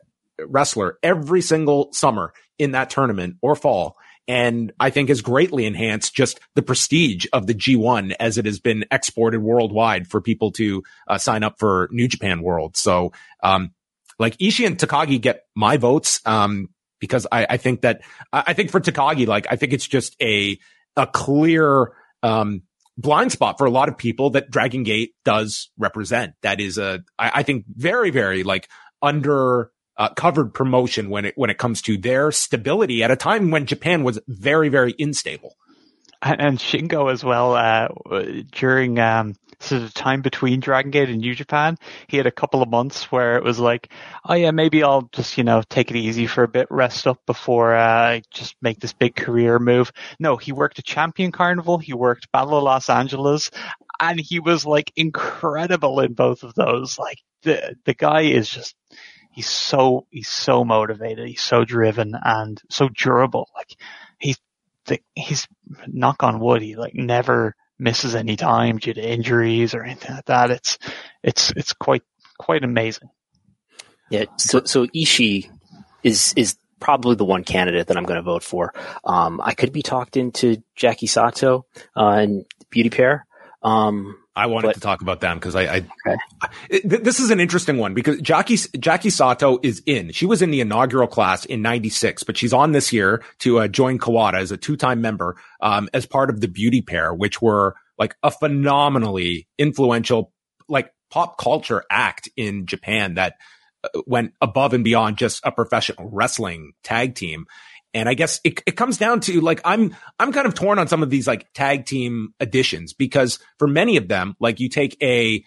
wrestler 0.47 0.97
every 1.03 1.41
single 1.41 1.91
summer 1.91 2.33
in 2.57 2.71
that 2.71 2.89
tournament 2.89 3.37
or 3.41 3.55
fall 3.55 3.97
and 4.29 4.71
I 4.79 4.91
think 4.91 5.09
has 5.09 5.21
greatly 5.21 5.65
enhanced 5.65 6.13
just 6.13 6.39
the 6.53 6.61
prestige 6.61 7.25
of 7.33 7.47
the 7.47 7.55
G1 7.55 8.13
as 8.19 8.37
it 8.37 8.45
has 8.45 8.59
been 8.59 8.85
exported 8.91 9.41
worldwide 9.41 10.07
for 10.07 10.21
people 10.21 10.51
to 10.51 10.83
uh, 11.07 11.17
sign 11.17 11.43
up 11.43 11.57
for 11.57 11.89
New 11.91 12.07
Japan 12.07 12.43
World. 12.43 12.77
So, 12.77 13.11
um, 13.41 13.71
like 14.19 14.37
Ishii 14.37 14.67
and 14.67 14.77
Takagi 14.77 15.19
get 15.19 15.45
my 15.55 15.77
votes, 15.77 16.21
um, 16.27 16.69
because 16.99 17.25
I, 17.31 17.47
I 17.49 17.57
think 17.57 17.81
that, 17.81 18.01
I 18.31 18.53
think 18.53 18.69
for 18.69 18.79
Takagi, 18.79 19.25
like, 19.25 19.47
I 19.49 19.55
think 19.55 19.73
it's 19.73 19.87
just 19.87 20.15
a, 20.21 20.59
a 20.95 21.07
clear, 21.07 21.93
um, 22.21 22.61
blind 22.97 23.31
spot 23.31 23.57
for 23.57 23.65
a 23.65 23.71
lot 23.71 23.89
of 23.89 23.97
people 23.97 24.31
that 24.31 24.51
Dragon 24.51 24.83
Gate 24.83 25.15
does 25.25 25.71
represent. 25.75 26.35
That 26.43 26.59
is 26.59 26.77
a, 26.77 27.03
I, 27.17 27.31
I 27.35 27.43
think 27.43 27.65
very, 27.67 28.11
very 28.11 28.43
like 28.43 28.69
under, 29.01 29.71
uh, 29.99 30.09
covered 30.09 30.53
promotion 30.53 31.09
when 31.09 31.25
it 31.25 31.37
when 31.37 31.49
it 31.49 31.57
comes 31.57 31.81
to 31.83 31.97
their 31.97 32.31
stability 32.31 33.03
at 33.03 33.11
a 33.11 33.15
time 33.15 33.51
when 33.51 33.65
Japan 33.65 34.03
was 34.03 34.19
very 34.27 34.69
very 34.69 34.95
unstable. 34.97 35.55
And, 36.21 36.41
and 36.41 36.57
Shingo 36.57 37.11
as 37.11 37.23
well 37.23 37.55
uh, 37.55 37.87
during 38.51 38.99
um, 38.99 39.35
sort 39.61 39.83
of 39.83 39.93
time 39.93 40.21
between 40.21 40.59
Dragon 40.59 40.91
Gate 40.91 41.09
and 41.09 41.19
New 41.19 41.33
Japan, 41.33 41.77
he 42.07 42.17
had 42.17 42.27
a 42.27 42.31
couple 42.31 42.61
of 42.61 42.69
months 42.69 43.09
where 43.09 43.37
it 43.37 43.43
was 43.43 43.57
like, 43.57 43.89
oh 44.25 44.33
yeah, 44.33 44.51
maybe 44.51 44.83
I'll 44.83 45.09
just 45.13 45.37
you 45.37 45.43
know 45.43 45.61
take 45.69 45.91
it 45.91 45.97
easy 45.97 46.27
for 46.27 46.43
a 46.43 46.47
bit, 46.47 46.67
rest 46.69 47.05
up 47.05 47.25
before 47.25 47.75
uh, 47.75 47.83
I 47.83 48.21
just 48.31 48.55
make 48.61 48.79
this 48.79 48.93
big 48.93 49.15
career 49.15 49.59
move. 49.59 49.91
No, 50.19 50.37
he 50.37 50.53
worked 50.53 50.79
a 50.79 50.83
Champion 50.83 51.31
Carnival, 51.31 51.77
he 51.77 51.93
worked 51.93 52.31
Battle 52.31 52.57
of 52.57 52.63
Los 52.63 52.89
Angeles, 52.89 53.51
and 53.99 54.19
he 54.19 54.39
was 54.39 54.65
like 54.65 54.93
incredible 54.95 55.99
in 55.99 56.13
both 56.13 56.43
of 56.43 56.53
those. 56.55 56.97
Like 56.97 57.19
the 57.43 57.75
the 57.85 57.93
guy 57.93 58.21
is 58.21 58.49
just 58.49 58.75
he's 59.39 59.47
so 59.47 60.05
he's 60.09 60.27
so 60.27 60.65
motivated, 60.65 61.25
he's 61.25 61.41
so 61.41 61.63
driven 61.63 62.13
and 62.21 62.61
so 62.69 62.89
durable. 62.89 63.49
Like 63.55 63.73
he's 64.17 64.37
he's 65.15 65.47
knock 65.87 66.23
on 66.23 66.41
wood, 66.41 66.61
he 66.61 66.75
like 66.75 66.93
never 66.93 67.55
misses 67.79 68.15
any 68.15 68.35
time 68.35 68.79
due 68.79 68.93
to 68.93 69.01
injuries 69.01 69.73
or 69.73 69.83
anything 69.83 70.13
like 70.13 70.25
that. 70.25 70.51
It's 70.51 70.77
it's 71.23 71.53
it's 71.55 71.71
quite 71.71 72.03
quite 72.37 72.65
amazing. 72.65 73.07
Yeah. 74.09 74.25
So 74.35 74.63
so 74.65 74.87
Ishii 74.87 75.49
is 76.03 76.33
is 76.35 76.57
probably 76.81 77.15
the 77.15 77.23
one 77.23 77.45
candidate 77.45 77.87
that 77.87 77.95
I'm 77.95 78.03
going 78.03 78.17
to 78.17 78.21
vote 78.21 78.43
for. 78.43 78.73
Um, 79.05 79.39
I 79.41 79.53
could 79.53 79.71
be 79.71 79.83
talked 79.83 80.17
into 80.17 80.61
Jackie 80.75 81.07
Sato 81.07 81.65
uh, 81.95 82.09
and 82.09 82.45
Beauty 82.69 82.89
Pair. 82.89 83.25
Um, 83.61 84.17
I 84.39 84.45
wanted 84.45 84.67
but, 84.67 84.73
to 84.75 84.79
talk 84.79 85.01
about 85.01 85.19
them 85.19 85.37
because 85.37 85.55
I, 85.55 85.63
I, 85.63 85.77
okay. 85.77 86.17
I 86.41 86.79
this 86.83 87.19
is 87.19 87.29
an 87.29 87.41
interesting 87.41 87.77
one 87.77 87.93
because 87.93 88.21
Jackie 88.21 88.55
Jackie 88.79 89.09
Sato 89.09 89.59
is 89.61 89.83
in. 89.85 90.11
She 90.13 90.25
was 90.25 90.41
in 90.41 90.49
the 90.49 90.61
inaugural 90.61 91.07
class 91.07 91.43
in 91.43 91.61
'96, 91.61 92.23
but 92.23 92.37
she's 92.37 92.53
on 92.53 92.71
this 92.71 92.93
year 92.93 93.21
to 93.39 93.59
uh, 93.59 93.67
join 93.67 93.99
Kawada 93.99 94.35
as 94.35 94.51
a 94.51 94.57
two-time 94.57 95.01
member 95.01 95.35
um, 95.61 95.89
as 95.93 96.05
part 96.05 96.29
of 96.29 96.39
the 96.39 96.47
Beauty 96.47 96.81
Pair, 96.81 97.13
which 97.13 97.41
were 97.41 97.75
like 97.97 98.15
a 98.23 98.31
phenomenally 98.31 99.47
influential, 99.57 100.31
like 100.69 100.93
pop 101.11 101.37
culture 101.37 101.83
act 101.91 102.29
in 102.37 102.65
Japan 102.65 103.15
that 103.15 103.35
uh, 103.83 104.01
went 104.07 104.33
above 104.41 104.73
and 104.73 104.85
beyond 104.85 105.17
just 105.17 105.41
a 105.43 105.51
professional 105.51 106.09
wrestling 106.09 106.71
tag 106.81 107.15
team. 107.15 107.45
And 107.93 108.07
I 108.07 108.13
guess 108.13 108.39
it, 108.43 108.61
it 108.65 108.77
comes 108.77 108.97
down 108.97 109.19
to 109.21 109.41
like, 109.41 109.61
I'm, 109.65 109.95
I'm 110.19 110.31
kind 110.31 110.45
of 110.47 110.53
torn 110.53 110.77
on 110.79 110.87
some 110.87 111.01
of 111.01 111.09
these 111.09 111.27
like 111.27 111.51
tag 111.53 111.85
team 111.85 112.33
additions 112.39 112.93
because 112.93 113.39
for 113.57 113.67
many 113.67 113.97
of 113.97 114.07
them, 114.07 114.35
like 114.39 114.59
you 114.59 114.69
take 114.69 114.95
a, 115.01 115.43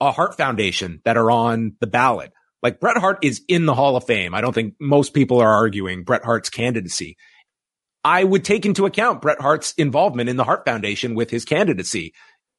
a 0.00 0.12
Hart 0.12 0.36
Foundation 0.36 1.00
that 1.04 1.16
are 1.16 1.30
on 1.30 1.76
the 1.80 1.86
ballot. 1.86 2.32
Like 2.62 2.80
Bret 2.80 2.96
Hart 2.98 3.18
is 3.22 3.42
in 3.48 3.66
the 3.66 3.74
Hall 3.74 3.96
of 3.96 4.04
Fame. 4.04 4.34
I 4.34 4.40
don't 4.40 4.52
think 4.52 4.74
most 4.80 5.14
people 5.14 5.40
are 5.40 5.52
arguing 5.52 6.04
Bret 6.04 6.24
Hart's 6.24 6.50
candidacy. 6.50 7.16
I 8.04 8.24
would 8.24 8.44
take 8.44 8.66
into 8.66 8.86
account 8.86 9.22
Bret 9.22 9.40
Hart's 9.40 9.72
involvement 9.74 10.28
in 10.28 10.36
the 10.36 10.44
Hart 10.44 10.64
Foundation 10.64 11.14
with 11.14 11.30
his 11.30 11.44
candidacy. 11.44 12.14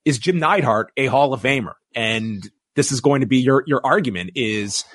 Is 0.05 0.17
Jim 0.17 0.39
Neidhart 0.39 0.91
a 0.97 1.07
Hall 1.07 1.33
of 1.33 1.41
Famer? 1.41 1.73
And 1.95 2.49
this 2.75 2.91
is 2.91 3.01
going 3.01 3.21
to 3.21 3.27
be 3.27 3.39
your, 3.39 3.63
your 3.67 3.81
argument 3.83 4.31
is, 4.35 4.85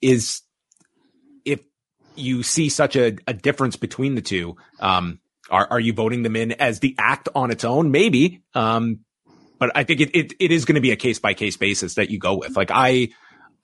is 0.00 0.42
you 2.16 2.42
see 2.42 2.68
such 2.68 2.96
a, 2.96 3.16
a 3.26 3.34
difference 3.34 3.76
between 3.76 4.14
the 4.14 4.22
two, 4.22 4.56
um, 4.80 5.20
are, 5.50 5.66
are 5.70 5.80
you 5.80 5.92
voting 5.92 6.22
them 6.22 6.36
in 6.36 6.52
as 6.52 6.80
the 6.80 6.94
act 6.98 7.28
on 7.34 7.50
its 7.50 7.64
own? 7.64 7.90
Maybe. 7.90 8.42
Um, 8.54 9.00
but 9.58 9.70
I 9.74 9.84
think 9.84 10.00
it, 10.00 10.10
it, 10.14 10.32
it 10.40 10.50
is 10.50 10.64
going 10.64 10.74
to 10.74 10.80
be 10.80 10.90
a 10.90 10.96
case 10.96 11.18
by 11.18 11.34
case 11.34 11.56
basis 11.56 11.94
that 11.94 12.10
you 12.10 12.18
go 12.18 12.36
with. 12.36 12.56
Like 12.56 12.70
I, 12.72 13.10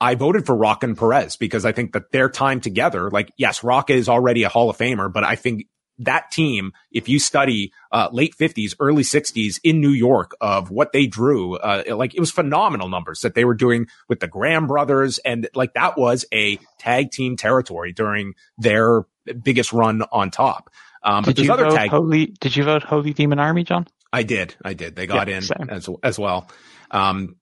I 0.00 0.14
voted 0.14 0.46
for 0.46 0.56
Rocca 0.56 0.86
and 0.86 0.96
Perez 0.96 1.36
because 1.36 1.64
I 1.64 1.72
think 1.72 1.92
that 1.92 2.10
their 2.10 2.28
time 2.28 2.60
together, 2.60 3.10
like, 3.10 3.32
yes, 3.36 3.62
Rock 3.62 3.90
is 3.90 4.08
already 4.08 4.44
a 4.44 4.48
Hall 4.48 4.70
of 4.70 4.78
Famer, 4.78 5.12
but 5.12 5.24
I 5.24 5.36
think 5.36 5.66
that 6.00 6.30
team, 6.30 6.72
if 6.90 7.08
you 7.08 7.18
study 7.18 7.72
uh, 7.92 8.08
late 8.12 8.34
50s, 8.36 8.74
early 8.80 9.02
60s 9.02 9.60
in 9.62 9.80
New 9.80 9.90
York 9.90 10.32
of 10.40 10.70
what 10.70 10.92
they 10.92 11.06
drew, 11.06 11.56
uh, 11.56 11.84
like 11.88 12.14
it 12.14 12.20
was 12.20 12.30
phenomenal 12.30 12.88
numbers 12.88 13.20
that 13.20 13.34
they 13.34 13.44
were 13.44 13.54
doing 13.54 13.86
with 14.08 14.20
the 14.20 14.26
Graham 14.26 14.66
brothers. 14.66 15.18
And 15.18 15.48
like 15.54 15.74
that 15.74 15.98
was 15.98 16.24
a 16.32 16.58
tag 16.78 17.10
team 17.10 17.36
territory 17.36 17.92
during 17.92 18.34
their 18.58 19.04
biggest 19.42 19.72
run 19.72 20.02
on 20.10 20.30
top. 20.30 20.70
Um, 21.02 21.24
did 21.24 21.38
you 21.38 21.46
vote 21.46 21.74
tag- 21.74 21.90
Holy, 21.90 22.26
did 22.26 22.56
you 22.56 22.64
vote 22.64 22.82
Holy 22.82 23.12
Demon 23.12 23.38
Army, 23.38 23.64
John? 23.64 23.86
I 24.12 24.22
did. 24.22 24.54
I 24.64 24.74
did. 24.74 24.96
They 24.96 25.06
got 25.06 25.28
yeah, 25.28 25.36
in 25.36 25.42
same. 25.42 25.70
as, 25.70 25.88
as 26.02 26.18
well. 26.18 26.48
Um, 26.90 27.36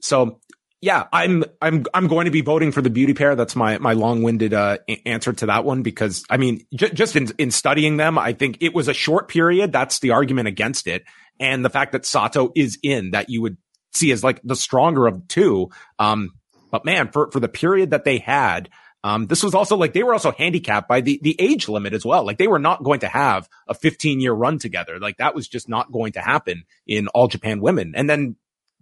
so 0.00 0.40
yeah, 0.80 1.08
I'm 1.12 1.44
I'm 1.60 1.84
I'm 1.92 2.06
going 2.06 2.26
to 2.26 2.30
be 2.30 2.40
voting 2.40 2.70
for 2.70 2.80
the 2.82 2.90
beauty 2.90 3.12
pair. 3.12 3.34
That's 3.34 3.56
my 3.56 3.78
my 3.78 3.94
long-winded 3.94 4.54
uh, 4.54 4.78
answer 5.04 5.32
to 5.32 5.46
that 5.46 5.64
one 5.64 5.82
because 5.82 6.24
I 6.30 6.36
mean, 6.36 6.64
j- 6.72 6.90
just 6.90 7.16
in 7.16 7.28
in 7.38 7.50
studying 7.50 7.96
them, 7.96 8.16
I 8.16 8.32
think 8.32 8.58
it 8.60 8.74
was 8.74 8.86
a 8.86 8.94
short 8.94 9.28
period. 9.28 9.72
That's 9.72 9.98
the 9.98 10.12
argument 10.12 10.46
against 10.46 10.86
it, 10.86 11.04
and 11.40 11.64
the 11.64 11.70
fact 11.70 11.92
that 11.92 12.06
Sato 12.06 12.52
is 12.54 12.78
in 12.82 13.10
that 13.10 13.28
you 13.28 13.42
would 13.42 13.56
see 13.92 14.12
as 14.12 14.22
like 14.22 14.40
the 14.44 14.54
stronger 14.54 15.08
of 15.08 15.26
two. 15.26 15.70
Um, 15.98 16.30
but 16.70 16.84
man, 16.84 17.10
for 17.10 17.28
for 17.32 17.40
the 17.40 17.48
period 17.48 17.90
that 17.90 18.04
they 18.04 18.18
had, 18.18 18.68
um, 19.02 19.26
this 19.26 19.42
was 19.42 19.56
also 19.56 19.76
like 19.76 19.94
they 19.94 20.04
were 20.04 20.12
also 20.12 20.30
handicapped 20.30 20.88
by 20.88 21.00
the 21.00 21.18
the 21.22 21.34
age 21.40 21.68
limit 21.68 21.92
as 21.92 22.04
well. 22.04 22.24
Like 22.24 22.38
they 22.38 22.46
were 22.46 22.60
not 22.60 22.84
going 22.84 23.00
to 23.00 23.08
have 23.08 23.48
a 23.66 23.74
15 23.74 24.20
year 24.20 24.32
run 24.32 24.60
together. 24.60 25.00
Like 25.00 25.16
that 25.16 25.34
was 25.34 25.48
just 25.48 25.68
not 25.68 25.90
going 25.90 26.12
to 26.12 26.20
happen 26.20 26.62
in 26.86 27.08
All 27.08 27.26
Japan 27.26 27.60
Women. 27.60 27.94
And 27.96 28.08
then 28.08 28.36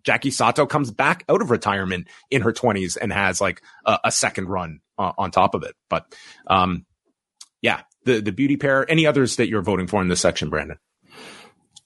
Jackie 0.06 0.30
Sato 0.30 0.66
comes 0.66 0.90
back 0.90 1.24
out 1.28 1.42
of 1.42 1.50
retirement 1.50 2.06
in 2.30 2.42
her 2.42 2.52
20s 2.52 2.96
and 3.00 3.12
has 3.12 3.40
like 3.40 3.60
a, 3.84 3.98
a 4.04 4.12
second 4.12 4.48
run 4.48 4.80
uh, 4.96 5.12
on 5.18 5.32
top 5.32 5.54
of 5.54 5.64
it. 5.64 5.74
But 5.90 6.06
um, 6.46 6.86
yeah, 7.60 7.82
the 8.04 8.20
the 8.20 8.32
beauty 8.32 8.56
pair. 8.56 8.88
Any 8.90 9.06
others 9.06 9.36
that 9.36 9.48
you're 9.48 9.62
voting 9.62 9.88
for 9.88 10.00
in 10.00 10.08
this 10.08 10.20
section, 10.20 10.48
Brandon? 10.48 10.78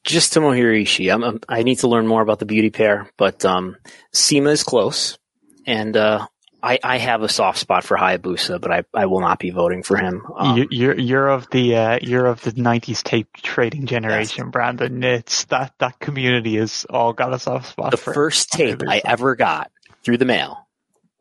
Just 0.04 0.32
Tomohiro 0.32 0.80
Ishii. 0.82 1.12
I'm, 1.12 1.24
I'm, 1.24 1.40
i 1.48 1.62
need 1.62 1.80
to 1.80 1.88
learn 1.88 2.06
more 2.06 2.22
about 2.22 2.38
the 2.38 2.46
beauty 2.46 2.70
pair, 2.70 3.10
but 3.16 3.44
um, 3.44 3.76
CIMA 4.12 4.50
is 4.50 4.64
close, 4.64 5.18
and 5.66 5.96
uh, 5.96 6.26
I, 6.62 6.78
I 6.82 6.98
have 6.98 7.22
a 7.22 7.28
soft 7.28 7.58
spot 7.58 7.84
for 7.84 7.96
Hayabusa, 7.96 8.60
but 8.60 8.70
I, 8.70 8.84
I 8.94 9.06
will 9.06 9.20
not 9.20 9.38
be 9.38 9.50
voting 9.50 9.82
for 9.82 9.96
him. 9.96 10.22
Um, 10.36 10.66
you're 10.70 10.98
you're 10.98 11.28
of 11.28 11.48
the 11.50 11.76
uh, 11.76 11.98
you're 12.02 12.26
of 12.26 12.42
the 12.42 12.52
'90s 12.52 13.02
tape 13.02 13.28
trading 13.36 13.86
generation, 13.86 14.46
yes. 14.46 14.52
Brandon. 14.52 15.02
It's 15.02 15.44
that 15.46 15.74
that 15.78 15.98
community 16.00 16.56
has 16.56 16.86
all 16.90 17.12
got 17.12 17.32
a 17.32 17.38
soft 17.38 17.68
spot. 17.68 17.90
The 17.90 17.96
first 17.96 18.50
tape 18.50 18.78
Hayabusa. 18.78 18.88
I 18.88 19.02
ever 19.04 19.36
got 19.36 19.70
through 20.02 20.18
the 20.18 20.24
mail 20.24 20.66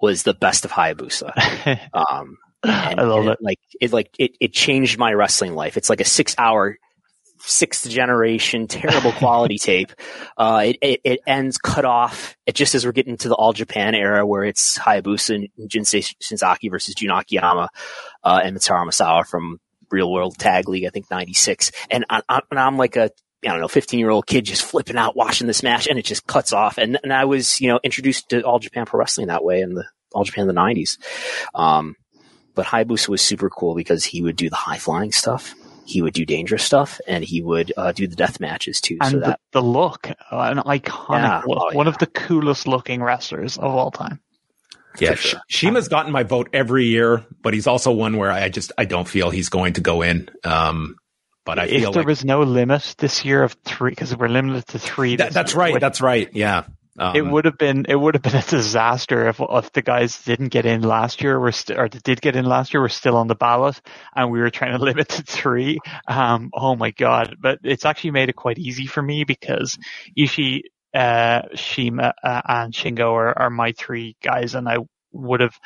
was 0.02 0.24
the 0.24 0.34
best 0.34 0.66
of 0.66 0.72
Hayabusa. 0.72 1.90
um, 1.94 2.38
I 2.64 2.94
love 3.04 3.28
it. 3.28 3.32
it. 3.32 3.38
Like 3.42 3.60
it 3.80 3.94
like 3.94 4.16
it 4.20 4.32
it 4.40 4.54
changed 4.54 4.98
my 4.98 5.14
wrestling 5.14 5.56
life. 5.56 5.78
It's 5.78 5.90
like 5.90 6.02
a 6.02 6.06
six 6.06 6.36
hour 6.38 6.78
sixth 7.50 7.90
generation, 7.90 8.68
terrible 8.70 9.12
quality 9.12 9.58
tape. 9.58 9.92
Uh, 10.38 10.64
it, 10.66 10.78
it, 10.82 11.02
it, 11.04 11.20
ends 11.28 11.58
cut 11.58 11.86
off 11.86 12.36
it 12.46 12.56
just 12.56 12.76
as 12.76 12.86
we're 12.86 12.92
getting 12.92 13.18
to 13.18 13.30
the 13.30 13.36
All 13.36 13.54
Japan 13.54 13.96
era 13.96 14.26
where 14.26 14.44
it's 14.44 14.78
Hayabusa 14.78 15.36
and 15.36 15.70
Jinsei 15.70 16.16
Shinzaki 16.20 16.70
versus 16.70 16.96
Jun 16.96 17.12
Akiyama, 17.12 17.70
uh, 18.24 18.42
and 18.44 18.56
Mitsuharu 18.56 18.88
Misawa 18.88 19.26
from 19.26 19.60
Real 19.92 20.12
World 20.12 20.38
Tag 20.38 20.70
League, 20.70 20.86
I 20.86 20.90
think 20.90 21.10
96. 21.10 21.72
And, 21.90 22.06
I, 22.10 22.22
and 22.30 22.60
I'm 22.60 22.78
like 22.78 22.96
a, 22.96 23.12
I 23.46 23.50
don't 23.50 23.62
know, 23.62 23.68
15 23.68 24.00
year 24.00 24.10
old 24.10 24.28
kid 24.28 24.46
just 24.46 24.64
flipping 24.64 24.98
out 24.98 25.16
watching 25.16 25.48
this 25.48 25.64
match 25.64 25.88
and 25.88 25.98
it 25.98 26.06
just 26.06 26.28
cuts 26.28 26.54
off. 26.54 26.78
And, 26.78 27.00
and 27.04 27.14
I 27.14 27.26
was, 27.26 27.62
you 27.62 27.70
know, 27.70 27.80
introduced 27.84 28.30
to 28.30 28.42
All 28.42 28.60
Japan 28.60 28.86
Pro 28.86 29.00
Wrestling 29.00 29.28
that 29.28 29.44
way 29.44 29.62
in 29.62 29.74
the 29.74 29.86
All 30.14 30.24
Japan 30.24 30.50
in 30.50 30.56
the 30.56 30.60
90s. 30.60 30.98
Um, 31.56 31.96
but 32.56 32.66
Hayabusa 32.66 33.10
was 33.10 33.22
super 33.22 33.50
cool 33.50 33.76
because 33.76 34.04
he 34.04 34.22
would 34.22 34.36
do 34.36 34.50
the 34.50 34.56
high 34.56 34.78
flying 34.78 35.12
stuff 35.12 35.56
he 35.90 36.02
would 36.02 36.14
do 36.14 36.26
dangerous 36.26 36.64
stuff 36.64 37.02
and 37.08 37.24
he 37.24 37.42
would 37.42 37.74
uh, 37.76 37.92
do 37.92 38.08
the 38.08 38.16
death 38.16 38.40
matches 38.40 38.80
too. 38.80 38.98
And 39.02 39.12
so 39.12 39.20
that 39.20 39.40
the, 39.52 39.60
the 39.60 39.66
look, 39.66 40.08
uh, 40.10 40.14
an 40.32 40.58
iconic 40.60 41.22
yeah, 41.22 41.42
look, 41.46 41.58
oh, 41.60 41.76
one 41.76 41.88
yeah. 41.88 41.92
of 41.92 41.98
the 41.98 42.06
coolest 42.06 42.68
looking 42.68 43.02
wrestlers 43.02 43.58
of 43.58 43.74
all 43.74 43.92
time. 43.92 44.20
Yeah, 45.00 45.16
sure. 45.16 45.40
CIMA's 45.50 45.88
gotten 45.88 46.12
my 46.12 46.24
vote 46.24 46.50
every 46.52 46.86
year, 46.86 47.26
but 47.42 47.54
he's 47.54 47.68
also 47.68 47.92
one 47.92 48.18
where 48.18 48.32
I 48.32 48.50
just 48.50 48.72
I 48.78 48.86
don't 48.86 49.08
feel 49.08 49.30
he's 49.30 49.50
going 49.50 49.74
to 49.74 49.82
go 49.82 50.02
in. 50.02 50.30
Um, 50.44 50.98
but 51.46 51.58
I 51.58 51.66
if 51.66 51.82
feel 51.82 51.92
there 51.92 52.02
like, 52.02 52.08
was 52.08 52.26
no 52.26 52.42
limit 52.42 52.96
this 52.98 53.24
year 53.24 53.44
of 53.44 53.54
three 53.66 53.92
because 53.92 54.16
we're 54.16 54.28
limited 54.28 54.68
to 54.68 54.80
three. 54.80 55.16
That, 55.16 55.32
that's 55.32 55.56
right. 55.56 55.80
That's 55.80 56.02
right. 56.02 56.30
Yeah. 56.34 56.66
Um, 57.00 57.16
it 57.16 57.22
would 57.22 57.46
have 57.46 57.58
been 57.58 57.86
it 57.88 57.96
would 57.96 58.16
have 58.16 58.22
been 58.22 58.36
a 58.36 58.42
disaster 58.42 59.28
if 59.30 59.40
if 59.40 59.72
the 59.72 59.82
guys 59.82 60.22
didn't 60.24 60.50
get 60.50 60.66
in 60.66 60.82
last 60.82 61.22
year, 61.22 61.40
were 61.40 61.52
st- 61.52 61.80
or 61.80 61.88
did 61.88 62.22
get 62.22 62.36
in 62.36 62.46
last 62.46 62.74
year, 62.74 62.82
were 62.82 62.90
still 62.90 63.16
on 63.16 63.28
the 63.28 63.36
ballot, 63.36 63.82
and 64.16 64.32
we 64.32 64.40
were 64.40 64.50
trying 64.50 64.78
to 64.78 64.84
limit 64.84 65.10
to 65.10 65.24
three. 65.24 65.80
Um, 66.08 66.50
oh 66.54 66.76
my 66.76 66.92
god! 66.92 67.38
But 67.40 67.60
it's 67.64 67.86
actually 67.86 68.12
made 68.12 68.30
it 68.30 68.36
quite 68.36 68.60
easy 68.60 68.86
for 68.86 69.02
me 69.02 69.24
because 69.24 69.78
Ishii, 70.18 70.62
uh, 70.94 71.44
CIMA, 71.56 72.14
uh, 72.24 72.42
and 72.46 72.74
Shingo 72.74 73.14
are, 73.14 73.38
are 73.38 73.50
my 73.50 73.72
three 73.72 74.18
guys, 74.22 74.56
and 74.56 74.68
I 74.68 74.78
would 75.12 75.40
have 75.40 75.58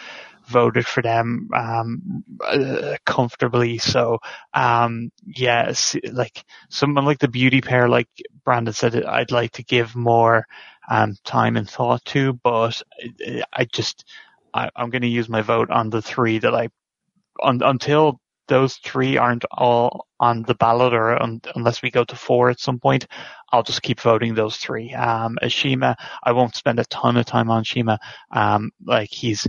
voted 0.47 0.85
for 0.85 1.01
them 1.01 1.49
um, 1.53 2.23
uh, 2.43 2.95
comfortably. 3.05 3.77
So, 3.77 4.19
um, 4.53 5.11
yes, 5.25 5.95
like 6.11 6.43
someone 6.69 7.05
like 7.05 7.19
the 7.19 7.27
beauty 7.27 7.61
pair, 7.61 7.87
like 7.89 8.07
Brandon 8.43 8.73
said, 8.73 9.03
I'd 9.03 9.31
like 9.31 9.51
to 9.53 9.63
give 9.63 9.95
more 9.95 10.45
um, 10.89 11.15
time 11.23 11.57
and 11.57 11.69
thought 11.69 12.03
to, 12.05 12.33
but 12.33 12.81
I 13.53 13.65
just 13.65 14.05
I, 14.53 14.69
am 14.75 14.89
going 14.89 15.01
to 15.01 15.07
use 15.07 15.29
my 15.29 15.41
vote 15.41 15.69
on 15.69 15.89
the 15.89 16.01
three 16.01 16.39
that 16.39 16.53
I 16.53 16.69
on, 17.41 17.61
until 17.63 18.19
those 18.47 18.75
three 18.75 19.17
aren't 19.17 19.45
all 19.51 20.07
on 20.19 20.43
the 20.43 20.55
ballot 20.55 20.93
or 20.93 21.21
un, 21.21 21.41
unless 21.55 21.81
we 21.81 21.89
go 21.89 22.03
to 22.03 22.15
four 22.15 22.49
at 22.49 22.59
some 22.59 22.79
point, 22.79 23.07
I'll 23.51 23.63
just 23.63 23.81
keep 23.81 23.99
voting 23.99 24.35
those 24.35 24.57
three. 24.57 24.93
Um, 24.93 25.37
CIMA, 25.47 25.95
I 26.23 26.31
won't 26.33 26.55
spend 26.55 26.79
a 26.79 26.85
ton 26.85 27.17
of 27.17 27.25
time 27.25 27.49
on 27.49 27.63
CIMA. 27.63 27.99
Um, 28.31 28.71
like 28.85 29.09
he's 29.09 29.47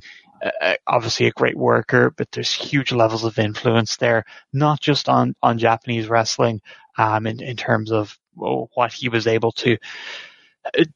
uh, 0.61 0.75
obviously 0.87 1.27
a 1.27 1.33
great 1.33 1.57
worker, 1.57 2.13
but 2.17 2.31
there's 2.31 2.53
huge 2.53 2.93
levels 2.93 3.25
of 3.25 3.39
influence 3.39 3.97
there, 3.97 4.25
not 4.53 4.81
just 4.81 5.09
on, 5.09 5.35
on 5.43 5.59
Japanese 5.59 6.09
wrestling, 6.09 6.61
um, 6.97 7.27
in, 7.27 7.43
in 7.43 7.57
terms 7.57 7.91
of 7.91 8.17
well, 8.37 8.69
what 8.75 8.93
he 8.93 9.09
was 9.09 9.27
able 9.27 9.53
to 9.53 9.73
uh, 9.73 9.77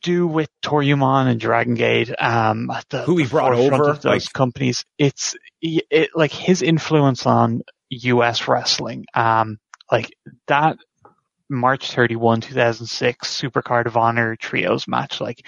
do 0.03 0.27
with 0.27 0.49
Toryumon 0.63 1.29
and 1.29 1.41
Dragon 1.41 1.75
Gate, 1.75 2.13
um, 2.19 2.71
the, 2.91 3.03
who 3.03 3.17
he 3.17 3.27
brought 3.27 3.55
over 3.55 3.95
those 3.95 4.05
like, 4.05 4.33
companies. 4.33 4.85
It's 4.99 5.37
it, 5.61 6.11
like 6.15 6.33
his 6.33 6.63
influence 6.63 7.27
on 7.27 7.63
U.S. 7.91 8.49
wrestling, 8.49 9.07
um, 9.15 9.59
like 9.91 10.11
that 10.47 10.79
March 11.51 11.93
31, 11.93 12.43
2006 12.43 13.41
Supercard 13.41 13.87
of 13.87 13.97
Honor 13.97 14.37
trios 14.37 14.87
match, 14.87 15.21
like 15.21 15.47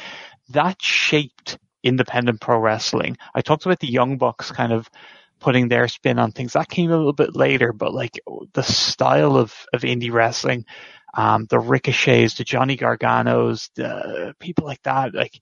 that 0.50 0.80
shaped 0.80 1.58
independent 1.82 2.40
pro 2.40 2.58
wrestling. 2.58 3.16
I 3.34 3.40
talked 3.40 3.66
about 3.66 3.80
the 3.80 3.90
Young 3.90 4.18
Bucks 4.18 4.50
kind 4.50 4.72
of 4.72 4.88
putting 5.40 5.68
their 5.68 5.88
spin 5.88 6.18
on 6.18 6.32
things. 6.32 6.52
That 6.52 6.68
came 6.68 6.90
a 6.90 6.96
little 6.96 7.14
bit 7.14 7.34
later, 7.34 7.72
but 7.72 7.94
like 7.94 8.20
the 8.52 8.62
style 8.62 9.36
of, 9.36 9.54
of 9.72 9.82
indie 9.82 10.12
wrestling, 10.12 10.66
um, 11.14 11.46
the 11.48 11.58
Ricochets, 11.58 12.34
the 12.34 12.44
Johnny 12.44 12.76
Garganos, 12.76 13.70
the 13.74 14.34
people 14.38 14.66
like 14.66 14.82
that, 14.82 15.14
like 15.14 15.40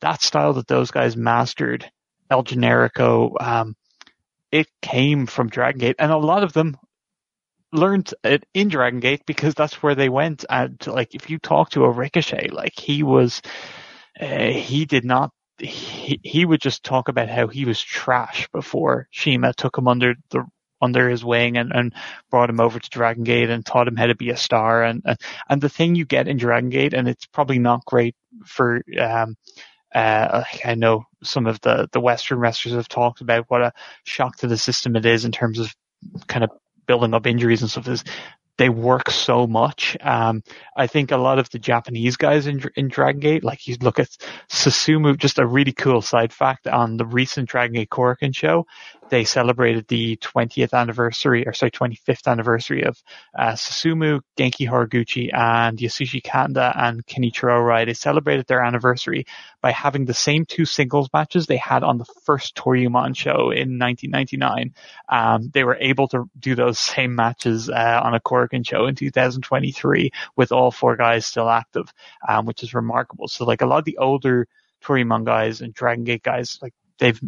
that 0.00 0.22
style 0.22 0.54
that 0.54 0.66
those 0.66 0.90
guys 0.90 1.16
mastered, 1.16 1.90
El 2.30 2.44
Generico, 2.44 3.32
um, 3.40 3.76
it 4.52 4.68
came 4.82 5.26
from 5.26 5.48
Dragon 5.48 5.78
Gate 5.78 5.96
and 5.98 6.10
a 6.10 6.16
lot 6.16 6.42
of 6.42 6.52
them 6.52 6.76
learned 7.72 8.12
it 8.24 8.44
in 8.52 8.68
Dragon 8.68 9.00
Gate 9.00 9.22
because 9.26 9.54
that's 9.54 9.82
where 9.82 9.94
they 9.94 10.08
went. 10.08 10.44
And 10.48 10.84
like, 10.86 11.14
if 11.14 11.30
you 11.30 11.38
talk 11.38 11.70
to 11.70 11.84
a 11.84 11.90
Ricochet, 11.90 12.48
like 12.50 12.72
he 12.76 13.02
was, 13.02 13.42
uh, 14.20 14.26
he 14.26 14.86
did 14.86 15.04
not 15.04 15.30
he, 15.60 16.20
he 16.22 16.44
would 16.44 16.60
just 16.60 16.82
talk 16.84 17.08
about 17.08 17.28
how 17.28 17.46
he 17.46 17.64
was 17.64 17.80
trash 17.80 18.48
before 18.52 19.08
CIMA 19.12 19.52
took 19.54 19.76
him 19.76 19.88
under 19.88 20.14
the 20.30 20.44
under 20.80 21.08
his 21.08 21.24
wing 21.24 21.56
and, 21.56 21.72
and 21.72 21.94
brought 22.30 22.50
him 22.50 22.60
over 22.60 22.78
to 22.78 22.90
Dragon 22.90 23.24
Gate 23.24 23.50
and 23.50 23.64
taught 23.64 23.88
him 23.88 23.96
how 23.96 24.06
to 24.06 24.14
be 24.14 24.30
a 24.30 24.36
star. 24.36 24.82
And 24.82 25.02
and 25.04 25.18
and 25.48 25.60
the 25.60 25.68
thing 25.68 25.94
you 25.94 26.04
get 26.04 26.28
in 26.28 26.36
Dragon 26.36 26.70
Gate 26.70 26.94
and 26.94 27.08
it's 27.08 27.26
probably 27.26 27.58
not 27.58 27.84
great 27.84 28.14
for 28.44 28.82
um 28.98 29.36
uh, 29.94 30.44
I 30.64 30.76
know 30.76 31.04
some 31.22 31.46
of 31.46 31.60
the, 31.62 31.88
the 31.92 32.00
Western 32.00 32.38
wrestlers 32.38 32.76
have 32.76 32.88
talked 32.88 33.20
about 33.22 33.46
what 33.48 33.60
a 33.60 33.72
shock 34.04 34.36
to 34.36 34.46
the 34.46 34.56
system 34.56 34.94
it 34.94 35.04
is 35.04 35.24
in 35.24 35.32
terms 35.32 35.58
of 35.58 35.74
kind 36.28 36.44
of 36.44 36.50
building 36.86 37.12
up 37.12 37.26
injuries 37.26 37.62
and 37.62 37.70
stuff. 37.70 37.88
Is 37.88 38.04
they 38.60 38.68
work 38.68 39.10
so 39.10 39.46
much. 39.46 39.96
Um, 40.02 40.42
I 40.76 40.86
think 40.86 41.12
a 41.12 41.16
lot 41.16 41.38
of 41.38 41.48
the 41.48 41.58
Japanese 41.58 42.18
guys 42.18 42.46
in, 42.46 42.62
in 42.76 42.88
Dragon 42.88 43.18
Gate, 43.18 43.42
like 43.42 43.66
you 43.66 43.76
look 43.80 43.98
at 43.98 44.10
Susumu, 44.50 45.16
just 45.16 45.38
a 45.38 45.46
really 45.46 45.72
cool 45.72 46.02
side 46.02 46.30
fact 46.30 46.66
on 46.66 46.98
the 46.98 47.06
recent 47.06 47.48
Dragon 47.48 47.72
Gate 47.74 47.88
Korakuen 47.88 48.36
show, 48.36 48.66
they 49.10 49.24
celebrated 49.24 49.86
the 49.88 50.16
20th 50.16 50.72
anniversary, 50.72 51.46
or 51.46 51.52
sorry, 51.52 51.70
25th 51.70 52.26
anniversary 52.26 52.84
of 52.84 53.02
uh, 53.38 53.52
Susumu, 53.52 54.20
Genki 54.38 54.68
Horiguchi, 54.68 55.30
and 55.34 55.78
Yasushi 55.78 56.22
Kanda 56.22 56.72
and 56.74 57.04
Kenichiro 57.04 57.60
Arai. 57.60 57.86
They 57.86 57.94
celebrated 57.94 58.46
their 58.46 58.62
anniversary 58.62 59.26
by 59.60 59.72
having 59.72 60.04
the 60.04 60.14
same 60.14 60.46
two 60.46 60.64
singles 60.64 61.08
matches 61.12 61.46
they 61.46 61.56
had 61.56 61.82
on 61.82 61.98
the 61.98 62.06
first 62.24 62.54
Toryumon 62.54 63.16
show 63.16 63.50
in 63.50 63.78
1999. 63.78 64.74
Um, 65.08 65.50
they 65.52 65.64
were 65.64 65.76
able 65.80 66.08
to 66.08 66.30
do 66.38 66.54
those 66.54 66.78
same 66.94 67.14
matches 67.14 67.68
uh, 67.68 68.00
on 68.02 68.14
a 68.14 68.20
Korakuen 68.20 68.66
show 68.66 68.86
in 68.86 68.94
2023 68.94 70.10
with 70.36 70.52
all 70.52 70.70
four 70.70 70.96
guys 70.96 71.26
still 71.26 71.50
active, 71.50 71.92
um, 72.26 72.46
which 72.46 72.62
is 72.62 72.74
remarkable. 72.74 73.28
So 73.28 73.44
like 73.44 73.62
a 73.62 73.66
lot 73.66 73.78
of 73.78 73.84
the 73.84 73.98
older 73.98 74.46
Toryumon 74.82 75.24
guys 75.24 75.60
and 75.60 75.74
Dragon 75.74 76.04
Gate 76.04 76.22
guys, 76.22 76.58
like 76.62 76.72
they've 77.00 77.20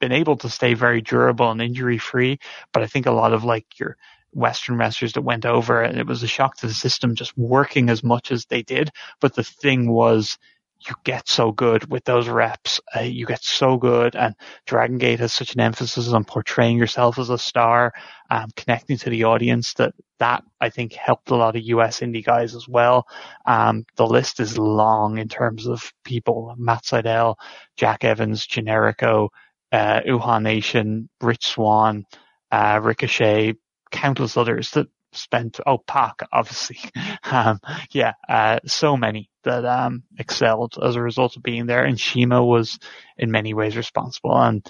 been 0.00 0.12
able 0.12 0.36
to 0.38 0.50
stay 0.50 0.74
very 0.74 1.00
durable 1.00 1.50
and 1.50 1.62
injury 1.62 1.98
free. 1.98 2.38
But 2.72 2.82
I 2.82 2.86
think 2.86 3.06
a 3.06 3.12
lot 3.12 3.32
of 3.32 3.44
like 3.44 3.78
your 3.78 3.96
Western 4.32 4.76
wrestlers 4.76 5.14
that 5.14 5.22
went 5.22 5.46
over 5.46 5.82
and 5.82 5.98
it 5.98 6.06
was 6.06 6.22
a 6.22 6.28
shock 6.28 6.56
to 6.58 6.66
the 6.66 6.74
system 6.74 7.14
just 7.14 7.36
working 7.38 7.88
as 7.88 8.02
much 8.02 8.32
as 8.32 8.46
they 8.46 8.62
did. 8.62 8.90
But 9.20 9.34
the 9.34 9.44
thing 9.44 9.90
was 9.90 10.38
you 10.86 10.94
get 11.04 11.28
so 11.28 11.52
good 11.52 11.90
with 11.90 12.04
those 12.04 12.28
reps. 12.28 12.80
Uh, 12.94 13.00
you 13.00 13.26
get 13.26 13.42
so 13.42 13.76
good, 13.76 14.14
and 14.14 14.34
Dragon 14.66 14.98
Gate 14.98 15.20
has 15.20 15.32
such 15.32 15.54
an 15.54 15.60
emphasis 15.60 16.08
on 16.08 16.24
portraying 16.24 16.78
yourself 16.78 17.18
as 17.18 17.30
a 17.30 17.38
star, 17.38 17.92
um, 18.30 18.48
connecting 18.56 18.96
to 18.98 19.10
the 19.10 19.24
audience. 19.24 19.74
That 19.74 19.94
that 20.18 20.44
I 20.60 20.70
think 20.70 20.92
helped 20.92 21.30
a 21.30 21.36
lot 21.36 21.56
of 21.56 21.62
US 21.62 22.00
indie 22.00 22.24
guys 22.24 22.54
as 22.54 22.68
well. 22.68 23.06
Um, 23.46 23.84
the 23.96 24.06
list 24.06 24.40
is 24.40 24.58
long 24.58 25.18
in 25.18 25.28
terms 25.28 25.66
of 25.66 25.92
people: 26.04 26.54
Matt 26.56 26.84
Sydal, 26.84 27.36
Jack 27.76 28.04
Evans, 28.04 28.46
Generico, 28.46 29.28
uh, 29.72 30.00
Uhaa 30.00 30.40
Nation, 30.42 31.08
Rich 31.20 31.46
Swann, 31.48 32.04
uh, 32.52 32.80
Ricochet, 32.82 33.54
countless 33.90 34.36
others 34.36 34.70
that 34.72 34.86
spent 35.18 35.60
oh 35.66 35.78
Pac 35.78 36.22
obviously. 36.32 36.78
Um, 37.30 37.60
yeah 37.90 38.12
uh, 38.28 38.60
so 38.64 38.96
many 38.96 39.28
that 39.44 39.64
um, 39.64 40.02
excelled 40.18 40.78
as 40.82 40.96
a 40.96 41.02
result 41.02 41.36
of 41.36 41.42
being 41.42 41.66
there. 41.66 41.84
And 41.84 42.00
CIMA 42.00 42.44
was 42.44 42.78
in 43.16 43.30
many 43.30 43.54
ways 43.54 43.76
responsible. 43.76 44.36
And 44.36 44.66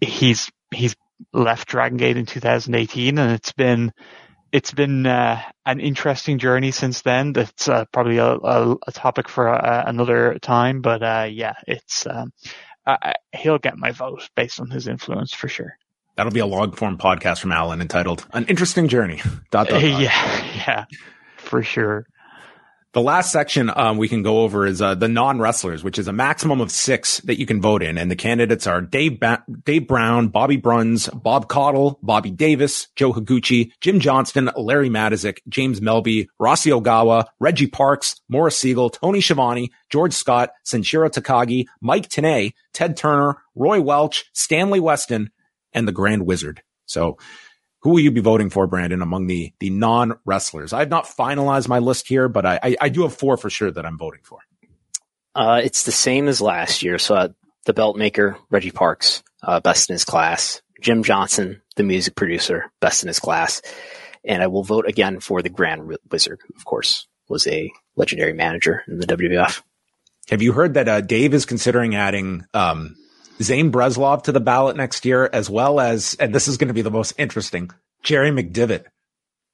he's 0.00 0.50
he's 0.74 0.96
left 1.32 1.68
Dragon 1.68 1.98
Gate 1.98 2.16
in 2.16 2.26
2018 2.26 3.18
and 3.18 3.32
it's 3.32 3.52
been 3.52 3.92
it's 4.52 4.72
been 4.72 5.06
uh, 5.06 5.42
an 5.66 5.80
interesting 5.80 6.38
journey 6.38 6.70
since 6.70 7.02
then. 7.02 7.32
That's 7.32 7.68
uh, 7.68 7.84
probably 7.92 8.18
a, 8.18 8.32
a, 8.32 8.76
a, 8.86 8.92
topic 8.92 9.28
for 9.28 9.48
uh, 9.48 9.84
another 9.86 10.38
time, 10.40 10.80
but 10.80 11.02
uh, 11.02 11.28
yeah, 11.30 11.54
it's 11.66 12.06
um, 12.06 12.32
he'll 13.34 13.58
get 13.58 13.76
my 13.76 13.90
vote 13.90 14.28
based 14.34 14.60
on 14.60 14.70
his 14.70 14.88
influence 14.88 15.34
for 15.34 15.48
sure. 15.48 15.76
That'll 16.18 16.32
be 16.32 16.40
a 16.40 16.46
long 16.46 16.72
form 16.72 16.98
podcast 16.98 17.38
from 17.38 17.52
Alan 17.52 17.80
entitled 17.80 18.26
"An 18.32 18.44
Interesting 18.46 18.88
Journey." 18.88 19.22
dot, 19.52 19.68
dot, 19.68 19.80
dot. 19.80 19.82
Yeah, 19.82 20.00
yeah, 20.56 20.84
for 21.36 21.62
sure. 21.62 22.06
The 22.92 23.00
last 23.00 23.30
section 23.30 23.70
um, 23.76 23.98
we 23.98 24.08
can 24.08 24.24
go 24.24 24.40
over 24.40 24.66
is 24.66 24.82
uh, 24.82 24.96
the 24.96 25.06
non 25.06 25.38
wrestlers, 25.38 25.84
which 25.84 25.96
is 25.96 26.08
a 26.08 26.12
maximum 26.12 26.60
of 26.60 26.72
six 26.72 27.20
that 27.20 27.38
you 27.38 27.46
can 27.46 27.60
vote 27.60 27.84
in, 27.84 27.96
and 27.96 28.10
the 28.10 28.16
candidates 28.16 28.66
are 28.66 28.80
Dave 28.80 29.20
ba- 29.20 29.44
Dave 29.64 29.86
Brown, 29.86 30.26
Bobby 30.26 30.56
Bruns, 30.56 31.06
Bob 31.06 31.48
Caudle, 31.48 32.00
Bobby 32.02 32.32
Davis, 32.32 32.88
Joe 32.96 33.12
Higuchi, 33.12 33.70
Jim 33.80 34.00
Johnston, 34.00 34.50
Larry 34.56 34.90
Matysik, 34.90 35.38
James 35.48 35.78
Melby, 35.78 36.26
Rossi 36.40 36.70
Ogawa, 36.70 37.26
Reggie 37.38 37.68
Parks, 37.68 38.20
Morris 38.28 38.56
Sigel, 38.56 38.90
Tony 38.90 39.20
Schiavone, 39.20 39.70
George 39.88 40.14
Scott, 40.14 40.50
Sanshiro 40.66 41.08
Takagi, 41.08 41.66
Mike 41.80 42.08
Tenay, 42.08 42.54
Ted 42.72 42.96
Turner, 42.96 43.36
Roy 43.54 43.80
Welch, 43.80 44.24
Stanley 44.32 44.80
Weston, 44.80 45.30
and 45.72 45.86
the 45.86 45.92
Grand 45.92 46.26
Wizard. 46.26 46.62
So 46.86 47.18
who 47.82 47.90
will 47.90 48.00
you 48.00 48.10
be 48.10 48.20
voting 48.20 48.50
for, 48.50 48.66
Brandon, 48.66 49.02
among 49.02 49.26
the, 49.26 49.52
the 49.60 49.70
non 49.70 50.18
wrestlers? 50.24 50.72
I 50.72 50.80
have 50.80 50.90
not 50.90 51.06
finalized 51.06 51.68
my 51.68 51.78
list 51.78 52.08
here, 52.08 52.28
but 52.28 52.44
I, 52.44 52.58
I, 52.62 52.76
I, 52.80 52.88
do 52.88 53.02
have 53.02 53.14
four 53.14 53.36
for 53.36 53.50
sure 53.50 53.70
that 53.70 53.86
I'm 53.86 53.98
voting 53.98 54.20
for. 54.24 54.40
Uh, 55.34 55.60
it's 55.62 55.84
the 55.84 55.92
same 55.92 56.26
as 56.26 56.40
last 56.40 56.82
year. 56.82 56.98
So 56.98 57.14
uh, 57.14 57.28
the 57.66 57.74
belt 57.74 57.96
maker, 57.96 58.36
Reggie 58.50 58.72
Parks, 58.72 59.22
uh, 59.42 59.60
best 59.60 59.90
in 59.90 59.94
his 59.94 60.04
class. 60.04 60.60
Jim 60.80 61.02
Johnston, 61.02 61.62
the 61.76 61.82
music 61.84 62.14
producer, 62.14 62.72
best 62.80 63.02
in 63.02 63.08
his 63.08 63.20
class. 63.20 63.62
And 64.24 64.42
I 64.42 64.48
will 64.48 64.64
vote 64.64 64.88
again 64.88 65.20
for 65.20 65.42
the 65.42 65.48
Grand 65.48 65.96
Wizard, 66.10 66.40
who 66.46 66.54
of 66.56 66.64
course, 66.64 67.06
was 67.28 67.46
a 67.46 67.70
legendary 67.96 68.32
manager 68.32 68.82
in 68.88 68.98
the 68.98 69.06
WWF. 69.06 69.62
Have 70.30 70.42
you 70.42 70.52
heard 70.52 70.74
that 70.74 70.88
uh, 70.88 71.00
Dave 71.00 71.34
is 71.34 71.46
considering 71.46 71.94
adding 71.94 72.44
um, 72.52 72.96
Zane 73.42 73.70
Bresloff 73.72 74.24
to 74.24 74.32
the 74.32 74.40
ballot 74.40 74.76
next 74.76 75.04
year, 75.04 75.28
as 75.32 75.48
well 75.48 75.80
as, 75.80 76.14
and 76.18 76.34
this 76.34 76.48
is 76.48 76.56
going 76.56 76.68
to 76.68 76.74
be 76.74 76.82
the 76.82 76.90
most 76.90 77.14
interesting, 77.18 77.70
Jerry 78.02 78.30
McDevitt 78.30 78.84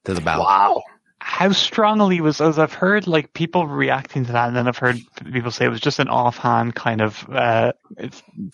to 0.05 0.15
the 0.15 0.21
ballot. 0.21 0.45
Wow. 0.45 0.83
How 1.19 1.53
strongly 1.53 2.21
was, 2.21 2.41
as 2.43 2.59
I've 2.59 2.75
heard, 2.75 3.07
like 3.07 3.33
people 3.33 3.67
reacting 3.67 4.27
to 4.27 4.33
that, 4.33 4.49
and 4.49 4.57
then 4.57 4.69
I've 4.69 4.77
heard 4.77 4.99
people 5.33 5.51
say 5.51 5.65
it 5.65 5.71
was 5.71 5.81
just 5.81 5.99
an 5.99 6.09
offhand 6.09 6.75
kind 6.75 7.01
of. 7.01 7.27
Uh, 7.31 7.73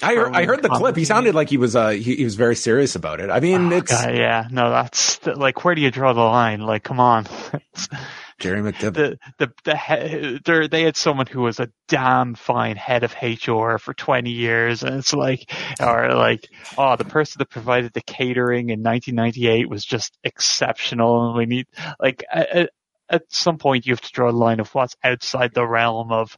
I 0.02 0.14
heard, 0.14 0.36
I 0.36 0.44
heard 0.44 0.62
the 0.62 0.68
clip. 0.68 0.96
He 0.96 1.04
sounded 1.04 1.34
like 1.34 1.50
he 1.50 1.56
was, 1.56 1.74
uh, 1.74 1.88
he, 1.90 2.14
he 2.14 2.24
was 2.24 2.36
very 2.36 2.54
serious 2.54 2.94
about 2.94 3.18
it. 3.18 3.28
I 3.28 3.40
mean, 3.40 3.72
oh, 3.72 3.76
it's 3.76 3.90
God, 3.90 4.14
yeah, 4.14 4.46
no, 4.52 4.70
that's 4.70 5.26
like, 5.26 5.64
where 5.64 5.74
do 5.74 5.80
you 5.80 5.90
draw 5.90 6.12
the 6.12 6.20
line? 6.20 6.60
Like, 6.60 6.84
come 6.84 7.00
on. 7.00 7.26
Jerry 8.40 8.60
McDevitt. 8.60 8.94
The, 8.94 9.18
the, 9.38 9.52
the, 9.64 10.40
the, 10.44 10.68
they 10.70 10.82
had 10.82 10.96
someone 10.96 11.26
who 11.26 11.42
was 11.42 11.60
a 11.60 11.70
damn 11.88 12.34
fine 12.34 12.76
head 12.76 13.04
of 13.04 13.14
HR 13.22 13.76
for 13.78 13.94
20 13.94 14.30
years. 14.30 14.82
And 14.82 14.96
it's 14.96 15.12
like, 15.12 15.52
or 15.80 16.12
like, 16.14 16.48
oh, 16.76 16.96
the 16.96 17.04
person 17.04 17.38
that 17.38 17.50
provided 17.50 17.92
the 17.92 18.00
catering 18.00 18.70
in 18.70 18.82
1998 18.82 19.68
was 19.68 19.84
just 19.84 20.18
exceptional. 20.24 21.28
And 21.28 21.36
we 21.36 21.46
need, 21.46 21.66
like, 22.00 22.24
at, 22.32 22.70
at 23.08 23.22
some 23.28 23.58
point 23.58 23.86
you 23.86 23.92
have 23.92 24.00
to 24.00 24.12
draw 24.12 24.30
a 24.30 24.32
line 24.32 24.60
of 24.60 24.74
what's 24.74 24.96
outside 25.04 25.52
the 25.54 25.66
realm 25.66 26.10
of 26.10 26.36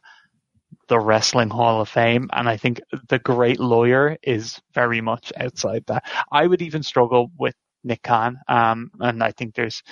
the 0.87 0.99
Wrestling 0.99 1.49
Hall 1.49 1.81
of 1.81 1.89
Fame, 1.89 2.29
and 2.33 2.49
I 2.49 2.57
think 2.57 2.81
the 3.07 3.19
great 3.19 3.59
lawyer 3.59 4.17
is 4.21 4.59
very 4.73 5.01
much 5.01 5.31
outside 5.37 5.83
that. 5.87 6.03
I 6.31 6.45
would 6.45 6.61
even 6.61 6.83
struggle 6.83 7.31
with 7.37 7.55
Nick 7.83 8.01
Khan, 8.01 8.37
um, 8.47 8.91
and 8.99 9.23
I 9.23 9.31
think 9.31 9.55
there's 9.55 9.83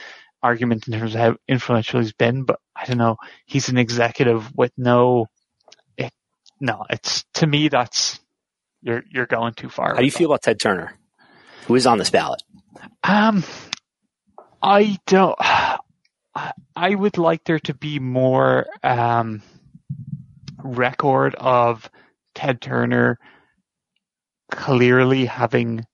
argument 0.43 0.87
in 0.87 0.93
terms 0.97 1.15
of 1.15 1.21
how 1.21 1.35
influential 1.47 1.99
he's 1.99 2.13
been, 2.13 2.43
but 2.43 2.59
I 2.75 2.85
don't 2.85 2.97
know. 2.97 3.17
He's 3.45 3.69
an 3.69 3.77
executive 3.77 4.53
with 4.55 4.71
no, 4.77 5.27
it, 5.97 6.11
no, 6.59 6.85
it's 6.89 7.23
to 7.35 7.47
me 7.47 7.67
that's 7.67 8.19
you're 8.81 9.03
you're 9.09 9.27
going 9.27 9.53
too 9.53 9.69
far. 9.69 9.93
How 9.93 9.99
do 9.99 10.05
you 10.05 10.11
feel 10.11 10.29
about 10.29 10.41
Ted 10.41 10.59
Turner, 10.59 10.97
who 11.67 11.75
is 11.75 11.85
on 11.85 11.97
this 11.97 12.09
ballot? 12.09 12.41
Um, 13.03 13.43
I 14.61 14.97
don't. 15.05 15.37
I 16.75 16.95
would 16.95 17.17
like 17.17 17.43
there 17.43 17.59
to 17.59 17.73
be 17.73 17.99
more 17.99 18.65
um, 18.83 19.41
record 20.63 21.35
of 21.35 21.89
Ted 22.33 22.61
Turner 22.61 23.19
clearly 24.49 25.25
having 25.25 25.85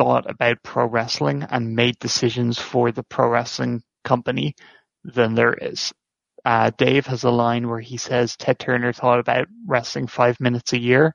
thought 0.00 0.30
about 0.30 0.62
pro 0.62 0.86
wrestling 0.86 1.42
and 1.42 1.76
made 1.76 1.98
decisions 1.98 2.58
for 2.58 2.90
the 2.90 3.02
pro 3.02 3.28
wrestling 3.28 3.82
company 4.02 4.54
than 5.04 5.34
there 5.34 5.52
is. 5.52 5.92
Uh, 6.42 6.70
Dave 6.78 7.04
has 7.04 7.24
a 7.24 7.30
line 7.30 7.68
where 7.68 7.80
he 7.80 7.98
says 7.98 8.34
Ted 8.34 8.58
Turner 8.58 8.94
thought 8.94 9.20
about 9.20 9.48
wrestling 9.66 10.06
five 10.06 10.40
minutes 10.40 10.72
a 10.72 10.80
year. 10.80 11.12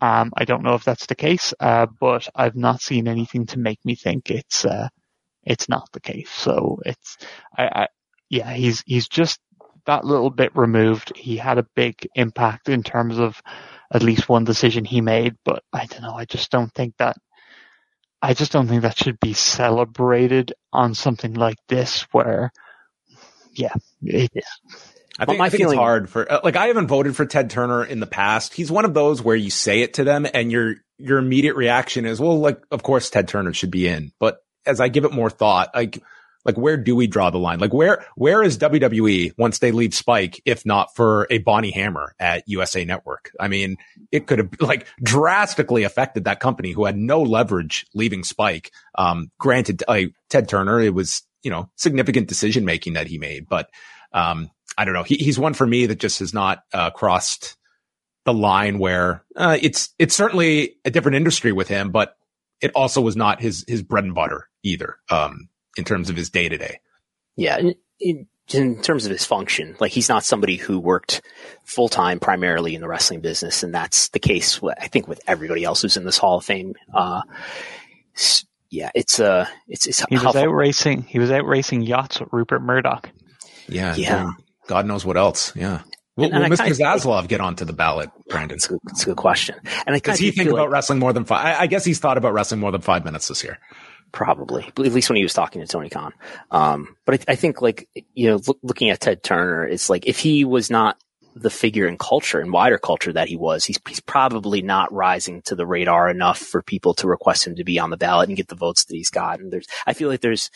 Um, 0.00 0.30
I 0.36 0.44
don't 0.44 0.62
know 0.62 0.74
if 0.74 0.84
that's 0.84 1.06
the 1.06 1.16
case, 1.16 1.52
uh, 1.58 1.86
but 2.00 2.28
I've 2.32 2.54
not 2.54 2.80
seen 2.80 3.08
anything 3.08 3.46
to 3.46 3.58
make 3.58 3.84
me 3.84 3.96
think 3.96 4.30
it's 4.30 4.64
uh, 4.64 4.88
it's 5.42 5.68
not 5.68 5.88
the 5.92 6.00
case. 6.00 6.30
So 6.30 6.78
it's, 6.86 7.18
I, 7.58 7.64
I, 7.64 7.88
yeah, 8.28 8.52
he's 8.52 8.84
he's 8.86 9.08
just 9.08 9.40
that 9.86 10.04
little 10.04 10.30
bit 10.30 10.54
removed. 10.54 11.16
He 11.16 11.36
had 11.36 11.58
a 11.58 11.66
big 11.74 12.06
impact 12.14 12.68
in 12.68 12.84
terms 12.84 13.18
of 13.18 13.42
at 13.92 14.04
least 14.04 14.28
one 14.28 14.44
decision 14.44 14.84
he 14.84 15.00
made, 15.00 15.34
but 15.44 15.64
I 15.72 15.86
don't 15.86 16.02
know. 16.02 16.14
I 16.14 16.26
just 16.26 16.52
don't 16.52 16.72
think 16.74 16.94
that. 16.98 17.16
I 18.22 18.34
just 18.34 18.52
don't 18.52 18.68
think 18.68 18.82
that 18.82 18.98
should 18.98 19.18
be 19.20 19.32
celebrated 19.32 20.52
on 20.72 20.94
something 20.94 21.34
like 21.34 21.58
this, 21.68 22.02
where, 22.12 22.52
yeah, 23.54 23.74
it, 24.02 24.30
yeah. 24.34 24.42
I 25.18 25.26
think, 25.26 25.40
I 25.40 25.48
think 25.50 25.60
feeling, 25.60 25.78
it's 25.78 25.80
hard 25.80 26.08
for 26.08 26.30
uh, 26.30 26.40
like 26.42 26.56
I 26.56 26.68
haven't 26.68 26.86
voted 26.86 27.14
for 27.14 27.26
Ted 27.26 27.50
Turner 27.50 27.84
in 27.84 28.00
the 28.00 28.06
past. 28.06 28.54
He's 28.54 28.70
one 28.70 28.86
of 28.86 28.94
those 28.94 29.22
where 29.22 29.36
you 29.36 29.50
say 29.50 29.82
it 29.82 29.94
to 29.94 30.04
them 30.04 30.26
and 30.32 30.50
your 30.50 30.76
your 30.98 31.18
immediate 31.18 31.56
reaction 31.56 32.06
is, 32.06 32.20
well, 32.20 32.38
like 32.38 32.62
of 32.70 32.82
course 32.82 33.10
Ted 33.10 33.28
Turner 33.28 33.52
should 33.52 33.70
be 33.70 33.86
in. 33.86 34.12
But 34.18 34.38
as 34.64 34.80
I 34.80 34.88
give 34.88 35.04
it 35.04 35.12
more 35.12 35.28
thought, 35.28 35.74
like 35.74 36.02
like 36.44 36.56
where 36.56 36.76
do 36.76 36.96
we 36.96 37.06
draw 37.06 37.30
the 37.30 37.38
line? 37.38 37.58
Like 37.58 37.74
where 37.74 38.04
where 38.16 38.42
is 38.42 38.58
WWE 38.58 39.32
once 39.36 39.58
they 39.58 39.72
leave 39.72 39.94
Spike, 39.94 40.40
if 40.44 40.64
not 40.64 40.94
for 40.94 41.26
a 41.30 41.38
Bonnie 41.38 41.70
Hammer 41.70 42.14
at 42.18 42.48
USA 42.48 42.84
Network? 42.84 43.30
I 43.38 43.48
mean, 43.48 43.76
it 44.10 44.26
could 44.26 44.38
have 44.38 44.50
like 44.60 44.86
drastically 45.02 45.84
affected 45.84 46.24
that 46.24 46.40
company 46.40 46.72
who 46.72 46.84
had 46.84 46.96
no 46.96 47.22
leverage 47.22 47.86
leaving 47.94 48.24
Spike. 48.24 48.72
Um, 48.94 49.30
granted, 49.38 49.82
like 49.88 50.14
Ted 50.28 50.48
Turner, 50.48 50.80
it 50.80 50.94
was 50.94 51.22
you 51.42 51.50
know 51.50 51.70
significant 51.76 52.28
decision 52.28 52.64
making 52.64 52.94
that 52.94 53.06
he 53.06 53.18
made, 53.18 53.48
but 53.48 53.70
um, 54.12 54.50
I 54.76 54.84
don't 54.84 54.94
know. 54.94 55.02
He, 55.02 55.16
he's 55.16 55.38
one 55.38 55.54
for 55.54 55.66
me 55.66 55.86
that 55.86 56.00
just 56.00 56.20
has 56.20 56.32
not 56.32 56.62
uh, 56.72 56.90
crossed 56.90 57.56
the 58.24 58.34
line 58.34 58.78
where 58.78 59.24
uh, 59.36 59.58
it's 59.60 59.90
it's 59.98 60.14
certainly 60.14 60.76
a 60.84 60.90
different 60.90 61.16
industry 61.16 61.52
with 61.52 61.68
him, 61.68 61.90
but 61.90 62.16
it 62.60 62.72
also 62.74 63.00
was 63.00 63.16
not 63.16 63.40
his 63.40 63.64
his 63.66 63.82
bread 63.82 64.04
and 64.04 64.14
butter 64.14 64.48
either 64.62 64.96
um, 65.10 65.48
in 65.80 65.84
terms 65.84 66.08
of 66.10 66.16
his 66.16 66.30
day 66.30 66.48
to 66.48 66.56
day. 66.56 66.78
Yeah, 67.34 67.58
in, 67.58 67.74
in, 67.98 68.26
in, 68.52 68.82
terms 68.82 69.06
of 69.06 69.10
his 69.10 69.24
function, 69.24 69.76
like 69.80 69.90
he's 69.90 70.08
not 70.08 70.24
somebody 70.24 70.56
who 70.56 70.78
worked 70.78 71.22
full 71.64 71.88
time 71.88 72.20
primarily 72.20 72.74
in 72.74 72.80
the 72.80 72.88
wrestling 72.88 73.20
business, 73.20 73.62
and 73.62 73.74
that's 73.74 74.10
the 74.10 74.20
case. 74.20 74.60
I 74.62 74.88
think 74.88 75.08
with 75.08 75.20
everybody 75.26 75.64
else 75.64 75.82
who's 75.82 75.96
in 75.96 76.04
this 76.04 76.18
Hall 76.18 76.38
of 76.38 76.44
Fame. 76.44 76.74
Uh, 76.94 77.22
yeah, 78.70 78.90
it's 78.94 79.18
uh, 79.18 79.46
it's, 79.66 79.86
it's 79.86 80.04
he 80.08 80.16
was 80.16 80.36
out 80.36 80.52
racing. 80.54 81.02
He 81.02 81.18
was 81.18 81.30
out 81.30 81.46
racing 81.46 81.82
yachts 81.82 82.20
with 82.20 82.28
Rupert 82.30 82.62
Murdoch. 82.62 83.10
Yeah, 83.68 83.96
yeah. 83.96 84.30
God 84.66 84.86
knows 84.86 85.04
what 85.04 85.16
else. 85.16 85.54
Yeah. 85.56 85.82
Will, 86.16 86.30
will 86.30 86.48
Mr. 86.48 86.76
Zaslav 86.76 87.28
get 87.28 87.40
onto 87.40 87.64
the 87.64 87.72
ballot, 87.72 88.10
Brandon? 88.28 88.56
That's 88.56 88.70
a, 88.70 88.78
that's 88.84 89.02
a 89.02 89.06
good 89.06 89.16
question. 89.16 89.56
And 89.86 90.00
does 90.02 90.18
he 90.18 90.30
think 90.30 90.50
about 90.50 90.64
like, 90.64 90.70
wrestling 90.70 90.98
more 90.98 91.12
than 91.12 91.24
five? 91.24 91.44
I, 91.44 91.62
I, 91.62 91.66
guess 91.66 91.84
he's 91.84 91.98
thought 91.98 92.18
about 92.18 92.34
wrestling 92.34 92.60
more 92.60 92.70
than 92.70 92.82
five 92.82 93.04
minutes 93.04 93.28
this 93.28 93.42
year. 93.42 93.58
Probably, 94.12 94.64
at 94.64 94.78
least 94.78 95.08
when 95.08 95.16
he 95.16 95.22
was 95.22 95.34
talking 95.34 95.60
to 95.60 95.68
Tony 95.68 95.88
Khan. 95.88 96.12
Um, 96.50 96.96
but 97.04 97.20
I, 97.20 97.32
I, 97.32 97.34
think, 97.36 97.62
like 97.62 97.88
you 98.14 98.30
know, 98.30 98.40
look, 98.46 98.58
looking 98.62 98.90
at 98.90 99.00
Ted 99.00 99.22
Turner, 99.22 99.64
it's 99.64 99.88
like 99.88 100.06
if 100.06 100.18
he 100.18 100.44
was 100.44 100.70
not 100.70 100.96
the 101.34 101.50
figure 101.50 101.86
in 101.86 101.96
culture 101.96 102.40
and 102.40 102.52
wider 102.52 102.78
culture 102.78 103.12
that 103.12 103.28
he 103.28 103.36
was, 103.36 103.64
he's, 103.64 103.78
he's 103.88 104.00
probably 104.00 104.62
not 104.62 104.92
rising 104.92 105.42
to 105.42 105.54
the 105.54 105.66
radar 105.66 106.08
enough 106.08 106.38
for 106.38 106.62
people 106.62 106.94
to 106.94 107.08
request 107.08 107.46
him 107.46 107.56
to 107.56 107.64
be 107.64 107.78
on 107.78 107.90
the 107.90 107.96
ballot 107.96 108.28
and 108.28 108.36
get 108.36 108.48
the 108.48 108.54
votes 108.54 108.84
that 108.84 108.96
he's 108.96 109.10
got. 109.10 109.40
And 109.40 109.52
there's, 109.52 109.66
I 109.86 109.92
feel 109.92 110.08
like 110.08 110.20
there's 110.20 110.50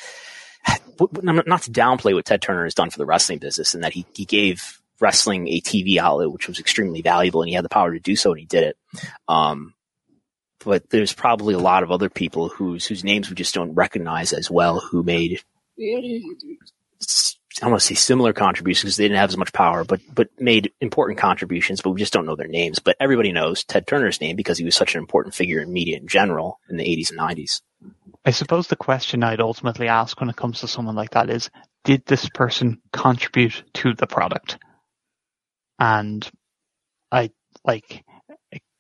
not 0.99 1.63
to 1.63 1.71
downplay 1.71 2.15
what 2.15 2.25
Ted 2.25 2.43
Turner 2.43 2.65
has 2.65 2.75
done 2.75 2.91
for 2.91 2.99
the 2.99 3.07
wrestling 3.07 3.39
business 3.39 3.75
and 3.75 3.85
that 3.85 3.93
he, 3.93 4.05
he 4.15 4.25
gave 4.25 4.81
wrestling 5.01 5.49
a 5.49 5.61
TV 5.61 5.97
outlet, 5.99 6.33
which 6.33 6.49
was 6.49 6.59
extremely 6.59 7.03
valuable 7.03 7.43
and 7.43 7.49
he 7.49 7.55
had 7.55 7.65
the 7.65 7.69
power 7.69 7.93
to 7.93 8.01
do 8.01 8.17
so 8.17 8.31
and 8.31 8.41
he 8.41 8.47
did 8.47 8.65
it. 8.65 8.77
Um, 9.29 9.74
but 10.65 10.89
there's 10.91 11.13
probably 11.13 11.55
a 11.55 11.59
lot 11.59 11.83
of 11.83 11.91
other 11.91 12.09
people 12.09 12.49
whose, 12.49 12.87
whose 12.87 13.05
names 13.05 13.29
we 13.29 13.37
just 13.37 13.55
don't 13.55 13.75
recognize 13.75 14.33
as 14.33 14.51
well 14.51 14.81
who 14.81 15.03
made, 15.03 15.41
I 15.79 17.69
want 17.69 17.81
to 17.81 17.87
say 17.87 17.95
similar 17.95 18.33
contributions 18.33 18.83
because 18.83 18.97
they 18.97 19.05
didn't 19.05 19.19
have 19.19 19.31
as 19.31 19.37
much 19.37 19.53
power, 19.53 19.85
but, 19.85 20.01
but 20.13 20.29
made 20.39 20.73
important 20.81 21.19
contributions, 21.19 21.81
but 21.81 21.91
we 21.91 22.01
just 22.01 22.13
don't 22.13 22.27
know 22.27 22.37
their 22.37 22.49
names. 22.49 22.79
But 22.79 22.97
everybody 22.99 23.33
knows 23.33 23.65
Ted 23.65 23.87
Turner's 23.87 24.21
name 24.21 24.37
because 24.37 24.59
he 24.59 24.65
was 24.65 24.75
such 24.75 24.95
an 24.95 25.01
important 25.01 25.35
figure 25.35 25.61
in 25.61 25.73
media 25.73 25.99
in 25.99 26.09
general 26.09 26.59
in 26.69 26.77
the 26.77 26.85
80s 26.85 27.11
and 27.11 27.21
90s. 27.21 27.63
I 28.25 28.31
suppose 28.31 28.69
the 28.69 28.77
question 28.77 29.23
I'd 29.23 29.41
ultimately 29.41 29.89
ask 29.89 30.19
when 30.19 30.31
it 30.31 30.37
comes 30.37 30.61
to 30.61 30.69
someone 30.69 30.95
like 30.95 31.11
that 31.11 31.29
is, 31.29 31.51
did 31.85 32.07
this 32.07 32.29
person 32.31 32.81
contribute 32.93 33.63
to 33.75 33.95
the 33.95 34.07
product? 34.07 34.59
And 35.79 36.29
I 37.13 37.31
like 37.65 38.05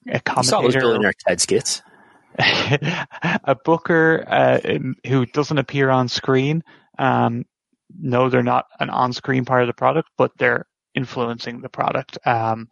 a, 0.09 0.17
a 0.17 0.21
commentator. 0.21 0.73
saw 0.73 0.81
billionaire 0.81 1.15
Ted 1.27 1.41
skits. 1.41 1.83
a 2.39 3.57
booker 3.65 4.25
uh, 4.27 4.59
who 5.07 5.27
doesn't 5.27 5.59
appear 5.59 5.91
on 5.91 6.09
screen. 6.09 6.63
Um, 6.99 7.45
no, 7.97 8.29
they're 8.29 8.43
not 8.43 8.67
an 8.81 8.91
on-screen 8.91 9.45
part 9.45 9.63
of 9.63 9.69
the 9.69 9.75
product, 9.75 10.09
but 10.19 10.33
they're 10.37 10.67
influencing 10.95 11.61
the 11.61 11.69
product. 11.69 12.19
Um, 12.27 12.69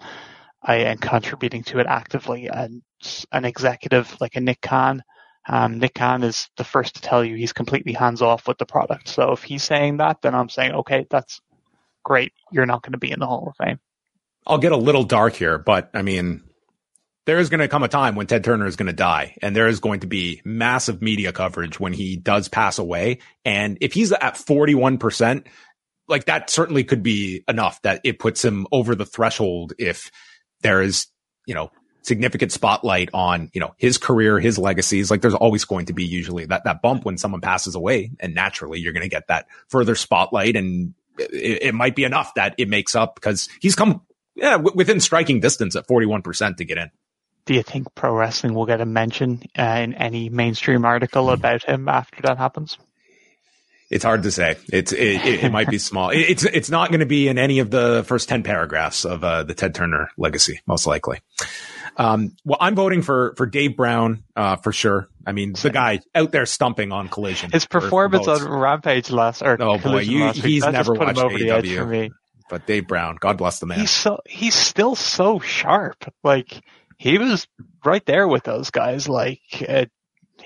I 0.62 0.76
am 0.76 0.98
contributing 0.98 1.62
to 1.64 1.78
it 1.78 1.86
actively. 1.86 2.48
And 2.48 2.82
an 3.30 3.44
executive 3.44 4.16
like 4.20 4.36
a 4.36 4.40
Nick 4.40 4.60
Khan 4.60 5.02
um, 5.48 5.78
Nick 5.78 5.94
Khan 5.94 6.22
is 6.22 6.48
the 6.56 6.64
first 6.64 6.96
to 6.96 7.00
tell 7.00 7.24
you 7.24 7.36
he's 7.36 7.52
completely 7.52 7.92
hands 7.92 8.22
off 8.22 8.46
with 8.46 8.58
the 8.58 8.66
product. 8.66 9.08
So 9.08 9.32
if 9.32 9.42
he's 9.42 9.62
saying 9.62 9.96
that, 9.96 10.22
then 10.22 10.34
I'm 10.34 10.48
saying, 10.48 10.72
okay, 10.72 11.06
that's 11.10 11.40
great. 12.04 12.32
You're 12.52 12.66
not 12.66 12.82
going 12.82 12.92
to 12.92 12.98
be 12.98 13.10
in 13.10 13.18
the 13.18 13.26
Hall 13.26 13.48
of 13.48 13.56
Fame. 13.64 13.80
I'll 14.46 14.58
get 14.58 14.72
a 14.72 14.76
little 14.76 15.04
dark 15.04 15.34
here, 15.34 15.58
but 15.58 15.90
I 15.94 16.02
mean, 16.02 16.42
there 17.24 17.38
is 17.38 17.50
going 17.50 17.60
to 17.60 17.68
come 17.68 17.82
a 17.82 17.88
time 17.88 18.16
when 18.16 18.26
Ted 18.26 18.42
Turner 18.42 18.66
is 18.66 18.76
going 18.76 18.88
to 18.88 18.92
die 18.92 19.36
and 19.42 19.54
there 19.54 19.68
is 19.68 19.80
going 19.80 20.00
to 20.00 20.06
be 20.06 20.40
massive 20.44 21.00
media 21.00 21.32
coverage 21.32 21.78
when 21.78 21.92
he 21.92 22.16
does 22.16 22.48
pass 22.48 22.78
away. 22.78 23.18
And 23.44 23.78
if 23.80 23.92
he's 23.92 24.12
at 24.12 24.34
41%, 24.34 25.46
like 26.08 26.24
that 26.24 26.50
certainly 26.50 26.82
could 26.82 27.02
be 27.02 27.44
enough 27.46 27.80
that 27.82 28.00
it 28.02 28.18
puts 28.18 28.44
him 28.44 28.66
over 28.72 28.94
the 28.94 29.06
threshold 29.06 29.72
if 29.78 30.10
there 30.62 30.82
is, 30.82 31.06
you 31.46 31.54
know, 31.54 31.70
significant 32.02 32.50
spotlight 32.50 33.08
on, 33.14 33.50
you 33.54 33.60
know, 33.60 33.74
his 33.76 33.98
career, 33.98 34.40
his 34.40 34.58
legacies. 34.58 35.08
Like 35.08 35.20
there's 35.20 35.34
always 35.34 35.64
going 35.64 35.86
to 35.86 35.92
be 35.92 36.04
usually 36.04 36.46
that, 36.46 36.64
that 36.64 36.82
bump 36.82 37.04
when 37.04 37.18
someone 37.18 37.40
passes 37.40 37.76
away. 37.76 38.10
And 38.18 38.34
naturally 38.34 38.80
you're 38.80 38.92
going 38.92 39.04
to 39.04 39.08
get 39.08 39.28
that 39.28 39.46
further 39.68 39.94
spotlight. 39.94 40.56
And 40.56 40.94
it, 41.18 41.62
it, 41.62 41.74
might 41.74 41.94
be 41.94 42.02
enough 42.02 42.34
that 42.34 42.56
it 42.58 42.68
makes 42.68 42.96
up 42.96 43.14
because 43.14 43.48
he's 43.60 43.76
come 43.76 44.02
yeah, 44.34 44.52
w- 44.52 44.74
within 44.74 45.00
striking 45.00 45.40
distance 45.40 45.76
at 45.76 45.86
41% 45.86 46.56
to 46.56 46.64
get 46.64 46.78
in. 46.78 46.90
Do 47.44 47.54
you 47.54 47.62
think 47.62 47.94
pro 47.94 48.14
wrestling 48.14 48.54
will 48.54 48.66
get 48.66 48.80
a 48.80 48.86
mention 48.86 49.42
uh, 49.58 49.62
in 49.62 49.94
any 49.94 50.28
mainstream 50.28 50.84
article 50.84 51.30
about 51.30 51.64
him 51.64 51.88
after 51.88 52.22
that 52.22 52.38
happens? 52.38 52.78
It's 53.90 54.04
hard 54.04 54.22
to 54.22 54.30
say. 54.30 54.56
It's 54.72 54.90
it, 54.92 55.26
it, 55.26 55.44
it 55.44 55.52
might 55.52 55.68
be 55.68 55.78
small. 55.90 56.10
It, 56.10 56.20
it's 56.20 56.44
it's 56.44 56.70
not 56.70 56.88
going 56.88 57.00
to 57.00 57.06
be 57.06 57.28
in 57.28 57.38
any 57.38 57.58
of 57.58 57.70
the 57.70 58.04
first 58.06 58.28
ten 58.28 58.42
paragraphs 58.42 59.04
of 59.04 59.22
uh, 59.22 59.42
the 59.42 59.54
Ted 59.54 59.74
Turner 59.74 60.08
legacy, 60.16 60.60
most 60.66 60.86
likely. 60.86 61.20
Um, 61.98 62.34
well, 62.44 62.56
I'm 62.58 62.74
voting 62.74 63.02
for 63.02 63.34
for 63.36 63.44
Dave 63.44 63.76
Brown 63.76 64.24
uh, 64.34 64.56
for 64.56 64.72
sure. 64.72 65.08
I 65.26 65.32
mean, 65.32 65.52
the 65.52 65.68
guy 65.68 66.00
out 66.14 66.32
there 66.32 66.46
stumping 66.46 66.90
on 66.90 67.08
Collision. 67.08 67.50
His 67.50 67.66
performance 67.66 68.26
on 68.26 68.48
Rampage 68.48 69.10
last 69.10 69.42
or 69.42 69.60
oh 69.60 69.76
boy, 69.76 70.00
you, 70.00 70.30
he's 70.30 70.64
never 70.64 70.94
watched 70.94 71.18
AEW. 71.18 72.12
But 72.48 72.66
Dave 72.66 72.88
Brown, 72.88 73.16
God 73.20 73.38
bless 73.38 73.58
the 73.60 73.66
man. 73.66 73.80
He's 73.80 73.90
so 73.90 74.20
he's 74.26 74.54
still 74.54 74.94
so 74.94 75.38
sharp. 75.38 76.12
Like 76.22 76.62
he 77.02 77.18
was 77.18 77.46
right 77.84 78.04
there 78.06 78.28
with 78.28 78.44
those 78.44 78.70
guys. 78.70 79.08
Like, 79.08 79.40
uh, 79.68 79.86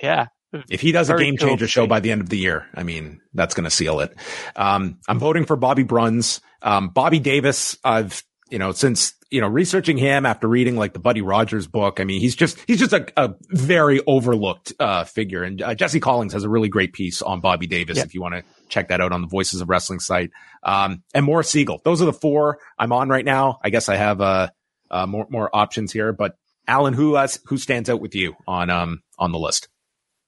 yeah, 0.02 0.26
if 0.68 0.80
he 0.80 0.92
does 0.92 1.10
a 1.10 1.16
game 1.16 1.36
changer 1.36 1.64
cool 1.64 1.68
show 1.68 1.86
by 1.86 2.00
the 2.00 2.10
end 2.10 2.20
of 2.20 2.28
the 2.28 2.38
year, 2.38 2.66
I 2.74 2.82
mean, 2.82 3.20
that's 3.34 3.54
going 3.54 3.64
to 3.64 3.70
seal 3.70 4.00
it. 4.00 4.14
Um, 4.54 4.98
I'm 5.08 5.18
voting 5.18 5.44
for 5.44 5.56
Bobby 5.56 5.82
Bruns. 5.82 6.40
Um, 6.62 6.88
Bobby 6.88 7.18
Davis, 7.18 7.76
I've 7.84 8.22
you 8.50 8.58
know, 8.58 8.72
since, 8.72 9.14
you 9.30 9.40
know, 9.40 9.48
researching 9.48 9.98
him 9.98 10.24
after 10.24 10.46
reading 10.46 10.76
like 10.76 10.92
the 10.92 10.98
Buddy 10.98 11.20
Rogers 11.20 11.66
book, 11.66 11.98
I 11.98 12.04
mean, 12.04 12.20
he's 12.20 12.36
just, 12.36 12.58
he's 12.66 12.78
just 12.78 12.92
a, 12.92 13.06
a 13.16 13.34
very 13.48 14.00
overlooked, 14.06 14.72
uh, 14.78 15.04
figure. 15.04 15.42
And 15.42 15.60
uh, 15.60 15.74
Jesse 15.74 16.00
Collins 16.00 16.32
has 16.32 16.44
a 16.44 16.48
really 16.48 16.68
great 16.68 16.92
piece 16.92 17.22
on 17.22 17.40
Bobby 17.40 17.66
Davis. 17.66 17.98
If 17.98 18.14
you 18.14 18.20
want 18.20 18.34
to 18.34 18.44
check 18.68 18.88
that 18.88 19.00
out 19.00 19.12
on 19.12 19.20
the 19.20 19.26
Voices 19.26 19.60
of 19.60 19.68
Wrestling 19.68 19.98
site. 19.98 20.30
Um, 20.62 21.02
and 21.12 21.24
Morris 21.24 21.50
Sigel. 21.50 21.80
Those 21.84 22.00
are 22.02 22.04
the 22.04 22.12
four 22.12 22.58
I'm 22.78 22.92
on 22.92 23.08
right 23.08 23.24
now. 23.24 23.58
I 23.64 23.70
guess 23.70 23.88
I 23.88 23.96
have, 23.96 24.20
uh, 24.20 24.50
uh 24.90 25.06
more, 25.06 25.26
more 25.28 25.50
options 25.52 25.92
here, 25.92 26.12
but 26.12 26.36
Alan, 26.66 26.94
who, 26.94 27.16
uh, 27.16 27.28
who 27.46 27.58
stands 27.58 27.88
out 27.88 28.00
with 28.00 28.14
you 28.14 28.34
on, 28.46 28.70
um, 28.70 29.02
on 29.18 29.32
the 29.32 29.38
list? 29.38 29.68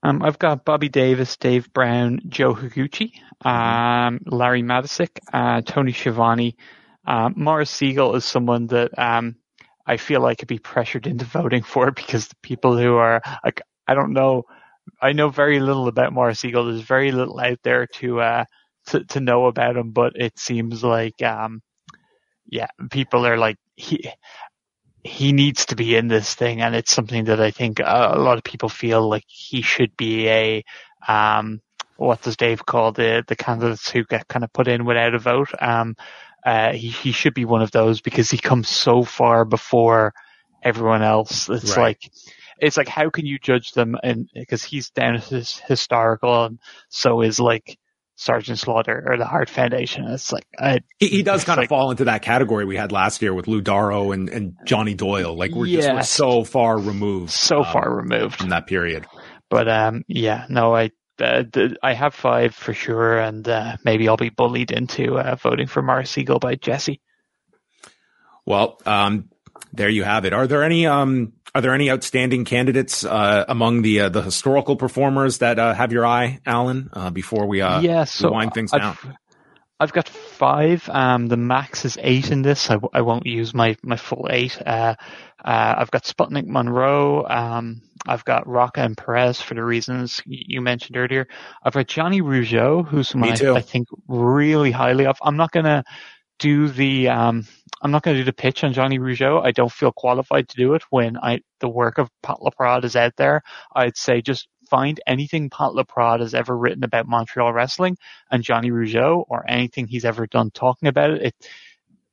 Um, 0.03 0.23
I've 0.23 0.39
got 0.39 0.65
Bobby 0.65 0.89
Davis, 0.89 1.37
Dave 1.37 1.73
Brown, 1.73 2.21
Joe 2.29 2.55
Higuchi, 2.55 3.13
um, 3.45 4.21
Larry 4.27 4.63
Matysik, 4.63 5.19
uh, 5.33 5.61
Tony 5.63 5.93
Schiavone, 5.93 6.57
um, 7.09 7.33
Morris 7.39 7.71
Sigel 7.71 8.15
is 8.17 8.27
someone 8.27 8.67
that 8.67 8.97
um, 8.99 9.37
I 9.87 9.97
feel 9.97 10.21
like 10.21 10.39
could 10.39 10.49
be 10.49 10.59
pressured 10.59 11.07
into 11.07 11.25
voting 11.25 11.63
for 11.63 11.91
because 11.91 12.29
the 12.29 12.37
people 12.43 12.77
who 12.77 12.97
are 12.97 13.23
like 13.43 13.63
I 13.87 13.95
don't 13.95 14.13
know, 14.13 14.45
I 15.01 15.13
know 15.13 15.31
very 15.31 15.59
little 15.59 15.89
about 15.89 16.13
Morris 16.13 16.41
Sigel. 16.41 16.67
There's 16.67 16.83
very 16.83 17.11
little 17.11 17.41
out 17.41 17.61
there 17.63 17.87
to 17.95 18.21
uh, 18.21 18.45
to, 18.89 19.05
to 19.05 19.21
know 19.21 19.47
about 19.47 19.79
him, 19.79 19.93
but 19.93 20.17
it 20.17 20.39
seems 20.39 20.85
like 20.85 21.23
um, 21.23 21.63
yeah, 22.47 22.69
people 22.91 23.27
are 23.27 23.39
like 23.39 23.57
he 23.75 24.11
he 25.05 25.33
needs 25.33 25.67
to 25.67 25.77
be 25.77 25.97
in 25.97 26.09
this 26.09 26.35
thing, 26.35 26.61
and 26.61 26.75
it's 26.75 26.93
something 26.93 27.25
that 27.25 27.41
I 27.41 27.51
think 27.51 27.81
a 27.81 28.19
lot 28.19 28.39
of 28.39 28.45
people 28.45 28.69
feel 28.69 29.09
like 29.09 29.25
he 29.27 29.63
should 29.63 29.97
be 29.97 30.29
a 30.29 30.65
um, 31.07 31.61
what 31.97 32.23
does 32.23 32.37
Dave 32.37 32.65
call 32.65 32.93
the 32.93 33.25
the 33.27 33.37
candidates 33.37 33.91
who 33.91 34.05
get 34.05 34.29
kind 34.29 34.45
of 34.45 34.53
put 34.53 34.69
in 34.69 34.85
without 34.85 35.15
a 35.15 35.19
vote. 35.19 35.51
Um, 35.61 35.97
uh, 36.45 36.73
he, 36.73 36.89
he 36.89 37.13
should 37.13 37.35
be 37.35 37.45
one 37.45 37.63
of 37.63 37.71
those 37.71 38.01
because 38.01 38.31
he 38.31 38.39
comes 38.39 38.69
so 38.69 39.03
far 39.03 39.45
before 39.45 40.15
everyone 40.63 41.03
else. 41.03 41.49
It's 41.49 41.77
right. 41.77 41.83
like, 41.83 42.11
it's 42.61 42.77
like, 42.77 42.89
how 42.89 43.11
can 43.11 43.27
you 43.27 43.39
judge 43.39 43.73
them? 43.73 43.97
And 44.03 44.29
because 44.33 44.63
he's 44.63 44.91
down 44.91 45.19
his 45.19 45.59
historical 45.59 46.45
and 46.45 46.59
so 46.89 47.23
is 47.23 47.41
like 47.41 47.79
Sergeant 48.21 48.59
Slaughter 48.59 49.05
or 49.07 49.17
the 49.17 49.25
Hart 49.25 49.49
Foundation. 49.49 50.05
It's 50.07 50.33
like, 50.33 50.45
I, 50.59 50.81
he, 50.99 51.07
he 51.07 51.23
does 51.23 51.45
kind 51.45 51.57
like, 51.57 51.67
of 51.67 51.69
fall 51.69 51.93
into 51.93 52.07
that 52.07 52.21
category 52.21 52.65
we 52.65 52.77
had 52.77 52.91
last 52.91 53.23
year 53.23 53.33
with 53.33 53.47
Lou 53.47 53.63
Daro 53.63 54.13
and, 54.13 54.29
and 54.29 54.57
Johnny 54.67 54.95
Doyle. 54.95 55.37
Like 55.37 55.53
we're 55.53 55.67
yes, 55.67 55.85
just, 55.85 55.95
we're 55.95 56.03
so 56.03 56.43
far 56.43 56.77
removed. 56.77 57.31
So 57.31 57.59
um, 57.59 57.73
far 57.73 57.97
removed 57.97 58.35
from 58.35 58.49
that 58.49 58.67
period. 58.67 59.07
But, 59.49 59.69
um, 59.69 60.03
yeah, 60.09 60.47
no, 60.49 60.75
I, 60.75 60.87
uh, 61.21 61.45
the, 61.53 61.77
I 61.81 61.95
have 61.95 62.13
five 62.13 62.57
for 62.57 62.75
sure, 62.75 63.19
and 63.19 63.49
uh, 63.49 63.77
maybe 63.85 64.09
I'll 64.09 64.17
be 64.17 64.31
bullied 64.31 64.73
into 64.73 65.17
uh, 65.17 65.37
voting 65.37 65.69
for 65.69 65.81
Morris 65.81 66.11
Sigel 66.11 66.41
by 66.41 66.57
Jesse. 66.57 67.01
Well, 68.45 68.81
um, 68.85 69.31
there 69.73 69.89
you 69.89 70.05
have 70.05 70.25
it. 70.25 70.33
Are 70.33 70.47
there 70.47 70.63
any 70.63 70.87
um, 70.87 71.33
are 71.55 71.61
there 71.61 71.75
any 71.75 71.91
outstanding 71.91 72.45
candidates 72.45 73.05
uh, 73.05 73.45
among 73.49 73.83
the 73.83 74.01
uh, 74.01 74.09
the 74.09 74.23
historical 74.23 74.77
performers 74.77 75.39
that 75.39 75.59
uh, 75.59 75.75
have 75.75 75.93
your 75.93 76.07
eye, 76.07 76.41
Alan? 76.47 76.91
before 77.13 77.47
we 77.47 77.61
uh, 77.61 77.81
yeah, 77.81 78.05
so 78.05 78.33
wind 78.33 78.55
things 78.55 78.73
I've, 78.73 78.81
down. 78.81 79.19
I've 79.81 79.93
got 79.93 80.09
five. 80.09 80.89
Um, 80.89 81.29
the 81.29 81.37
max 81.37 81.85
is 81.85 81.97
eight 82.01 82.31
in 82.31 82.43
this. 82.43 82.69
I 82.69 82.75
w- 82.75 82.91
I 82.93 83.03
won't 83.03 83.27
use 83.27 83.55
my 83.55 83.77
my 83.83 83.97
full 83.97 84.27
eight. 84.31 84.61
Uh, 84.65 84.95
I've 85.41 85.91
got 85.91 86.05
Sputnik 86.05 86.47
Monroe. 86.47 87.25
Um, 87.27 87.83
I've 88.07 88.25
got 88.25 88.47
Rocca 88.47 88.81
and 88.81 88.97
Perez 88.97 89.41
for 89.41 89.55
the 89.55 89.65
reasons 89.65 90.23
you 90.27 90.61
mentioned 90.61 90.97
earlier. 90.97 91.29
I've 91.63 91.75
got 91.75 91.87
Johnny 91.87 92.23
Rougeau, 92.23 92.87
who's 92.87 93.09
someone 93.09 93.31
I, 93.31 93.55
I, 93.55 93.61
think 93.61 93.89
really 94.09 94.71
highly 94.71 95.07
of. 95.07 95.19
I'm 95.23 95.37
not 95.37 95.53
gonna 95.53 95.85
do 96.39 96.69
the 96.69 97.09
um, 97.09 97.47
I'm 97.81 97.91
not 97.91 98.03
gonna 98.03 98.19
do 98.19 98.25
the 98.25 98.33
pitch 98.33 98.65
on 98.65 98.73
Johnny 98.73 98.99
Rougeau. 98.99 99.45
I 99.45 99.53
don't 99.53 99.73
feel 99.73 99.93
qualified 99.93 100.49
to 100.49 100.57
do 100.57 100.75
it 100.75 100.83
when 100.91 101.17
I 101.17 101.41
the 101.61 101.69
work 101.69 101.99
of 101.99 102.11
Pat 102.23 102.39
Laprade 102.41 102.85
is 102.85 102.97
out 102.97 103.17
there. 103.17 103.43
I'd 103.75 103.97
say 103.97 104.21
just 104.21 104.49
find 104.69 105.01
anything 105.07 105.51
Pat 105.51 105.71
Laprade 105.71 106.21
has 106.21 106.35
ever 106.35 106.57
written 106.57 106.85
about 106.85 107.07
Montreal 107.07 107.53
wrestling 107.53 107.97
and 108.31 108.43
Johnny 108.43 108.71
Rougeau 108.71 109.25
or 109.29 109.45
anything 109.49 109.87
he's 109.87 110.05
ever 110.05 110.27
done 110.27 110.51
talking 110.51 110.89
about 110.89 111.11
it. 111.11 111.23
it 111.23 111.35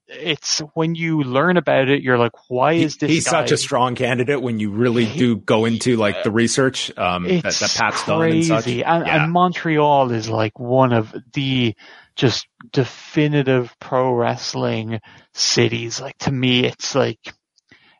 it's 0.07 0.59
when 0.75 0.93
you 0.93 1.23
learn 1.23 1.57
about 1.57 1.89
it, 1.89 2.03
you're 2.03 2.17
like, 2.17 2.49
why 2.49 2.73
is 2.73 2.97
this? 2.97 3.09
He's 3.09 3.25
guy? 3.25 3.31
such 3.31 3.51
a 3.51 3.57
strong 3.57 3.95
candidate 3.95 4.41
when 4.41 4.59
you 4.59 4.71
really 4.71 5.05
do 5.05 5.35
go 5.35 5.65
into 5.65 5.95
like 5.97 6.23
the 6.23 6.31
research 6.31 6.95
um, 6.97 7.23
that, 7.23 7.43
that 7.43 7.75
Pat's 7.75 8.03
crazy. 8.03 8.05
done 8.05 8.21
and 8.31 8.45
such. 8.45 8.67
And, 8.67 8.77
yeah. 8.77 9.23
and 9.23 9.31
Montreal 9.31 10.11
is 10.11 10.29
like 10.29 10.59
one 10.59 10.93
of 10.93 11.15
the 11.33 11.75
just 12.15 12.47
definitive 12.71 13.75
pro 13.79 14.13
wrestling 14.13 14.99
cities. 15.33 15.99
Like 15.99 16.17
to 16.19 16.31
me, 16.31 16.65
it's 16.65 16.95
like 16.95 17.19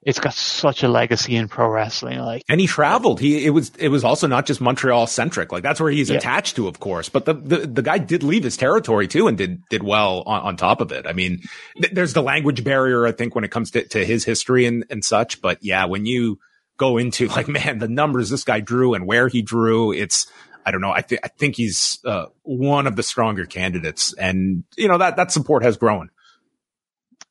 it's 0.06 0.20
got 0.20 0.36
such 0.36 0.84
a 0.84 0.88
legacy 0.88 1.36
in 1.36 1.48
pro 1.48 1.68
wrestling. 1.68 2.20
Like, 2.20 2.44
and 2.48 2.62
he 2.62 2.68
traveled. 2.68 3.20
He 3.20 3.46
it 3.46 3.50
was 3.50 3.72
it 3.78 3.90
was 3.90 4.04
also 4.04 4.28
not 4.28 4.46
just 4.46 4.62
Montreal 4.62 5.08
centric. 5.08 5.52
Like 5.52 5.64
that's 5.64 5.82
where 5.82 5.92
he's 5.92 6.10
yeah. 6.10 6.18
attached 6.18 6.56
to, 6.58 6.68
of 6.68 6.80
course. 6.80 7.10
But 7.10 7.26
the, 7.26 7.34
the 7.34 7.58
the 7.68 7.82
guy 7.82 7.98
did 7.98 8.22
leave 8.22 8.44
his 8.44 8.56
territory 8.56 9.08
too, 9.08 9.28
and 9.28 9.38
did 9.38 9.64
did 9.70 9.82
well 9.82 10.24
on, 10.28 10.42
on 10.42 10.58
top 10.58 10.80
of 10.80 10.92
it. 10.92 11.08
I 11.08 11.14
mean, 11.14 11.42
th- 11.82 11.94
there's 11.94 12.14
the 12.14 12.22
language 12.22 12.64
barrier, 12.64 13.08
I 13.08 13.12
think, 13.12 13.34
when 13.34 13.44
it 13.44 13.52
comes 13.52 13.72
to 13.72 13.84
to 13.90 14.06
his 14.06 14.24
history 14.24 14.68
and 14.68 14.86
and 14.92 15.04
such. 15.04 15.42
But 15.42 15.58
yeah, 15.62 15.86
when 15.86 16.06
you 16.06 16.38
go 16.78 16.98
into 16.98 17.28
like, 17.28 17.48
man, 17.50 17.80
the 17.80 17.88
numbers 17.88 18.30
this 18.30 18.44
guy 18.44 18.60
drew 18.60 18.94
and 18.94 19.08
where 19.08 19.28
he 19.28 19.42
drew, 19.42 19.92
it's 19.92 20.28
I 20.66 20.72
don't 20.72 20.82
know. 20.82 20.92
I 20.92 21.02
think 21.02 21.22
I 21.24 21.28
think 21.28 21.56
he's 21.56 22.00
uh, 22.06 22.26
one 22.44 22.88
of 22.88 22.96
the 22.96 23.04
stronger 23.04 23.46
candidates, 23.46 24.14
and 24.14 24.64
you 24.76 24.88
know 24.88 24.98
that 24.98 25.18
that 25.18 25.32
support 25.32 25.64
has 25.64 25.78
grown. 25.78 26.10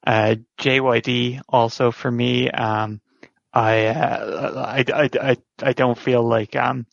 Uh, 0.07 0.37
JYD 0.59 1.41
also 1.49 1.91
for 1.91 2.11
me. 2.11 2.51
Um, 2.51 3.01
I, 3.53 3.87
uh, 3.87 4.65
I, 4.67 4.85
I, 4.93 5.11
I, 5.31 5.37
I 5.63 5.73
don't 5.73 5.97
feel 5.97 6.23
like, 6.23 6.57
um, 6.57 6.87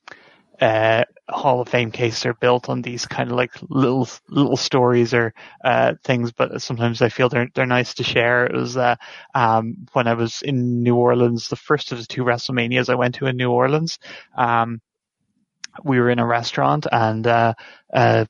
uh, 0.61 1.05
Hall 1.27 1.61
of 1.61 1.69
Fame 1.69 1.91
cases 1.91 2.25
are 2.25 2.35
built 2.35 2.69
on 2.69 2.81
these 2.83 3.05
kind 3.05 3.31
of 3.31 3.35
like 3.35 3.51
little 3.69 4.07
little 4.29 4.57
stories 4.57 5.13
or 5.13 5.33
uh, 5.63 5.93
things, 6.03 6.31
but 6.31 6.61
sometimes 6.61 7.01
I 7.01 7.09
feel 7.09 7.29
they're 7.29 7.47
they're 7.55 7.65
nice 7.65 7.95
to 7.95 8.03
share. 8.03 8.45
It 8.45 8.53
was 8.53 8.77
uh, 8.77 8.97
um, 9.33 9.87
when 9.93 10.07
I 10.07 10.13
was 10.13 10.41
in 10.43 10.83
New 10.83 10.95
Orleans, 10.95 11.47
the 11.47 11.55
first 11.55 11.91
of 11.91 11.97
the 11.97 12.05
two 12.05 12.23
WrestleManias 12.23 12.89
I 12.89 12.95
went 12.95 13.15
to 13.15 13.25
in 13.25 13.37
New 13.37 13.49
Orleans. 13.49 13.97
Um, 14.37 14.81
we 15.83 15.99
were 15.99 16.09
in 16.09 16.19
a 16.19 16.25
restaurant 16.25 16.87
and 16.91 17.25
uh, 17.27 17.53
uh, 17.93 18.25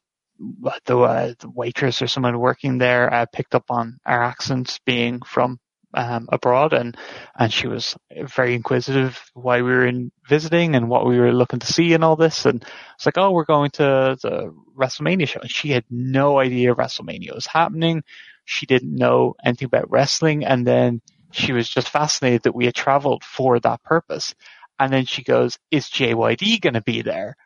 the, 0.86 0.98
uh, 0.98 1.34
the 1.40 1.50
waitress 1.50 2.02
or 2.02 2.08
someone 2.08 2.40
working 2.40 2.78
there 2.78 3.14
uh, 3.14 3.26
picked 3.32 3.56
up 3.56 3.66
on 3.70 4.00
our 4.06 4.24
accents 4.24 4.80
being 4.86 5.22
from 5.22 5.60
um, 5.94 6.28
abroad, 6.32 6.74
and 6.74 6.96
and 7.38 7.52
she 7.52 7.68
was 7.68 7.96
very 8.24 8.56
inquisitive 8.56 9.22
why 9.34 9.58
we 9.62 9.72
were 9.72 9.86
in 9.86 10.12
visiting 10.28 10.76
and 10.76 10.90
what 10.90 11.06
we 11.06 11.20
were 11.20 11.34
looking 11.34 11.60
to 11.60 11.72
see 11.72 11.94
and 11.94 12.04
all 12.04 12.16
this. 12.16 12.46
And 12.46 12.64
it's 12.96 13.06
like, 13.06 13.18
oh, 13.18 13.32
we're 13.32 13.46
going 13.46 13.72
to 13.72 14.18
the 14.22 14.56
WrestleMania 14.78 15.28
show, 15.28 15.42
and 15.42 15.52
she 15.52 15.70
had 15.70 15.86
no 15.90 16.40
idea 16.40 16.74
WrestleMania 16.74 17.36
was 17.36 17.46
happening. 17.46 18.04
She 18.46 18.66
didn't 18.66 18.96
know 18.96 19.36
anything 19.44 19.66
about 19.66 19.92
wrestling, 19.92 20.46
and 20.46 20.66
then 20.66 21.02
she 21.32 21.54
was 21.54 21.70
just 21.70 21.90
fascinated 21.90 22.44
that 22.44 22.56
we 22.56 22.66
had 22.66 22.76
traveled 22.76 23.24
for 23.24 23.60
that 23.60 23.84
purpose. 23.84 24.36
And 24.82 24.92
then 24.92 25.06
she 25.06 25.24
goes, 25.24 25.60
"Is 25.70 25.86
JYD 25.86 26.60
going 26.60 26.74
to 26.74 26.82
be 26.82 27.04
there?" 27.04 27.38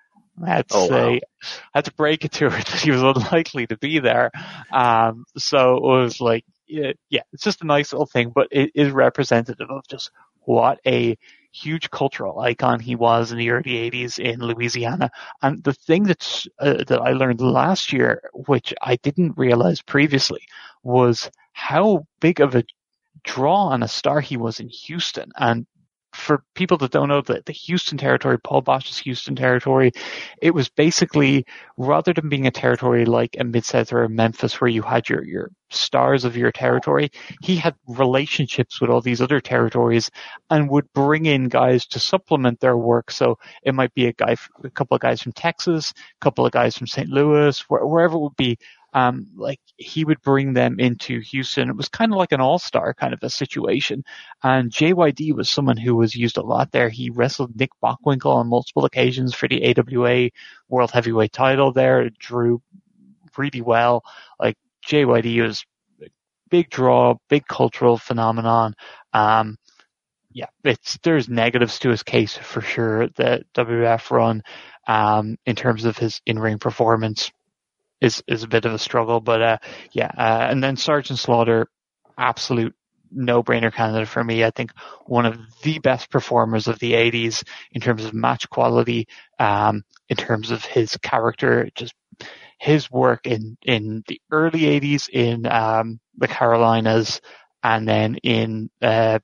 I 0.44 0.50
had 0.50 0.70
to 0.70 0.78
oh, 0.78 0.88
say, 0.88 1.12
wow. 1.14 1.20
I 1.74 1.78
had 1.78 1.86
to 1.86 1.94
break 1.94 2.26
it 2.26 2.32
to 2.34 2.50
her 2.50 2.58
that 2.58 2.82
he 2.82 2.92
was 2.92 3.02
unlikely 3.02 3.68
to 3.68 3.78
be 3.78 4.00
there. 4.00 4.32
Um, 4.72 5.26
so 5.38 5.78
it 5.78 5.84
was 5.84 6.20
like, 6.20 6.46
yeah, 6.68 6.94
yeah, 7.10 7.22
it's 7.32 7.44
just 7.44 7.62
a 7.62 7.68
nice 7.68 7.94
little 7.94 8.06
thing, 8.06 8.32
but 8.34 8.48
it 8.52 8.72
is 8.76 8.92
representative 8.92 9.70
of 9.70 9.88
just 9.88 10.12
what 10.42 10.80
a 10.86 11.18
huge 11.52 11.90
cultural 11.90 12.40
icon 12.40 12.80
he 12.80 12.96
was 12.96 13.32
in 13.32 13.38
the 13.38 13.50
early 13.50 13.90
80s 13.90 14.20
in 14.20 14.42
Louisiana. 14.42 15.10
And 15.42 15.64
the 15.64 15.74
thing 15.74 16.04
that's, 16.04 16.48
uh, 16.60 16.84
that 16.88 17.00
I 17.02 17.12
learned 17.12 17.40
last 17.40 17.94
year, 17.94 18.30
which 18.34 18.74
I 18.82 18.98
didn't 18.98 19.38
realize 19.38 19.82
previously, 19.82 20.42
was 20.84 21.30
how 21.54 22.06
big 22.20 22.42
of 22.42 22.56
a 22.56 22.64
draw 23.24 23.72
and 23.72 23.84
a 23.84 23.88
star 23.88 24.20
he 24.20 24.38
was 24.38 24.60
in 24.60 24.70
Houston. 24.70 25.32
And 25.38 25.66
for 26.16 26.44
people 26.56 26.78
that 26.78 26.92
don't 26.92 27.10
know 27.10 27.22
the, 27.22 27.44
the 27.46 27.52
Houston 27.52 27.98
territory, 27.98 28.40
Paul 28.40 28.64
Boesch's 28.64 28.98
Houston 29.00 29.36
territory, 29.36 29.92
it 30.42 30.54
was 30.54 30.70
basically 30.70 31.46
rather 31.78 32.14
than 32.14 32.30
being 32.30 32.48
a 32.48 32.52
territory 32.52 33.06
like 33.06 33.36
a 33.40 33.44
Mid 33.44 33.66
South 33.66 33.92
or 33.92 34.04
a 34.04 34.10
Memphis 34.10 34.60
where 34.60 34.70
you 34.70 34.82
had 34.82 35.10
your, 35.10 35.24
your 35.24 35.52
stars 35.70 36.24
of 36.24 36.38
your 36.38 36.52
territory, 36.52 37.10
he 37.42 37.58
had 37.58 37.76
relationships 37.88 38.80
with 38.80 38.90
all 38.90 39.02
these 39.02 39.22
other 39.22 39.42
territories 39.42 40.10
and 40.50 40.70
would 40.70 40.92
bring 40.94 41.26
in 41.26 41.50
guys 41.50 41.86
to 41.88 42.00
supplement 42.00 42.60
their 42.60 42.78
work. 42.78 43.12
So 43.12 43.38
it 43.64 43.76
might 43.76 43.94
be 43.94 44.08
a 44.08 44.14
guy, 44.14 44.36
a 44.64 44.70
couple 44.70 44.96
of 44.96 45.02
guys 45.02 45.22
from 45.22 45.34
Texas, 45.34 45.92
a 45.92 46.24
couple 46.24 46.46
of 46.46 46.52
guys 46.52 46.78
from 46.78 46.88
St. 46.88 47.10
Louis, 47.10 47.60
wherever 47.68 48.16
it 48.16 48.22
would 48.22 48.38
be, 48.38 48.58
um, 48.96 49.28
like 49.36 49.60
he 49.76 50.06
would 50.06 50.22
bring 50.22 50.54
them 50.54 50.80
into 50.80 51.20
Houston. 51.20 51.70
It 51.70 51.76
was 51.76 51.90
kind 51.90 52.14
of 52.14 52.18
like 52.18 52.32
an 52.32 52.40
all-star 52.40 52.94
kind 52.94 53.14
of 53.14 53.20
a 53.24 53.30
situation. 53.30 54.06
And 54.42 54.72
JYD 54.72 55.36
was 55.36 55.50
someone 55.50 55.76
who 55.76 55.98
was 55.98 56.16
used 56.16 56.38
a 56.38 56.42
lot 56.42 56.72
there. 56.72 56.88
He 56.88 57.10
wrestled 57.10 57.60
Nick 57.60 57.72
Bockwinkel 57.84 58.34
on 58.34 58.48
multiple 58.48 58.86
occasions 58.86 59.36
for 59.36 59.50
the 59.50 59.76
AWA 59.78 60.30
World 60.70 60.92
Heavyweight 60.92 61.34
title 61.34 61.74
there. 61.74 62.04
It 62.04 62.18
drew 62.18 62.62
really 63.38 63.60
well. 63.60 64.06
Like 64.40 64.56
JYD 64.88 65.46
was 65.46 65.66
a 66.02 66.08
big 66.50 66.70
draw, 66.70 67.16
big 67.28 67.46
cultural 67.48 67.98
phenomenon. 67.98 68.76
Um, 69.12 69.58
yeah, 70.32 70.48
it's 70.64 70.98
there's 71.04 71.28
negatives 71.28 71.80
to 71.80 71.90
his 71.90 72.04
case 72.04 72.38
for 72.38 72.62
sure. 72.62 73.10
The 73.10 73.44
WF 73.56 74.10
run, 74.12 74.42
um, 74.88 75.36
in 75.46 75.58
terms 75.58 75.84
of 75.84 75.98
his 75.98 76.22
in-ring 76.26 76.60
performance, 76.60 77.32
is 78.06 78.24
is 78.28 78.44
a 78.44 78.48
bit 78.48 78.66
of 78.66 78.74
a 78.74 78.80
struggle. 78.80 79.20
But 79.20 79.42
uh, 79.42 79.58
yeah, 79.92 80.12
uh, 80.18 80.48
and 80.50 80.64
then 80.64 80.78
Sergeant 80.78 81.20
Slaughter, 81.20 81.68
absolute 82.18 82.76
no-brainer 83.12 83.74
candidate 83.74 84.08
for 84.08 84.24
me. 84.24 84.44
I 84.44 84.52
think 84.52 84.72
one 85.06 85.26
of 85.26 85.40
the 85.64 85.80
best 85.80 86.10
performers 86.10 86.68
of 86.68 86.80
the 86.80 86.94
80s 86.94 87.44
in 87.72 87.82
terms 87.82 88.04
of 88.04 88.14
match 88.14 88.50
quality, 88.50 89.08
um, 89.40 89.84
in 90.10 90.18
terms 90.18 90.52
of 90.52 90.66
his 90.66 90.98
character, 90.98 91.70
just 91.76 91.94
his 92.60 92.90
work 92.92 93.26
in, 93.26 93.58
in 93.64 94.04
the 94.08 94.20
early 94.32 94.62
80s 94.62 95.10
in 95.10 95.46
um, 95.46 96.00
the 96.18 96.28
Carolinas 96.28 97.22
and 97.64 97.88
then 97.88 98.16
in 98.18 98.70
uh, 98.82 99.20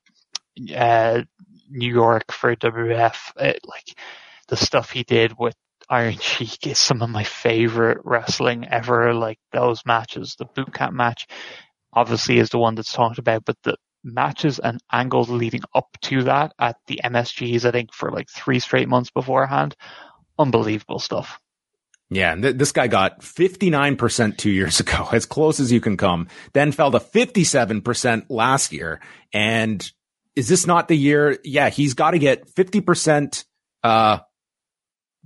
uh, 0.75 1.21
New 1.69 1.93
York 1.93 2.31
for 2.31 2.55
WF. 2.55 3.15
It, 3.37 3.59
like 3.63 3.97
the 4.47 4.57
stuff 4.57 4.91
he 4.91 5.03
did 5.03 5.37
with 5.37 5.55
Iron 5.91 6.17
Sheik 6.19 6.65
is 6.65 6.79
some 6.79 7.03
of 7.03 7.09
my 7.09 7.23
favorite 7.23 7.99
wrestling 8.03 8.67
ever. 8.67 9.13
Like 9.13 9.37
those 9.51 9.85
matches, 9.85 10.35
the 10.39 10.45
boot 10.45 10.73
camp 10.73 10.93
match 10.93 11.27
obviously 11.93 12.39
is 12.39 12.49
the 12.49 12.57
one 12.57 12.75
that's 12.75 12.93
talked 12.93 13.19
about, 13.19 13.45
but 13.45 13.57
the 13.63 13.75
matches 14.03 14.57
and 14.57 14.81
angles 14.91 15.29
leading 15.29 15.61
up 15.75 15.89
to 16.01 16.23
that 16.23 16.53
at 16.57 16.77
the 16.87 17.01
MSGs, 17.03 17.65
I 17.65 17.71
think 17.71 17.93
for 17.93 18.11
like 18.11 18.29
three 18.29 18.59
straight 18.59 18.87
months 18.87 19.11
beforehand, 19.11 19.75
unbelievable 20.39 20.99
stuff. 20.99 21.39
Yeah, 22.09 22.33
and 22.33 22.41
th- 22.41 22.55
this 22.55 22.71
guy 22.71 22.87
got 22.87 23.21
59% 23.21 24.37
two 24.37 24.49
years 24.49 24.79
ago, 24.79 25.07
as 25.13 25.25
close 25.25 25.59
as 25.59 25.71
you 25.71 25.79
can 25.79 25.97
come, 25.97 26.27
then 26.53 26.71
fell 26.71 26.91
to 26.91 26.99
57% 26.99 28.25
last 28.29 28.73
year. 28.73 29.01
And 29.31 29.89
is 30.35 30.47
this 30.47 30.65
not 30.65 30.87
the 30.87 30.97
year? 30.97 31.37
Yeah, 31.43 31.69
he's 31.69 31.93
got 31.93 32.11
to 32.11 32.19
get 32.19 32.53
50%, 32.53 33.45
uh, 33.83 34.19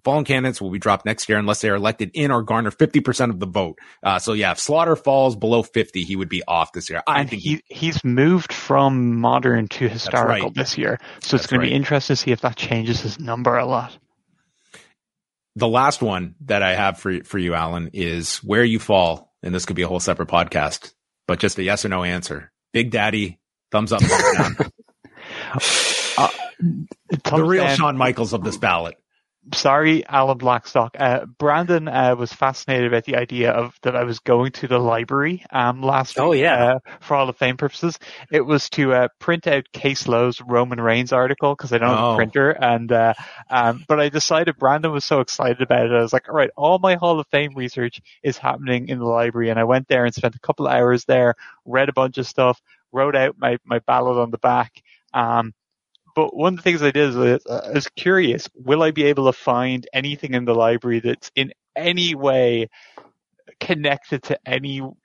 fallen 0.06 0.24
candidates 0.24 0.62
will 0.62 0.70
be 0.70 0.80
dropped 0.80 1.06
next 1.06 1.28
year 1.28 1.38
unless 1.38 1.60
they 1.60 1.70
are 1.70 1.76
elected 1.76 2.12
in 2.14 2.32
or 2.32 2.44
garner 2.44 2.72
50% 2.72 3.32
of 3.32 3.40
the 3.40 3.48
vote. 3.48 3.80
Uh, 4.04 4.20
so 4.20 4.32
yeah, 4.34 4.52
if 4.52 4.60
Slaughter 4.60 4.96
falls 4.96 5.36
below 5.36 5.64
50, 5.64 6.04
he 6.04 6.16
would 6.16 6.30
be 6.30 6.44
off 6.48 6.72
this 6.72 6.90
year. 6.90 7.02
I 7.08 7.22
and 7.22 7.30
think 7.30 7.42
he, 7.42 7.64
he's 7.66 8.04
moved 8.06 8.54
from 8.54 9.20
modern 9.20 9.68
to 9.70 9.90
historical 9.90 10.48
right. 10.48 10.54
this 10.54 10.78
year. 10.78 11.00
So 11.22 11.36
it's 11.36 11.48
going 11.48 11.60
right. 11.60 11.66
to 11.66 11.72
be 11.72 11.76
interesting 11.76 12.16
to 12.16 12.22
see 12.22 12.32
if 12.32 12.42
that 12.42 12.56
changes 12.56 13.02
his 13.02 13.20
number 13.20 13.58
a 13.58 13.66
lot. 13.66 13.98
The 15.58 15.68
last 15.68 16.02
one 16.02 16.36
that 16.42 16.62
I 16.62 16.76
have 16.76 17.00
for, 17.00 17.24
for 17.24 17.40
you, 17.40 17.54
Alan, 17.56 17.90
is 17.94 18.38
where 18.38 18.64
you 18.64 18.80
fall. 18.80 19.34
And 19.42 19.54
this 19.54 19.66
could 19.66 19.76
be 19.76 19.82
a 19.82 19.88
whole 19.88 20.00
separate 20.00 20.30
podcast, 20.30 20.94
but 21.28 21.40
just 21.40 21.58
a 21.58 21.64
yes 21.64 21.84
or 21.84 21.90
no 21.90 22.04
answer. 22.04 22.52
Big 22.74 22.92
Daddy, 22.92 23.40
thumbs 23.72 23.92
up, 23.92 24.02
thumbs 24.02 24.58
down. 24.58 24.72
uh, 26.18 26.30
the 27.38 27.44
real 27.44 27.64
down. 27.64 27.78
Shawn 27.78 27.98
Michaels 27.98 28.34
of 28.34 28.44
this 28.44 28.58
ballot 28.58 28.98
sorry, 29.54 30.06
Alan 30.08 30.38
Blackstock. 30.38 30.96
Uh, 30.98 31.26
Brandon 31.26 31.88
uh, 31.88 32.16
was 32.16 32.34
fascinated 32.34 32.88
about 32.88 33.06
the 33.06 33.16
idea 33.16 33.52
of 33.52 33.78
that 33.84 33.96
I 33.96 34.04
was 34.04 34.20
going 34.20 34.52
to 34.54 34.68
the 34.68 34.80
library 34.80 35.44
um, 35.52 35.82
last 35.82 36.20
oh, 36.20 36.30
week, 36.30 36.42
yeah. 36.42 36.76
Uh, 36.76 36.80
for 37.02 37.16
all 37.16 37.30
of 37.30 37.38
Fame 37.38 37.58
purposes. 37.58 38.00
It 38.32 38.42
was 38.42 38.70
to 38.72 38.94
uh, 38.94 39.08
print 39.20 39.48
out 39.48 39.72
Case 39.72 40.08
Lowe's 40.08 40.42
Roman 40.42 40.82
Reigns 40.82 41.14
article 41.14 41.54
because 41.56 41.74
I 41.74 41.78
don't 41.78 41.90
oh. 41.90 41.96
have 41.96 42.04
a 42.04 42.14
oh. 42.14 42.16
printer. 42.16 42.50
And 42.52 42.92
uh, 42.92 43.14
um, 43.50 43.84
but 43.88 44.00
I 44.00 44.10
decided 44.10 44.58
Brandon 44.58 44.92
was 44.92 45.06
so 45.06 45.20
excited 45.20 45.62
about 45.62 45.86
it. 45.86 45.92
I 45.92 46.02
was 46.02 46.14
like, 46.14 46.30
all 46.30 46.36
right, 46.36 46.52
all 46.56 46.80
my 46.80 46.96
Hall 46.96 47.20
of 47.20 47.28
Fame 47.28 47.54
research 47.56 48.02
is 48.24 48.38
happening 48.38 48.90
in 48.90 49.00
the 49.00 49.06
library, 49.06 49.50
and 49.50 49.60
I 49.60 49.64
went 49.64 49.88
there 49.88 50.06
and 50.06 50.14
spent 50.14 50.36
a 50.36 50.40
couple 50.40 50.68
of 50.68 50.74
hours 50.74 51.06
there, 51.06 51.36
read 51.66 51.90
a 51.90 51.94
bunch 51.94 52.18
of 52.18 52.28
stuff, 52.28 52.62
wrote 52.92 53.16
out 53.16 53.36
my 53.38 53.58
my 53.66 53.80
ballot 53.80 54.18
on 54.18 54.32
the 54.32 54.38
back. 54.38 54.82
Um, 55.14 55.54
but 56.16 56.36
one 56.36 56.54
of 56.54 56.58
the 56.58 56.64
things 56.64 56.82
I 56.82 56.92
did 56.92 57.10
is 57.10 57.18
uh, 57.18 57.40
I 57.68 57.72
was 57.72 57.88
curious, 57.90 58.50
will 58.56 58.84
I 58.84 58.92
be 58.92 59.06
able 59.06 59.26
to 59.28 59.34
find 59.34 59.88
anything 59.94 60.34
in 60.34 60.46
the 60.46 60.56
library 60.56 61.00
that's 61.02 61.32
in 61.36 61.52
any 61.76 62.16
way 62.16 62.70
connected 63.60 64.24
to 64.24 64.40
anyone 64.46 64.96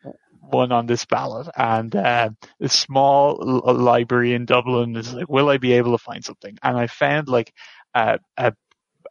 on 0.51 0.87
this 0.87 1.05
ballot? 1.05 1.49
And 1.57 1.95
uh, 1.95 2.31
a 2.61 2.69
small 2.69 3.63
library 3.75 4.35
in 4.35 4.47
Dublin 4.47 4.97
is 4.97 5.13
like, 5.13 5.29
will 5.29 5.49
I 5.49 5.59
be 5.59 5.73
able 5.75 5.93
to 5.93 6.03
find 6.03 6.25
something? 6.25 6.57
And 6.63 6.77
I 6.79 6.87
found 6.87 7.29
like 7.29 7.53
a, 7.95 8.19
a 8.37 8.53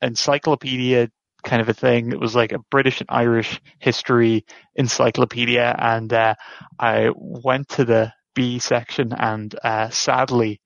encyclopedia 0.02 1.10
kind 1.44 1.62
of 1.62 1.70
a 1.70 1.74
thing. 1.74 2.12
It 2.12 2.20
was 2.20 2.36
like 2.36 2.52
a 2.52 2.60
British 2.72 3.02
and 3.02 3.10
Irish 3.12 3.62
history 3.80 4.46
encyclopedia, 4.76 5.76
and 5.78 6.12
uh, 6.12 6.36
I 6.80 7.12
went 7.16 7.70
to 7.70 7.86
the 7.86 8.14
B 8.36 8.60
section, 8.60 9.14
and 9.14 9.54
uh, 9.64 9.90
sadly, 9.90 10.62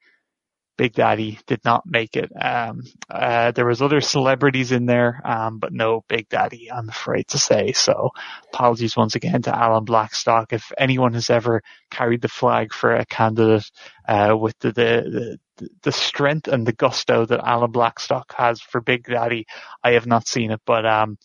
Big 0.75 0.93
Daddy 0.93 1.39
did 1.45 1.63
not 1.63 1.83
make 1.85 2.15
it. 2.15 2.31
Um, 2.39 2.83
uh, 3.09 3.51
there 3.51 3.65
was 3.65 3.81
other 3.81 4.01
celebrities 4.01 4.71
in 4.71 4.85
there, 4.85 5.21
um, 5.23 5.59
but 5.59 5.71
no 5.71 6.03
Big 6.07 6.29
Daddy, 6.29 6.71
I'm 6.71 6.89
afraid 6.89 7.27
to 7.29 7.37
say. 7.37 7.73
So 7.73 8.09
apologies 8.51 8.97
once 8.97 9.15
again 9.15 9.43
to 9.43 9.55
Alan 9.55 9.83
Blackstock. 9.83 10.51
If 10.51 10.71
anyone 10.77 11.13
has 11.13 11.29
ever 11.29 11.61
carried 11.91 12.21
the 12.21 12.27
flag 12.27 12.73
for 12.73 12.95
a 12.95 13.05
candidate, 13.05 13.69
uh, 14.07 14.35
with 14.37 14.57
the, 14.59 14.71
the, 14.71 15.39
the, 15.57 15.69
the 15.83 15.91
strength 15.91 16.47
and 16.47 16.65
the 16.65 16.73
gusto 16.73 17.25
that 17.25 17.47
Alan 17.47 17.71
Blackstock 17.71 18.33
has 18.35 18.59
for 18.59 18.81
Big 18.81 19.05
Daddy, 19.05 19.45
I 19.83 19.91
have 19.91 20.07
not 20.07 20.27
seen 20.27 20.51
it, 20.51 20.61
but, 20.65 20.85
um, 20.85 21.17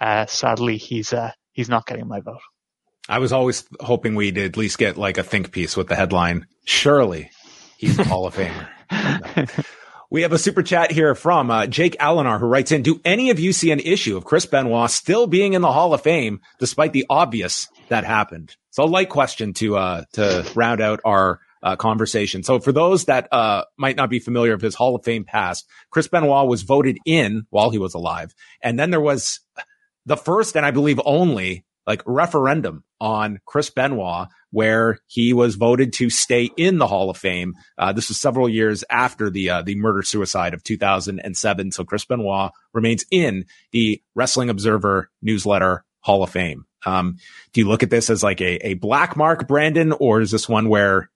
uh, 0.00 0.26
sadly 0.26 0.76
he's, 0.76 1.12
uh, 1.12 1.32
he's 1.52 1.68
not 1.68 1.86
getting 1.86 2.06
my 2.06 2.20
vote. 2.20 2.40
I 3.08 3.18
was 3.18 3.32
always 3.32 3.64
hoping 3.80 4.14
we'd 4.14 4.38
at 4.38 4.56
least 4.56 4.78
get 4.78 4.96
like 4.96 5.18
a 5.18 5.24
think 5.24 5.50
piece 5.50 5.76
with 5.76 5.88
the 5.88 5.96
headline. 5.96 6.46
Surely 6.64 7.30
he's 7.76 7.98
a 7.98 8.04
Hall 8.04 8.26
of 8.26 8.36
Famer. 8.36 8.68
we 10.10 10.22
have 10.22 10.32
a 10.32 10.38
super 10.38 10.62
chat 10.62 10.92
here 10.92 11.14
from 11.14 11.50
uh, 11.50 11.66
Jake 11.66 11.96
Allenar 11.98 12.38
who 12.38 12.46
writes 12.46 12.70
in, 12.70 12.82
do 12.82 13.00
any 13.04 13.30
of 13.30 13.40
you 13.40 13.52
see 13.52 13.70
an 13.70 13.80
issue 13.80 14.16
of 14.16 14.24
Chris 14.24 14.46
Benoit 14.46 14.90
still 14.90 15.26
being 15.26 15.54
in 15.54 15.62
the 15.62 15.72
Hall 15.72 15.94
of 15.94 16.02
Fame 16.02 16.40
despite 16.58 16.92
the 16.92 17.06
obvious 17.08 17.68
that 17.88 18.04
happened? 18.04 18.56
So 18.70 18.84
a 18.84 18.86
light 18.86 19.08
question 19.08 19.54
to, 19.54 19.76
uh, 19.76 20.04
to 20.12 20.50
round 20.54 20.80
out 20.80 21.00
our 21.04 21.40
uh, 21.62 21.76
conversation. 21.76 22.42
So 22.42 22.60
for 22.60 22.72
those 22.72 23.06
that 23.06 23.28
uh, 23.32 23.64
might 23.76 23.96
not 23.96 24.10
be 24.10 24.18
familiar 24.18 24.52
with 24.52 24.62
his 24.62 24.74
Hall 24.74 24.96
of 24.96 25.04
Fame 25.04 25.24
past, 25.24 25.66
Chris 25.90 26.08
Benoit 26.08 26.48
was 26.48 26.62
voted 26.62 26.98
in 27.06 27.46
while 27.50 27.70
he 27.70 27.78
was 27.78 27.94
alive. 27.94 28.34
And 28.62 28.78
then 28.78 28.90
there 28.90 29.00
was 29.00 29.40
the 30.04 30.16
first 30.16 30.56
and 30.56 30.66
I 30.66 30.72
believe 30.72 31.00
only 31.04 31.64
like 31.86 32.02
referendum 32.06 32.84
on 33.00 33.40
Chris 33.44 33.70
Benoit 33.70 34.28
where 34.52 34.98
he 35.06 35.32
was 35.32 35.56
voted 35.56 35.92
to 35.94 36.10
stay 36.10 36.50
in 36.56 36.78
the 36.78 36.86
Hall 36.86 37.10
of 37.10 37.16
Fame. 37.16 37.54
Uh, 37.78 37.92
this 37.92 38.08
was 38.08 38.20
several 38.20 38.48
years 38.48 38.84
after 38.90 39.30
the 39.30 39.50
uh, 39.50 39.62
the 39.62 39.74
murder 39.74 40.02
suicide 40.02 40.54
of 40.54 40.62
2007. 40.62 41.72
So 41.72 41.84
Chris 41.84 42.04
Benoit 42.04 42.52
remains 42.72 43.04
in 43.10 43.46
the 43.72 44.00
Wrestling 44.14 44.50
Observer 44.50 45.10
newsletter 45.22 45.84
Hall 46.00 46.22
of 46.22 46.30
Fame. 46.30 46.66
Um, 46.84 47.16
do 47.52 47.60
you 47.60 47.68
look 47.68 47.82
at 47.82 47.90
this 47.90 48.10
as 48.10 48.22
like 48.22 48.40
a, 48.40 48.68
a 48.68 48.74
black 48.74 49.16
mark, 49.16 49.48
Brandon, 49.48 49.92
or 49.92 50.20
is 50.20 50.30
this 50.30 50.48
one 50.48 50.68
where 50.68 51.10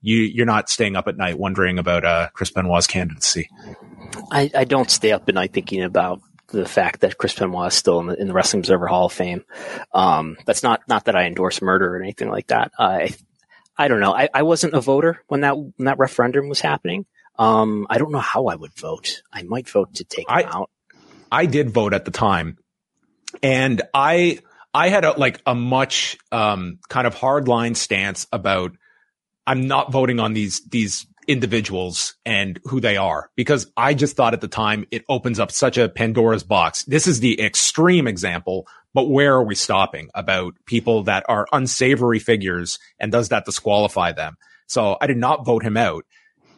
you 0.00 0.18
you're 0.18 0.46
not 0.46 0.68
staying 0.68 0.96
up 0.96 1.08
at 1.08 1.16
night 1.16 1.38
wondering 1.38 1.78
about 1.78 2.04
uh, 2.04 2.28
Chris 2.34 2.50
Benoit's 2.50 2.86
candidacy? 2.86 3.48
I, 4.30 4.50
I 4.54 4.64
don't 4.64 4.90
stay 4.90 5.12
up 5.12 5.28
at 5.28 5.34
night 5.34 5.52
thinking 5.52 5.82
about 5.82 6.20
the 6.48 6.66
fact 6.66 7.00
that 7.00 7.18
Chris 7.18 7.34
Benoit 7.34 7.68
is 7.68 7.74
still 7.74 8.00
in 8.00 8.06
the, 8.06 8.20
in 8.20 8.28
the 8.28 8.34
Wrestling 8.34 8.60
Observer 8.60 8.86
Hall 8.86 9.06
of 9.06 9.12
Fame. 9.12 9.44
Um, 9.92 10.36
that's 10.46 10.62
not 10.62 10.82
not 10.88 11.06
that 11.06 11.16
I 11.16 11.24
endorse 11.24 11.62
murder 11.62 11.94
or 11.94 12.02
anything 12.02 12.30
like 12.30 12.48
that. 12.48 12.72
I 12.78 13.14
I 13.76 13.88
don't 13.88 14.00
know. 14.00 14.14
I, 14.14 14.28
I 14.32 14.42
wasn't 14.42 14.74
a 14.74 14.80
voter 14.80 15.20
when 15.28 15.40
that 15.40 15.56
when 15.56 15.72
that 15.78 15.98
referendum 15.98 16.48
was 16.48 16.60
happening. 16.60 17.06
Um, 17.36 17.86
I 17.90 17.98
don't 17.98 18.12
know 18.12 18.18
how 18.18 18.46
I 18.46 18.54
would 18.54 18.74
vote. 18.74 19.22
I 19.32 19.42
might 19.42 19.68
vote 19.68 19.94
to 19.94 20.04
take 20.04 20.28
him 20.28 20.36
I, 20.36 20.42
out. 20.44 20.70
I 21.30 21.46
did 21.46 21.70
vote 21.70 21.92
at 21.92 22.04
the 22.04 22.12
time, 22.12 22.58
and 23.42 23.82
I 23.92 24.38
I 24.72 24.88
had 24.88 25.04
a 25.04 25.12
like 25.12 25.40
a 25.46 25.54
much 25.54 26.16
um, 26.30 26.78
kind 26.88 27.06
of 27.06 27.14
hardline 27.14 27.76
stance 27.76 28.26
about 28.32 28.72
I'm 29.46 29.66
not 29.66 29.90
voting 29.90 30.20
on 30.20 30.32
these 30.32 30.62
these 30.68 31.06
individuals 31.26 32.14
and 32.24 32.60
who 32.64 32.80
they 32.80 32.96
are 32.96 33.30
because 33.36 33.70
I 33.76 33.94
just 33.94 34.16
thought 34.16 34.34
at 34.34 34.40
the 34.40 34.48
time 34.48 34.86
it 34.90 35.04
opens 35.08 35.40
up 35.40 35.50
such 35.50 35.78
a 35.78 35.88
Pandora's 35.88 36.44
box. 36.44 36.84
This 36.84 37.06
is 37.06 37.20
the 37.20 37.40
extreme 37.40 38.06
example, 38.06 38.66
but 38.92 39.10
where 39.10 39.34
are 39.34 39.44
we 39.44 39.54
stopping 39.54 40.10
about 40.14 40.54
people 40.66 41.04
that 41.04 41.24
are 41.28 41.46
unsavory 41.52 42.18
figures 42.18 42.78
and 42.98 43.12
does 43.12 43.30
that 43.30 43.44
disqualify 43.44 44.12
them? 44.12 44.36
So 44.66 44.96
I 45.00 45.06
did 45.06 45.18
not 45.18 45.44
vote 45.44 45.62
him 45.62 45.76
out. 45.76 46.04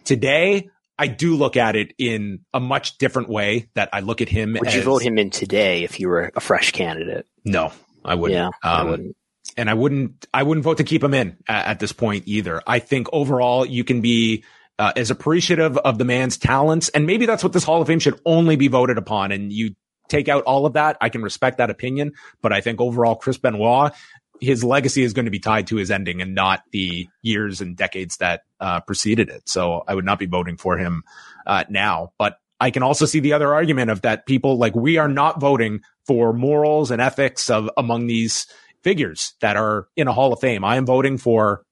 Today, 0.05 0.69
I 0.99 1.09
do 1.09 1.37
look 1.37 1.57
at 1.57 1.77
it 1.77 1.93
in 1.99 2.41
a 2.55 2.61
much 2.61 2.99
different 2.99 3.29
way 3.29 3.69
that 3.75 3.91
I 3.93 4.01
look 4.01 4.21
at 4.21 4.29
him. 4.29 4.55
Would 4.55 4.69
as, 4.69 4.75
you 4.75 4.83
vote 4.83 5.03
him 5.03 5.19
in 5.19 5.31
today 5.31 5.85
if 5.85 6.01
you 6.01 6.09
were 6.09 6.31
a 6.35 6.41
fresh 6.41 6.73
candidate? 6.73 7.27
No, 7.45 7.73
I 8.05 8.15
wouldn't. 8.15 8.39
Yeah, 8.39 8.47
um, 8.47 8.53
I 8.63 8.83
wouldn't 8.91 9.17
and 9.57 9.71
I 9.71 9.75
wouldn't 9.75 10.27
I 10.33 10.43
wouldn't 10.43 10.65
vote 10.65 10.79
to 10.79 10.85
keep 10.85 11.03
him 11.03 11.15
in 11.15 11.37
at, 11.49 11.67
at, 11.67 11.79
this 11.81 11.93
point 11.93 12.25
either. 12.27 12.63
I 12.67 12.79
think 12.79 13.09
overall 13.13 13.65
you 13.65 13.85
can 13.85 14.01
be 14.01 14.45
uh, 14.79 14.93
is 14.97 15.11
appreciative 15.11 15.77
of 15.79 15.99
the 15.99 16.05
man's 16.05 16.37
talents. 16.37 16.89
And 16.91 17.07
maybe 17.07 17.27
that's 17.27 17.43
what 17.43 17.53
this 17.53 17.65
Hall 17.65 17.81
of 17.81 17.87
Fame 17.87 17.99
should 17.99 18.21
only 18.25 18.57
be 18.57 18.69
voted 18.69 18.99
upon. 18.99 19.33
And 19.33 19.53
you 19.53 19.75
take 20.09 20.29
out 20.29 20.45
all 20.45 20.67
of 20.67 20.75
that. 20.75 20.97
I 21.01 21.09
can 21.09 21.23
respect 21.23 21.59
that 21.59 21.71
opinion, 21.71 22.13
but 22.43 22.53
I 22.53 22.61
think 22.61 22.81
overall 22.81 23.17
Chris 23.17 23.39
Benoit 23.39 23.93
his 24.41 24.65
legacy 24.65 25.03
is 25.03 25.13
going 25.13 25.25
to 25.25 25.31
be 25.31 25.39
tied 25.39 25.67
to 25.69 25.77
his 25.77 25.91
ending 25.91 26.21
and 26.21 26.35
not 26.35 26.63
the 26.73 27.09
years 27.23 27.61
and 27.61 27.77
decades 27.77 28.19
that 28.19 28.43
uh, 28.61 28.81
preceded 28.81 29.29
it. 29.29 29.49
So 29.49 29.83
I 29.87 29.95
would 29.95 30.05
not 30.05 30.19
be 30.19 30.27
voting 30.27 30.57
for 30.57 30.77
him 30.77 31.03
uh, 31.47 31.65
now. 31.69 32.13
But 32.19 32.39
I 32.61 32.71
can 32.71 32.83
also 32.83 33.07
see 33.07 33.21
the 33.21 33.35
other 33.35 33.53
argument 33.53 33.91
of 33.91 34.03
that 34.03 34.27
people 34.27 34.57
like 34.57 34.75
we 34.75 34.97
are 34.97 35.09
not 35.09 35.41
voting 35.41 35.81
for 36.07 36.33
morals 36.33 36.91
and 36.91 37.03
ethics 37.03 37.51
of 37.51 37.71
among 37.77 38.07
these 38.07 38.47
figures 38.83 39.35
that 39.41 39.57
are 39.57 39.89
in 39.97 40.09
a 40.09 40.13
Hall 40.13 40.33
of 40.33 40.41
Fame. 40.41 40.65
I 40.65 40.77
am 40.77 40.87
voting 40.87 41.19
for 41.19 41.63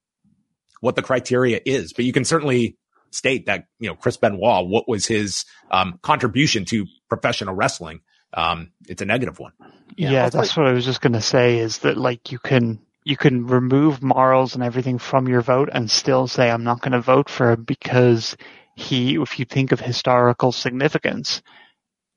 what 0.80 0.96
the 0.96 1.02
criteria 1.02 1.60
is, 1.64 1.92
but 1.92 2.04
you 2.04 2.12
can 2.12 2.24
certainly 2.24 2.76
state 3.14 3.46
that 3.46 3.66
you 3.78 3.88
know 3.88 3.94
Chris 3.94 4.16
Benoit, 4.16 4.66
what 4.66 4.88
was 4.88 5.06
his 5.06 5.44
um, 5.70 5.98
contribution 6.02 6.64
to 6.66 6.86
professional 7.08 7.54
wrestling? 7.54 8.00
Um, 8.32 8.72
it's 8.88 9.02
a 9.02 9.06
negative 9.06 9.38
one. 9.38 9.52
Yeah, 9.96 10.10
yeah 10.10 10.28
that's 10.28 10.56
what 10.56 10.66
I 10.66 10.72
was 10.72 10.84
just 10.84 11.00
going 11.00 11.12
to 11.12 11.20
say. 11.20 11.58
Is 11.58 11.78
that 11.78 11.96
like 11.96 12.32
you 12.32 12.38
can 12.38 12.80
you 13.04 13.16
can 13.16 13.46
remove 13.46 14.02
morals 14.02 14.54
and 14.54 14.64
everything 14.64 14.98
from 14.98 15.28
your 15.28 15.42
vote 15.42 15.68
and 15.72 15.90
still 15.90 16.26
say 16.26 16.50
I'm 16.50 16.64
not 16.64 16.80
going 16.80 16.92
to 16.92 17.00
vote 17.00 17.28
for 17.28 17.52
him 17.52 17.64
because 17.64 18.36
he, 18.74 19.16
if 19.16 19.38
you 19.38 19.44
think 19.44 19.72
of 19.72 19.80
historical 19.80 20.52
significance, 20.52 21.42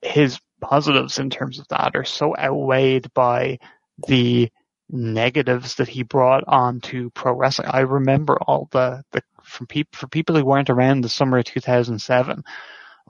his 0.02 0.40
positives 0.62 1.20
in 1.20 1.30
terms 1.30 1.60
of 1.60 1.68
that 1.68 1.96
are 1.96 2.06
so 2.06 2.36
outweighed 2.38 3.14
by 3.14 3.60
the 4.08 4.50
negatives 4.90 5.76
that 5.76 5.90
he 5.90 6.04
brought 6.04 6.44
onto 6.48 7.10
pro 7.12 7.34
wrestling. 7.34 7.70
I 7.70 7.82
remember 7.82 8.38
all 8.38 8.70
the, 8.72 9.04
the 9.12 9.22
from 9.48 9.68
people 9.68 9.98
for 9.98 10.08
people 10.08 10.36
who 10.36 10.46
weren't 10.46 10.70
around 10.70 11.02
the 11.02 11.10
summer 11.10 11.38
of 11.38 11.46
2007 11.46 12.44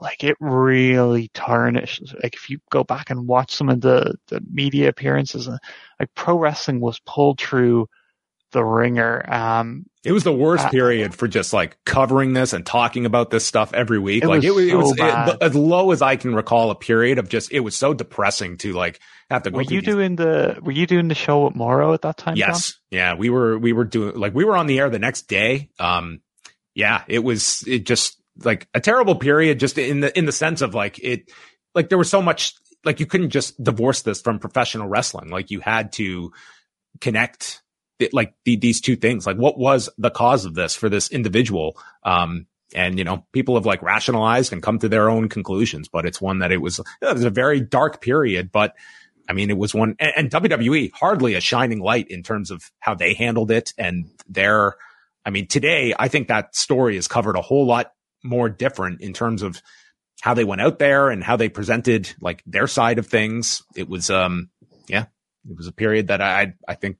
like 0.00 0.22
it 0.24 0.36
really 0.40 1.28
tarnished. 1.34 2.14
Like 2.22 2.34
if 2.34 2.50
you 2.50 2.60
go 2.70 2.84
back 2.84 3.10
and 3.10 3.26
watch 3.26 3.54
some 3.54 3.68
of 3.68 3.80
the, 3.80 4.14
the 4.28 4.40
media 4.50 4.88
appearances, 4.88 5.48
uh, 5.48 5.58
like 5.98 6.14
pro 6.14 6.38
wrestling 6.38 6.80
was 6.80 7.00
pulled 7.00 7.40
through 7.40 7.88
the 8.52 8.64
ringer. 8.64 9.24
Um, 9.30 9.86
it 10.04 10.12
was 10.12 10.24
the 10.24 10.32
worst 10.32 10.66
uh, 10.66 10.70
period 10.70 11.14
for 11.14 11.28
just 11.28 11.52
like 11.52 11.76
covering 11.84 12.32
this 12.32 12.52
and 12.52 12.64
talking 12.64 13.04
about 13.04 13.30
this 13.30 13.44
stuff 13.44 13.74
every 13.74 13.98
week. 13.98 14.22
It 14.22 14.28
like 14.28 14.42
was 14.42 14.44
it, 14.44 14.48
so 14.48 14.58
it 14.58 14.74
was 14.76 14.94
it, 14.96 15.42
as 15.42 15.54
low 15.54 15.90
as 15.90 16.00
I 16.00 16.16
can 16.16 16.34
recall 16.34 16.70
a 16.70 16.74
period 16.74 17.18
of 17.18 17.28
just, 17.28 17.52
it 17.52 17.60
was 17.60 17.76
so 17.76 17.92
depressing 17.92 18.56
to 18.58 18.72
like 18.72 19.00
have 19.28 19.42
to 19.42 19.50
go. 19.50 19.56
Were 19.56 19.62
you 19.62 19.80
these. 19.80 19.84
doing 19.84 20.16
the, 20.16 20.58
were 20.62 20.72
you 20.72 20.86
doing 20.86 21.08
the 21.08 21.14
show 21.14 21.46
with 21.46 21.56
Mauro 21.56 21.92
at 21.92 22.02
that 22.02 22.16
time? 22.16 22.36
Yes. 22.36 22.70
John? 22.70 22.78
Yeah. 22.90 23.14
We 23.16 23.28
were, 23.28 23.58
we 23.58 23.72
were 23.72 23.84
doing 23.84 24.14
like, 24.16 24.34
we 24.34 24.44
were 24.44 24.56
on 24.56 24.66
the 24.66 24.78
air 24.78 24.88
the 24.88 25.00
next 25.00 25.22
day. 25.22 25.70
Um, 25.78 26.20
yeah, 26.78 27.02
it 27.08 27.18
was, 27.18 27.62
it 27.66 27.84
just, 27.84 28.18
like 28.44 28.68
a 28.74 28.80
terrible 28.80 29.16
period 29.16 29.58
just 29.58 29.78
in 29.78 30.00
the 30.00 30.16
in 30.16 30.24
the 30.24 30.32
sense 30.32 30.62
of 30.62 30.74
like 30.74 30.98
it 31.00 31.30
like 31.74 31.88
there 31.88 31.98
was 31.98 32.10
so 32.10 32.22
much 32.22 32.54
like 32.84 33.00
you 33.00 33.06
couldn't 33.06 33.30
just 33.30 33.62
divorce 33.62 34.02
this 34.02 34.20
from 34.20 34.38
professional 34.38 34.88
wrestling. 34.88 35.28
Like 35.28 35.50
you 35.50 35.60
had 35.60 35.92
to 35.94 36.32
connect 37.00 37.62
it, 37.98 38.14
like 38.14 38.34
the, 38.44 38.56
these 38.56 38.80
two 38.80 38.96
things. 38.96 39.26
Like 39.26 39.36
what 39.36 39.58
was 39.58 39.90
the 39.98 40.10
cause 40.10 40.44
of 40.44 40.54
this 40.54 40.74
for 40.74 40.88
this 40.88 41.10
individual? 41.10 41.76
Um 42.02 42.46
and 42.74 42.98
you 42.98 43.04
know 43.04 43.26
people 43.32 43.54
have 43.54 43.66
like 43.66 43.82
rationalized 43.82 44.52
and 44.52 44.62
come 44.62 44.78
to 44.78 44.90
their 44.90 45.08
own 45.08 45.30
conclusions 45.30 45.88
but 45.88 46.04
it's 46.04 46.20
one 46.20 46.40
that 46.40 46.52
it 46.52 46.58
was 46.58 46.78
it 46.78 47.14
was 47.14 47.24
a 47.24 47.30
very 47.30 47.60
dark 47.60 48.02
period 48.02 48.52
but 48.52 48.74
I 49.30 49.34
mean, 49.34 49.50
it 49.50 49.58
was 49.58 49.74
one, 49.74 49.94
and, 49.98 50.12
and, 50.16 50.30
WWE 50.30 50.90
hardly 50.94 51.34
a 51.34 51.40
shining 51.42 51.80
light 51.80 52.08
in 52.08 52.22
terms 52.22 52.50
of 52.50 52.70
how 52.78 52.94
they 52.94 53.12
handled 53.12 53.50
it 53.50 53.74
and 53.76 54.08
their, 54.26 54.76
I 55.24 55.30
mean, 55.30 55.46
today, 55.46 55.94
I 55.98 56.08
think 56.08 56.28
that 56.28 56.54
story 56.54 56.96
is 56.96 57.08
covered 57.08 57.36
a 57.36 57.42
whole 57.42 57.66
lot 57.66 57.92
more 58.24 58.48
different 58.48 59.00
in 59.00 59.12
terms 59.12 59.42
of 59.42 59.60
how 60.20 60.34
they 60.34 60.44
went 60.44 60.60
out 60.60 60.78
there 60.78 61.10
and 61.10 61.22
how 61.22 61.36
they 61.36 61.48
presented 61.48 62.12
like 62.20 62.42
their 62.46 62.66
side 62.66 62.98
of 62.98 63.06
things. 63.06 63.62
It 63.76 63.88
was, 63.88 64.10
um, 64.10 64.50
yeah, 64.88 65.06
it 65.48 65.56
was 65.56 65.66
a 65.66 65.72
period 65.72 66.08
that 66.08 66.20
I, 66.20 66.54
I 66.66 66.74
think 66.74 66.96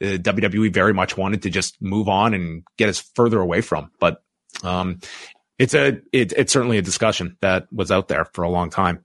the 0.00 0.18
WWE 0.18 0.72
very 0.72 0.94
much 0.94 1.16
wanted 1.16 1.42
to 1.42 1.50
just 1.50 1.80
move 1.80 2.08
on 2.08 2.34
and 2.34 2.64
get 2.76 2.88
us 2.88 3.00
further 3.14 3.40
away 3.40 3.60
from. 3.60 3.90
But, 4.00 4.22
um, 4.62 5.00
it's 5.58 5.74
a, 5.74 6.00
it, 6.12 6.32
it's 6.36 6.52
certainly 6.52 6.78
a 6.78 6.82
discussion 6.82 7.36
that 7.40 7.66
was 7.72 7.90
out 7.90 8.08
there 8.08 8.24
for 8.32 8.42
a 8.42 8.50
long 8.50 8.70
time. 8.70 9.04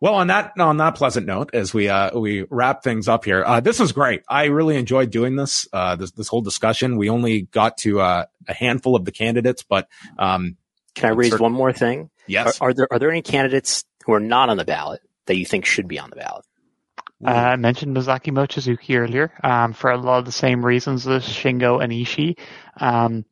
Well, 0.00 0.14
on 0.14 0.28
that 0.28 0.52
on 0.58 0.78
that 0.78 0.94
pleasant 0.94 1.26
note, 1.26 1.50
as 1.52 1.74
we 1.74 1.90
uh, 1.90 2.18
we 2.18 2.46
wrap 2.48 2.82
things 2.82 3.06
up 3.06 3.26
here, 3.26 3.44
uh, 3.44 3.60
this 3.60 3.78
was 3.78 3.92
great. 3.92 4.22
I 4.28 4.46
really 4.46 4.76
enjoyed 4.76 5.10
doing 5.10 5.36
this 5.36 5.68
uh, 5.74 5.96
this 5.96 6.10
this 6.12 6.26
whole 6.26 6.40
discussion. 6.40 6.96
We 6.96 7.10
only 7.10 7.42
got 7.42 7.76
to 7.78 8.00
uh, 8.00 8.24
a 8.48 8.54
handful 8.54 8.96
of 8.96 9.04
the 9.04 9.12
candidates, 9.12 9.62
but 9.62 9.88
um, 10.18 10.56
can 10.94 11.10
I 11.10 11.12
raise 11.12 11.38
one 11.38 11.52
more 11.52 11.72
thing? 11.72 12.08
Yes. 12.26 12.60
Are, 12.60 12.70
are, 12.70 12.74
there 12.74 12.88
are 12.90 12.98
there 12.98 13.10
any 13.10 13.20
candidates 13.20 13.84
who 14.06 14.14
are 14.14 14.20
not 14.20 14.48
on 14.48 14.56
the 14.56 14.64
ballot 14.64 15.02
that 15.26 15.36
you 15.36 15.44
think 15.44 15.66
should 15.66 15.86
be 15.86 15.98
on 15.98 16.08
the 16.08 16.16
ballot? 16.16 16.46
Uh, 17.22 17.30
I 17.30 17.56
mentioned 17.56 17.94
Masaaki 17.94 18.32
Mochizuki 18.32 18.96
earlier 18.96 19.30
um, 19.44 19.74
for 19.74 19.90
a 19.90 19.98
lot 19.98 20.20
of 20.20 20.24
the 20.24 20.32
same 20.32 20.64
reasons 20.64 21.06
as 21.06 21.24
Shingo 21.24 21.82
and 21.82 21.92
Ishii. 21.92 22.38
Um, 22.78 23.26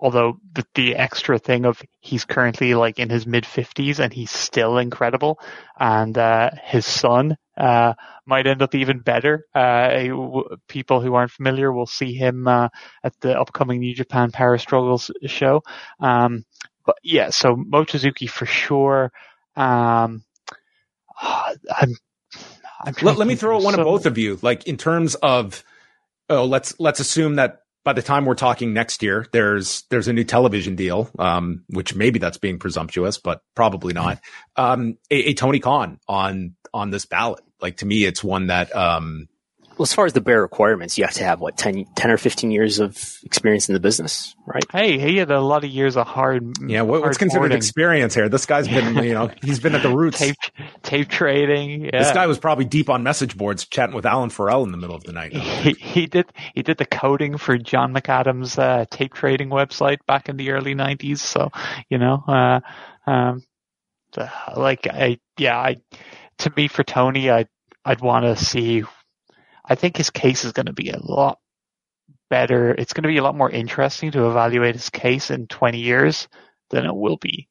although 0.00 0.38
the, 0.54 0.64
the, 0.74 0.96
extra 0.96 1.38
thing 1.38 1.66
of 1.66 1.82
he's 2.00 2.24
currently 2.24 2.74
like 2.74 2.98
in 2.98 3.10
his 3.10 3.26
mid 3.26 3.44
50s 3.44 3.98
and 3.98 4.12
he's 4.12 4.30
still 4.30 4.78
incredible, 4.78 5.38
and 5.78 6.16
uh, 6.16 6.50
his 6.64 6.86
son 6.86 7.36
uh, 7.56 7.92
might 8.26 8.46
end 8.46 8.62
up 8.62 8.74
even 8.74 9.00
better. 9.00 9.46
Uh, 9.54 10.08
people 10.68 11.00
who 11.00 11.14
aren't 11.14 11.30
familiar 11.30 11.70
will 11.70 11.86
see 11.86 12.14
him 12.14 12.48
uh, 12.48 12.68
at 13.04 13.12
the 13.20 13.38
upcoming 13.38 13.80
New 13.80 13.94
Japan 13.94 14.30
Power 14.30 14.56
Struggles 14.56 15.10
show. 15.26 15.62
Um, 16.00 16.44
but 16.86 16.96
yeah, 17.02 17.30
so 17.30 17.54
Mochizuki 17.54 18.28
for 18.28 18.46
sure. 18.46 19.12
Um, 19.54 20.24
I'm, 21.22 21.94
I'm 22.82 22.94
let, 23.02 23.18
let 23.18 23.28
me 23.28 23.36
throw 23.36 23.58
one 23.58 23.74
so, 23.74 23.80
of 23.80 23.84
both 23.84 24.06
of 24.06 24.16
you. 24.16 24.38
Like 24.40 24.66
in 24.66 24.78
terms 24.78 25.14
of, 25.16 25.62
oh, 26.30 26.46
let's 26.46 26.74
let's 26.80 27.00
assume 27.00 27.34
that 27.34 27.60
by 27.84 27.92
the 27.92 28.02
time 28.02 28.26
we're 28.26 28.34
talking 28.34 28.72
next 28.72 29.02
year, 29.02 29.26
there's 29.32 29.84
there's 29.90 30.08
a 30.08 30.12
new 30.12 30.24
television 30.24 30.76
deal, 30.76 31.10
um, 31.18 31.64
which 31.68 31.94
maybe 31.94 32.18
that's 32.18 32.38
being 32.38 32.58
presumptuous, 32.58 33.18
but 33.18 33.42
probably 33.54 33.94
not. 33.94 34.20
Um, 34.56 34.98
a, 35.10 35.30
a 35.30 35.34
Tony 35.34 35.60
Khan 35.60 35.98
on 36.06 36.54
on 36.74 36.90
this 36.90 37.06
ballot. 37.06 37.42
Like 37.60 37.78
to 37.78 37.86
me, 37.86 38.04
it's 38.04 38.22
one 38.22 38.48
that 38.48 38.74
um, 38.74 39.28
well, 39.80 39.84
as 39.84 39.94
far 39.94 40.04
as 40.04 40.12
the 40.12 40.20
bare 40.20 40.42
requirements, 40.42 40.98
you 40.98 41.04
have 41.04 41.14
to 41.14 41.24
have 41.24 41.40
what 41.40 41.56
10, 41.56 41.86
10 41.94 42.10
or 42.10 42.18
fifteen 42.18 42.50
years 42.50 42.80
of 42.80 43.18
experience 43.22 43.66
in 43.70 43.72
the 43.72 43.80
business, 43.80 44.36
right? 44.44 44.62
Hey, 44.70 44.98
he 44.98 45.16
had 45.16 45.30
a 45.30 45.40
lot 45.40 45.64
of 45.64 45.70
years 45.70 45.96
of 45.96 46.06
hard. 46.06 46.52
Yeah, 46.68 46.82
what, 46.82 47.00
what's 47.00 47.16
considered 47.16 47.40
boarding. 47.44 47.56
experience 47.56 48.14
here? 48.14 48.28
This 48.28 48.44
guy's 48.44 48.68
been, 48.68 49.02
you 49.02 49.14
know, 49.14 49.30
he's 49.42 49.58
been 49.58 49.74
at 49.74 49.82
the 49.82 49.96
roots. 49.96 50.18
tape, 50.18 50.36
tape 50.82 51.08
trading. 51.08 51.86
Yeah. 51.86 51.98
This 51.98 52.12
guy 52.12 52.26
was 52.26 52.38
probably 52.38 52.66
deep 52.66 52.90
on 52.90 53.02
message 53.02 53.38
boards, 53.38 53.64
chatting 53.64 53.94
with 53.94 54.04
Alan4L 54.04 54.66
in 54.66 54.70
the 54.70 54.76
middle 54.76 54.94
of 54.94 55.04
the 55.04 55.12
night. 55.12 55.32
He, 55.32 55.72
he 55.72 56.06
did 56.06 56.26
he 56.54 56.62
did 56.62 56.76
the 56.76 56.84
coding 56.84 57.38
for 57.38 57.56
John 57.56 57.94
McAdams' 57.94 58.58
uh, 58.58 58.84
tape 58.90 59.14
trading 59.14 59.48
website 59.48 60.04
back 60.06 60.28
in 60.28 60.36
the 60.36 60.50
early 60.50 60.74
'90s. 60.74 61.20
So 61.20 61.48
you 61.88 61.96
know, 61.96 62.22
uh, 62.28 62.60
um, 63.06 63.42
like 64.54 64.86
I 64.86 65.20
yeah, 65.38 65.56
I 65.56 65.76
to 66.40 66.52
me 66.54 66.68
for 66.68 66.84
Tony, 66.84 67.30
I 67.30 67.46
I'd 67.82 68.02
want 68.02 68.26
to 68.26 68.36
see 68.36 68.84
I 69.70 69.76
think 69.76 69.96
his 69.96 70.10
case 70.10 70.44
is 70.44 70.52
going 70.52 70.66
to 70.66 70.72
be 70.72 70.90
a 70.90 70.98
lot 70.98 71.38
better. 72.28 72.72
It's 72.72 72.92
going 72.92 73.04
to 73.04 73.08
be 73.08 73.18
a 73.18 73.22
lot 73.22 73.36
more 73.36 73.48
interesting 73.48 74.10
to 74.10 74.28
evaluate 74.28 74.74
his 74.74 74.90
case 74.90 75.30
in 75.30 75.46
20 75.46 75.78
years 75.78 76.28
than 76.70 76.84
it 76.84 76.94
will 76.94 77.16
be 77.16 77.48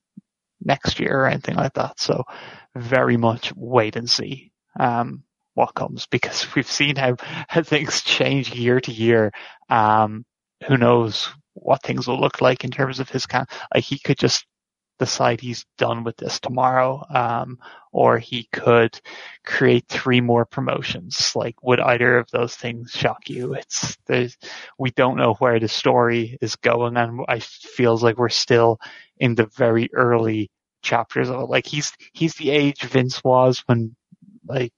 next 0.61 0.99
year 0.99 1.21
or 1.21 1.27
anything 1.27 1.55
like 1.55 1.73
that. 1.73 1.97
So 1.99 2.25
very 2.75 3.15
much 3.15 3.53
wait 3.55 3.95
and 3.95 4.09
see, 4.09 4.51
um, 4.77 5.23
what 5.53 5.73
comes 5.73 6.07
because 6.07 6.45
we've 6.55 6.69
seen 6.69 6.97
how, 6.97 7.15
how 7.47 7.63
things 7.63 8.01
change 8.01 8.53
year 8.53 8.81
to 8.81 8.91
year. 8.91 9.31
Um, 9.69 10.25
who 10.67 10.77
knows 10.77 11.29
what 11.53 11.83
things 11.83 12.05
will 12.05 12.19
look 12.19 12.41
like 12.41 12.65
in 12.65 12.71
terms 12.71 12.99
of 12.99 13.09
his 13.09 13.25
can, 13.25 13.45
like 13.73 13.85
he 13.85 13.97
could 13.97 14.17
just 14.17 14.45
decide 14.99 15.41
he's 15.41 15.65
done 15.77 16.03
with 16.03 16.17
this 16.17 16.39
tomorrow, 16.39 17.03
um, 17.09 17.57
or 17.91 18.19
he 18.19 18.47
could 18.51 18.99
create 19.43 19.87
three 19.87 20.21
more 20.21 20.45
promotions. 20.45 21.33
Like, 21.35 21.63
would 21.63 21.79
either 21.79 22.17
of 22.17 22.29
those 22.29 22.55
things 22.55 22.91
shock 22.91 23.29
you? 23.29 23.55
It's 23.55 23.97
we 24.77 24.91
don't 24.91 25.17
know 25.17 25.33
where 25.35 25.59
the 25.59 25.67
story 25.67 26.37
is 26.41 26.55
going, 26.57 26.97
and 26.97 27.21
I 27.27 27.39
feels 27.39 28.03
like 28.03 28.17
we're 28.17 28.29
still 28.29 28.79
in 29.17 29.35
the 29.35 29.47
very 29.55 29.89
early 29.93 30.51
chapters 30.81 31.29
of 31.29 31.41
it. 31.41 31.49
Like 31.49 31.65
he's 31.65 31.93
he's 32.13 32.35
the 32.35 32.51
age 32.51 32.81
Vince 32.81 33.23
was 33.23 33.63
when 33.65 33.95
like 34.45 34.73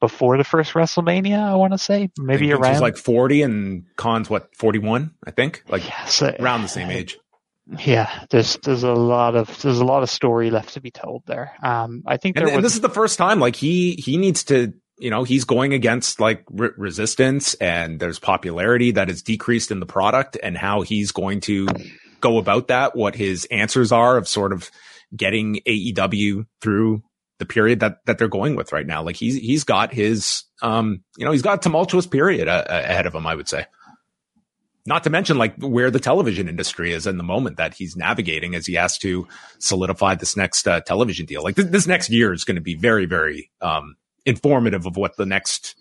before 0.00 0.36
the 0.36 0.44
first 0.44 0.72
WrestleMania, 0.74 1.38
I 1.38 1.54
want 1.54 1.72
to 1.72 1.78
say 1.78 2.10
maybe 2.18 2.52
around 2.52 2.72
He's 2.72 2.82
like 2.82 2.98
40 2.98 3.42
and 3.42 3.84
Khan's 3.96 4.28
what 4.28 4.54
41, 4.54 5.14
I 5.26 5.30
think, 5.30 5.64
like 5.68 5.86
yes, 5.86 6.22
around 6.22 6.62
the 6.62 6.68
same 6.68 6.90
age 6.90 7.18
yeah, 7.66 8.24
there's 8.30 8.58
there's 8.58 8.82
a 8.82 8.92
lot 8.92 9.36
of 9.36 9.62
there's 9.62 9.78
a 9.78 9.84
lot 9.84 10.02
of 10.02 10.10
story 10.10 10.50
left 10.50 10.74
to 10.74 10.80
be 10.80 10.90
told 10.90 11.22
there. 11.26 11.52
Um, 11.62 12.02
I 12.06 12.18
think 12.18 12.36
and, 12.36 12.44
was, 12.44 12.54
and 12.54 12.64
this 12.64 12.74
is 12.74 12.80
the 12.80 12.90
first 12.90 13.16
time 13.16 13.40
like 13.40 13.56
he 13.56 13.92
he 13.92 14.16
needs 14.18 14.44
to 14.44 14.74
you 14.98 15.10
know 15.10 15.24
he's 15.24 15.44
going 15.44 15.72
against 15.72 16.20
like 16.20 16.44
re- 16.50 16.70
resistance 16.76 17.54
and 17.54 17.98
there's 17.98 18.18
popularity 18.18 18.92
that 18.92 19.08
is 19.08 19.22
decreased 19.22 19.70
in 19.70 19.80
the 19.80 19.86
product 19.86 20.36
and 20.42 20.58
how 20.58 20.82
he's 20.82 21.10
going 21.10 21.40
to 21.40 21.66
go 22.20 22.38
about 22.38 22.68
that. 22.68 22.94
What 22.94 23.14
his 23.14 23.46
answers 23.46 23.92
are 23.92 24.18
of 24.18 24.28
sort 24.28 24.52
of 24.52 24.70
getting 25.16 25.60
AEW 25.66 26.46
through 26.60 27.02
the 27.38 27.46
period 27.46 27.80
that 27.80 27.98
that 28.04 28.18
they're 28.18 28.28
going 28.28 28.56
with 28.56 28.72
right 28.72 28.86
now. 28.86 29.02
Like 29.02 29.16
he's 29.16 29.36
he's 29.36 29.64
got 29.64 29.92
his 29.92 30.44
um 30.60 31.02
you 31.16 31.24
know 31.24 31.32
he's 31.32 31.42
got 31.42 31.58
a 31.58 31.62
tumultuous 31.62 32.06
period 32.06 32.46
uh, 32.46 32.64
ahead 32.68 33.06
of 33.06 33.14
him. 33.14 33.26
I 33.26 33.34
would 33.34 33.48
say. 33.48 33.64
Not 34.86 35.04
to 35.04 35.10
mention 35.10 35.38
like 35.38 35.56
where 35.56 35.90
the 35.90 35.98
television 35.98 36.48
industry 36.48 36.92
is 36.92 37.06
in 37.06 37.16
the 37.16 37.24
moment 37.24 37.56
that 37.56 37.74
he's 37.74 37.96
navigating 37.96 38.54
as 38.54 38.66
he 38.66 38.74
has 38.74 38.98
to 38.98 39.26
solidify 39.58 40.14
this 40.16 40.36
next 40.36 40.68
uh, 40.68 40.80
television 40.80 41.24
deal. 41.24 41.42
Like 41.42 41.56
th- 41.56 41.68
this 41.68 41.86
next 41.86 42.10
year 42.10 42.34
is 42.34 42.44
going 42.44 42.56
to 42.56 42.60
be 42.60 42.74
very 42.74 43.06
very 43.06 43.50
um 43.62 43.96
informative 44.26 44.86
of 44.86 44.96
what 44.96 45.16
the 45.16 45.26
next 45.26 45.74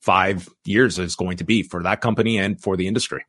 five 0.00 0.48
years 0.64 0.98
is 0.98 1.16
going 1.16 1.36
to 1.38 1.44
be 1.44 1.62
for 1.62 1.82
that 1.82 2.00
company 2.00 2.38
and 2.38 2.60
for 2.60 2.76
the 2.76 2.86
industry. 2.86 3.24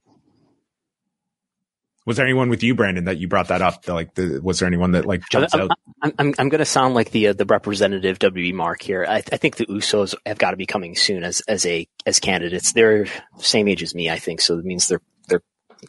Was 2.06 2.18
there 2.18 2.26
anyone 2.26 2.50
with 2.50 2.64
you, 2.64 2.74
Brandon, 2.74 3.06
that 3.06 3.18
you 3.18 3.28
brought 3.28 3.50
that 3.50 3.62
up? 3.62 3.88
Like, 3.88 4.16
the, 4.16 4.40
was 4.42 4.60
there 4.60 4.68
anyone 4.68 4.94
that 4.94 5.06
like 5.06 5.22
jumps 5.30 5.54
I'm, 5.54 5.62
out? 5.62 5.72
I'm, 6.02 6.14
I'm, 6.18 6.36
I'm 6.40 6.50
going 6.50 6.60
to 6.60 6.66
sound 6.66 6.96
like 6.96 7.12
the 7.12 7.28
uh, 7.28 7.34
the 7.34 7.46
representative 7.46 8.18
WB 8.18 8.54
mark 8.54 8.82
here. 8.82 9.06
I, 9.08 9.18
I 9.18 9.38
think 9.38 9.58
the 9.58 9.68
Usos 9.68 10.16
have 10.26 10.40
got 10.40 10.52
to 10.52 10.58
be 10.58 10.66
coming 10.66 10.96
soon 10.96 11.24
as 11.24 11.42
as 11.42 11.68
a 11.68 11.88
as 12.08 12.20
candidates. 12.20 12.74
They're 12.74 13.06
same 13.38 13.68
age 13.68 13.84
as 13.84 13.94
me, 13.94 14.10
I 14.10 14.18
think, 14.18 14.42
so 14.42 14.58
it 14.58 14.66
means 14.66 14.88
they're 14.88 15.02
they're 15.02 15.02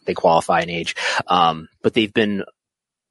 they 0.04 0.14
qualify 0.14 0.60
in 0.60 0.70
age. 0.70 0.96
Um, 1.26 1.68
but 1.82 1.94
they've 1.94 2.12
been 2.12 2.44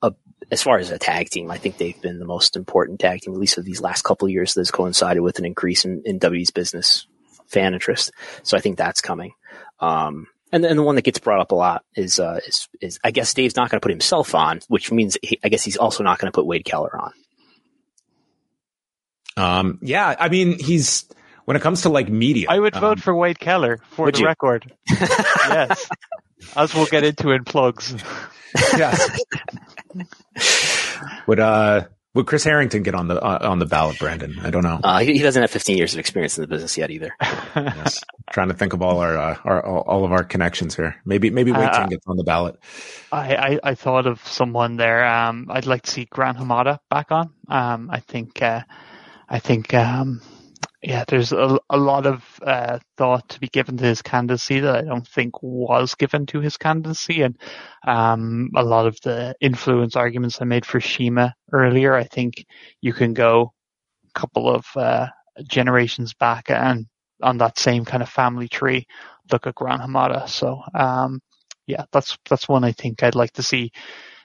a, 0.02 0.14
as 0.52 0.62
far 0.62 0.78
as 0.78 0.92
a 0.92 1.00
tag 1.00 1.30
team, 1.30 1.52
I 1.52 1.58
think 1.58 1.78
they've 1.78 2.02
been 2.02 2.20
the 2.20 2.26
most 2.26 2.56
important 2.56 3.00
tag 3.00 3.22
team, 3.22 3.34
at 3.34 3.40
least 3.40 3.58
of 3.58 3.66
these 3.66 3.82
last 3.82 4.04
couple 4.04 4.28
of 4.28 4.32
years. 4.32 4.54
That's 4.54 4.72
coincided 4.72 5.22
with 5.22 5.40
an 5.40 5.46
increase 5.46 5.86
in, 5.86 6.02
in 6.06 6.20
W's 6.20 6.52
business 6.52 7.08
fan 7.48 7.74
interest. 7.74 8.12
So 8.44 8.58
I 8.58 8.60
think 8.60 8.78
that's 8.78 9.02
coming. 9.02 9.34
Um, 9.80 10.28
and 10.52 10.64
then 10.64 10.78
the 10.78 10.84
one 10.84 10.96
that 10.96 11.04
gets 11.04 11.20
brought 11.20 11.42
up 11.42 11.52
a 11.52 11.56
lot 11.56 11.84
is, 11.96 12.20
uh, 12.20 12.40
is, 12.48 12.68
is 12.82 13.00
I 13.04 13.12
guess 13.12 13.34
Dave's 13.34 13.56
not 13.56 13.70
going 13.70 13.80
to 13.80 13.84
put 13.84 13.92
himself 13.92 14.34
on, 14.34 14.62
which 14.68 14.92
means 14.92 15.18
he, 15.22 15.40
I 15.44 15.50
guess 15.50 15.64
he's 15.64 15.78
also 15.78 16.04
not 16.04 16.20
going 16.20 16.32
to 16.32 16.36
put 16.36 16.46
Wade 16.46 16.66
Keller 16.66 17.00
on. 17.00 17.14
Um, 19.38 19.80
yeah, 19.82 20.16
I 20.20 20.28
mean, 20.30 20.60
he's, 20.60 21.06
when 21.50 21.56
it 21.56 21.64
comes 21.64 21.82
to 21.82 21.90
like 21.90 22.10
media, 22.10 22.46
I 22.48 22.60
would 22.60 22.76
um, 22.76 22.82
vote 22.82 23.00
for 23.00 23.16
Wade 23.16 23.40
Keller 23.40 23.80
for 23.90 24.06
Would 24.06 24.14
the 24.14 24.20
you? 24.20 24.28
record. 24.28 24.72
yes. 24.88 25.90
As 26.56 26.76
we'll 26.76 26.86
get 26.86 27.04
into 27.04 27.32
in 27.32 27.44
plugs. 27.44 27.92
yes. 28.78 29.20
would, 31.26 31.40
uh, 31.40 31.88
would 32.14 32.28
Chris 32.28 32.44
Harrington 32.44 32.84
get 32.84 32.94
on 32.94 33.08
the, 33.08 33.20
uh, 33.20 33.50
on 33.50 33.58
the 33.58 33.66
ballot, 33.66 33.98
Brandon? 33.98 34.38
I 34.44 34.52
don't 34.52 34.62
know. 34.62 34.80
Uh, 34.84 35.00
he, 35.00 35.14
he 35.14 35.24
doesn't 35.24 35.42
have 35.42 35.50
15 35.50 35.76
years 35.76 35.94
of 35.94 36.00
experience 36.00 36.38
in 36.38 36.44
the 36.44 36.48
business 36.48 36.78
yet 36.78 36.92
either. 36.92 37.16
yes. 37.56 38.04
Trying 38.30 38.50
to 38.50 38.54
think 38.54 38.74
of 38.74 38.84
all 38.84 39.00
our, 39.00 39.18
uh, 39.18 39.38
our, 39.44 39.66
all, 39.66 39.82
all 39.88 40.06
of 40.06 40.12
our 40.12 40.24
connections 40.24 40.76
here. 40.76 40.98
Maybe, 41.04 41.32
maybe 41.32 41.52
Wade 41.52 41.68
Uh, 41.68 41.88
gets 41.88 42.06
on 42.06 42.18
the 42.18 42.24
ballot. 42.24 42.60
I, 43.12 43.36
I, 43.36 43.60
I 43.64 43.74
thought 43.74 44.06
of 44.06 44.24
someone 44.28 44.78
there. 44.78 45.04
Um, 45.04 45.48
I'd 45.50 45.66
like 45.66 45.82
to 45.82 45.90
see 45.90 46.06
Gran 46.06 46.36
Hamada 46.36 46.78
back 46.92 47.12
on. 47.12 47.34
Um, 47.48 47.90
I 47.90 48.02
think, 48.02 48.40
uh, 48.40 48.62
I 49.28 49.40
think, 49.40 49.74
um, 49.74 50.22
yeah, 50.82 51.04
there's 51.08 51.34
a, 51.34 51.60
a 51.70 51.78
lot 51.78 52.06
of 52.06 52.24
uh, 52.42 52.80
thought 52.98 53.28
to 53.30 53.40
be 53.40 53.48
given 53.48 53.78
to 53.78 53.86
his 53.86 54.02
candidacy 54.02 54.62
that 54.62 54.76
I 54.78 54.82
don't 54.82 55.08
think 55.08 55.42
was 55.44 55.96
given 55.96 56.26
to 56.28 56.40
his 56.40 56.56
candidacy, 56.56 57.22
and 57.22 57.38
um, 57.86 58.50
a 58.56 58.64
lot 58.64 58.88
of 58.88 58.98
the 59.02 59.36
influence 59.42 59.96
arguments 59.98 60.42
I 60.42 60.46
made 60.46 60.66
for 60.66 60.80
CIMA 60.80 61.36
earlier. 61.52 61.94
I 61.96 62.06
think 62.06 62.46
you 62.82 62.94
can 62.94 63.14
go 63.14 63.54
a 64.16 64.20
couple 64.20 64.50
of 64.50 64.66
uh, 64.76 65.08
generations 65.48 66.14
back 66.14 66.50
and 66.50 66.86
on 67.22 67.38
that 67.40 67.60
same 67.60 67.84
kind 67.84 68.02
of 68.02 68.10
family 68.10 68.48
tree, 68.48 68.88
look 69.32 69.48
at 69.48 69.56
Gran 69.56 69.80
Hamada. 69.80 70.30
So 70.30 70.62
um, 70.74 71.20
yeah, 71.68 71.86
that's 71.92 72.18
that's 72.30 72.48
one 72.48 72.64
I 72.64 72.72
think 72.72 73.04
I'd 73.04 73.16
like 73.16 73.34
to 73.34 73.44
see 73.44 73.72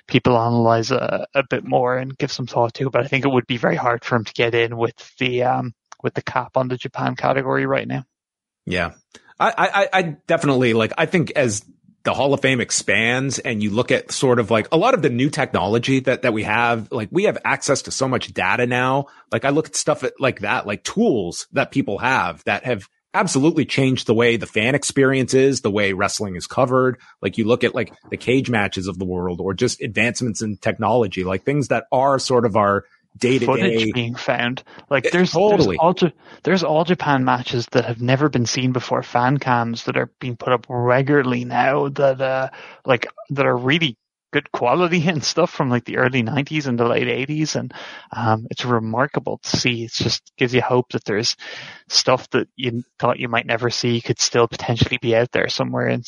people 0.07 0.39
analyze 0.39 0.91
a, 0.91 1.27
a 1.35 1.43
bit 1.49 1.65
more 1.65 1.97
and 1.97 2.17
give 2.19 2.31
some 2.31 2.47
thought 2.47 2.75
to. 2.75 2.91
But 2.91 3.05
I 3.05 3.09
think 3.09 3.25
it 3.25 3.33
would 3.33 3.47
be 3.47 3.57
very 3.57 3.77
hard 3.77 4.05
for 4.05 4.17
him 4.17 4.25
to 4.25 4.33
get 4.33 4.55
in 4.55 4.77
with 4.77 4.95
the 5.19 5.43
um, 5.45 5.73
with 6.05 6.15
the 6.15 6.23
cap 6.23 6.57
on 6.57 6.69
the 6.69 6.77
Japan 6.77 7.17
category 7.17 7.67
right 7.67 7.89
now. 7.89 8.05
Yeah. 8.67 8.93
I, 9.41 9.89
I, 9.93 9.99
I 9.99 10.03
definitely 10.29 10.75
like, 10.75 10.93
I 10.97 11.07
think 11.07 11.33
as 11.33 11.65
the 12.05 12.15
Hall 12.15 12.35
of 12.35 12.41
Fame 12.41 12.61
expands 12.61 13.39
and 13.39 13.63
you 13.63 13.71
look 13.71 13.91
at 13.91 14.13
sort 14.13 14.39
of 14.39 14.51
like 14.51 14.69
a 14.71 14.77
lot 14.77 14.95
of 14.95 15.03
the 15.03 15.11
new 15.11 15.31
technology 15.31 16.01
that, 16.01 16.23
that 16.23 16.33
we 16.33 16.45
have, 16.45 16.93
like 16.93 17.09
we 17.11 17.25
have 17.25 17.39
access 17.45 17.83
to 17.83 17.91
so 17.91 18.07
much 18.07 18.33
data 18.33 18.67
now. 18.67 19.07
Like 19.33 19.45
I 19.45 19.49
look 19.49 19.67
at 19.67 19.75
stuff 19.75 20.05
like 20.21 20.41
that, 20.41 20.67
like 20.67 20.85
tools 20.85 21.49
that 21.53 21.73
people 21.73 21.99
have 21.99 22.45
that 22.45 22.65
have 22.65 22.89
absolutely 23.15 23.65
changed 23.65 24.07
the 24.07 24.15
way 24.15 24.37
the 24.37 24.47
fan 24.47 24.75
experience 24.75 25.35
is, 25.35 25.63
the 25.63 25.71
way 25.71 25.93
wrestling 25.93 26.37
is 26.37 26.47
covered. 26.47 27.01
Like 27.23 27.39
you 27.39 27.45
look 27.45 27.65
at 27.65 27.75
like 27.75 27.93
the 28.11 28.17
cage 28.17 28.51
matches 28.51 28.87
of 28.87 28.99
the 28.99 29.05
world 29.05 29.41
or 29.41 29.55
just 29.55 29.81
advancements 29.81 30.43
in 30.43 30.59
technology, 30.59 31.25
like 31.25 31.45
things 31.45 31.69
that 31.69 31.87
are 31.91 32.19
sort 32.19 32.45
of 32.45 32.57
our 32.57 32.85
day 33.17 33.39
to 33.39 33.47
day. 33.57 33.93
being 33.93 34.15
found, 34.15 34.63
like 34.91 35.11
there's 35.11 35.33
totally. 35.33 35.77
there's 35.77 35.79
all 35.79 36.11
there's 36.43 36.65
all 36.65 36.85
Japan 36.85 37.25
matches 37.25 37.67
that 37.73 37.85
have 37.85 38.01
never 38.01 38.29
been 38.29 38.47
seen 38.47 38.73
before, 38.73 39.03
fan 39.03 39.39
cams 39.39 39.85
that 39.85 39.97
are 39.97 40.11
being 40.21 40.37
put 40.37 40.53
up 40.53 40.67
regularly 40.69 41.45
now 41.45 41.89
that 41.89 42.21
uh 42.21 42.51
like 42.85 43.07
that 43.31 43.47
are 43.47 43.57
really 43.57 43.97
good 44.35 44.51
quality 44.51 45.07
and 45.09 45.23
stuff 45.23 45.51
from 45.51 45.71
like 45.71 45.85
the 45.85 45.97
early 45.97 46.23
90s 46.25 46.67
and 46.67 46.79
the 46.79 46.85
late 46.85 47.07
80s 47.29 47.55
and 47.55 47.73
um 48.11 48.49
it's 48.51 48.65
remarkable 48.65 49.39
to 49.39 49.57
see 49.57 49.85
it 49.85 49.93
just 49.93 50.33
gives 50.37 50.53
you 50.53 50.61
hope 50.61 50.91
that 50.91 51.05
there's 51.05 51.37
stuff 51.89 52.29
that 52.31 52.49
you 52.57 52.83
thought 52.99 53.21
you 53.21 53.29
might 53.29 53.47
never 53.47 53.71
see 53.71 54.01
could 54.01 54.19
still 54.19 54.49
potentially 54.49 54.99
be 54.99 55.15
out 55.15 55.31
there 55.31 55.49
somewhere 55.49 55.87
and 55.87 56.05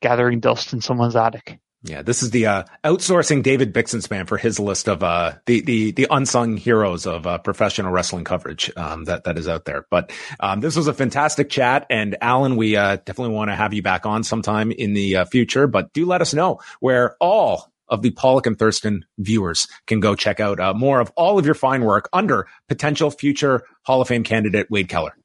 gathering 0.00 0.38
dust 0.38 0.74
in 0.74 0.80
someone's 0.80 1.16
attic 1.16 1.58
Yeah, 1.86 2.02
this 2.02 2.24
is 2.24 2.30
the 2.30 2.46
uh, 2.46 2.64
outsourcing 2.84 3.44
David 3.44 3.72
Bixenspan 3.72 4.26
for 4.26 4.36
his 4.36 4.58
list 4.58 4.88
of 4.88 5.04
uh, 5.04 5.34
the 5.46 5.60
the 5.60 5.92
the 5.92 6.08
unsung 6.10 6.56
heroes 6.56 7.06
of 7.06 7.26
uh, 7.28 7.38
professional 7.38 7.92
wrestling 7.92 8.24
coverage 8.24 8.72
um, 8.76 9.04
that 9.04 9.24
that 9.24 9.38
is 9.38 9.46
out 9.46 9.66
there. 9.66 9.86
But 9.88 10.12
um, 10.40 10.60
this 10.60 10.74
was 10.74 10.88
a 10.88 10.92
fantastic 10.92 11.48
chat, 11.48 11.86
and 11.88 12.16
Alan, 12.20 12.56
we 12.56 12.74
uh, 12.74 12.96
definitely 12.96 13.34
want 13.34 13.50
to 13.50 13.54
have 13.54 13.72
you 13.72 13.82
back 13.82 14.04
on 14.04 14.24
sometime 14.24 14.72
in 14.72 14.94
the 14.94 15.16
uh, 15.18 15.24
future. 15.26 15.68
But 15.68 15.92
do 15.92 16.06
let 16.06 16.20
us 16.20 16.34
know 16.34 16.58
where 16.80 17.16
all 17.20 17.70
of 17.88 18.02
the 18.02 18.10
Pollock 18.10 18.46
and 18.46 18.58
Thurston 18.58 19.04
viewers 19.18 19.68
can 19.86 20.00
go 20.00 20.16
check 20.16 20.40
out 20.40 20.58
uh, 20.58 20.74
more 20.74 20.98
of 20.98 21.12
all 21.14 21.38
of 21.38 21.46
your 21.46 21.54
fine 21.54 21.84
work 21.84 22.08
under 22.12 22.48
potential 22.68 23.12
future 23.12 23.62
Hall 23.82 24.00
of 24.00 24.08
Fame 24.08 24.24
candidate 24.24 24.66
Wade 24.70 24.88
Keller. 24.88 25.16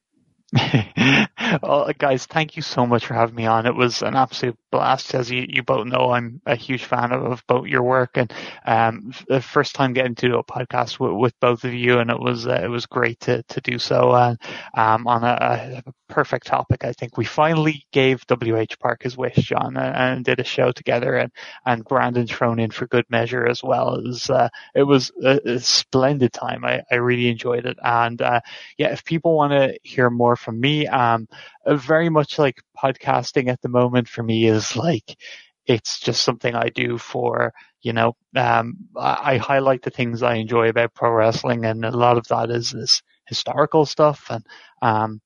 well, 1.63 1.89
guys, 1.97 2.25
thank 2.25 2.57
you 2.57 2.61
so 2.61 2.85
much 2.85 3.05
for 3.05 3.13
having 3.13 3.35
me 3.35 3.45
on. 3.45 3.65
It 3.65 3.75
was 3.75 4.01
an 4.01 4.15
absolute 4.15 4.57
blast. 4.69 5.15
As 5.15 5.31
you, 5.31 5.45
you 5.47 5.63
both 5.63 5.85
know, 5.87 6.11
I'm 6.11 6.41
a 6.45 6.55
huge 6.55 6.83
fan 6.83 7.13
of, 7.13 7.23
of 7.23 7.47
both 7.47 7.67
your 7.67 7.83
work 7.83 8.17
and 8.17 8.33
um, 8.65 9.13
the 9.29 9.41
first 9.41 9.75
time 9.75 9.93
getting 9.93 10.15
to 10.15 10.27
do 10.27 10.37
a 10.37 10.43
podcast 10.43 10.99
with, 10.99 11.13
with 11.13 11.39
both 11.39 11.63
of 11.63 11.73
you, 11.73 11.99
and 11.99 12.09
it 12.09 12.19
was 12.19 12.47
uh, 12.47 12.59
it 12.63 12.67
was 12.67 12.85
great 12.85 13.21
to 13.21 13.43
to 13.43 13.61
do 13.61 13.79
so 13.79 14.13
and 14.13 14.37
um, 14.73 15.07
on 15.07 15.23
a, 15.23 15.81
a 15.85 15.93
perfect 16.11 16.45
topic. 16.47 16.83
I 16.83 16.93
think 16.93 17.17
we 17.17 17.25
finally 17.25 17.85
gave 17.91 18.23
WH 18.29 18.79
Park 18.79 19.03
his 19.03 19.17
wish, 19.17 19.35
John, 19.37 19.77
and, 19.77 19.95
and 19.95 20.25
did 20.25 20.39
a 20.39 20.43
show 20.43 20.71
together, 20.71 21.15
and 21.15 21.31
and 21.65 21.83
Brandon 21.85 22.27
thrown 22.27 22.59
in 22.59 22.71
for 22.71 22.85
good 22.87 23.05
measure 23.09 23.47
as 23.47 23.63
well. 23.63 23.95
It 23.95 24.03
was 24.03 24.29
uh, 24.29 24.49
it 24.75 24.83
was 24.83 25.11
a, 25.23 25.39
a 25.45 25.59
splendid 25.59 26.33
time. 26.33 26.63
I, 26.65 26.83
I 26.91 26.95
really 26.95 27.29
enjoyed 27.29 27.65
it, 27.65 27.77
and 27.83 28.21
uh, 28.21 28.41
yeah, 28.77 28.91
if 28.91 29.03
people 29.03 29.35
want 29.35 29.53
to 29.53 29.79
hear 29.83 30.09
more 30.09 30.35
from 30.35 30.59
me, 30.59 30.87
um, 30.87 31.27
uh, 31.65 31.75
very 31.75 32.09
much 32.09 32.37
like 32.37 32.61
podcasting 32.77 33.49
at 33.49 33.61
the 33.61 33.69
moment 33.69 34.07
for 34.07 34.23
me 34.23 34.45
is 34.45 34.75
like, 34.75 35.17
it's 35.65 35.99
just 35.99 36.23
something 36.23 36.55
I 36.55 36.69
do 36.69 36.97
for, 36.97 37.53
you 37.81 37.93
know, 37.93 38.15
um, 38.35 38.75
I, 38.97 39.33
I 39.33 39.37
highlight 39.37 39.83
the 39.83 39.89
things 39.91 40.23
I 40.23 40.35
enjoy 40.35 40.69
about 40.69 40.93
pro 40.93 41.11
wrestling 41.11 41.65
and 41.65 41.85
a 41.85 41.91
lot 41.91 42.17
of 42.17 42.27
that 42.27 42.49
is 42.49 42.71
this 42.71 43.01
historical 43.27 43.85
stuff 43.85 44.27
and, 44.29 44.45
um, 44.81 45.21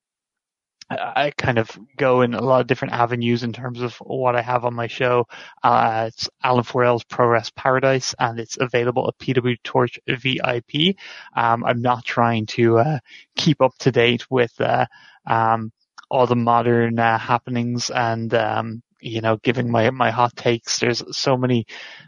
I 0.89 1.31
kind 1.35 1.57
of 1.57 1.69
go 1.97 2.21
in 2.21 2.35
a 2.35 2.41
lot 2.41 2.61
of 2.61 2.67
different 2.67 2.93
avenues 2.93 3.41
in 3.43 3.53
terms 3.53 3.81
of 3.81 3.95
what 3.95 4.35
I 4.35 4.41
have 4.41 4.65
on 4.65 4.75
my 4.75 4.87
show. 4.87 5.25
Uh, 5.63 6.05
it's 6.07 6.29
Alan4L's 6.43 7.03
Pro 7.05 7.27
Wrest 7.27 7.55
Paradise, 7.55 8.13
and 8.19 8.39
it's 8.39 8.57
available 8.59 9.07
at 9.07 9.17
PW 9.17 9.57
Torch 9.63 9.99
VIP. 10.07 10.95
Um, 11.35 11.63
I'm 11.65 11.81
not 11.81 12.05
trying 12.05 12.45
to 12.47 12.77
uh, 12.77 12.99
keep 13.35 13.61
up 13.61 13.71
to 13.79 13.91
date 13.91 14.29
with 14.29 14.53
uh, 14.61 14.85
um, 15.25 15.71
all 16.09 16.27
the 16.27 16.35
modern 16.35 16.99
uh, 16.99 17.17
happenings 17.17 17.89
and 17.89 18.31
um, 18.35 18.83
you 19.01 19.21
know 19.21 19.37
giving 19.37 19.71
my 19.71 19.89
my 19.89 20.11
hot 20.11 20.35
takes. 20.35 20.79
There's 20.79 21.03
so 21.17 21.35
many 21.35 21.65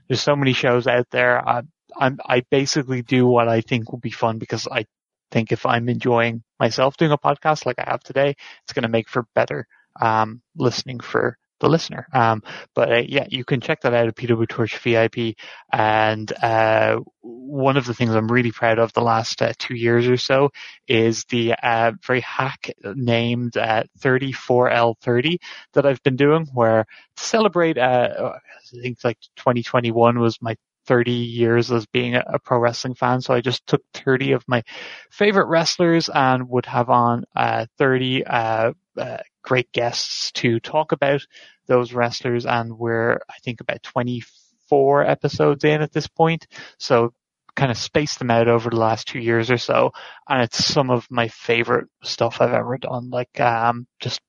there's 0.07 0.21
so 0.21 0.35
many 0.35 0.53
shows 0.53 0.85
out 0.85 1.09
there. 1.09 1.47
I, 1.47 1.63
I 1.99 2.43
basically 2.51 3.01
do 3.01 3.25
what 3.25 3.47
I 3.47 3.61
think 3.61 3.91
will 3.91 3.99
be 3.99 4.11
fun 4.11 4.37
because 4.37 4.67
I 4.71 4.85
think 5.31 5.51
if 5.51 5.65
I'm 5.65 5.89
enjoying 5.89 6.43
myself 6.59 6.97
doing 6.97 7.11
a 7.11 7.17
podcast 7.17 7.65
like 7.65 7.79
I 7.79 7.89
have 7.89 8.03
today, 8.03 8.35
it's 8.63 8.73
going 8.73 8.83
to 8.83 8.89
make 8.89 9.09
for 9.09 9.25
better 9.35 9.67
um, 9.99 10.41
listening 10.55 10.99
for 10.99 11.37
the 11.59 11.69
listener. 11.69 12.07
Um, 12.13 12.43
but 12.75 12.91
uh, 12.91 13.03
yeah, 13.07 13.25
you 13.29 13.43
can 13.43 13.61
check 13.61 13.81
that 13.81 13.93
out 13.93 14.07
at 14.07 14.15
PW 14.15 14.47
Torch 14.47 14.77
VIP. 14.77 15.35
And 15.71 16.31
uh, 16.31 16.99
one 17.21 17.77
of 17.77 17.85
the 17.85 17.93
things 17.93 18.13
I'm 18.13 18.31
really 18.31 18.51
proud 18.51 18.79
of 18.79 18.93
the 18.93 19.01
last 19.01 19.41
uh, 19.41 19.53
two 19.57 19.75
years 19.75 20.07
or 20.07 20.17
so 20.17 20.51
is 20.87 21.23
the 21.25 21.55
uh, 21.61 21.93
very 22.05 22.21
hack 22.21 22.71
named 22.83 23.57
uh, 23.57 23.83
34L30 23.99 25.37
that 25.73 25.85
I've 25.85 26.03
been 26.03 26.15
doing, 26.15 26.47
where 26.53 26.85
to 27.15 27.23
celebrate, 27.23 27.77
uh, 27.77 28.33
I 28.33 28.81
think 28.81 28.99
like 29.03 29.17
2021 29.37 30.19
was 30.19 30.41
my 30.41 30.55
30 30.87 31.11
years 31.11 31.71
as 31.71 31.85
being 31.85 32.15
a, 32.15 32.39
pro 32.43 32.57
wrestling 32.57 32.95
fan. 32.95 33.21
So 33.21 33.33
I 33.33 33.41
just 33.41 33.67
took 33.67 33.83
30 33.93 34.31
of 34.31 34.43
my 34.47 34.63
favorite 35.11 35.47
wrestlers 35.47 36.09
and 36.09 36.49
would 36.49 36.65
have 36.65 36.89
on 36.89 37.25
uh, 37.35 37.67
30 37.77 38.25
uh, 38.25 38.73
uh, 38.97 39.17
great 39.43 39.71
guests 39.71 40.31
to 40.33 40.59
talk 40.59 40.93
about 40.93 41.21
those 41.67 41.93
wrestlers. 41.93 42.45
And 42.45 42.77
we're, 42.77 43.19
I 43.29 43.37
think, 43.43 43.61
about 43.61 43.83
24 43.83 45.03
episodes 45.03 45.63
in 45.63 45.81
at 45.81 45.91
this 45.91 46.07
point. 46.07 46.47
So 46.79 47.13
kind 47.57 47.71
of 47.71 47.77
spaced 47.77 48.19
them 48.19 48.29
out 48.29 48.47
over 48.47 48.69
the 48.69 48.77
last 48.77 49.07
two 49.07 49.19
years 49.19 49.49
or 49.49 49.57
so. 49.57 49.91
And 50.29 50.43
it's 50.43 50.63
some 50.63 50.89
of 50.91 51.07
my 51.09 51.27
favorite 51.27 51.87
stuff 52.03 52.39
I've 52.39 52.53
ever 52.53 52.77
done. 52.77 53.09
Like, 53.09 53.39
um, 53.41 53.87
just 53.99 54.21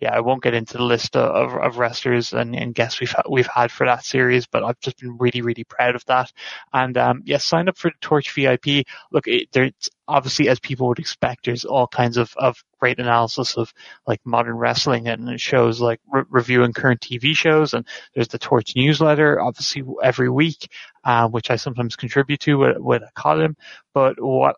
yeah, 0.00 0.12
I 0.12 0.20
won't 0.20 0.42
get 0.42 0.54
into 0.54 0.76
the 0.76 0.82
list 0.82 1.16
of, 1.16 1.54
of 1.54 1.78
wrestlers 1.78 2.32
and, 2.32 2.56
and 2.56 2.74
guests 2.74 3.00
we've 3.00 3.14
we've 3.28 3.46
had 3.46 3.70
for 3.70 3.86
that 3.86 4.04
series, 4.04 4.46
but 4.46 4.64
I've 4.64 4.80
just 4.80 4.98
been 4.98 5.16
really 5.18 5.42
really 5.42 5.64
proud 5.64 5.94
of 5.94 6.04
that. 6.06 6.32
And 6.72 6.96
um, 6.98 7.22
yeah, 7.24 7.38
sign 7.38 7.68
up 7.68 7.78
for 7.78 7.90
the 7.90 7.96
Torch 8.00 8.32
VIP. 8.32 8.86
Look, 9.12 9.28
it, 9.28 9.48
there's 9.52 9.72
obviously 10.08 10.48
as 10.48 10.58
people 10.60 10.88
would 10.88 10.98
expect, 10.98 11.44
there's 11.46 11.64
all 11.64 11.86
kinds 11.86 12.16
of 12.16 12.34
of 12.36 12.62
great 12.80 12.98
analysis 12.98 13.56
of 13.56 13.72
like 14.08 14.20
modern 14.24 14.56
wrestling 14.56 15.06
and 15.06 15.40
shows 15.40 15.80
like 15.80 16.00
re- 16.12 16.24
reviewing 16.28 16.72
current 16.72 17.00
TV 17.00 17.34
shows. 17.34 17.74
And 17.74 17.86
there's 18.14 18.28
the 18.28 18.38
Torch 18.38 18.74
newsletter, 18.74 19.40
obviously 19.40 19.84
every 20.02 20.28
week, 20.28 20.68
uh, 21.04 21.28
which 21.28 21.50
I 21.50 21.56
sometimes 21.56 21.94
contribute 21.94 22.40
to 22.40 22.56
with, 22.56 22.78
with 22.78 23.02
a 23.02 23.12
column. 23.14 23.56
But 23.94 24.20
what 24.20 24.56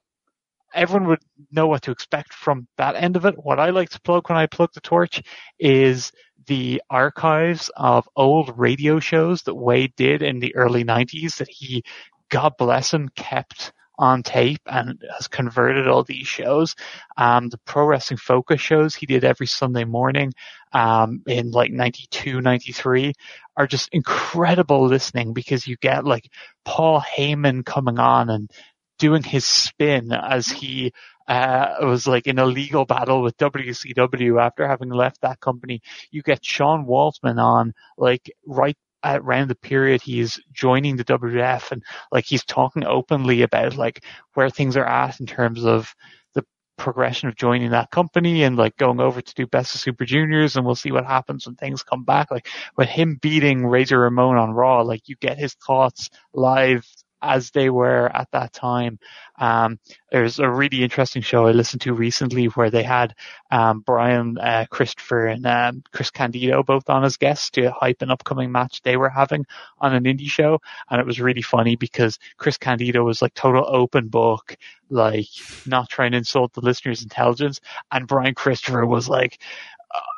everyone 0.75 1.09
would 1.09 1.23
know 1.53 1.67
what 1.67 1.83
to 1.83 1.91
expect 1.91 2.35
from 2.35 2.67
that 2.77 2.97
end 2.97 3.17
of 3.17 3.25
it. 3.25 3.35
What 3.37 3.61
I 3.61 3.71
like 3.71 3.91
to 3.91 4.01
plug 4.01 4.29
when 4.29 4.39
I 4.39 4.47
plug 4.47 4.71
the 4.75 4.81
torch 4.81 5.23
is 5.59 6.13
the 6.47 6.83
archives 6.91 7.71
of 7.77 8.09
old 8.17 8.59
radio 8.59 9.01
shows 9.01 9.43
that 9.43 9.55
Wade 9.55 9.95
did 9.97 10.23
in 10.23 10.41
the 10.41 10.55
early 10.55 10.85
90s 10.85 11.39
that 11.39 11.49
he, 11.49 11.83
God 12.29 12.55
bless 12.59 12.93
him, 12.93 13.09
kept 13.17 13.73
on 13.99 14.23
tape 14.23 14.61
and 14.67 15.01
has 15.17 15.29
converted 15.29 15.87
all 15.87 16.03
these 16.03 16.27
shows. 16.27 16.75
Um, 17.17 17.49
the 17.49 17.59
pro 17.59 17.87
wrestling 17.87 18.19
focus 18.19 18.61
shows 18.61 18.95
he 18.95 19.07
did 19.07 19.25
every 19.25 19.47
Sunday 19.47 19.85
morning, 19.85 20.33
um, 20.73 21.23
in 21.27 21.53
like 21.53 21.71
92, 21.71 22.41
93 22.41 23.13
are 23.57 23.67
just 23.67 23.89
incredible 23.93 24.87
listening 24.87 25.33
because 25.33 25.67
you 25.67 25.77
get 25.77 26.05
like 26.05 26.29
Paul 26.65 27.01
Heyman 27.01 27.65
coming 27.65 27.99
on 27.99 28.31
and 28.31 28.51
doing 28.99 29.23
his 29.23 29.45
spin 29.45 30.13
as 30.13 30.49
he 30.49 30.93
uh, 31.27 31.77
was 31.81 32.07
like 32.07 32.27
in 32.27 32.39
a 32.39 32.47
legal 32.47 32.85
battle 32.85 33.23
with 33.23 33.37
WCW 33.39 34.41
after 34.41 34.67
having 34.67 34.91
left 34.91 35.21
that 35.23 35.41
company. 35.41 35.81
You 36.11 36.23
get 36.23 36.45
Sean 36.45 36.87
Waltman 36.87 37.43
on 37.43 37.75
like 37.97 38.31
right 38.47 38.77
around 39.05 39.49
the 39.49 39.55
period 39.55 40.01
he's 40.01 40.41
joining 40.53 40.97
the 40.97 41.05
WWF 41.05 41.73
and 41.73 41.83
like 42.11 42.25
he's 42.25 42.45
talking 42.45 42.85
openly 42.85 43.43
about 43.43 43.77
like 43.77 44.03
where 44.33 44.49
things 44.49 44.77
are 44.77 44.87
at 44.87 45.21
in 45.21 45.27
terms 45.27 45.65
of 45.65 45.95
the 46.35 46.43
progression 46.79 47.29
of 47.29 47.37
joining 47.37 47.71
that 47.71 47.91
company 47.91 48.45
and 48.45 48.57
like 48.57 48.77
going 48.77 49.01
over 49.01 49.21
to 49.21 49.35
do 49.35 49.47
Best 49.47 49.75
of 49.75 49.81
Super 49.81 50.07
Juniors 50.07 50.57
and 50.57 50.65
we'll 50.65 50.75
see 50.75 50.91
what 50.91 51.05
happens 51.05 51.47
when 51.47 51.55
things 51.57 51.83
come 51.83 52.05
back. 52.05 52.31
Like 52.31 52.49
with 52.77 52.89
him 52.89 53.19
beating 53.21 53.67
Razor 53.67 53.99
Ramon 53.99 54.37
on 54.37 54.53
Raw, 54.53 54.81
like 54.83 55.09
you 55.09 55.17
get 55.17 55.39
his 55.39 55.55
thoughts 55.55 56.09
live 56.33 56.87
as 57.25 57.51
they 57.51 57.71
were 57.71 58.11
at 58.15 58.31
that 58.33 58.53
time. 58.53 58.99
Um, 59.39 59.79
there's 60.13 60.39
a 60.39 60.49
really 60.49 60.83
interesting 60.83 61.23
show 61.23 61.47
I 61.47 61.53
listened 61.53 61.83
to 61.83 61.95
recently 61.95 62.47
where 62.47 62.71
they 62.71 62.83
had 62.83 63.15
um, 63.51 63.81
Brian 63.81 64.39
uh, 64.39 64.67
Christopher 64.71 65.27
and 65.27 65.45
um, 65.47 65.83
Chris 65.93 66.11
Candido 66.11 66.63
both 66.63 66.89
on 66.89 67.05
as 67.05 67.17
guests 67.17 67.51
to 67.51 67.71
hype 67.73 68.03
an 68.03 68.11
upcoming 68.11 68.53
match 68.53 68.83
they 68.83 68.97
were 68.97 69.09
having 69.09 69.47
on 69.81 69.95
an 69.95 70.05
indie 70.05 70.29
show, 70.29 70.61
and 70.91 71.01
it 71.01 71.07
was 71.07 71.21
really 71.21 71.43
funny 71.43 71.75
because 71.77 72.19
Chris 72.37 72.59
Candido 72.59 73.03
was 73.03 73.23
like 73.23 73.35
total 73.35 73.65
open 73.67 74.09
book, 74.09 74.57
like 74.91 75.27
not 75.67 75.89
trying 75.89 76.13
to 76.13 76.19
insult 76.19 76.53
the 76.53 76.61
listener's 76.61 77.03
intelligence, 77.03 77.61
and 77.91 78.07
Brian 78.07 78.35
Christopher 78.35 78.87
was 78.87 79.09
like, 79.09 79.41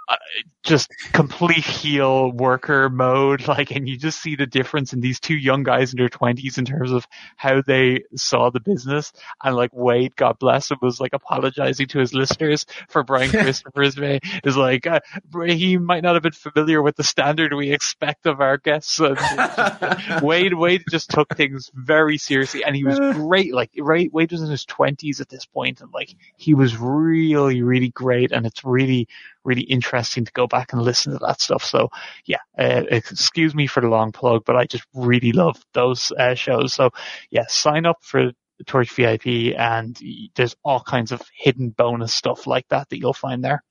uh, 0.09 0.17
just 0.63 0.91
complete 1.13 1.65
heel 1.65 2.31
worker 2.33 2.89
mode. 2.89 3.45
Like, 3.57 3.71
and 3.71 3.89
you 3.89 3.97
just 3.97 4.21
see 4.21 4.37
the 4.37 4.47
difference 4.47 4.93
in 4.93 5.01
these 5.01 5.19
two 5.21 5.37
young 5.37 5.63
guys 5.63 5.93
in 5.93 5.99
their 5.99 6.09
twenties 6.09 6.59
in 6.59 6.65
terms 6.65 6.91
of 6.91 7.07
how 7.37 7.63
they 7.63 8.03
saw 8.17 8.51
the 8.51 8.61
business. 8.61 9.13
And 9.43 9.57
like 9.57 9.71
Wade, 9.73 10.15
God 10.17 10.39
bless 10.39 10.71
him, 10.71 10.79
was 10.83 11.01
like 11.01 11.13
apologizing 11.15 11.87
to 11.89 12.01
his 12.01 12.13
listeners 12.13 12.67
for 12.89 13.03
Brian 13.03 13.31
Christopher's 13.45 13.97
way. 13.97 14.21
Is 14.45 14.57
like, 14.57 14.87
uh, 14.87 15.01
he 15.47 15.79
might 15.79 16.03
not 16.03 16.15
have 16.15 16.23
been 16.23 16.33
familiar 16.33 16.83
with 16.83 16.97
the 16.97 17.05
standard 17.05 17.55
we 17.55 17.73
expect 17.73 18.27
of 18.27 18.41
our 18.41 18.59
guests. 18.59 19.01
Wade, 20.23 20.55
Wade 20.55 20.83
just 20.91 21.09
took 21.11 21.35
things 21.35 21.71
very 21.73 22.19
seriously 22.19 22.63
and 22.65 22.77
he 22.77 22.85
was 22.85 22.99
great. 22.99 23.55
Like, 23.55 23.71
right, 23.79 24.13
Wade 24.13 24.33
was 24.33 24.43
in 24.43 24.51
his 24.51 24.67
twenties 24.67 25.21
at 25.21 25.29
this 25.31 25.47
point 25.47 25.81
and 25.81 25.95
like, 25.95 26.15
he 26.37 26.53
was 26.53 26.77
really, 26.77 27.63
really 27.63 27.91
great. 27.91 28.33
And 28.33 28.45
it's 28.45 28.65
really, 28.65 29.09
really 29.45 29.63
interesting 29.63 29.96
to 30.03 30.33
go 30.33 30.47
back 30.47 30.73
and 30.73 30.83
listen 30.83 31.13
to 31.13 31.19
that 31.19 31.41
stuff. 31.41 31.65
So 31.65 31.91
yeah, 32.25 32.39
uh, 32.59 32.85
excuse 32.91 33.55
me 33.55 33.67
for 33.67 33.81
the 33.81 33.89
long 33.89 34.13
plug, 34.13 34.43
but 34.45 34.57
I 34.57 34.67
just 34.67 34.85
really 34.95 35.33
love 35.33 35.63
those 35.73 36.13
uh, 36.13 36.35
shows. 36.35 36.75
So 36.75 36.91
yeah, 37.31 37.47
sign 37.49 37.87
up 37.87 37.99
for 38.03 38.33
Torch 38.67 38.91
VIP 38.93 39.55
and 39.57 39.99
there's 40.35 40.57
all 40.65 40.81
kinds 40.81 41.13
of 41.13 41.23
hidden 41.37 41.71
bonus 41.71 42.15
stuff 42.15 42.47
like 42.47 42.67
that 42.69 42.89
that 42.89 42.99
you'll 42.99 43.13
find 43.13 43.45
there. 43.45 43.63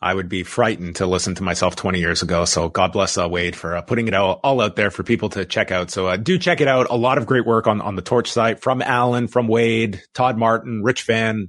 I 0.00 0.12
would 0.12 0.28
be 0.28 0.42
frightened 0.42 0.96
to 0.96 1.06
listen 1.06 1.34
to 1.36 1.42
myself 1.42 1.74
20 1.74 2.00
years 2.00 2.22
ago. 2.22 2.44
So 2.44 2.68
God 2.68 2.92
bless 2.92 3.16
uh, 3.16 3.28
Wade 3.28 3.56
for 3.56 3.76
uh, 3.76 3.82
putting 3.82 4.08
it 4.08 4.14
all, 4.14 4.40
all, 4.44 4.60
out 4.60 4.76
there 4.76 4.90
for 4.90 5.02
people 5.02 5.30
to 5.30 5.46
check 5.46 5.70
out. 5.70 5.90
So 5.90 6.06
uh, 6.06 6.16
do 6.16 6.38
check 6.38 6.60
it 6.60 6.68
out. 6.68 6.88
A 6.90 6.96
lot 6.96 7.16
of 7.16 7.24
great 7.24 7.46
work 7.46 7.66
on, 7.66 7.80
on 7.80 7.96
the 7.96 8.02
Torch 8.02 8.30
site 8.30 8.60
from 8.60 8.82
Alan, 8.82 9.26
from 9.26 9.48
Wade, 9.48 10.02
Todd 10.12 10.36
Martin, 10.36 10.82
Rich 10.82 11.04
Van, 11.04 11.48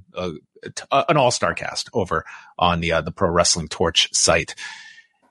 uh, 0.64 0.70
uh, 0.90 1.04
an 1.08 1.16
all-star 1.16 1.54
cast 1.54 1.88
over 1.92 2.24
on 2.58 2.80
the 2.80 2.92
uh, 2.92 3.00
the 3.00 3.12
Pro 3.12 3.30
Wrestling 3.30 3.68
Torch 3.68 4.12
site. 4.14 4.54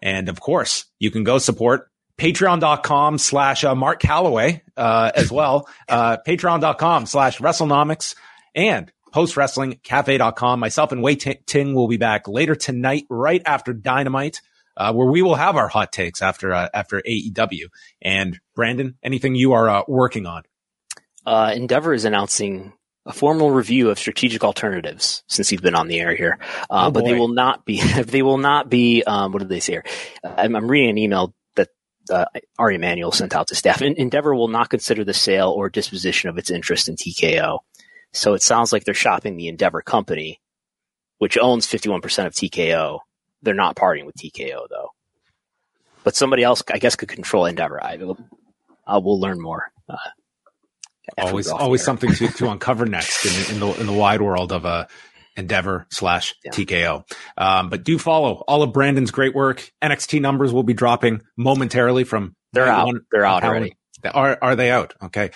And 0.02 0.30
of 0.30 0.40
course, 0.40 0.86
you 1.00 1.12
can 1.12 1.24
go 1.24 1.38
support 1.38 1.90
patreon.com 2.18 3.18
slash 3.18 3.64
uh, 3.64 3.76
Mark 3.76 4.02
Calaway 4.02 4.62
uh, 4.76 5.12
as 5.16 5.32
well. 5.32 5.68
Uh, 5.90 6.18
patreon.com 6.28 7.06
slash 7.06 7.40
WrestleNomics 7.40 8.14
and 8.54 8.92
postwrestlingcafe.com. 9.14 10.60
Myself 10.60 10.92
and 10.92 11.02
Wai 11.02 11.14
Ting 11.14 11.74
will 11.74 11.88
be 11.88 11.96
back 11.96 12.28
later 12.28 12.56
tonight, 12.56 13.06
right 13.10 13.42
after 13.46 13.72
Dynamite, 13.72 14.42
uh, 14.76 14.94
where 14.94 15.08
we 15.08 15.22
will 15.22 15.36
have 15.36 15.56
our 15.56 15.70
hot 15.70 15.94
takes 15.94 16.22
after 16.22 16.54
uh, 16.54 16.68
after 16.74 17.02
AEW. 17.02 17.68
And 18.02 18.40
Brandon, 18.54 18.98
anything 19.02 19.36
you 19.36 19.54
are 19.54 19.70
uh, 19.70 19.84
working 19.88 20.26
on? 20.26 20.44
Uh, 21.26 21.54
Endeavor 21.56 21.94
is 21.94 22.06
announcing 22.06 22.74
a 23.08 23.14
formal 23.14 23.52
review 23.52 23.90
of 23.90 23.98
strategic 23.98 24.44
alternatives 24.44 25.24
since 25.28 25.52
you've 25.52 25.62
been 25.62 25.76
on 25.76 25.88
the 25.88 26.00
air 26.00 26.14
here. 26.14 26.38
Uh, 26.70 26.88
oh 26.88 26.92
but 26.92 27.06
they 27.06 27.14
will 27.14 27.30
not 27.30 27.66
be, 27.66 27.82
they 28.04 28.22
will 28.22 28.38
not 28.38 28.70
be, 28.70 29.02
um, 29.04 29.32
what 29.32 29.40
did 29.40 29.50
they 29.50 29.62
say 29.62 29.74
here? 29.74 29.86
I'm, 30.24 30.56
I'm 30.56 30.70
reading 30.70 30.90
an 30.90 30.98
email 30.98 31.34
that 31.56 31.70
uh, 32.12 32.26
Ari 32.60 32.76
Emanuel 32.76 33.14
sent 33.14 33.34
out 33.34 33.48
to 33.48 33.56
staff. 33.56 33.82
Endeavor 33.82 34.36
will 34.36 34.50
not 34.50 34.70
consider 34.70 35.06
the 35.06 35.14
sale 35.14 35.50
or 35.50 35.70
disposition 35.70 36.30
of 36.30 36.38
its 36.38 36.52
interest 36.52 36.90
in 36.90 36.98
TKO. 36.98 37.60
So 38.12 38.34
it 38.34 38.44
sounds 38.44 38.74
like 38.74 38.84
they're 38.84 38.94
shopping 38.94 39.38
the 39.38 39.48
Endeavor 39.48 39.82
company, 39.82 40.42
which 41.18 41.38
owns 41.38 41.66
51% 41.66 42.26
of 42.26 42.34
TKO. 42.34 43.00
They're 43.42 43.54
not 43.54 43.78
parting 43.78 44.06
with 44.06 44.16
TKO 44.16 44.68
though. 44.70 44.90
But 46.04 46.16
somebody 46.16 46.44
else, 46.44 46.62
I 46.72 46.78
guess, 46.78 46.96
could 46.98 47.10
control 47.10 47.46
Endeavor. 47.46 47.82
I, 47.82 47.98
will 48.98 49.20
learn 49.20 49.42
more. 49.42 49.72
Uh, 49.88 49.98
always 51.18 51.48
always 51.48 51.84
something 51.84 52.12
to, 52.14 52.28
to 52.28 52.50
uncover 52.50 52.86
next 52.86 53.26
in, 53.26 53.56
in, 53.56 53.60
the 53.60 53.80
in 53.82 53.88
the 53.88 53.94
wide 53.94 54.22
world 54.22 54.52
of 54.52 54.66
a 54.66 54.68
uh, 54.68 54.88
Endeavor 55.38 55.86
slash 55.92 56.34
yeah. 56.44 56.52
TKO. 56.52 57.04
Um, 57.38 57.70
but 57.70 57.84
do 57.84 58.00
follow 58.00 58.44
all 58.48 58.64
of 58.64 58.74
Brandon's 58.74 59.12
great 59.12 59.36
work. 59.36 59.72
NXT 59.84 60.20
numbers 60.20 60.52
will 60.52 60.64
be 60.64 60.74
dropping 60.74 61.22
momentarily 61.38 62.06
from. 62.06 62.36
They're 62.54 62.66
out. 62.66 62.88
One. 62.88 63.02
They're 63.12 63.24
out 63.24 63.44
Alan. 63.44 63.58
already. 63.58 63.78
Are 64.16 64.38
are 64.42 64.56
they 64.56 64.72
out? 64.72 64.96
Okay, 65.04 65.30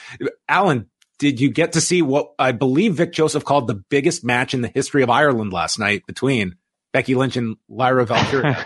Alan. 0.49 0.89
Did 1.19 1.39
you 1.39 1.51
get 1.51 1.73
to 1.73 1.81
see 1.81 2.01
what 2.01 2.33
I 2.39 2.51
believe 2.51 2.95
Vic 2.95 3.13
Joseph 3.13 3.45
called 3.45 3.67
the 3.67 3.75
biggest 3.75 4.23
match 4.23 4.55
in 4.55 4.61
the 4.61 4.71
history 4.73 5.03
of 5.03 5.11
Ireland 5.11 5.53
last 5.53 5.77
night 5.77 6.07
between 6.07 6.55
Becky 6.93 7.13
Lynch 7.13 7.37
and 7.37 7.57
Lyra 7.69 8.07
Valkyria? 8.07 8.57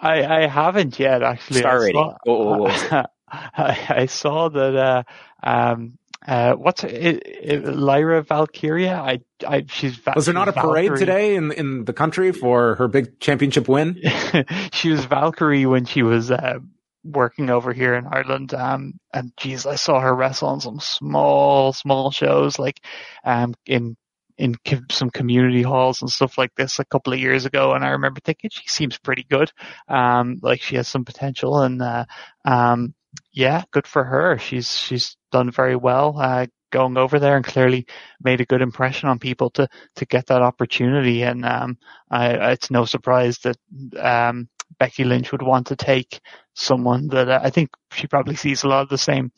I, 0.00 0.24
I 0.24 0.46
haven't 0.48 0.98
yet 0.98 1.22
actually. 1.22 1.60
Star 1.60 1.80
rating. 1.80 2.12
Saw, 2.26 3.06
I, 3.28 3.86
I, 3.88 4.06
saw 4.06 4.48
that 4.48 4.76
uh, 4.76 5.02
um, 5.44 5.96
uh, 6.26 6.54
what's 6.54 6.84
it, 6.84 7.22
it, 7.24 7.64
Lyra 7.64 8.22
Valkyria? 8.22 8.94
I, 8.94 9.20
I, 9.46 9.64
she's 9.68 9.98
was 10.14 10.26
there 10.26 10.34
not 10.34 10.48
a 10.48 10.52
parade 10.52 10.96
today 10.96 11.36
in 11.36 11.52
in 11.52 11.84
the 11.84 11.92
country 11.92 12.32
for 12.32 12.74
her 12.76 12.88
big 12.88 13.20
championship 13.20 13.68
win? 13.68 14.00
she 14.72 14.90
was 14.90 15.04
Valkyrie 15.04 15.66
when 15.66 15.84
she 15.84 16.02
was 16.02 16.30
uh, 16.30 16.58
working 17.04 17.50
over 17.50 17.72
here 17.72 17.94
in 17.94 18.06
Ireland. 18.06 18.54
Um, 18.54 18.94
and 19.12 19.32
geez, 19.36 19.66
I 19.66 19.76
saw 19.76 20.00
her 20.00 20.14
wrestle 20.14 20.48
on 20.48 20.60
some 20.60 20.80
small, 20.80 21.72
small 21.72 22.10
shows 22.10 22.58
like 22.58 22.80
um 23.24 23.54
in 23.64 23.96
in 24.38 24.54
some 24.90 25.10
community 25.10 25.62
halls 25.62 26.02
and 26.02 26.10
stuff 26.10 26.36
like 26.36 26.54
this 26.56 26.78
a 26.78 26.84
couple 26.84 27.12
of 27.12 27.18
years 27.18 27.46
ago. 27.46 27.72
And 27.72 27.84
I 27.84 27.90
remember 27.90 28.20
thinking 28.20 28.50
she 28.52 28.68
seems 28.68 28.98
pretty 28.98 29.24
good. 29.28 29.50
Um, 29.88 30.38
like 30.42 30.60
she 30.60 30.76
has 30.76 30.88
some 30.88 31.04
potential 31.04 31.60
and, 31.62 31.80
uh, 31.80 32.04
um, 32.44 32.94
yeah, 33.32 33.62
good 33.70 33.86
for 33.86 34.04
her. 34.04 34.38
She's 34.38 34.76
she's 34.76 35.16
done 35.32 35.50
very 35.50 35.76
well 35.76 36.18
uh, 36.18 36.46
going 36.70 36.96
over 36.96 37.18
there 37.18 37.36
and 37.36 37.44
clearly 37.44 37.86
made 38.22 38.40
a 38.40 38.46
good 38.46 38.62
impression 38.62 39.08
on 39.08 39.18
people 39.18 39.50
to 39.50 39.68
to 39.96 40.06
get 40.06 40.26
that 40.26 40.42
opportunity. 40.42 41.22
And 41.22 41.44
um, 41.44 41.78
I, 42.10 42.52
it's 42.52 42.70
no 42.70 42.84
surprise 42.84 43.38
that 43.40 43.56
um, 43.98 44.48
Becky 44.78 45.04
Lynch 45.04 45.32
would 45.32 45.42
want 45.42 45.68
to 45.68 45.76
take 45.76 46.20
someone 46.54 47.08
that 47.08 47.28
I 47.30 47.50
think 47.50 47.70
she 47.92 48.06
probably 48.06 48.36
sees 48.36 48.64
a 48.64 48.68
lot 48.68 48.82
of 48.82 48.88
the 48.88 48.98
same, 48.98 49.32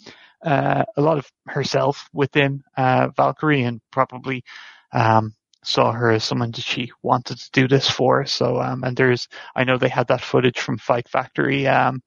uh, 0.45 0.85
a 0.97 1.01
lot 1.01 1.19
of 1.19 1.31
herself 1.47 2.09
within 2.13 2.63
uh, 2.77 3.09
Valkyrie, 3.17 3.65
and 3.65 3.81
probably 3.91 4.45
um, 4.93 5.35
saw 5.65 5.93
her 5.93 6.11
as 6.11 6.25
someone 6.25 6.51
that 6.53 6.65
she 6.65 6.91
wanted 7.03 7.39
to 7.39 7.51
do 7.53 7.69
this 7.69 7.91
for. 7.91 8.25
So, 8.27 8.61
um, 8.61 8.85
and 8.85 8.97
there's, 8.97 9.29
I 9.55 9.65
know 9.65 9.77
they 9.77 9.89
had 9.89 10.09
that 10.09 10.23
footage 10.23 10.59
from 10.61 10.79
Fight 10.79 11.09
Factory, 11.09 11.67
um, 11.67 12.03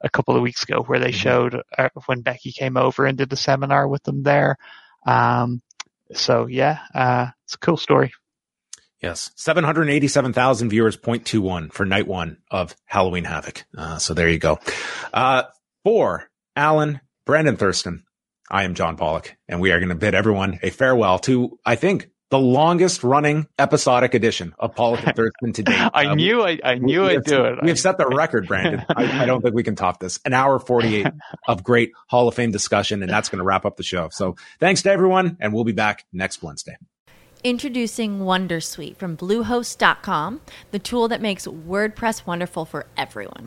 a 0.00 0.10
couple 0.10 0.36
of 0.36 0.42
weeks 0.42 0.62
ago 0.62 0.82
where 0.82 0.98
they 0.98 1.10
mm-hmm. 1.10 1.16
showed 1.16 1.62
uh, 1.76 1.88
when 2.06 2.20
Becky 2.20 2.52
came 2.52 2.76
over 2.76 3.06
and 3.06 3.16
did 3.16 3.30
the 3.30 3.36
seminar 3.36 3.88
with 3.88 4.02
them 4.02 4.22
there. 4.22 4.56
Um, 5.06 5.62
so 6.12 6.46
yeah, 6.46 6.80
uh, 6.94 7.26
it's 7.44 7.54
a 7.54 7.58
cool 7.58 7.76
story. 7.76 8.12
Yes, 9.02 9.30
787,000 9.36 10.70
viewers, 10.70 10.96
0.21 10.96 11.72
for 11.72 11.84
night 11.84 12.06
one 12.06 12.38
of 12.50 12.74
Halloween 12.86 13.24
Havoc. 13.24 13.64
Uh, 13.76 13.98
so 13.98 14.14
there 14.14 14.28
you 14.28 14.38
go. 14.38 14.58
Uh, 15.12 15.44
for 15.84 16.30
Alan, 16.56 17.00
Brandon 17.26 17.56
Thurston, 17.56 18.04
I 18.50 18.64
am 18.64 18.74
John 18.74 18.96
Pollock, 18.96 19.36
and 19.48 19.60
we 19.60 19.70
are 19.70 19.78
going 19.78 19.90
to 19.90 19.94
bid 19.94 20.14
everyone 20.14 20.60
a 20.62 20.70
farewell 20.70 21.18
to, 21.20 21.58
I 21.64 21.76
think, 21.76 22.08
the 22.30 22.38
longest 22.38 23.04
running 23.04 23.46
episodic 23.58 24.14
edition 24.14 24.54
of 24.58 24.74
Pollock 24.74 25.06
and 25.06 25.16
Thurston 25.16 25.52
to 25.54 25.62
date. 25.62 25.90
I 25.94 26.06
um, 26.06 26.16
knew 26.16 26.42
I, 26.42 26.58
I 26.62 26.74
knew 26.76 27.04
I'd 27.04 27.24
do 27.24 27.44
it. 27.44 27.58
We've 27.62 27.78
set 27.78 27.98
the 27.98 28.06
record, 28.06 28.48
Brandon. 28.48 28.84
I, 28.88 29.22
I, 29.22 29.26
don't 29.26 29.42
think 29.42 29.54
we 29.54 29.62
can 29.62 29.76
top 29.76 30.00
this. 30.00 30.18
An 30.24 30.32
hour 30.32 30.58
48 30.58 31.06
of 31.48 31.62
great 31.62 31.92
Hall 32.08 32.28
of 32.28 32.34
Fame 32.34 32.50
discussion, 32.50 33.02
and 33.02 33.10
that's 33.10 33.28
going 33.28 33.38
to 33.38 33.44
wrap 33.44 33.64
up 33.64 33.76
the 33.76 33.82
show. 33.82 34.08
So 34.10 34.36
thanks 34.58 34.82
to 34.82 34.90
everyone, 34.90 35.36
and 35.40 35.52
we'll 35.52 35.64
be 35.64 35.72
back 35.72 36.04
next 36.12 36.42
Wednesday. 36.42 36.76
Introducing 37.44 38.20
Wondersuite 38.20 38.96
from 38.96 39.16
Bluehost.com, 39.16 40.40
the 40.72 40.78
tool 40.80 41.06
that 41.08 41.20
makes 41.20 41.46
WordPress 41.46 42.26
wonderful 42.26 42.64
for 42.64 42.86
everyone. 42.96 43.46